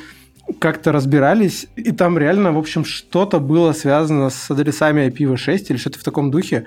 как-то 0.58 0.92
разбирались, 0.92 1.66
и 1.76 1.92
там 1.92 2.18
реально, 2.18 2.52
в 2.52 2.58
общем, 2.58 2.84
что-то 2.84 3.40
было 3.40 3.72
связано 3.72 4.30
с 4.30 4.50
адресами 4.50 5.08
IPv6 5.08 5.66
или 5.68 5.76
что-то 5.76 5.98
в 5.98 6.04
таком 6.04 6.30
духе. 6.30 6.66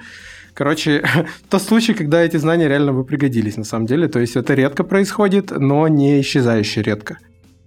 Короче, 0.53 1.03
тот 1.49 1.61
случай, 1.61 1.93
когда 1.93 2.22
эти 2.22 2.38
знания 2.38 2.68
реально 2.68 2.93
бы 2.93 3.03
пригодились 3.03 3.57
на 3.57 3.64
самом 3.64 3.85
деле. 3.85 4.07
То 4.07 4.19
есть 4.19 4.35
это 4.35 4.53
редко 4.53 4.84
происходит, 4.84 5.52
но 5.52 5.88
не 5.88 6.22
исчезающе 6.22 6.81
редко. 6.81 7.18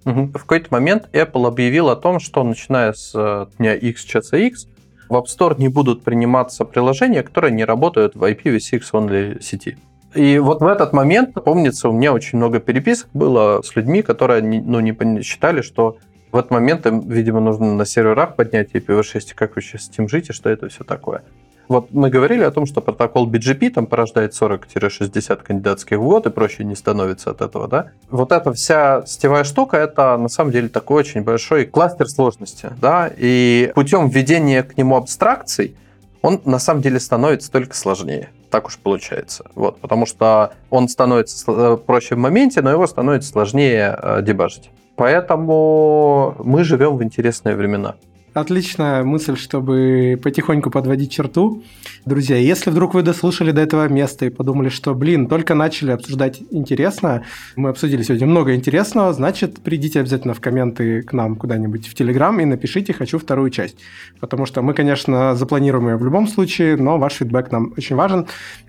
В 0.05 0.33
какой-то 0.33 0.69
момент 0.71 1.09
Apple 1.13 1.47
объявил 1.47 1.91
о 1.91 1.97
том, 1.97 2.19
что 2.19 2.43
начиная 2.43 2.95
с 2.95 3.13
э, 3.15 3.47
дня 3.59 3.75
X 3.75 4.07
X 4.33 4.67
в 5.09 5.15
App 5.15 5.25
Store 5.27 5.55
не 5.59 5.69
будут 5.69 6.03
приниматься 6.03 6.65
приложения, 6.65 7.23
которые 7.23 7.53
не 7.53 7.65
работают 7.65 8.15
в 8.15 8.23
IPv6 8.23 8.83
only 8.93 9.43
сети. 9.43 9.77
И 10.15 10.39
вот 10.39 10.61
в 10.61 10.67
этот 10.67 10.93
момент, 10.93 11.35
помнится, 11.35 11.89
у 11.89 11.93
меня 11.93 12.13
очень 12.13 12.39
много 12.39 12.61
переписок 12.61 13.09
было 13.13 13.63
с 13.63 13.77
людьми, 13.77 14.03
которые 14.03 14.43
ну, 14.43 14.81
не 14.81 15.23
считали, 15.23 15.61
что 15.61 15.99
в 16.33 16.37
этот 16.37 16.51
момент 16.51 16.87
им, 16.87 17.01
видимо, 17.09 17.41
нужно 17.41 17.75
на 17.75 17.85
серверах 17.85 18.37
поднять 18.37 18.73
IPv6, 18.73 19.35
как 19.35 19.57
вы 19.57 19.63
сейчас 19.63 19.85
с 19.85 19.89
этим 19.91 20.09
жить, 20.09 20.31
и 20.31 20.33
что 20.33 20.51
это 20.51 20.69
все 20.69 20.85
такое. 20.85 21.23
Вот 21.69 21.93
мы 21.93 22.09
говорили 22.09 22.43
о 22.45 22.51
том, 22.51 22.65
что 22.65 22.81
протокол 22.81 23.31
BGP 23.31 23.71
там 23.71 23.87
порождает 23.87 24.33
40-60 24.33 25.43
кандидатских 25.43 25.99
в 25.99 26.19
и 26.19 26.31
проще 26.31 26.65
не 26.65 26.75
становится 26.75 27.31
от 27.31 27.43
этого, 27.43 27.69
да? 27.69 27.91
Вот 28.11 28.33
эта 28.33 28.55
вся 28.55 29.05
сетевая 29.07 29.45
штука, 29.45 29.77
это 29.77 30.17
на 30.17 30.29
самом 30.29 30.51
деле 30.51 30.71
такой 30.71 31.01
очень 31.01 31.23
большой 31.23 31.67
кластер 31.67 32.09
сложности, 32.09 32.71
да? 32.81 33.11
И 33.15 33.71
путем 33.75 34.09
введения 34.09 34.63
к 34.63 34.79
нему 34.79 34.97
абстракций 34.97 35.77
он 36.23 36.41
на 36.47 36.59
самом 36.59 36.81
деле 36.81 36.99
становится 36.99 37.53
только 37.53 37.77
сложнее. 37.77 38.31
Так 38.51 38.67
уж 38.67 38.79
получается. 38.79 39.45
Вот, 39.55 39.81
потому 39.81 40.07
что 40.07 40.53
он 40.71 40.89
становится 40.89 41.45
э, 41.51 41.77
проще 41.77 42.15
в 42.15 42.19
моменте, 42.19 42.63
но 42.63 42.71
его 42.71 42.87
становится 42.87 43.31
сложнее 43.31 43.99
э, 44.01 44.23
дебажить. 44.23 44.71
Поэтому 44.97 46.35
мы 46.39 46.65
живем 46.65 46.97
в 46.97 47.03
интересные 47.03 47.55
времена. 47.55 47.97
Отличная 48.35 49.05
мысль, 49.05 49.37
чтобы 49.37 50.21
потихоньку 50.23 50.71
подводить 50.71 51.11
черту. 51.11 51.63
Друзья, 52.05 52.37
если 52.37 52.71
вдруг 52.71 52.95
вы 52.95 53.03
дослушали 53.03 53.53
до 53.53 53.63
этого 53.63 53.89
места 53.89 54.27
и 54.27 54.31
подумали, 54.31 54.69
что, 54.69 54.95
блин, 54.95 55.27
только 55.27 55.55
начали 55.55 55.93
обсуждать 55.93 56.41
интересно, 56.51 57.25
мы 57.57 57.71
обсудили 57.71 58.03
сегодня 58.03 58.27
много 58.27 58.55
интересного, 58.55 59.13
значит, 59.13 59.61
придите 59.61 60.01
обязательно 60.01 60.35
в 60.35 60.41
комменты 60.41 61.03
к 61.03 61.13
нам 61.13 61.37
куда-нибудь 61.37 61.89
в 61.89 61.95
Телеграм 61.95 62.39
и 62.39 62.45
напишите 62.45 62.93
«хочу 62.93 63.19
вторую 63.19 63.51
часть». 63.51 63.79
Потому 64.21 64.47
что 64.47 64.63
мы, 64.63 64.75
конечно, 64.75 65.35
запланируем 65.35 65.89
ее 65.89 65.97
в 65.97 66.05
любом 66.05 66.29
случае, 66.29 66.77
но 66.77 66.99
ваш 66.99 67.15
фидбэк 67.15 67.51
нам 67.51 67.73
очень 67.77 67.97
важен. 67.97 68.27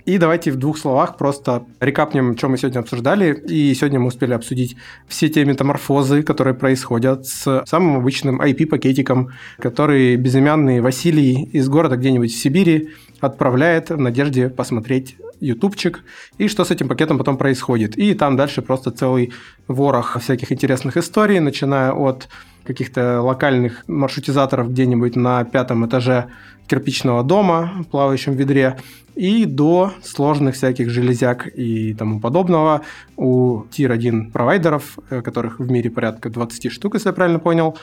И 0.09 0.17
давайте 0.17 0.51
в 0.51 0.55
двух 0.55 0.79
словах 0.79 1.17
просто 1.17 1.67
рекапнем, 1.79 2.35
что 2.35 2.49
мы 2.49 2.57
сегодня 2.57 2.79
обсуждали. 2.79 3.31
И 3.47 3.75
сегодня 3.75 3.99
мы 3.99 4.07
успели 4.07 4.33
обсудить 4.33 4.75
все 5.07 5.29
те 5.29 5.45
метаморфозы, 5.45 6.23
которые 6.23 6.55
происходят 6.55 7.27
с 7.27 7.63
самым 7.67 7.97
обычным 7.97 8.41
IP-пакетиком, 8.41 9.29
который 9.59 10.15
безымянный 10.15 10.81
Василий 10.81 11.43
из 11.53 11.69
города 11.69 11.95
где-нибудь 11.95 12.31
в 12.31 12.41
Сибири 12.41 12.89
отправляет 13.19 13.91
в 13.91 13.99
надежде 13.99 14.49
посмотреть 14.49 15.15
ютубчик, 15.41 16.03
и 16.39 16.47
что 16.47 16.65
с 16.65 16.71
этим 16.71 16.87
пакетом 16.87 17.19
потом 17.19 17.37
происходит. 17.37 17.95
И 17.95 18.15
там 18.15 18.35
дальше 18.35 18.63
просто 18.63 18.89
целый 18.89 19.31
ворох 19.67 20.19
всяких 20.19 20.51
интересных 20.51 20.97
историй, 20.97 21.39
начиная 21.39 21.91
от 21.91 22.29
каких-то 22.69 23.21
локальных 23.21 23.83
маршрутизаторов 23.87 24.69
где-нибудь 24.69 25.15
на 25.15 25.43
пятом 25.43 25.87
этаже 25.87 26.27
кирпичного 26.67 27.23
дома 27.23 27.71
в 27.79 27.85
плавающем 27.85 28.33
ведре 28.33 28.77
и 29.15 29.45
до 29.45 29.91
сложных 30.03 30.53
всяких 30.53 30.91
железяк 30.91 31.47
и 31.47 31.95
тому 31.95 32.19
подобного 32.19 32.81
у 33.17 33.63
Tier-1 33.63 34.31
провайдеров, 34.31 34.99
э, 35.09 35.21
которых 35.21 35.59
в 35.59 35.69
мире 35.69 35.89
порядка 35.89 36.29
20 36.29 36.71
штук, 36.71 36.93
если 36.93 37.09
я 37.09 37.13
правильно 37.13 37.39
понял. 37.39 37.75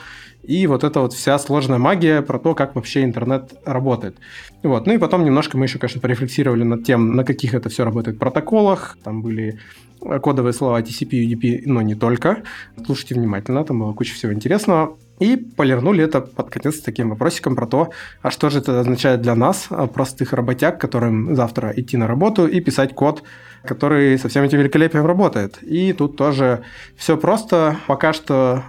И 0.43 0.65
вот 0.67 0.85
эта 0.85 1.01
вот 1.01 1.13
вся 1.13 1.37
сложная 1.37 1.79
магия 1.79 2.21
про 2.21 2.39
то, 2.39 2.55
как 2.55 2.75
вообще 2.75 3.03
интернет 3.03 3.53
работает. 3.65 4.15
Вот. 4.63 4.87
Ну 4.87 4.93
и 4.93 4.97
потом 4.97 5.25
немножко 5.25 5.57
мы 5.57 5.65
еще, 5.65 5.79
конечно, 5.79 5.99
порефлексировали 5.99 6.63
над 6.63 6.85
тем, 6.85 7.15
на 7.15 7.25
каких 7.25 7.53
это 7.53 7.67
все 7.69 7.83
работает 7.83 8.17
протоколах. 8.17 8.97
Там 9.03 9.21
были 9.21 9.59
кодовые 9.99 10.53
слова 10.53 10.81
TCP, 10.81 11.25
UDP, 11.25 11.61
но 11.65 11.81
не 11.81 11.95
только. 11.95 12.43
Слушайте 12.85 13.15
внимательно, 13.15 13.63
там 13.63 13.79
было 13.79 13.93
куча 13.93 14.13
всего 14.13 14.33
интересного. 14.33 14.97
И 15.19 15.35
полирнули 15.35 16.03
это 16.03 16.21
под 16.21 16.49
конец 16.49 16.79
таким 16.79 17.09
вопросиком 17.09 17.55
про 17.55 17.65
то, 17.65 17.89
а 18.21 18.29
что 18.29 18.49
же 18.49 18.59
это 18.59 18.79
означает 18.79 19.21
для 19.21 19.33
нас, 19.33 19.67
а, 19.71 19.87
простых 19.87 20.33
работяг, 20.33 20.79
которым 20.79 21.35
завтра 21.35 21.73
идти 21.75 21.97
на 21.97 22.07
работу 22.07 22.45
и 22.45 22.61
писать 22.61 22.93
код, 22.93 23.23
который 23.63 24.19
со 24.19 24.29
всем 24.29 24.43
этим 24.43 24.59
великолепием 24.59 25.05
работает. 25.05 25.57
И 25.63 25.91
тут 25.93 26.17
тоже 26.17 26.61
все 26.95 27.17
просто. 27.17 27.77
Пока 27.87 28.13
что 28.13 28.63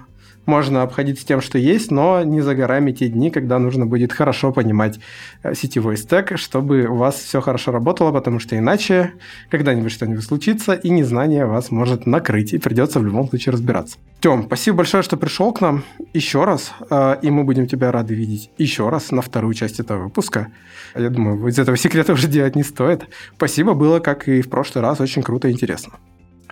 можно 0.49 0.83
обходиться 0.83 1.25
тем, 1.25 1.41
что 1.41 1.59
есть, 1.59 1.91
но 1.91 2.25
не 2.25 2.41
за 2.41 2.55
горами 2.55 2.91
те 2.91 3.09
дни, 3.09 3.31
когда 3.31 3.59
нужно 3.59 3.87
будет 3.87 4.13
хорошо 4.13 4.51
понимать 4.53 4.99
э, 5.43 5.55
сетевой 5.55 5.97
стек, 5.97 6.37
чтобы 6.37 6.87
у 6.87 6.97
вас 6.97 7.15
все 7.17 7.41
хорошо 7.41 7.71
работало, 7.71 8.11
потому 8.11 8.41
что 8.41 8.59
иначе 8.59 9.13
когда-нибудь 9.51 9.93
что-нибудь 9.93 10.25
случится, 10.25 10.73
и 10.73 10.91
незнание 10.91 11.47
вас 11.47 11.71
может 11.71 12.07
накрыть, 12.07 12.55
и 12.55 12.59
придется 12.59 12.99
в 12.99 13.05
любом 13.05 13.29
случае 13.29 13.53
разбираться. 13.53 13.99
Тем, 14.21 14.45
спасибо 14.47 14.79
большое, 14.79 15.03
что 15.03 15.17
пришел 15.17 15.53
к 15.53 15.61
нам 15.61 15.85
еще 16.15 16.45
раз, 16.45 16.73
э, 16.91 17.17
и 17.23 17.31
мы 17.31 17.45
будем 17.45 17.67
тебя 17.67 17.93
рады 17.93 18.15
видеть 18.15 18.51
еще 18.59 18.89
раз 18.89 19.11
на 19.13 19.23
вторую 19.23 19.55
часть 19.55 19.79
этого 19.79 20.05
выпуска. 20.05 20.49
Я 20.95 21.11
думаю, 21.11 21.47
из 21.47 21.59
этого 21.59 21.77
секрета 21.77 22.15
уже 22.15 22.27
делать 22.27 22.57
не 22.57 22.63
стоит. 22.63 23.07
Спасибо, 23.37 23.75
было, 23.75 24.01
как 24.01 24.27
и 24.29 24.41
в 24.41 24.49
прошлый 24.49 24.83
раз, 24.83 25.01
очень 25.01 25.23
круто 25.23 25.49
и 25.49 25.53
интересно. 25.53 25.93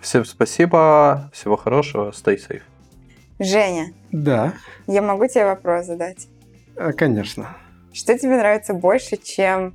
Всем 0.02 0.24
спасибо, 0.24 1.30
всего 1.32 1.56
хорошего, 1.56 2.10
stay 2.10 2.38
safe. 2.38 2.62
Женя. 3.38 3.92
Да. 4.12 4.54
Я 4.86 5.02
могу 5.02 5.26
тебе 5.26 5.44
вопрос 5.44 5.86
задать? 5.86 6.28
Э, 6.76 6.92
конечно. 6.92 7.56
Что 7.92 8.18
тебе 8.18 8.36
нравится 8.36 8.74
больше, 8.74 9.16
чем 9.16 9.74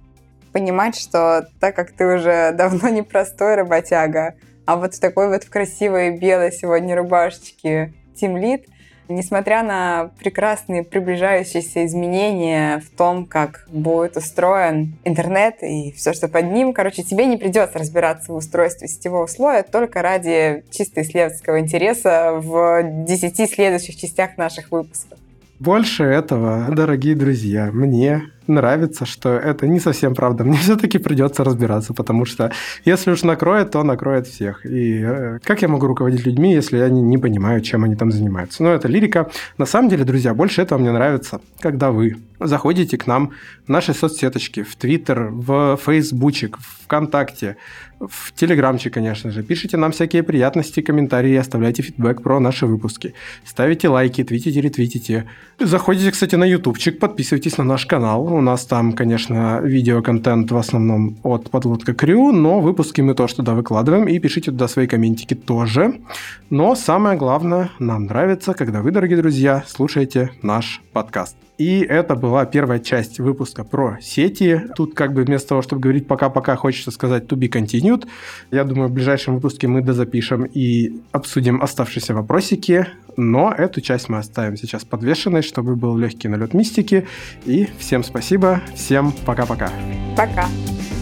понимать, 0.51 0.95
что 0.95 1.47
так 1.59 1.75
как 1.75 1.91
ты 1.91 2.05
уже 2.05 2.51
давно 2.53 2.89
не 2.89 3.03
простой 3.03 3.55
работяга, 3.55 4.35
а 4.65 4.75
вот 4.75 4.95
в 4.95 4.99
такой 4.99 5.27
вот 5.29 5.43
в 5.43 5.49
красивой 5.49 6.17
белой 6.17 6.51
сегодня 6.51 6.95
рубашечке 6.95 7.93
тимлит, 8.15 8.67
несмотря 9.11 9.63
на 9.63 10.11
прекрасные 10.19 10.83
приближающиеся 10.83 11.85
изменения 11.85 12.79
в 12.79 12.97
том, 12.97 13.25
как 13.25 13.67
будет 13.71 14.17
устроен 14.17 14.95
интернет 15.03 15.61
и 15.61 15.91
все, 15.91 16.13
что 16.13 16.27
под 16.27 16.51
ним, 16.51 16.73
короче, 16.73 17.03
тебе 17.03 17.25
не 17.25 17.37
придется 17.37 17.79
разбираться 17.79 18.31
в 18.31 18.35
устройстве 18.35 18.87
сетевого 18.87 19.27
слоя 19.27 19.63
только 19.63 20.01
ради 20.01 20.63
чисто 20.71 21.01
исследовательского 21.01 21.59
интереса 21.59 22.33
в 22.33 22.81
10 23.05 23.49
следующих 23.51 23.95
частях 23.95 24.37
наших 24.37 24.71
выпусков. 24.71 25.17
Больше 25.59 26.03
этого, 26.03 26.65
дорогие 26.71 27.15
друзья, 27.15 27.69
мне 27.71 28.23
нравится, 28.51 29.05
что 29.05 29.29
это 29.29 29.67
не 29.67 29.79
совсем 29.79 30.15
правда. 30.15 30.43
Мне 30.43 30.57
все-таки 30.61 30.97
придется 30.97 31.43
разбираться, 31.43 31.93
потому 31.93 32.25
что 32.25 32.51
если 32.85 33.11
уж 33.11 33.23
накроет, 33.23 33.71
то 33.71 33.83
накроет 33.83 34.27
всех. 34.27 34.65
И 34.65 35.01
э, 35.03 35.39
как 35.43 35.61
я 35.61 35.67
могу 35.67 35.87
руководить 35.87 36.25
людьми, 36.25 36.53
если 36.53 36.77
я 36.77 36.89
не, 36.89 37.01
не 37.01 37.17
понимаю, 37.17 37.61
чем 37.61 37.83
они 37.83 37.95
там 37.95 38.11
занимаются? 38.11 38.63
Но 38.63 38.69
это 38.69 38.87
лирика. 38.87 39.29
На 39.57 39.65
самом 39.65 39.89
деле, 39.89 40.03
друзья, 40.03 40.33
больше 40.33 40.61
этого 40.61 40.79
мне 40.79 40.91
нравится, 40.91 41.41
когда 41.59 41.91
вы 41.91 42.17
заходите 42.39 42.97
к 42.97 43.07
нам 43.07 43.31
в 43.65 43.69
наши 43.69 43.93
соцсеточки, 43.93 44.63
в 44.63 44.75
Твиттер, 44.75 45.29
в 45.31 45.77
Фейсбучик, 45.77 46.57
в 46.57 46.83
ВКонтакте, 46.85 47.57
в 47.99 48.33
Телеграмчик, 48.33 48.93
конечно 48.93 49.31
же. 49.31 49.43
Пишите 49.43 49.77
нам 49.77 49.91
всякие 49.91 50.23
приятности, 50.23 50.81
комментарии, 50.81 51.35
оставляйте 51.35 51.83
фидбэк 51.83 52.21
про 52.21 52.39
наши 52.39 52.65
выпуски. 52.65 53.13
Ставите 53.45 53.89
лайки, 53.89 54.23
твитите, 54.23 54.59
ретвитите. 54.61 55.25
Заходите, 55.59 56.11
кстати, 56.11 56.35
на 56.35 56.45
ютубчик, 56.45 56.99
подписывайтесь 56.99 57.57
на 57.57 57.63
наш 57.63 57.85
канал. 57.85 58.40
У 58.41 58.43
нас 58.43 58.65
там, 58.65 58.93
конечно, 58.93 59.59
видеоконтент 59.61 60.51
в 60.51 60.57
основном 60.57 61.15
от 61.21 61.51
Подлодка 61.51 61.93
Крю, 61.93 62.31
но 62.31 62.59
выпуски 62.59 62.99
мы 62.99 63.13
тоже 63.13 63.35
туда 63.35 63.53
выкладываем. 63.53 64.07
И 64.07 64.17
пишите 64.17 64.49
туда 64.49 64.67
свои 64.67 64.87
комментики 64.87 65.35
тоже. 65.35 66.01
Но 66.49 66.73
самое 66.73 67.19
главное, 67.19 67.69
нам 67.77 68.05
нравится, 68.05 68.55
когда 68.55 68.81
вы, 68.81 68.89
дорогие 68.89 69.17
друзья, 69.17 69.63
слушаете 69.67 70.31
наш 70.41 70.81
подкаст. 70.91 71.35
И 71.61 71.81
это 71.81 72.15
была 72.15 72.45
первая 72.45 72.79
часть 72.79 73.19
выпуска 73.19 73.63
про 73.63 73.99
сети. 74.01 74.63
Тут 74.75 74.95
как 74.95 75.13
бы 75.13 75.21
вместо 75.23 75.49
того, 75.49 75.61
чтобы 75.61 75.79
говорить 75.79 76.07
пока-пока, 76.07 76.55
хочется 76.55 76.89
сказать 76.89 77.25
to 77.25 77.37
be 77.37 77.51
continued. 77.51 78.07
Я 78.49 78.63
думаю, 78.63 78.89
в 78.89 78.91
ближайшем 78.91 79.35
выпуске 79.35 79.67
мы 79.67 79.81
дозапишем 79.81 80.45
и 80.45 81.01
обсудим 81.11 81.61
оставшиеся 81.61 82.15
вопросики. 82.15 82.87
Но 83.15 83.53
эту 83.55 83.79
часть 83.79 84.09
мы 84.09 84.17
оставим 84.17 84.57
сейчас 84.57 84.85
подвешенной, 84.85 85.43
чтобы 85.43 85.75
был 85.75 85.95
легкий 85.95 86.29
налет 86.29 86.55
мистики. 86.55 87.07
И 87.45 87.67
всем 87.77 88.03
спасибо, 88.03 88.61
всем 88.73 89.13
пока-пока. 89.23 89.69
Пока. 90.17 90.31
-пока. 90.31 90.35
пока. 90.37 91.00